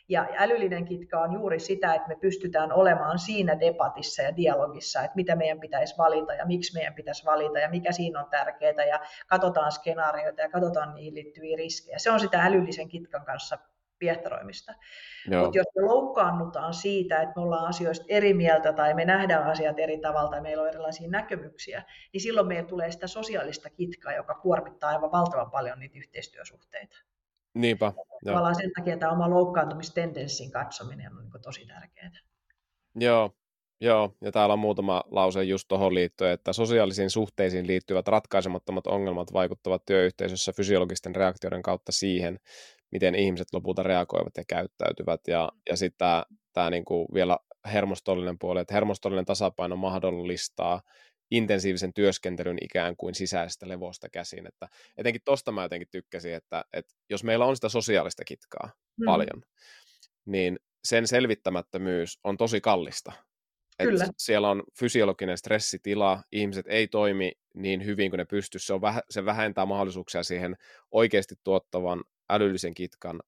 Ja 0.09 0.27
älyllinen 0.37 0.85
kitka 0.85 1.19
on 1.19 1.33
juuri 1.33 1.59
sitä, 1.59 1.93
että 1.93 2.07
me 2.07 2.15
pystytään 2.15 2.71
olemaan 2.71 3.19
siinä 3.19 3.59
debatissa 3.59 4.21
ja 4.21 4.35
dialogissa, 4.35 5.01
että 5.01 5.15
mitä 5.15 5.35
meidän 5.35 5.59
pitäisi 5.59 5.97
valita 5.97 6.33
ja 6.33 6.45
miksi 6.45 6.73
meidän 6.73 6.93
pitäisi 6.93 7.25
valita 7.25 7.59
ja 7.59 7.69
mikä 7.69 7.91
siinä 7.91 8.19
on 8.19 8.29
tärkeää 8.29 8.85
ja 8.89 8.99
katsotaan 9.27 9.71
skenaarioita 9.71 10.41
ja 10.41 10.49
katsotaan 10.49 10.95
niihin 10.95 11.15
liittyviä 11.15 11.57
riskejä. 11.57 11.99
Se 11.99 12.11
on 12.11 12.19
sitä 12.19 12.43
älyllisen 12.43 12.87
kitkan 12.87 13.25
kanssa 13.25 13.57
piehtaroimista. 13.99 14.73
Mutta 15.39 15.57
jos 15.57 15.67
me 15.75 15.81
loukkaannutaan 15.81 16.73
siitä, 16.73 17.21
että 17.21 17.33
me 17.35 17.41
ollaan 17.41 17.67
asioista 17.67 18.05
eri 18.09 18.33
mieltä 18.33 18.73
tai 18.73 18.93
me 18.93 19.05
nähdään 19.05 19.43
asiat 19.43 19.79
eri 19.79 19.97
tavalla 19.97 20.29
tai 20.29 20.41
meillä 20.41 20.63
on 20.63 20.69
erilaisia 20.69 21.09
näkemyksiä, 21.09 21.83
niin 22.13 22.21
silloin 22.21 22.47
meille 22.47 22.67
tulee 22.67 22.91
sitä 22.91 23.07
sosiaalista 23.07 23.69
kitkaa, 23.69 24.13
joka 24.13 24.35
kuormittaa 24.35 24.89
aivan 24.89 25.11
valtavan 25.11 25.51
paljon 25.51 25.79
niitä 25.79 25.97
yhteistyösuhteita. 25.97 26.97
Niinpä. 27.55 27.93
Tavallaan 28.25 28.55
sen 28.55 28.71
takia 28.77 28.97
tämä 28.97 29.11
oma 29.11 29.29
loukkaantumistendenssin 29.29 30.51
katsominen 30.51 31.11
on 31.11 31.23
niin 31.23 31.41
tosi 31.41 31.65
tärkeää. 31.65 32.11
Joo, 32.95 33.31
Joo, 33.81 34.15
ja 34.21 34.31
täällä 34.31 34.53
on 34.53 34.59
muutama 34.59 35.03
lause 35.11 35.43
just 35.43 35.67
tuohon 35.67 35.95
liittyen, 35.95 36.31
että 36.31 36.53
sosiaalisiin 36.53 37.09
suhteisiin 37.09 37.67
liittyvät 37.67 38.07
ratkaisemattomat 38.07 38.87
ongelmat 38.87 39.33
vaikuttavat 39.33 39.85
työyhteisössä 39.85 40.53
fysiologisten 40.53 41.15
reaktioiden 41.15 41.61
kautta 41.61 41.91
siihen, 41.91 42.39
miten 42.91 43.15
ihmiset 43.15 43.47
lopulta 43.53 43.83
reagoivat 43.83 44.37
ja 44.37 44.43
käyttäytyvät. 44.47 45.21
Ja, 45.27 45.51
ja 45.69 45.77
sitten 45.77 46.07
tämä, 46.53 46.69
niin 46.69 46.85
kuin 46.85 47.07
vielä 47.13 47.37
hermostollinen 47.65 48.39
puoli, 48.39 48.59
että 48.59 48.73
hermostollinen 48.73 49.25
tasapaino 49.25 49.75
mahdollistaa 49.75 50.81
intensiivisen 51.31 51.93
työskentelyn 51.93 52.57
ikään 52.61 52.95
kuin 52.97 53.15
sisäisestä 53.15 53.67
levosta 53.67 54.09
käsin. 54.09 54.47
Että 54.47 54.67
etenkin 54.97 55.21
tosta 55.25 55.51
mä 55.51 55.63
jotenkin 55.63 55.87
tykkäsin, 55.91 56.33
että, 56.33 56.65
että 56.73 56.93
jos 57.09 57.23
meillä 57.23 57.45
on 57.45 57.55
sitä 57.55 57.69
sosiaalista 57.69 58.23
kitkaa 58.25 58.69
mm. 58.97 59.05
paljon, 59.05 59.43
niin 60.25 60.59
sen 60.83 61.07
selvittämättömyys 61.07 62.19
on 62.23 62.37
tosi 62.37 62.61
kallista. 62.61 63.11
Kyllä. 63.83 64.03
Että 64.03 64.13
siellä 64.17 64.49
on 64.49 64.63
fysiologinen 64.79 65.37
stressitila, 65.37 66.23
ihmiset 66.31 66.65
ei 66.69 66.87
toimi 66.87 67.31
niin 67.53 67.85
hyvin 67.85 68.11
kuin 68.11 68.17
ne 68.17 68.25
pystyy, 68.25 68.59
se, 68.59 68.73
on 68.73 68.81
väh- 68.81 69.05
se 69.09 69.25
vähentää 69.25 69.65
mahdollisuuksia 69.65 70.23
siihen 70.23 70.55
oikeasti 70.91 71.35
tuottavan 71.43 72.03
älyllisen 72.29 72.73
kitkan 72.73 73.19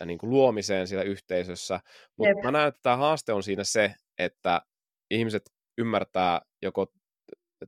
äh, 0.00 0.06
niin 0.06 0.18
kuin 0.18 0.30
luomiseen 0.30 0.88
siellä 0.88 1.04
yhteisössä. 1.04 1.80
Mutta 2.16 2.42
mä 2.42 2.50
näen, 2.50 2.68
että 2.68 2.80
tämä 2.82 2.96
haaste 2.96 3.32
on 3.32 3.42
siinä 3.42 3.64
se, 3.64 3.94
että 4.18 4.62
ihmiset 5.10 5.42
ymmärtää 5.78 6.40
joko 6.62 6.92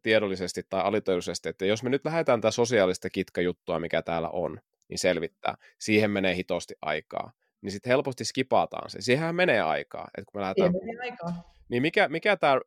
tiedollisesti 0.02 0.62
tai 0.68 0.80
alitoidullisesti, 0.80 1.48
että 1.48 1.66
jos 1.66 1.82
me 1.82 1.90
nyt 1.90 2.04
lähdetään 2.04 2.40
tätä 2.40 2.50
sosiaalista 2.50 3.10
kitkajuttua, 3.10 3.80
mikä 3.80 4.02
täällä 4.02 4.28
on, 4.28 4.60
niin 4.88 4.98
selvittää. 4.98 5.54
Siihen 5.78 6.10
menee 6.10 6.34
hitosti 6.34 6.74
aikaa. 6.82 7.32
Niin 7.60 7.72
sitten 7.72 7.90
helposti 7.90 8.24
skipataan 8.24 8.90
se. 8.90 9.00
Siihenhän 9.00 9.34
menee 9.34 9.60
aikaa. 9.60 10.08
Että 10.18 10.32
kun 10.32 10.40
me 10.40 10.42
lähdetään... 10.42 10.72
menee 10.72 11.10
aikaa. 11.10 11.52
Niin 11.68 11.82
mikä, 11.82 12.08
mikä 12.08 12.36
tämä 12.36 12.60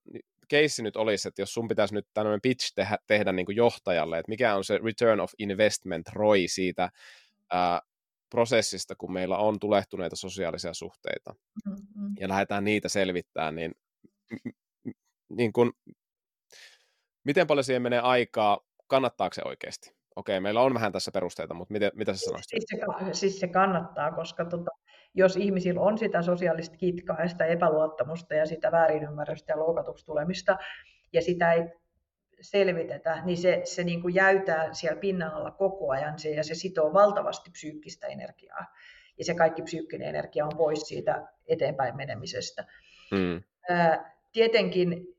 keissi 0.47 0.83
nyt 0.83 0.95
olisi, 0.95 1.27
että 1.27 1.41
jos 1.41 1.53
sun 1.53 1.67
pitäisi 1.67 1.93
nyt 1.93 2.07
tämmöinen 2.13 2.41
pitch 2.41 2.73
tehdä, 2.75 2.97
tehdä 3.07 3.31
niin 3.31 3.45
kuin 3.45 3.55
johtajalle, 3.55 4.19
että 4.19 4.29
mikä 4.29 4.55
on 4.55 4.63
se 4.63 4.79
return 4.83 5.19
of 5.19 5.31
investment 5.39 6.09
ROI 6.13 6.47
siitä 6.47 6.89
ää, 7.51 7.81
prosessista, 8.29 8.95
kun 8.95 9.13
meillä 9.13 9.37
on 9.37 9.59
tulehtuneita 9.59 10.15
sosiaalisia 10.15 10.73
suhteita, 10.73 11.35
mm-hmm. 11.65 12.15
ja 12.19 12.27
lähdetään 12.27 12.63
niitä 12.63 12.89
selvittämään, 12.89 13.55
niin, 13.55 13.71
niin 15.29 15.53
kun, 15.53 15.73
miten 17.27 17.47
paljon 17.47 17.63
siihen 17.63 17.81
menee 17.81 17.99
aikaa, 17.99 18.59
kannattaako 18.87 19.33
se 19.33 19.41
oikeasti? 19.45 19.97
Okei, 20.15 20.39
meillä 20.39 20.61
on 20.61 20.73
vähän 20.73 20.91
tässä 20.91 21.11
perusteita, 21.11 21.53
mutta 21.53 21.73
miten, 21.73 21.91
mitä 21.95 22.13
sä 22.13 22.19
sanoisit? 22.19 22.49
Siis 22.49 22.65
se, 22.69 23.13
siis 23.13 23.39
se 23.39 23.47
kannattaa, 23.47 24.11
koska 24.11 24.45
tota, 24.45 24.71
jos 25.13 25.35
ihmisillä 25.35 25.81
on 25.81 25.97
sitä 25.97 26.21
sosiaalista 26.21 26.77
kitkaa 26.77 27.21
ja 27.21 27.27
sitä 27.27 27.45
epäluottamusta 27.45 28.35
ja 28.35 28.45
sitä 28.45 28.71
väärinymmärrystä 28.71 29.53
ja 29.53 29.59
loukatuksi 29.59 30.05
tulemista, 30.05 30.57
ja 31.13 31.21
sitä 31.21 31.53
ei 31.53 31.63
selvitetä, 32.41 33.21
niin 33.25 33.37
se, 33.37 33.61
se 33.63 33.83
niin 33.83 34.01
kuin 34.01 34.15
jäytää 34.15 34.73
siellä 34.73 34.99
pinnan 34.99 35.33
alla 35.33 35.51
koko 35.51 35.91
ajan 35.91 36.19
se, 36.19 36.29
ja 36.29 36.43
se 36.43 36.55
sitoo 36.55 36.93
valtavasti 36.93 37.51
psyykkistä 37.51 38.07
energiaa. 38.07 38.65
Ja 39.17 39.25
se 39.25 39.35
kaikki 39.35 39.61
psyykkinen 39.61 40.09
energia 40.09 40.45
on 40.45 40.57
pois 40.57 40.81
siitä 40.81 41.27
eteenpäin 41.47 41.95
menemisestä. 41.95 42.65
Mm. 43.11 43.43
Ää, 43.69 44.17
tietenkin 44.31 45.16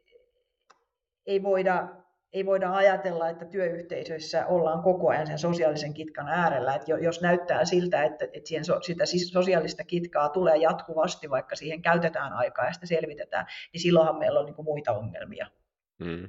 ei 1.28 1.42
voida, 1.42 1.88
ei 2.32 2.46
voida 2.46 2.72
ajatella, 2.72 3.28
että 3.28 3.44
työyhteisöissä 3.44 4.46
ollaan 4.46 4.82
koko 4.82 5.08
ajan 5.08 5.26
sen 5.26 5.38
sosiaalisen 5.38 5.94
kitkan 5.94 6.28
äärellä. 6.28 6.74
Että 6.74 6.92
jos 6.92 7.20
näyttää 7.20 7.64
siltä, 7.64 8.04
että, 8.04 8.24
että 8.24 8.48
siihen 8.48 8.64
sitä 8.64 9.04
sosiaalista 9.32 9.84
kitkaa 9.84 10.28
tulee 10.28 10.56
jatkuvasti, 10.56 11.30
vaikka 11.30 11.56
siihen 11.56 11.82
käytetään 11.82 12.32
aikaa 12.32 12.66
ja 12.66 12.72
sitä 12.72 12.86
selvitetään, 12.86 13.46
niin 13.72 13.80
silloinhan 13.80 14.18
meillä 14.18 14.40
on 14.40 14.46
niin 14.46 14.54
kuin 14.54 14.66
muita 14.66 14.92
ongelmia. 14.92 15.46
Mm. 15.98 16.28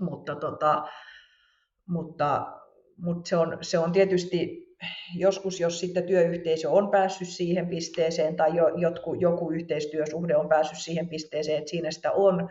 Mutta, 0.00 0.36
tota, 0.36 0.88
mutta, 1.86 2.46
mutta 2.96 3.28
se, 3.28 3.36
on, 3.36 3.58
se 3.60 3.78
on 3.78 3.92
tietysti 3.92 4.68
joskus, 5.16 5.60
jos 5.60 5.80
sitten 5.80 6.06
työyhteisö 6.06 6.70
on 6.70 6.90
päässyt 6.90 7.28
siihen 7.28 7.68
pisteeseen 7.68 8.36
tai 8.36 8.56
jo, 8.56 8.68
jotku, 8.68 9.14
joku 9.14 9.50
yhteistyösuhde 9.50 10.36
on 10.36 10.48
päässyt 10.48 10.78
siihen 10.78 11.08
pisteeseen, 11.08 11.58
että 11.58 11.70
siinä 11.70 11.90
sitä 11.90 12.12
on, 12.12 12.48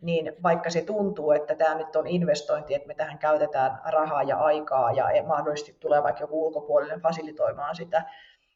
niin 0.00 0.32
vaikka 0.42 0.70
se 0.70 0.82
tuntuu, 0.82 1.32
että 1.32 1.54
tämä 1.54 1.74
nyt 1.74 1.96
on 1.96 2.06
investointi, 2.06 2.74
että 2.74 2.88
me 2.88 2.94
tähän 2.94 3.18
käytetään 3.18 3.78
rahaa 3.84 4.22
ja 4.22 4.36
aikaa 4.36 4.92
ja 4.92 5.22
mahdollisesti 5.26 5.76
tulee 5.80 6.02
vaikka 6.02 6.22
joku 6.22 6.46
ulkopuolinen 6.46 7.00
fasilitoimaan 7.00 7.76
sitä, 7.76 8.04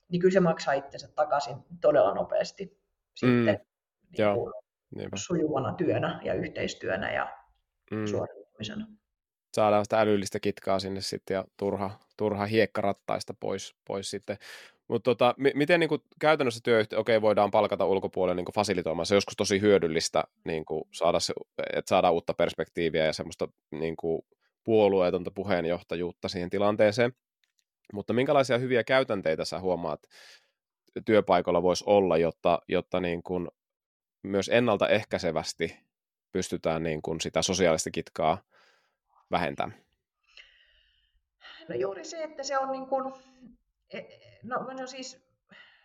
niin 0.08 0.20
kyllä 0.20 0.32
se 0.32 0.40
maksaa 0.40 0.74
itsensä 0.74 1.08
takaisin 1.14 1.56
todella 1.80 2.14
nopeasti 2.14 2.78
sitten 3.14 3.60
mm, 4.14 4.22
niin 4.96 5.10
kuin, 5.10 5.18
sujuvana 5.18 5.74
työnä 5.74 6.20
ja 6.24 6.34
yhteistyönä 6.34 7.12
ja 7.12 7.38
mm. 7.90 8.06
suorittamisena. 8.06 8.86
Saadaan 9.52 9.84
sitä 9.84 10.00
älyllistä 10.00 10.40
kitkaa 10.40 10.78
sinne 10.78 11.00
sitten 11.00 11.34
ja 11.34 11.44
turha, 11.56 11.90
turha 12.16 12.46
hiekkarattaista 12.46 13.34
pois, 13.40 13.74
pois 13.86 14.10
sitten. 14.10 14.36
Mutta 14.88 15.10
tota, 15.10 15.34
m- 15.38 15.58
miten 15.58 15.80
niin 15.80 15.88
kuin 15.88 16.02
käytännössä 16.20 16.60
työyhtiö, 16.64 16.98
okei, 16.98 17.16
okay, 17.16 17.22
voidaan 17.22 17.50
palkata 17.50 17.86
ulkopuolelle 17.86 18.42
niin 18.42 18.54
fasilitoimaan, 18.54 19.06
se 19.06 19.14
on 19.14 19.16
joskus 19.16 19.36
tosi 19.36 19.60
hyödyllistä 19.60 20.24
niin 20.44 20.64
saada 20.92 21.20
se, 21.20 21.34
että 21.72 21.88
saadaan 21.88 22.14
uutta 22.14 22.34
perspektiiviä 22.34 23.06
ja 23.06 23.12
semmoista 23.12 23.48
niin 23.70 23.96
kuin 23.96 24.22
puolueetonta 24.64 25.30
puheenjohtajuutta 25.30 26.28
siihen 26.28 26.50
tilanteeseen. 26.50 27.12
Mutta 27.92 28.12
minkälaisia 28.12 28.58
hyviä 28.58 28.84
käytänteitä 28.84 29.44
sä 29.44 29.60
huomaat 29.60 30.00
työpaikalla 31.04 31.62
voisi 31.62 31.84
olla, 31.86 32.16
jotta, 32.16 32.58
jotta 32.68 33.00
niin 33.00 33.22
kuin 33.22 33.48
myös 34.22 34.48
ennaltaehkäisevästi 34.48 35.78
pystytään 36.32 36.82
niin 36.82 37.02
kuin 37.02 37.20
sitä 37.20 37.42
sosiaalista 37.42 37.90
kitkaa 37.90 38.42
vähentämään? 39.30 39.80
No 41.68 41.74
juuri 41.74 42.04
se, 42.04 42.22
että 42.22 42.42
se 42.42 42.58
on 42.58 42.72
niin 42.72 42.86
kuin, 42.86 43.14
no, 44.42 44.56
no 44.80 44.86
siis 44.86 45.32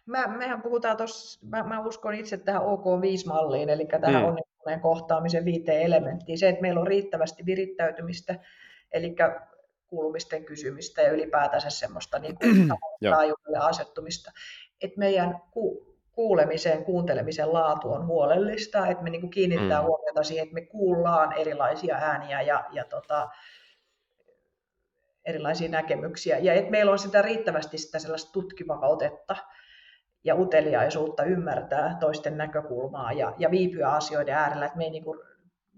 mä, 0.06 0.28
mehän 0.28 0.62
puhutaan 0.62 0.98
tuossa, 0.98 1.40
mä, 1.46 1.64
mä, 1.64 1.86
uskon 1.86 2.14
itse 2.14 2.38
tähän 2.38 2.62
OK5-malliin, 2.62 3.70
eli 3.70 3.86
tähän 3.86 4.22
mm. 4.22 4.28
onnettomuuden 4.28 4.80
kohtaamisen 4.82 5.46
viiteen 5.46 5.82
elementtiin. 5.82 6.38
Se, 6.38 6.50
että 6.50 6.62
meillä 6.62 6.80
on 6.80 6.88
riittävästi 6.88 7.46
virittäytymistä, 7.46 8.36
eli 8.92 9.16
kuulumisten 9.88 10.46
kysymistä 10.46 11.02
ja 11.02 11.12
ylipäätänsä 11.12 11.70
semmoista 11.70 12.20
niin 12.20 12.38
kuin 12.38 12.68
taajuudelle 13.12 13.58
asettumista. 13.58 14.32
Että 14.82 15.00
meidän 15.00 15.42
ku, 15.52 15.88
kuulemisen, 16.12 16.86
kuuntelemisen 16.86 17.54
laatu 17.54 17.94
on 17.94 18.08
huolellista, 18.08 18.88
että 18.88 19.04
me 19.04 19.10
niin 19.10 19.22
kuin 19.22 19.32
kiinnitetään 19.32 19.84
mm. 19.84 19.88
huomiota 19.88 20.24
siihen, 20.24 20.44
että 20.44 20.54
me 20.54 20.62
kuullaan 20.62 21.34
erilaisia 21.34 21.96
ääniä 21.96 22.42
ja, 22.42 22.66
ja 22.72 22.84
tota, 22.84 23.30
erilaisia 25.28 25.70
näkemyksiä. 25.70 26.38
Ja 26.38 26.54
että 26.54 26.72
meillä 26.72 26.92
on 26.92 27.00
sitä 27.00 27.22
riittävästi 27.22 27.78
sitä 27.78 28.00
sellaista 28.00 28.32
tutkivaa 28.32 28.88
otetta 28.88 29.36
ja 30.24 30.36
uteliaisuutta 30.36 31.24
ymmärtää 31.24 31.98
toisten 32.00 32.38
näkökulmaa 32.38 33.12
ja, 33.12 33.34
ja 33.38 33.52
viipyä 33.52 33.90
asioiden 33.90 34.36
äärellä, 34.36 34.66
että 34.66 34.78
me 34.78 34.84
ei 34.84 34.90
niin 34.90 35.04
kuin 35.04 35.20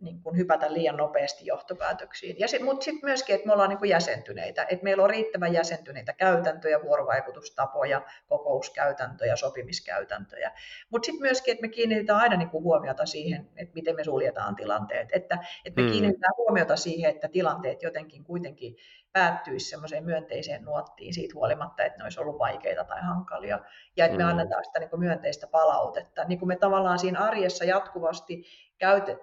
niin 0.01 0.21
kuin 0.21 0.37
hypätä 0.37 0.73
liian 0.73 0.97
nopeasti 0.97 1.45
johtopäätöksiin. 1.45 2.35
Ja 2.39 2.47
sit, 2.47 2.61
mutta 2.61 2.83
sitten 2.83 3.09
myöskin, 3.09 3.35
että 3.35 3.47
me 3.47 3.53
ollaan 3.53 3.69
niin 3.69 3.79
kuin 3.79 3.89
jäsentyneitä, 3.89 4.65
että 4.69 4.83
meillä 4.83 5.03
on 5.03 5.09
riittävän 5.09 5.53
jäsentyneitä 5.53 6.13
käytäntöjä, 6.13 6.81
vuorovaikutustapoja, 6.83 8.01
kokouskäytäntöjä, 8.27 9.35
sopimiskäytäntöjä. 9.35 10.51
Mutta 10.89 11.05
sitten 11.05 11.21
myöskin, 11.21 11.51
että 11.51 11.61
me 11.61 11.67
kiinnitetään 11.67 12.19
aina 12.19 12.35
niin 12.35 12.49
kuin 12.49 12.63
huomiota 12.63 13.05
siihen, 13.05 13.49
että 13.55 13.73
miten 13.73 13.95
me 13.95 14.03
suljetaan 14.03 14.55
tilanteet. 14.55 15.09
Että, 15.11 15.37
että 15.65 15.81
me 15.81 15.87
mm. 15.87 15.91
kiinnitetään 15.91 16.33
huomiota 16.37 16.75
siihen, 16.75 17.11
että 17.11 17.27
tilanteet 17.27 17.83
jotenkin 17.83 18.23
kuitenkin 18.23 18.75
päättyisi 19.13 19.69
semmoiseen 19.69 20.05
myönteiseen 20.05 20.63
nuottiin 20.63 21.13
siitä 21.13 21.33
huolimatta, 21.35 21.83
että 21.83 21.97
ne 21.97 22.03
olisi 22.03 22.19
ollut 22.19 22.39
vaikeita 22.39 22.83
tai 22.83 23.01
hankalia. 23.01 23.59
Ja 23.97 24.05
että 24.05 24.17
me 24.17 24.23
mm. 24.23 24.29
annetaan 24.29 24.65
sitä 24.65 24.79
niin 24.79 24.89
kuin 24.89 24.99
myönteistä 24.99 25.47
palautetta. 25.47 26.23
Niin 26.23 26.39
kuin 26.39 26.47
me 26.47 26.55
tavallaan 26.55 26.99
siinä 26.99 27.19
arjessa 27.19 27.65
jatkuvasti 27.65 28.45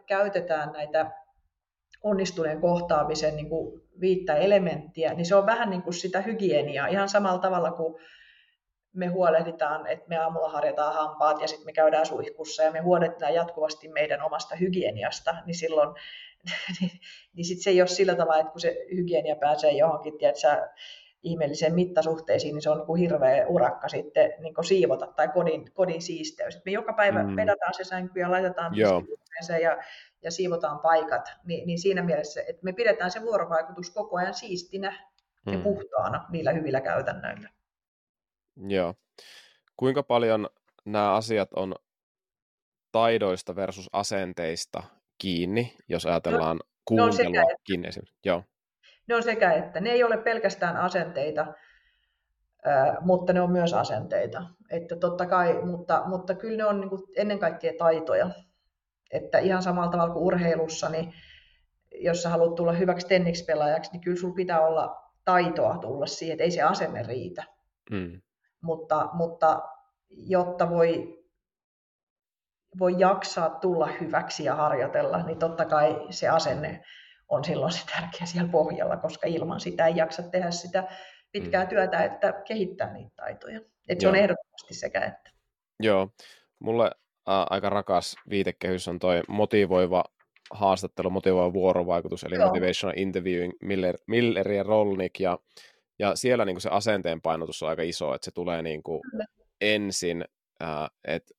käytetään 0.06 0.72
näitä 0.72 1.10
onnistuneen 2.02 2.60
kohtaamisen 2.60 3.36
niin 3.36 3.48
kuin 3.48 3.82
viittä 4.00 4.34
elementtiä, 4.34 5.14
niin 5.14 5.26
se 5.26 5.34
on 5.34 5.46
vähän 5.46 5.70
niin 5.70 5.82
kuin 5.82 5.94
sitä 5.94 6.20
hygieniaa, 6.20 6.86
ihan 6.86 7.08
samalla 7.08 7.38
tavalla 7.38 7.72
kuin 7.72 7.94
me 8.92 9.06
huolehditaan, 9.06 9.86
että 9.86 10.08
me 10.08 10.16
aamulla 10.16 10.48
harjataan 10.48 10.94
hampaat 10.94 11.40
ja 11.40 11.48
sitten 11.48 11.66
me 11.66 11.72
käydään 11.72 12.06
suihkussa 12.06 12.62
ja 12.62 12.70
me 12.70 12.80
huolehditaan 12.80 13.34
jatkuvasti 13.34 13.88
meidän 13.88 14.22
omasta 14.22 14.56
hygieniasta, 14.56 15.34
niin 15.46 15.54
silloin 15.54 15.94
niin, 16.80 16.90
niin 17.34 17.44
sit 17.44 17.62
se 17.62 17.70
ei 17.70 17.80
ole 17.80 17.88
sillä 17.88 18.14
tavalla, 18.14 18.40
että 18.40 18.52
kun 18.52 18.60
se 18.60 18.86
hygienia 18.96 19.36
pääsee 19.36 19.70
johonkin, 19.70 20.18
tiedätkö, 20.18 20.68
ihmeelliseen 21.26 21.74
mittasuhteisiin, 21.74 22.54
niin 22.54 22.62
se 22.62 22.70
on 22.70 22.76
niin 22.76 22.86
kuin 22.86 23.00
hirveä 23.00 23.46
urakka 23.46 23.88
sitten 23.88 24.32
niin 24.38 24.54
kuin 24.54 24.64
siivota 24.64 25.06
tai 25.06 25.28
kodin, 25.28 25.72
kodin 25.72 26.02
siisteys. 26.02 26.56
Et 26.56 26.64
me 26.64 26.72
joka 26.72 26.92
päivä 26.92 27.22
mm. 27.22 27.36
pedataan 27.36 27.74
se 27.74 27.84
sänky 27.84 28.20
ja 28.20 28.30
laitetaan 28.30 28.72
se 29.40 29.58
ja, 29.58 29.76
ja 30.22 30.30
siivotaan 30.30 30.78
paikat, 30.78 31.28
niin, 31.44 31.66
niin 31.66 31.78
siinä 31.78 32.02
mielessä, 32.02 32.40
että 32.40 32.64
me 32.64 32.72
pidetään 32.72 33.10
se 33.10 33.22
vuorovaikutus 33.22 33.90
koko 33.90 34.16
ajan 34.16 34.34
siistinä 34.34 35.08
mm. 35.46 35.52
ja 35.52 35.58
puhtaana 35.58 36.26
niillä 36.30 36.52
hyvillä 36.52 36.80
käytännöillä. 36.80 37.48
Joo. 38.68 38.94
Kuinka 39.76 40.02
paljon 40.02 40.48
nämä 40.84 41.14
asiat 41.14 41.48
on 41.52 41.74
taidoista 42.92 43.56
versus 43.56 43.88
asenteista 43.92 44.82
kiinni, 45.18 45.76
jos 45.88 46.06
ajatellaan 46.06 46.56
no, 46.56 46.62
kuuntelua 46.84 47.40
no 47.40 47.56
kiinni 47.64 47.88
Joo 48.24 48.42
ne 49.08 49.14
on 49.14 49.22
sekä 49.22 49.52
että. 49.52 49.80
Ne 49.80 49.90
ei 49.90 50.04
ole 50.04 50.16
pelkästään 50.16 50.76
asenteita, 50.76 51.46
mutta 53.00 53.32
ne 53.32 53.40
on 53.40 53.52
myös 53.52 53.74
asenteita. 53.74 54.46
Että 54.70 54.96
totta 54.96 55.26
kai, 55.26 55.62
mutta, 55.62 56.02
mutta 56.06 56.34
kyllä 56.34 56.56
ne 56.56 56.64
on 56.64 56.80
niin 56.80 56.90
ennen 57.16 57.38
kaikkea 57.38 57.72
taitoja. 57.78 58.30
Että 59.10 59.38
ihan 59.38 59.62
samalla 59.62 59.90
tavalla 59.90 60.12
kuin 60.12 60.24
urheilussa, 60.24 60.88
niin 60.88 61.12
jos 61.94 62.22
sä 62.22 62.28
haluat 62.28 62.54
tulla 62.54 62.72
hyväksi 62.72 63.06
tennispelaajaksi, 63.06 63.92
niin 63.92 64.00
kyllä 64.00 64.16
sulla 64.16 64.34
pitää 64.34 64.60
olla 64.60 64.96
taitoa 65.24 65.78
tulla 65.78 66.06
siihen, 66.06 66.32
että 66.32 66.44
ei 66.44 66.50
se 66.50 66.62
asenne 66.62 67.02
riitä. 67.02 67.44
Mm. 67.90 68.20
Mutta, 68.60 69.08
mutta 69.12 69.62
jotta 70.10 70.70
voi, 70.70 71.18
voi 72.78 72.94
jaksaa 72.98 73.50
tulla 73.50 73.86
hyväksi 73.86 74.44
ja 74.44 74.54
harjoitella, 74.54 75.22
niin 75.22 75.38
totta 75.38 75.64
kai 75.64 76.06
se 76.10 76.28
asenne 76.28 76.84
on 77.28 77.44
silloin 77.44 77.72
se 77.72 77.86
tärkeä 77.86 78.26
siellä 78.26 78.50
pohjalla, 78.50 78.96
koska 78.96 79.26
ilman 79.26 79.60
sitä 79.60 79.86
ei 79.86 79.96
jaksa 79.96 80.22
tehdä 80.22 80.50
sitä 80.50 80.88
pitkää 81.32 81.64
mm. 81.64 81.68
työtä, 81.68 82.04
että 82.04 82.32
kehittää 82.32 82.92
niitä 82.92 83.10
taitoja. 83.16 83.60
Että 83.88 84.02
se 84.02 84.08
on 84.08 84.16
ehdottomasti 84.16 84.74
sekä 84.74 85.00
että. 85.00 85.30
Joo, 85.80 86.10
mulle 86.58 86.84
ä, 87.28 87.46
aika 87.50 87.70
rakas 87.70 88.16
viitekehys 88.30 88.88
on 88.88 88.98
toi 88.98 89.22
motivoiva 89.28 90.04
haastattelu, 90.50 91.10
motivoiva 91.10 91.52
vuorovaikutus, 91.52 92.24
eli 92.24 92.34
Joo. 92.34 92.46
motivational 92.46 92.94
interviewing, 92.96 93.52
Miller, 93.62 93.98
Miller 94.06 94.52
ja 94.52 94.62
Rolnik, 94.62 95.20
ja, 95.20 95.38
ja 95.98 96.16
siellä 96.16 96.44
niin 96.44 96.60
se 96.60 96.68
asenteen 96.68 97.20
painotus 97.20 97.62
on 97.62 97.68
aika 97.68 97.82
iso, 97.82 98.14
että 98.14 98.24
se 98.24 98.30
tulee 98.30 98.62
niin 98.62 98.82
kuin 98.82 99.00
ensin, 99.60 100.24
että 100.60 100.88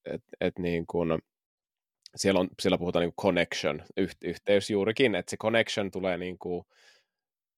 et, 0.05 0.23
et, 0.41 0.59
niin 0.59 0.87
kuin, 0.87 1.19
siellä, 2.17 2.39
on, 2.39 2.49
siellä 2.59 2.77
puhutaan 2.77 3.03
niin 3.03 3.13
kuin 3.15 3.25
connection, 3.25 3.83
yhteys 4.23 4.69
juurikin, 4.69 5.15
että 5.15 5.29
se 5.29 5.37
connection 5.37 5.91
tulee 5.91 6.17
niin 6.17 6.37
kuin 6.37 6.65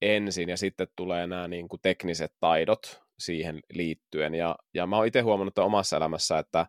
ensin 0.02 0.48
ja 0.48 0.56
sitten 0.56 0.88
tulee 0.96 1.26
nämä 1.26 1.48
niin 1.48 1.68
kuin 1.68 1.80
tekniset 1.82 2.32
taidot 2.40 3.02
siihen 3.18 3.60
liittyen. 3.72 4.34
Ja, 4.34 4.56
ja 4.74 4.86
mä 4.86 4.96
oon 4.96 5.06
itse 5.06 5.20
huomannut 5.20 5.58
omassa 5.58 5.96
elämässä, 5.96 6.38
että 6.38 6.66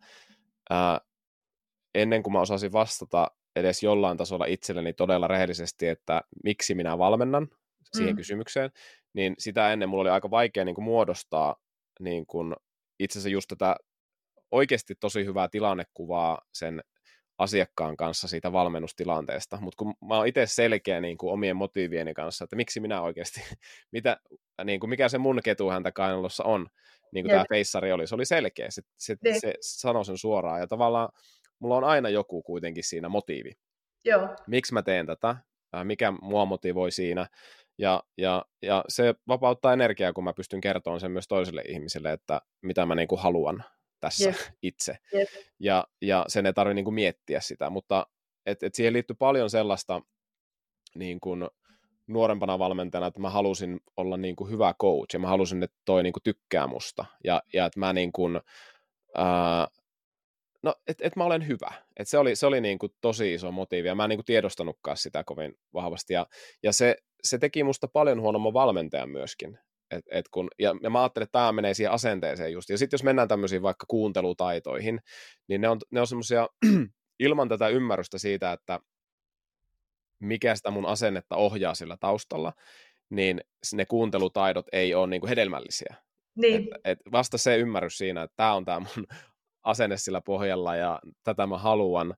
ää, 0.69 1.01
ennen 1.95 2.23
kuin 2.23 2.33
mä 2.33 2.39
osasin 2.39 2.71
vastata 2.71 3.31
edes 3.55 3.83
jollain 3.83 4.17
tasolla 4.17 4.45
itselleni 4.45 4.93
todella 4.93 5.27
rehellisesti, 5.27 5.87
että 5.87 6.21
miksi 6.43 6.75
minä 6.75 6.97
valmennan 6.97 7.47
siihen 7.95 8.13
mm. 8.13 8.17
kysymykseen, 8.17 8.71
niin 9.13 9.35
sitä 9.37 9.73
ennen 9.73 9.89
mulla 9.89 10.01
oli 10.01 10.09
aika 10.09 10.31
vaikea 10.31 10.65
niin 10.65 10.75
kuin 10.75 10.85
muodostaa 10.85 11.55
niin 11.99 12.25
kuin 12.25 12.55
itse 12.99 13.19
asiassa 13.19 13.29
just 13.29 13.47
tätä 13.47 13.75
oikeasti 14.51 14.95
tosi 14.95 15.25
hyvää 15.25 15.47
tilannekuvaa 15.47 16.41
sen 16.53 16.83
asiakkaan 17.41 17.97
kanssa 17.97 18.27
siitä 18.27 18.51
valmennustilanteesta, 18.51 19.57
mutta 19.61 19.77
kun 19.77 19.93
mä 20.07 20.17
oon 20.17 20.27
itse 20.27 20.45
selkeä 20.45 21.01
niin 21.01 21.17
kuin 21.17 21.33
omien 21.33 21.55
motiivieni 21.55 22.13
kanssa, 22.13 22.43
että 22.43 22.55
miksi 22.55 22.79
minä 22.79 23.01
oikeasti, 23.01 23.41
mitä, 23.91 24.17
niin 24.63 24.79
kuin 24.79 24.89
mikä 24.89 25.09
se 25.09 25.17
mun 25.17 25.39
ketuhäntä 25.43 25.91
kainalossa 25.91 26.43
on, 26.43 26.67
niin 27.13 27.25
kuin 27.25 27.31
tämä 27.31 27.45
feissari 27.49 27.91
oli, 27.91 28.07
se 28.07 28.15
oli 28.15 28.25
selkeä, 28.25 28.67
se, 28.69 28.81
se, 28.97 29.15
niin. 29.23 29.41
se 29.41 29.53
sanoi 29.61 30.05
sen 30.05 30.17
suoraan, 30.17 30.59
ja 30.59 30.67
tavallaan 30.67 31.09
mulla 31.59 31.75
on 31.75 31.83
aina 31.83 32.09
joku 32.09 32.43
kuitenkin 32.43 32.83
siinä 32.83 33.09
motiivi. 33.09 33.51
Joo. 34.05 34.29
Miksi 34.47 34.73
mä 34.73 34.81
teen 34.81 35.05
tätä, 35.05 35.35
mikä 35.83 36.13
mua 36.21 36.45
motivoi 36.45 36.91
siinä, 36.91 37.27
ja, 37.77 38.03
ja, 38.17 38.45
ja 38.61 38.83
se 38.87 39.15
vapauttaa 39.27 39.73
energiaa, 39.73 40.13
kun 40.13 40.23
mä 40.23 40.33
pystyn 40.33 40.61
kertomaan 40.61 40.99
sen 40.99 41.11
myös 41.11 41.27
toiselle 41.27 41.61
ihmiselle, 41.67 42.11
että 42.11 42.41
mitä 42.61 42.85
mä 42.85 42.95
niin 42.95 43.07
kuin 43.07 43.21
haluan 43.21 43.63
tässä 44.01 44.29
yep. 44.29 44.37
itse. 44.61 44.97
Yep. 45.13 45.29
Ja, 45.59 45.87
ja 46.01 46.25
sen 46.27 46.45
ei 46.45 46.53
tarvitse 46.53 46.81
niin 46.81 46.93
miettiä 46.93 47.39
sitä, 47.39 47.69
mutta 47.69 48.07
et, 48.45 48.63
et 48.63 48.75
siihen 48.75 48.93
liittyy 48.93 49.15
paljon 49.19 49.49
sellaista 49.49 50.01
niin 50.95 51.19
kuin 51.19 51.47
nuorempana 52.07 52.59
valmentajana, 52.59 53.07
että 53.07 53.19
mä 53.19 53.29
halusin 53.29 53.79
olla 53.97 54.17
niin 54.17 54.35
kuin 54.35 54.51
hyvä 54.51 54.73
coach 54.81 55.13
ja 55.13 55.19
mä 55.19 55.27
halusin, 55.27 55.63
että 55.63 55.77
toi 55.85 56.03
niin 56.03 56.13
kuin 56.13 56.23
tykkää 56.23 56.67
musta 56.67 57.05
ja, 57.23 57.41
ja 57.53 57.65
että 57.65 57.79
mä 57.79 57.93
niin 57.93 58.11
kuin, 58.11 58.41
ää, 59.15 59.67
no, 60.63 60.75
että 60.87 61.07
et 61.07 61.15
mä 61.15 61.23
olen 61.23 61.47
hyvä. 61.47 61.73
Et 61.97 62.07
se 62.07 62.17
oli, 62.17 62.35
se 62.35 62.45
oli 62.45 62.61
niin 62.61 62.79
kuin 62.79 62.91
tosi 63.01 63.33
iso 63.33 63.51
motiivi 63.51 63.87
ja 63.87 63.95
mä 63.95 64.03
en 64.03 64.09
niin 64.09 64.17
kuin 64.17 64.25
tiedostanutkaan 64.25 64.97
sitä 64.97 65.23
kovin 65.23 65.55
vahvasti 65.73 66.13
ja, 66.13 66.27
ja 66.63 66.73
se, 66.73 66.95
se 67.23 67.37
teki 67.37 67.63
musta 67.63 67.87
paljon 67.87 68.21
huonomman 68.21 68.53
valmentajan 68.53 69.09
myöskin. 69.09 69.59
Et, 69.91 70.05
et 70.11 70.25
kun, 70.29 70.47
ja, 70.59 70.75
ja 70.83 70.89
mä 70.89 71.01
ajattelen, 71.01 71.23
että 71.23 71.39
tämä 71.39 71.51
menee 71.51 71.73
siihen 71.73 71.91
asenteeseen 71.91 72.53
just. 72.53 72.69
Ja 72.69 72.77
sitten 72.77 72.97
jos 72.97 73.03
mennään 73.03 73.27
tämmöisiin 73.27 73.61
vaikka 73.61 73.85
kuuntelutaitoihin, 73.87 74.99
niin 75.47 75.61
ne 75.61 75.69
on, 75.69 75.79
ne 75.91 75.99
on 75.99 76.07
semmoisia 76.07 76.47
ilman 77.19 77.49
tätä 77.49 77.67
ymmärrystä 77.67 78.17
siitä, 78.17 78.51
että 78.51 78.79
mikä 80.19 80.55
sitä 80.55 80.71
mun 80.71 80.85
asennetta 80.85 81.35
ohjaa 81.35 81.75
sillä 81.75 81.97
taustalla, 81.99 82.53
niin 83.09 83.41
ne 83.73 83.85
kuuntelutaidot 83.85 84.65
ei 84.71 84.95
ole 84.95 85.07
niin 85.07 85.21
kuin 85.21 85.29
hedelmällisiä. 85.29 85.95
Niin. 86.35 86.67
Et, 86.75 86.81
et 86.85 86.99
vasta 87.11 87.37
se 87.37 87.57
ymmärrys 87.57 87.97
siinä, 87.97 88.23
että 88.23 88.35
tämä 88.35 88.53
on 88.53 88.65
tämä 88.65 88.79
mun 88.79 89.07
asenne 89.63 89.97
sillä 89.97 90.21
pohjalla 90.21 90.75
ja 90.75 90.99
tätä 91.23 91.47
mä 91.47 91.57
haluan, 91.57 92.13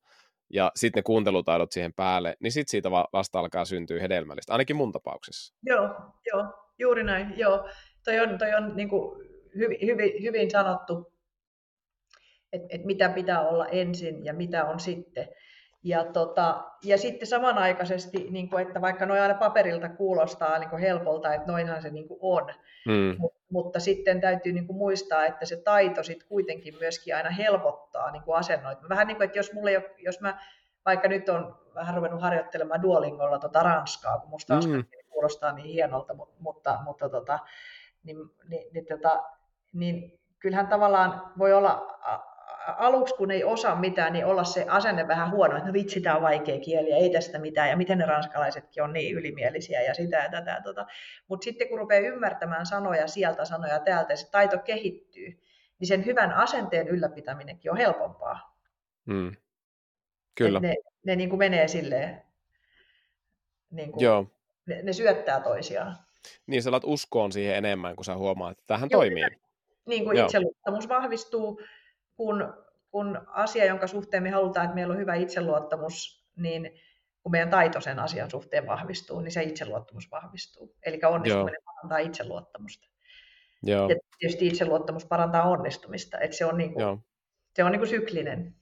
ja 0.53 0.71
sitten 0.75 0.99
ne 0.99 1.03
kuuntelutaidot 1.03 1.71
siihen 1.71 1.93
päälle, 1.93 2.37
niin 2.39 2.51
sitten 2.51 2.71
siitä 2.71 2.91
vasta 2.91 3.39
alkaa 3.39 3.65
syntyä 3.65 4.01
hedelmällistä, 4.01 4.53
ainakin 4.53 4.75
mun 4.75 4.91
tapauksessa. 4.91 5.55
Joo, 5.63 5.89
joo, 6.33 6.62
juuri 6.79 7.03
näin, 7.03 7.33
joo. 7.37 7.69
Toi 8.05 8.19
on, 8.19 8.37
toi 8.37 8.53
on 8.53 8.75
niin 8.75 8.89
kuin 8.89 9.29
hyvin, 9.55 9.77
hyvin, 9.81 10.23
hyvin 10.23 10.51
sanottu, 10.51 11.13
että 12.53 12.67
et 12.69 12.85
mitä 12.85 13.09
pitää 13.09 13.47
olla 13.47 13.67
ensin 13.67 14.25
ja 14.25 14.33
mitä 14.33 14.65
on 14.65 14.79
sitten. 14.79 15.27
Ja, 15.85 16.05
tota, 16.05 16.63
ja 16.83 16.97
sitten 16.97 17.27
samanaikaisesti, 17.27 18.27
niin 18.29 18.49
kuin, 18.49 18.67
että 18.67 18.81
vaikka 18.81 19.05
noin 19.05 19.21
aina 19.21 19.33
paperilta 19.33 19.89
kuulostaa 19.89 20.59
niin 20.59 20.69
kuin 20.69 20.81
helpolta, 20.81 21.33
että 21.33 21.51
noinhan 21.51 21.81
se 21.81 21.89
niin 21.89 22.07
kuin 22.07 22.19
on, 22.21 22.53
mm. 22.85 23.15
mutta, 23.17 23.39
mutta 23.49 23.79
sitten 23.79 24.21
täytyy 24.21 24.53
niin 24.53 24.67
kuin 24.67 24.77
muistaa, 24.77 25.25
että 25.25 25.45
se 25.45 25.55
taito 25.55 26.03
sitten 26.03 26.27
kuitenkin 26.27 26.75
myöskin 26.79 27.15
aina 27.15 27.29
helpottaa 27.29 28.11
niin 28.11 28.23
kuin 28.23 28.37
asennoit. 28.37 28.77
Vähän 28.89 29.07
niin 29.07 29.17
kuin, 29.17 29.25
että 29.25 29.39
jos, 29.39 29.53
mulle, 29.53 29.91
jos 29.97 30.21
mä 30.21 30.39
vaikka 30.85 31.07
nyt 31.07 31.29
on 31.29 31.55
vähän 31.75 31.95
ruvennut 31.95 32.21
harjoittelemaan 32.21 32.81
Duolingolla 32.81 33.39
tota 33.39 33.63
ranskaa, 33.63 34.19
kun 34.19 34.29
musta 34.29 34.55
mm. 34.55 34.83
Kuulostaa 35.23 35.51
niin 35.51 35.67
hienolta, 35.67 36.13
mutta, 36.39 36.79
mutta 36.83 37.09
tota, 37.09 37.39
niin, 38.03 38.17
niin, 38.47 38.73
niin, 38.73 38.85
tota, 38.85 39.23
niin 39.73 40.19
kyllähän 40.39 40.67
tavallaan 40.67 41.31
voi 41.37 41.53
olla 41.53 41.99
aluksi, 42.77 43.15
kun 43.15 43.31
ei 43.31 43.43
osaa 43.43 43.75
mitään, 43.75 44.13
niin 44.13 44.25
olla 44.25 44.43
se 44.43 44.65
asenne 44.69 45.07
vähän 45.07 45.31
huono, 45.31 45.55
että 45.55 45.67
no 45.67 45.73
vitsi, 45.73 46.01
tämä 46.01 46.15
on 46.15 46.21
vaikea 46.21 46.59
kieli 46.59 46.89
ja 46.89 46.97
ei 46.97 47.09
tästä 47.09 47.39
mitään, 47.39 47.69
ja 47.69 47.77
miten 47.77 47.97
ne 47.97 48.05
ranskalaisetkin 48.05 48.83
on 48.83 48.93
niin 48.93 49.15
ylimielisiä 49.15 49.81
ja 49.81 49.93
sitä 49.93 50.17
ja 50.17 50.29
tätä. 50.29 50.61
Tota. 50.63 50.85
Mutta 51.27 51.43
sitten 51.43 51.69
kun 51.69 51.79
rupeaa 51.79 52.07
ymmärtämään 52.13 52.65
sanoja 52.65 53.07
sieltä, 53.07 53.45
sanoja 53.45 53.79
täältä, 53.79 54.13
ja 54.13 54.17
se 54.17 54.31
taito 54.31 54.57
kehittyy, 54.57 55.39
niin 55.79 55.87
sen 55.87 56.05
hyvän 56.05 56.31
asenteen 56.33 56.87
ylläpitäminenkin 56.87 57.71
on 57.71 57.77
helpompaa. 57.77 58.57
Hmm. 59.05 59.31
Kyllä. 60.35 60.57
Et 60.57 60.61
ne 60.61 60.75
ne 61.05 61.15
niin 61.15 61.29
kuin 61.29 61.39
menee 61.39 61.67
silleen, 61.67 62.21
niin 63.71 63.91
kuin, 63.91 64.03
Joo. 64.03 64.27
Ne, 64.65 64.81
ne 64.81 64.93
syöttää 64.93 65.39
toisiaan. 65.39 65.97
Niin, 66.47 66.63
sä 66.63 66.69
alat 66.69 66.83
uskoon 66.85 67.31
siihen 67.31 67.55
enemmän, 67.55 67.95
kun 67.95 68.05
sä 68.05 68.15
huomaat, 68.15 68.51
että 68.51 68.63
tähän 68.67 68.89
Joo, 68.91 69.01
toimii. 69.01 69.23
Niin 69.85 70.03
kuin 70.03 70.17
itseluottamus 70.17 70.89
vahvistuu, 70.89 71.61
kun, 72.15 72.53
kun 72.91 73.21
asia, 73.27 73.65
jonka 73.65 73.87
suhteen 73.87 74.23
me 74.23 74.29
halutaan, 74.29 74.65
että 74.65 74.75
meillä 74.75 74.91
on 74.91 74.99
hyvä 74.99 75.15
itseluottamus, 75.15 76.25
niin 76.35 76.71
kun 77.23 77.31
meidän 77.31 77.49
taito 77.49 77.81
sen 77.81 77.99
asian 77.99 78.31
suhteen 78.31 78.67
vahvistuu, 78.67 79.19
niin 79.19 79.31
se 79.31 79.43
itseluottamus 79.43 80.11
vahvistuu. 80.11 80.75
Eli 80.85 80.99
onnistuminen 81.05 81.59
Joo. 81.65 81.73
parantaa 81.73 81.97
itseluottamusta. 81.97 82.87
Joo. 83.63 83.89
Ja 83.89 83.95
tietysti 84.19 84.47
itseluottamus 84.47 85.05
parantaa 85.05 85.49
onnistumista. 85.49 86.19
Että 86.19 86.37
se 86.37 86.45
on, 86.45 86.57
niin 86.57 86.73
kuin, 86.73 86.99
se 87.55 87.63
on 87.63 87.71
niin 87.71 87.79
kuin 87.79 87.89
syklinen 87.89 88.55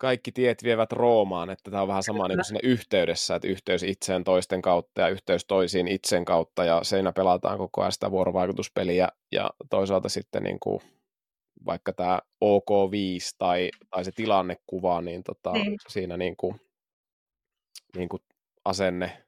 kaikki 0.00 0.32
tiet 0.32 0.64
vievät 0.64 0.92
Roomaan, 0.92 1.50
että 1.50 1.70
tämä 1.70 1.82
on 1.82 1.88
vähän 1.88 2.02
sama 2.02 2.28
niin 2.28 2.38
kuin 2.38 2.44
siinä 2.44 2.60
yhteydessä, 2.62 3.34
että 3.34 3.48
yhteys 3.48 3.82
itseen 3.82 4.24
toisten 4.24 4.62
kautta 4.62 5.00
ja 5.00 5.08
yhteys 5.08 5.44
toisiin 5.44 5.88
itsen 5.88 6.24
kautta 6.24 6.64
ja 6.64 6.84
siinä 6.84 7.12
pelataan 7.12 7.58
koko 7.58 7.80
ajan 7.80 7.92
sitä 7.92 8.10
vuorovaikutuspeliä 8.10 9.08
ja 9.32 9.50
toisaalta 9.70 10.08
sitten 10.08 10.42
niin 10.42 10.60
kuin 10.60 10.80
vaikka 11.66 11.92
tämä 11.92 12.20
OK5 12.44 13.36
tai, 13.38 13.70
tai 13.90 14.04
se 14.04 14.12
tilannekuva, 14.12 15.02
niin, 15.02 15.24
tota, 15.24 15.52
niin. 15.52 15.78
siinä 15.88 16.16
niin 16.16 16.36
kuin, 16.36 16.60
niin 17.96 18.08
kuin 18.08 18.22
asenne, 18.64 19.22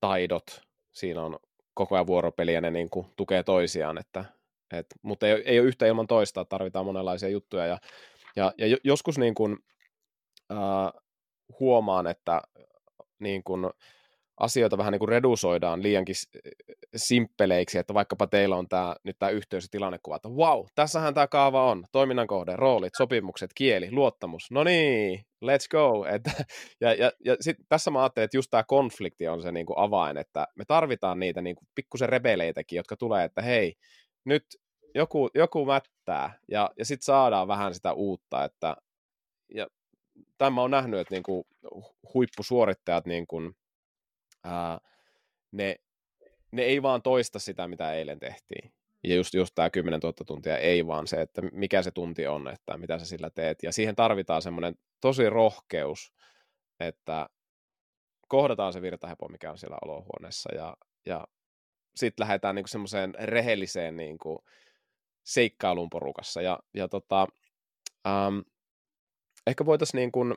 taidot, 0.00 0.60
siinä 0.92 1.22
on 1.22 1.38
koko 1.74 1.94
ajan 1.94 2.06
vuoropeliä, 2.06 2.60
ne 2.60 2.70
niin 2.70 2.90
kuin 2.90 3.06
tukee 3.16 3.42
toisiaan, 3.42 3.98
että, 3.98 4.24
et, 4.72 4.86
mutta 5.02 5.26
ei, 5.26 5.32
ei 5.32 5.60
ole 5.60 5.68
yhtä 5.68 5.86
ilman 5.86 6.06
toista, 6.06 6.44
tarvitaan 6.44 6.86
monenlaisia 6.86 7.28
juttuja 7.28 7.66
ja 7.66 7.78
ja, 8.36 8.52
ja 8.58 8.76
joskus 8.84 9.18
niin 9.18 9.34
kuin, 9.34 9.58
äh, 10.52 11.02
huomaan, 11.60 12.06
että 12.06 12.42
niin 13.18 13.44
kuin, 13.44 13.70
asioita 14.40 14.78
vähän 14.78 14.92
niin 14.92 14.98
kuin 14.98 15.08
redusoidaan 15.08 15.82
liiankin 15.82 16.14
simppeleiksi, 16.96 17.78
että 17.78 17.94
vaikkapa 17.94 18.26
teillä 18.26 18.56
on 18.56 18.68
tämä, 18.68 18.96
nyt 19.04 19.16
tämä 19.18 19.30
yhteys- 19.30 19.70
tilannekuva, 19.70 20.16
että 20.16 20.28
wow, 20.28 20.66
tässähän 20.74 21.14
tämä 21.14 21.26
kaava 21.26 21.70
on, 21.70 21.84
toiminnan 21.92 22.26
kohde, 22.26 22.56
roolit, 22.56 22.92
sopimukset, 22.96 23.50
kieli, 23.54 23.92
luottamus, 23.92 24.50
no 24.50 24.64
niin, 24.64 25.24
let's 25.44 25.68
go. 25.70 26.06
Et, 26.06 26.22
ja 26.80 26.94
ja, 26.94 27.12
ja 27.24 27.36
sit 27.40 27.56
tässä 27.68 27.90
mä 27.90 28.02
ajattelen, 28.02 28.24
että 28.24 28.36
just 28.36 28.50
tämä 28.50 28.64
konflikti 28.64 29.28
on 29.28 29.42
se 29.42 29.52
niin 29.52 29.66
kuin 29.66 29.78
avain, 29.78 30.16
että 30.16 30.46
me 30.56 30.64
tarvitaan 30.64 31.20
niitä 31.20 31.42
niin 31.42 31.56
kuin 31.56 31.68
pikkusen 31.74 32.08
rebeleitäkin, 32.08 32.76
jotka 32.76 32.96
tulee, 32.96 33.24
että 33.24 33.42
hei, 33.42 33.74
nyt 34.24 34.44
joku, 34.94 35.30
joku 35.34 35.66
mättää 35.66 36.38
ja, 36.48 36.70
ja 36.78 36.84
sitten 36.84 37.04
saadaan 37.04 37.48
vähän 37.48 37.74
sitä 37.74 37.92
uutta, 37.92 38.44
että 38.44 38.76
ja 39.54 39.66
tämä 40.38 40.62
on 40.62 40.70
nähnyt, 40.70 41.00
että 41.00 41.14
niinku 41.14 41.46
huippusuorittajat 42.14 43.06
niinku, 43.06 43.36
ää, 44.44 44.80
ne, 45.52 45.76
ne 46.50 46.62
ei 46.62 46.82
vaan 46.82 47.02
toista 47.02 47.38
sitä, 47.38 47.68
mitä 47.68 47.94
eilen 47.94 48.18
tehtiin. 48.18 48.72
Ja 49.04 49.14
just, 49.14 49.34
just 49.34 49.54
tämä 49.54 49.70
10 49.70 50.00
000 50.00 50.14
tuntia 50.26 50.58
ei 50.58 50.86
vaan 50.86 51.06
se, 51.06 51.20
että 51.20 51.42
mikä 51.52 51.82
se 51.82 51.90
tunti 51.90 52.26
on, 52.26 52.48
että 52.48 52.78
mitä 52.78 52.98
sä 52.98 53.06
sillä 53.06 53.30
teet. 53.30 53.62
Ja 53.62 53.72
siihen 53.72 53.96
tarvitaan 53.96 54.42
semmoinen 54.42 54.74
tosi 55.00 55.30
rohkeus, 55.30 56.12
että 56.80 57.28
kohdataan 58.28 58.72
se 58.72 58.82
virtahepo, 58.82 59.28
mikä 59.28 59.50
on 59.50 59.58
siellä 59.58 59.78
olohuoneessa 59.84 60.54
ja, 60.54 60.76
ja 61.06 61.26
sitten 61.96 62.24
lähdetään 62.24 62.54
niinku 62.54 62.68
semmoiseen 62.68 63.14
rehelliseen 63.18 63.96
niinku, 63.96 64.44
seikkailun 65.24 65.90
porukassa. 65.90 66.42
Ja, 66.42 66.58
ja 66.74 66.88
tota, 66.88 67.26
ähm, 68.06 68.38
ehkä 69.46 69.66
voitaisiin 69.66 69.98
niin 69.98 70.12
kuin, 70.12 70.34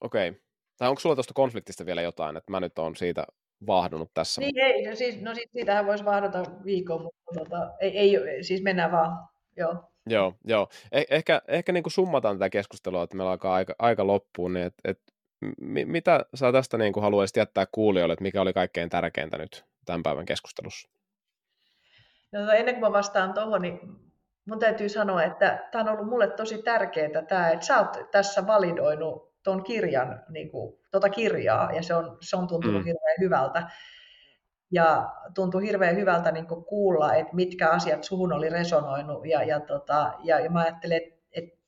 okei, 0.00 0.28
okay. 0.28 0.40
tai 0.78 0.88
onko 0.88 1.00
sulla 1.00 1.16
tuosta 1.16 1.34
konfliktista 1.34 1.86
vielä 1.86 2.02
jotain, 2.02 2.36
että 2.36 2.50
mä 2.50 2.60
nyt 2.60 2.78
oon 2.78 2.96
siitä 2.96 3.26
vaahdunut 3.66 4.10
tässä. 4.14 4.40
Niin 4.40 4.58
ei, 4.58 4.86
no 4.86 4.96
siis, 4.96 5.20
no 5.20 5.34
siis 5.34 5.50
siitähän 5.52 5.86
voisi 5.86 6.04
vaahdata 6.04 6.42
viikon, 6.64 7.02
mutta 7.02 7.20
tota, 7.38 7.72
ei, 7.80 7.98
ei, 7.98 8.44
siis 8.44 8.62
mennään 8.62 8.92
vaan, 8.92 9.28
joo. 9.56 9.90
Joo, 10.06 10.34
joo. 10.44 10.68
Eh, 10.92 11.06
ehkä, 11.10 11.42
ehkä 11.48 11.72
niin 11.72 11.82
kuin 11.82 11.92
summataan 11.92 12.38
tätä 12.38 12.50
keskustelua, 12.50 13.02
että 13.02 13.16
meillä 13.16 13.30
alkaa 13.30 13.54
aika, 13.54 13.74
aika 13.78 14.06
loppuun, 14.06 14.52
niin 14.52 14.66
et, 14.66 14.74
et, 14.84 15.00
mi, 15.60 15.84
mitä 15.84 16.26
sä 16.34 16.52
tästä 16.52 16.78
niin 16.78 16.92
kuin 16.92 17.02
haluaisit 17.02 17.36
jättää 17.36 17.66
kuulijoille, 17.72 18.12
että 18.12 18.22
mikä 18.22 18.42
oli 18.42 18.52
kaikkein 18.52 18.88
tärkeintä 18.88 19.38
nyt 19.38 19.64
tämän 19.84 20.02
päivän 20.02 20.26
keskustelussa? 20.26 20.88
No, 22.34 22.40
tota, 22.40 22.54
ennen 22.54 22.74
kuin 22.74 22.84
mä 22.84 22.92
vastaan 22.92 23.34
tuohon, 23.34 23.62
niin 23.62 23.80
mun 24.48 24.58
täytyy 24.58 24.88
sanoa, 24.88 25.22
että 25.22 25.68
tämä 25.72 25.84
on 25.84 25.88
ollut 25.96 26.08
mulle 26.08 26.30
tosi 26.30 26.62
tärkeää, 26.62 27.22
tämä, 27.28 27.50
että 27.50 27.66
sä 27.66 27.78
oot 27.78 28.10
tässä 28.10 28.46
validoinut 28.46 29.34
tuon 29.42 29.64
kirjan, 29.64 30.22
niin 30.28 30.50
kuin, 30.50 30.78
tuota 30.90 31.08
kirjaa, 31.08 31.72
ja 31.72 31.82
se 31.82 31.94
on, 31.94 32.16
se 32.20 32.36
on 32.36 32.46
tuntunut 32.46 32.80
mm. 32.80 32.84
hirveän 32.84 33.16
hyvältä. 33.20 33.70
Ja 34.70 35.12
tuntuu 35.34 35.60
hirveän 35.60 35.96
hyvältä 35.96 36.32
niin 36.32 36.46
kuin 36.46 36.64
kuulla, 36.64 37.14
että 37.14 37.34
mitkä 37.34 37.70
asiat 37.70 38.04
suhun 38.04 38.32
oli 38.32 38.48
resonoinut, 38.48 39.26
ja, 39.26 39.42
ja, 39.42 39.60
tota, 39.60 40.12
ja, 40.22 40.40
ja 40.40 40.50
mä 40.50 40.60
ajattelen, 40.60 40.96
että, 40.96 41.20
että 41.32 41.58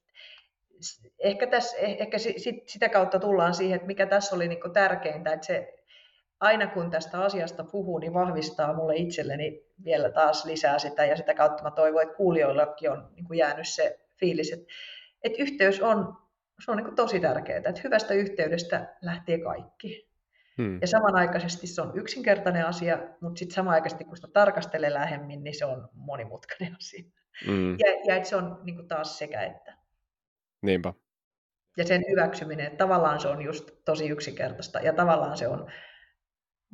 ehkä, 1.19 1.47
tässä, 1.47 1.77
eh, 1.77 1.97
ehkä 1.99 2.19
sitä 2.67 2.89
kautta 2.89 3.19
tullaan 3.19 3.55
siihen, 3.55 3.77
että 3.77 3.87
mikä 3.87 4.07
tässä 4.07 4.37
oli 4.37 4.49
niin 4.49 4.61
kuin 4.61 4.73
tärkeintä, 4.73 5.33
että 5.33 5.47
se 5.47 5.76
aina 6.41 6.67
kun 6.67 6.91
tästä 6.91 7.21
asiasta 7.21 7.65
puhuu, 7.65 7.99
niin 7.99 8.15
vahvistaa 8.15 8.75
mulle 8.75 8.97
itselleni 8.97 9.63
vielä 9.85 10.11
taas 10.11 10.45
lisää 10.45 10.79
sitä 10.79 11.05
ja 11.05 11.17
sitä 11.17 11.35
kautta 11.35 11.63
mä 11.63 11.71
toivon, 11.71 12.03
että 12.03 12.15
kuulijoillakin 12.15 12.91
on 12.91 13.09
niin 13.15 13.25
kuin 13.25 13.39
jäänyt 13.39 13.69
se 13.69 14.01
fiilis, 14.21 14.53
että, 14.53 14.67
että 15.23 15.43
yhteys 15.43 15.81
on, 15.81 16.17
se 16.65 16.71
on 16.71 16.77
niin 16.77 16.85
kuin 16.85 16.97
tosi 16.97 17.21
tärkeää, 17.21 17.59
että 17.59 17.81
hyvästä 17.85 18.15
yhteydestä 18.15 18.97
lähtee 19.03 19.39
kaikki. 19.39 20.07
Hmm. 20.59 20.79
Ja 20.81 20.87
samanaikaisesti 20.87 21.67
se 21.67 21.83
on 21.83 21.93
yksinkertainen 21.95 22.67
asia, 22.67 22.99
mutta 23.21 23.39
sitten 23.39 23.55
samanaikaisesti 23.55 24.05
kun 24.05 24.17
sitä 24.17 24.29
tarkastelee 24.33 24.95
lähemmin, 24.95 25.45
niin 25.45 25.59
se 25.59 25.65
on 25.65 25.89
monimutkainen 25.93 26.77
asia. 26.81 27.05
Hmm. 27.47 27.71
Ja, 27.71 27.87
ja 28.07 28.17
että 28.17 28.29
se 28.29 28.37
on 28.37 28.61
niin 28.63 28.77
kuin 28.77 28.89
taas 28.89 29.19
sekä 29.19 29.43
että. 29.43 29.77
Niinpä. 30.63 30.93
Ja 31.77 31.85
sen 31.85 32.05
hyväksyminen, 32.11 32.67
että 32.67 32.79
tavallaan 32.79 33.21
se 33.21 33.29
on 33.29 33.43
just 33.43 33.71
tosi 33.85 34.09
yksinkertaista 34.09 34.81
ja 34.81 34.93
tavallaan 34.93 35.37
se 35.37 35.49
on 35.49 35.71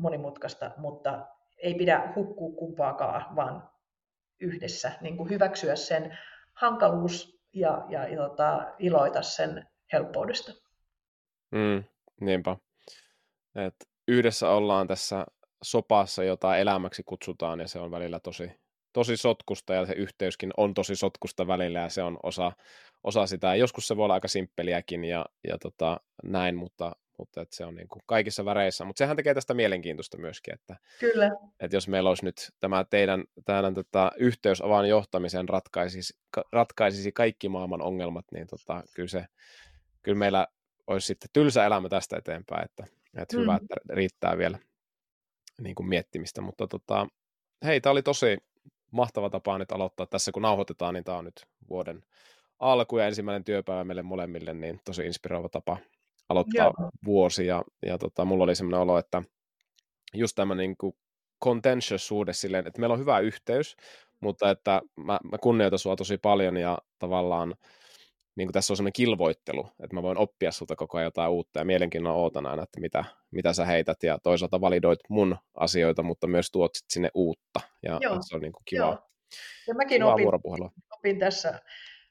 monimutkaista, 0.03 0.71
mutta 0.77 1.27
ei 1.59 1.75
pidä 1.75 2.13
hukkua 2.17 2.57
kumpaakaan, 2.59 3.37
vaan 3.37 3.71
yhdessä 4.41 4.93
niin 5.01 5.17
kuin 5.17 5.31
hyväksyä 5.31 5.77
sen 5.77 6.19
hankaluus 6.53 7.43
ja, 7.53 7.87
ja, 7.89 8.17
tota, 8.17 8.73
iloita 8.79 9.23
sen 9.23 9.67
helppoudesta. 9.93 10.53
Mm, 11.51 11.85
niinpä. 12.21 12.57
Et 13.55 13.75
yhdessä 14.09 14.51
ollaan 14.51 14.89
tässä 14.89 15.27
sopassa, 15.63 16.25
jota 16.25 16.57
elämäksi 16.57 17.03
kutsutaan, 17.03 17.61
ja 17.61 17.69
se 17.69 17.79
on 17.79 17.91
välillä 17.91 18.21
tosi, 18.21 18.53
tosi 18.93 19.17
sotkusta, 19.17 19.75
ja 19.75 19.87
se 19.87 19.93
yhteyskin 19.93 20.51
on 20.57 20.75
tosi 20.75 20.97
sotkusta 20.97 21.47
välillä, 21.47 21.81
ja 21.81 21.89
se 21.89 22.03
on 22.03 22.19
osa, 22.23 22.53
osa 23.05 23.27
sitä. 23.27 23.55
Joskus 23.55 23.89
se 23.89 23.97
voi 23.97 24.05
olla 24.05 24.15
aika 24.15 24.29
simppeliäkin 24.29 25.05
ja, 25.05 25.27
ja 25.49 25.59
tota, 25.59 26.01
näin, 26.23 26.57
mutta 26.57 26.93
mutta 27.23 27.41
että 27.41 27.57
se 27.57 27.65
on 27.65 27.75
niin 27.75 27.89
kuin 27.89 28.03
kaikissa 28.07 28.45
väreissä. 28.45 28.85
Mutta 28.85 28.99
sehän 28.99 29.17
tekee 29.17 29.35
tästä 29.35 29.55
mielenkiintoista 29.55 30.19
myöskin, 30.19 30.55
että, 30.55 30.77
Kyllä. 31.01 31.31
että 31.61 31.77
jos 31.77 31.89
meillä 31.89 32.09
olisi 32.09 32.25
nyt 32.25 32.51
tämä 32.61 32.85
teidän, 32.91 33.25
teidän 33.47 33.75
tota, 33.75 34.13
yhteys 34.17 34.61
avaan 34.61 34.89
johtamisen 34.89 35.49
ratkaisisi, 35.49 36.13
ratkaisisi 36.53 37.13
kaikki 37.13 37.49
maailman 37.49 37.83
ongelmat, 37.83 38.25
niin 38.33 38.47
tota, 38.47 38.83
kyllä, 38.95 39.09
se, 39.09 39.25
kyllä 40.03 40.19
meillä 40.19 40.47
olisi 40.87 41.07
sitten 41.07 41.31
tylsä 41.33 41.67
elämä 41.67 41.89
tästä 41.89 42.17
eteenpäin, 42.17 42.65
että, 42.65 42.87
että 43.17 43.37
mm. 43.37 43.43
hyvä, 43.43 43.59
että 43.63 43.75
riittää 43.95 44.39
vielä 44.39 44.59
niin 45.61 45.75
kuin 45.75 45.89
miettimistä. 45.89 46.41
Mutta 46.41 46.67
tota, 46.67 47.07
hei, 47.65 47.81
tämä 47.81 47.91
oli 47.91 48.03
tosi 48.03 48.39
mahtava 48.91 49.31
tapa 49.31 49.59
nyt 49.59 49.73
aloittaa 49.73 50.07
tässä, 50.07 50.33
kun 50.33 50.43
nauhoitetaan, 50.43 50.95
niin 50.95 51.05
tämä 51.05 51.19
on 51.19 51.25
nyt 51.25 51.47
vuoden 51.71 52.03
alku 52.59 52.99
ja 52.99 53.07
ensimmäinen 53.07 53.45
työpäivä 53.45 53.85
meille 53.85 54.03
molemmille, 54.03 54.55
niin 54.55 54.81
tosi 54.85 55.07
inspiroiva 55.07 55.49
tapa 55.49 55.77
aloittaa 56.29 56.65
Joo. 56.65 56.91
vuosi, 57.05 57.47
ja, 57.47 57.63
ja 57.87 57.99
tota, 57.99 58.25
mulla 58.25 58.45
oli 58.45 58.55
semmoinen 58.55 58.81
olo, 58.81 58.99
että 58.99 59.23
just 60.15 60.35
tämä 60.35 60.55
niin 60.55 60.77
kuin 60.77 60.97
contentious-suhde 61.45 62.33
silleen, 62.33 62.67
että 62.67 62.81
meillä 62.81 62.95
on 62.95 63.01
hyvä 63.01 63.19
yhteys, 63.19 63.77
mutta 64.21 64.51
että 64.51 64.83
mä, 64.97 65.19
mä 65.31 65.39
kunnioitan 65.39 65.79
sua 65.79 65.97
tosi 65.97 66.19
paljon 66.19 66.57
ja 66.57 66.79
tavallaan 66.99 67.55
niin 68.37 68.49
kuin 68.49 68.53
tässä 68.53 68.73
on 68.73 68.77
semmoinen 68.77 68.93
kilvoittelu, 68.93 69.69
että 69.83 69.95
mä 69.95 70.03
voin 70.03 70.19
oppia 70.19 70.53
sulta 70.53 70.77
koko 70.77 70.99
ajan 70.99 71.07
jotain 71.07 71.31
uutta 71.31 71.59
ja 71.59 71.65
mielenkiinnolla 71.65 72.19
ootan 72.19 72.47
aina, 72.47 72.63
että 72.63 72.81
mitä, 72.81 73.05
mitä 73.31 73.53
sä 73.53 73.65
heität 73.65 74.03
ja 74.03 74.19
toisaalta 74.23 74.61
validoit 74.61 75.01
mun 75.09 75.37
asioita, 75.55 76.03
mutta 76.03 76.27
myös 76.27 76.51
tuot 76.51 76.71
sinne 76.89 77.11
uutta 77.15 77.61
ja 77.83 77.99
Joo. 78.03 78.19
se 78.21 78.37
on 78.37 78.43
niin 78.43 78.53
kuin 78.53 78.63
kiva, 78.65 78.85
Joo. 78.85 78.99
Ja 79.69 79.75
mäkin 79.75 80.03
opin, 80.03 80.29
opin 80.99 81.19
tässä 81.19 81.61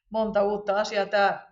monta 0.10 0.44
uutta 0.44 0.80
asiaa. 0.80 1.06
Tämä, 1.06 1.51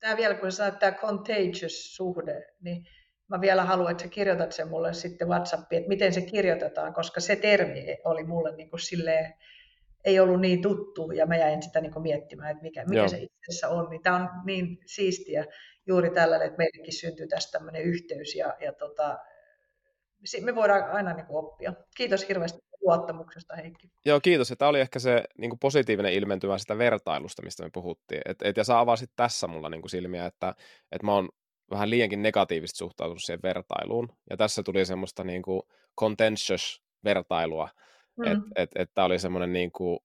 tämä 0.00 0.16
vielä, 0.16 0.34
kun 0.34 0.52
sä 0.52 0.70
tämä 0.70 0.92
contagious-suhde, 0.92 2.54
niin 2.60 2.86
mä 3.28 3.40
vielä 3.40 3.64
haluan, 3.64 3.90
että 3.90 4.02
sä 4.02 4.08
kirjoitat 4.08 4.52
sen 4.52 4.68
mulle 4.68 4.92
sitten 4.92 5.28
WhatsAppiin, 5.28 5.80
että 5.80 5.88
miten 5.88 6.12
se 6.12 6.20
kirjoitetaan, 6.20 6.94
koska 6.94 7.20
se 7.20 7.36
termi 7.36 7.96
oli 8.04 8.24
mulle 8.24 8.56
niin 8.56 8.70
kuin 8.70 8.80
silleen, 8.80 9.34
ei 10.04 10.20
ollut 10.20 10.40
niin 10.40 10.62
tuttu 10.62 11.10
ja 11.10 11.26
mä 11.26 11.36
jäin 11.36 11.62
sitä 11.62 11.80
niin 11.80 11.92
kuin 11.92 12.02
miettimään, 12.02 12.50
että 12.50 12.62
mikä, 12.62 12.84
mikä 12.84 13.08
se 13.08 13.16
itse 13.16 13.36
asiassa 13.48 13.68
on. 13.68 13.90
Niin 13.90 14.02
tämä 14.02 14.16
on 14.16 14.28
niin 14.44 14.78
siistiä 14.86 15.44
juuri 15.86 16.10
tällä, 16.10 16.36
että 16.36 16.58
meillekin 16.58 16.92
syntyy 16.92 17.26
tästä 17.26 17.58
tämmöinen 17.58 17.82
yhteys 17.82 18.34
ja, 18.34 18.56
ja 18.60 18.72
tota, 18.72 19.18
me 20.40 20.54
voidaan 20.54 20.90
aina 20.90 21.12
niin 21.12 21.26
kuin 21.26 21.36
oppia. 21.36 21.72
Kiitos 21.96 22.28
hirveästi 22.28 22.58
luottamuksesta, 22.86 23.56
Heikki. 23.56 23.88
Joo, 24.04 24.20
kiitos. 24.20 24.54
Tämä 24.58 24.68
oli 24.68 24.80
ehkä 24.80 24.98
se 24.98 25.24
niin 25.38 25.50
kuin 25.50 25.58
positiivinen 25.58 26.12
ilmentymä 26.12 26.58
sitä 26.58 26.78
vertailusta, 26.78 27.42
mistä 27.42 27.62
me 27.62 27.70
puhuttiin. 27.72 28.20
Et, 28.24 28.42
et, 28.42 28.56
ja 28.56 28.64
sä 28.64 28.78
avasit 28.78 29.10
tässä 29.16 29.46
mulla 29.46 29.68
niin 29.68 29.82
kuin 29.82 29.90
silmiä, 29.90 30.26
että, 30.26 30.54
että 30.92 31.06
mä 31.06 31.14
oon 31.14 31.28
vähän 31.70 31.90
liiankin 31.90 32.22
negatiivisesti 32.22 32.78
suhtautunut 32.78 33.22
siihen 33.22 33.42
vertailuun. 33.42 34.08
Ja 34.30 34.36
tässä 34.36 34.62
tuli 34.62 34.84
semmoista 34.84 35.24
niin 35.24 35.42
kuin 35.42 35.62
contentious 36.00 36.82
vertailua, 37.04 37.68
mm. 38.16 38.26
että 38.26 38.44
et, 38.56 38.70
et 38.74 38.90
tämä 38.94 39.04
oli 39.04 39.18
semmoinen 39.18 39.52
niin 39.52 39.72
kuin 39.72 39.98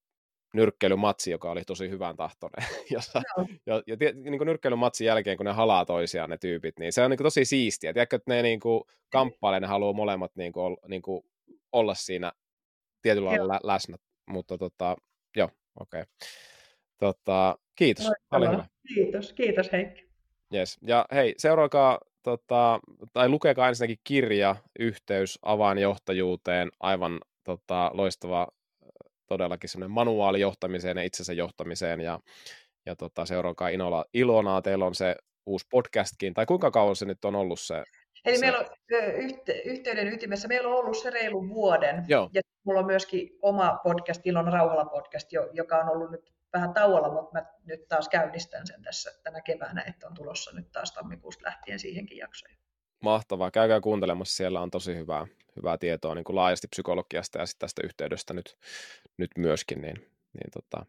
nyrkkeilymatsi, 0.53 1.32
joka 1.32 1.52
oli 1.52 1.64
tosi 1.64 1.90
hyvän 1.90 2.16
tahtoinen. 2.16 2.68
Jossa, 2.90 3.22
no. 3.38 3.48
ja, 3.66 3.84
ja 3.88 3.95
niin 4.14 4.38
kuin 4.38 4.45
nyrkkeilymatsin 4.45 5.08
jälkeen, 5.08 5.38
kun 5.38 5.45
ne 5.45 5.52
halaa 5.52 5.86
toisiaan 5.86 6.30
ne 6.30 6.38
tyypit, 6.38 6.80
niin 6.80 6.94
se 6.94 7.02
on 7.02 7.10
niin 7.10 7.18
kuin 7.18 7.26
tosi 7.26 7.45
siistiä. 7.45 7.94
Tiedätkö, 7.94 8.16
että 8.16 8.34
ne 8.34 8.41
niin 8.41 8.60
kuin 8.60 8.84
kamppailee, 9.12 9.60
ne 9.60 9.68
haluaa 9.68 9.94
molemmat 9.94 10.32
niin 10.36 10.53
kuin, 10.53 10.78
niin 10.88 11.02
kuin 11.02 11.24
olla 11.72 11.94
siinä 11.94 12.32
tietyllä 13.02 13.30
lailla 13.30 13.53
lä- 13.53 13.60
läsnä. 13.64 13.98
Mutta 14.30 14.57
tota, 14.57 14.95
joo, 15.36 15.49
okei. 15.80 16.02
Okay. 16.02 16.14
Tota, 16.98 17.57
kiitos. 17.76 18.06
Hyvä. 18.36 18.65
Kiitos, 18.95 19.34
kiitos 19.34 19.72
Heikki. 19.72 20.11
Yes. 20.53 20.78
Ja 20.88 21.06
hei, 21.11 21.34
seuraakaa 21.38 21.99
tota, 22.23 22.80
tai 23.14 23.30
lukekaa 23.30 23.68
ensinnäkin 23.68 23.98
kirja, 24.03 24.56
yhteys 24.80 25.40
avainjohtajuuteen, 25.41 26.69
aivan 26.80 27.19
tota, 27.44 27.91
loistava 27.94 28.48
todellakin 29.28 29.69
semmoinen 29.69 29.91
manuaali 29.91 30.40
johtamiseen 30.40 30.98
ja 30.98 31.03
itsensä 31.03 31.34
johtamiseen 31.34 32.02
ja, 32.02 32.19
ja 32.86 32.95
tota, 32.95 33.26
seuraakaa 33.26 33.69
Inola, 33.69 34.06
Ilonaa, 34.14 34.61
teillä 34.61 34.86
on 34.86 34.95
se 34.95 35.15
uusi 35.45 35.65
podcastkin, 35.69 36.34
tai 36.34 36.45
kuinka 36.45 36.72
kauan 36.72 36.95
se 36.95 37.06
nyt 37.06 37.26
on 37.26 37.36
ollut 37.36 37.60
se? 37.60 37.84
Eli 38.26 38.38
se... 38.38 38.45
meillä 38.45 38.60
on 38.60 38.65
yhte, 39.14 39.61
yhteyden 39.65 40.14
ytimessä, 40.14 40.48
meillä 40.48 40.69
on 40.69 40.76
ollut 40.76 40.98
se 40.98 41.10
reilu 41.10 41.49
vuoden, 41.49 42.06
Joo. 42.07 42.30
ja 42.34 42.41
mulla 42.64 42.80
on 42.80 42.85
myöskin 42.85 43.30
oma 43.41 43.80
podcast, 43.84 44.22
Ilon 44.26 44.53
Rauhala 44.53 44.85
podcast, 44.85 45.27
joka 45.53 45.77
on 45.77 45.89
ollut 45.89 46.11
nyt 46.11 46.34
vähän 46.53 46.73
tauolla, 46.73 47.11
mutta 47.11 47.39
mä 47.39 47.45
nyt 47.65 47.88
taas 47.88 48.10
käynnistän 48.10 48.68
sen 48.68 48.81
tässä 48.81 49.11
tänä 49.23 49.41
keväänä, 49.41 49.84
että 49.88 50.07
on 50.07 50.14
tulossa 50.14 50.52
nyt 50.56 50.72
taas 50.72 50.91
tammikuusta 50.91 51.45
lähtien 51.45 51.80
siihenkin 51.80 52.18
jaksoihin. 52.18 52.57
Mahtavaa. 53.02 53.52
Käykää 53.52 53.81
kuuntelemassa. 53.81 54.35
Siellä 54.35 54.61
on 54.61 54.72
tosi 54.72 54.95
hyvää, 54.95 55.27
hyvää 55.56 55.77
tietoa 55.77 56.15
niin 56.15 56.23
kuin 56.23 56.35
laajasti 56.35 56.68
psykologiasta 56.68 57.39
ja 57.39 57.45
sitten 57.45 57.68
tästä 57.68 57.81
yhteydestä 57.85 58.34
nyt, 58.34 58.57
nyt 59.18 59.31
myöskin. 59.38 59.81
Niin, 59.81 59.95
niin 60.34 60.52
tota. 60.53 60.85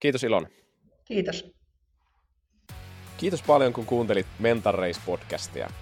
Kiitos 0.00 0.24
Ilon. 0.24 0.48
Kiitos. 1.04 1.52
Kiitos 3.16 3.42
paljon, 3.42 3.72
kun 3.72 3.86
kuuntelit 3.86 4.26
Mental 4.38 4.74
Race-podcastia. 4.74 5.72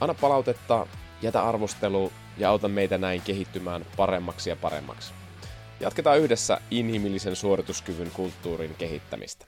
Anna 0.00 0.14
palautetta, 0.14 0.86
jätä 1.22 1.42
arvostelu 1.48 2.12
ja 2.38 2.50
auta 2.50 2.68
meitä 2.68 2.98
näin 2.98 3.22
kehittymään 3.22 3.86
paremmaksi 3.96 4.50
ja 4.50 4.56
paremmaksi. 4.56 5.12
Jatketaan 5.80 6.18
yhdessä 6.18 6.60
inhimillisen 6.70 7.36
suorituskyvyn 7.36 8.10
kulttuurin 8.10 8.74
kehittämistä. 8.74 9.46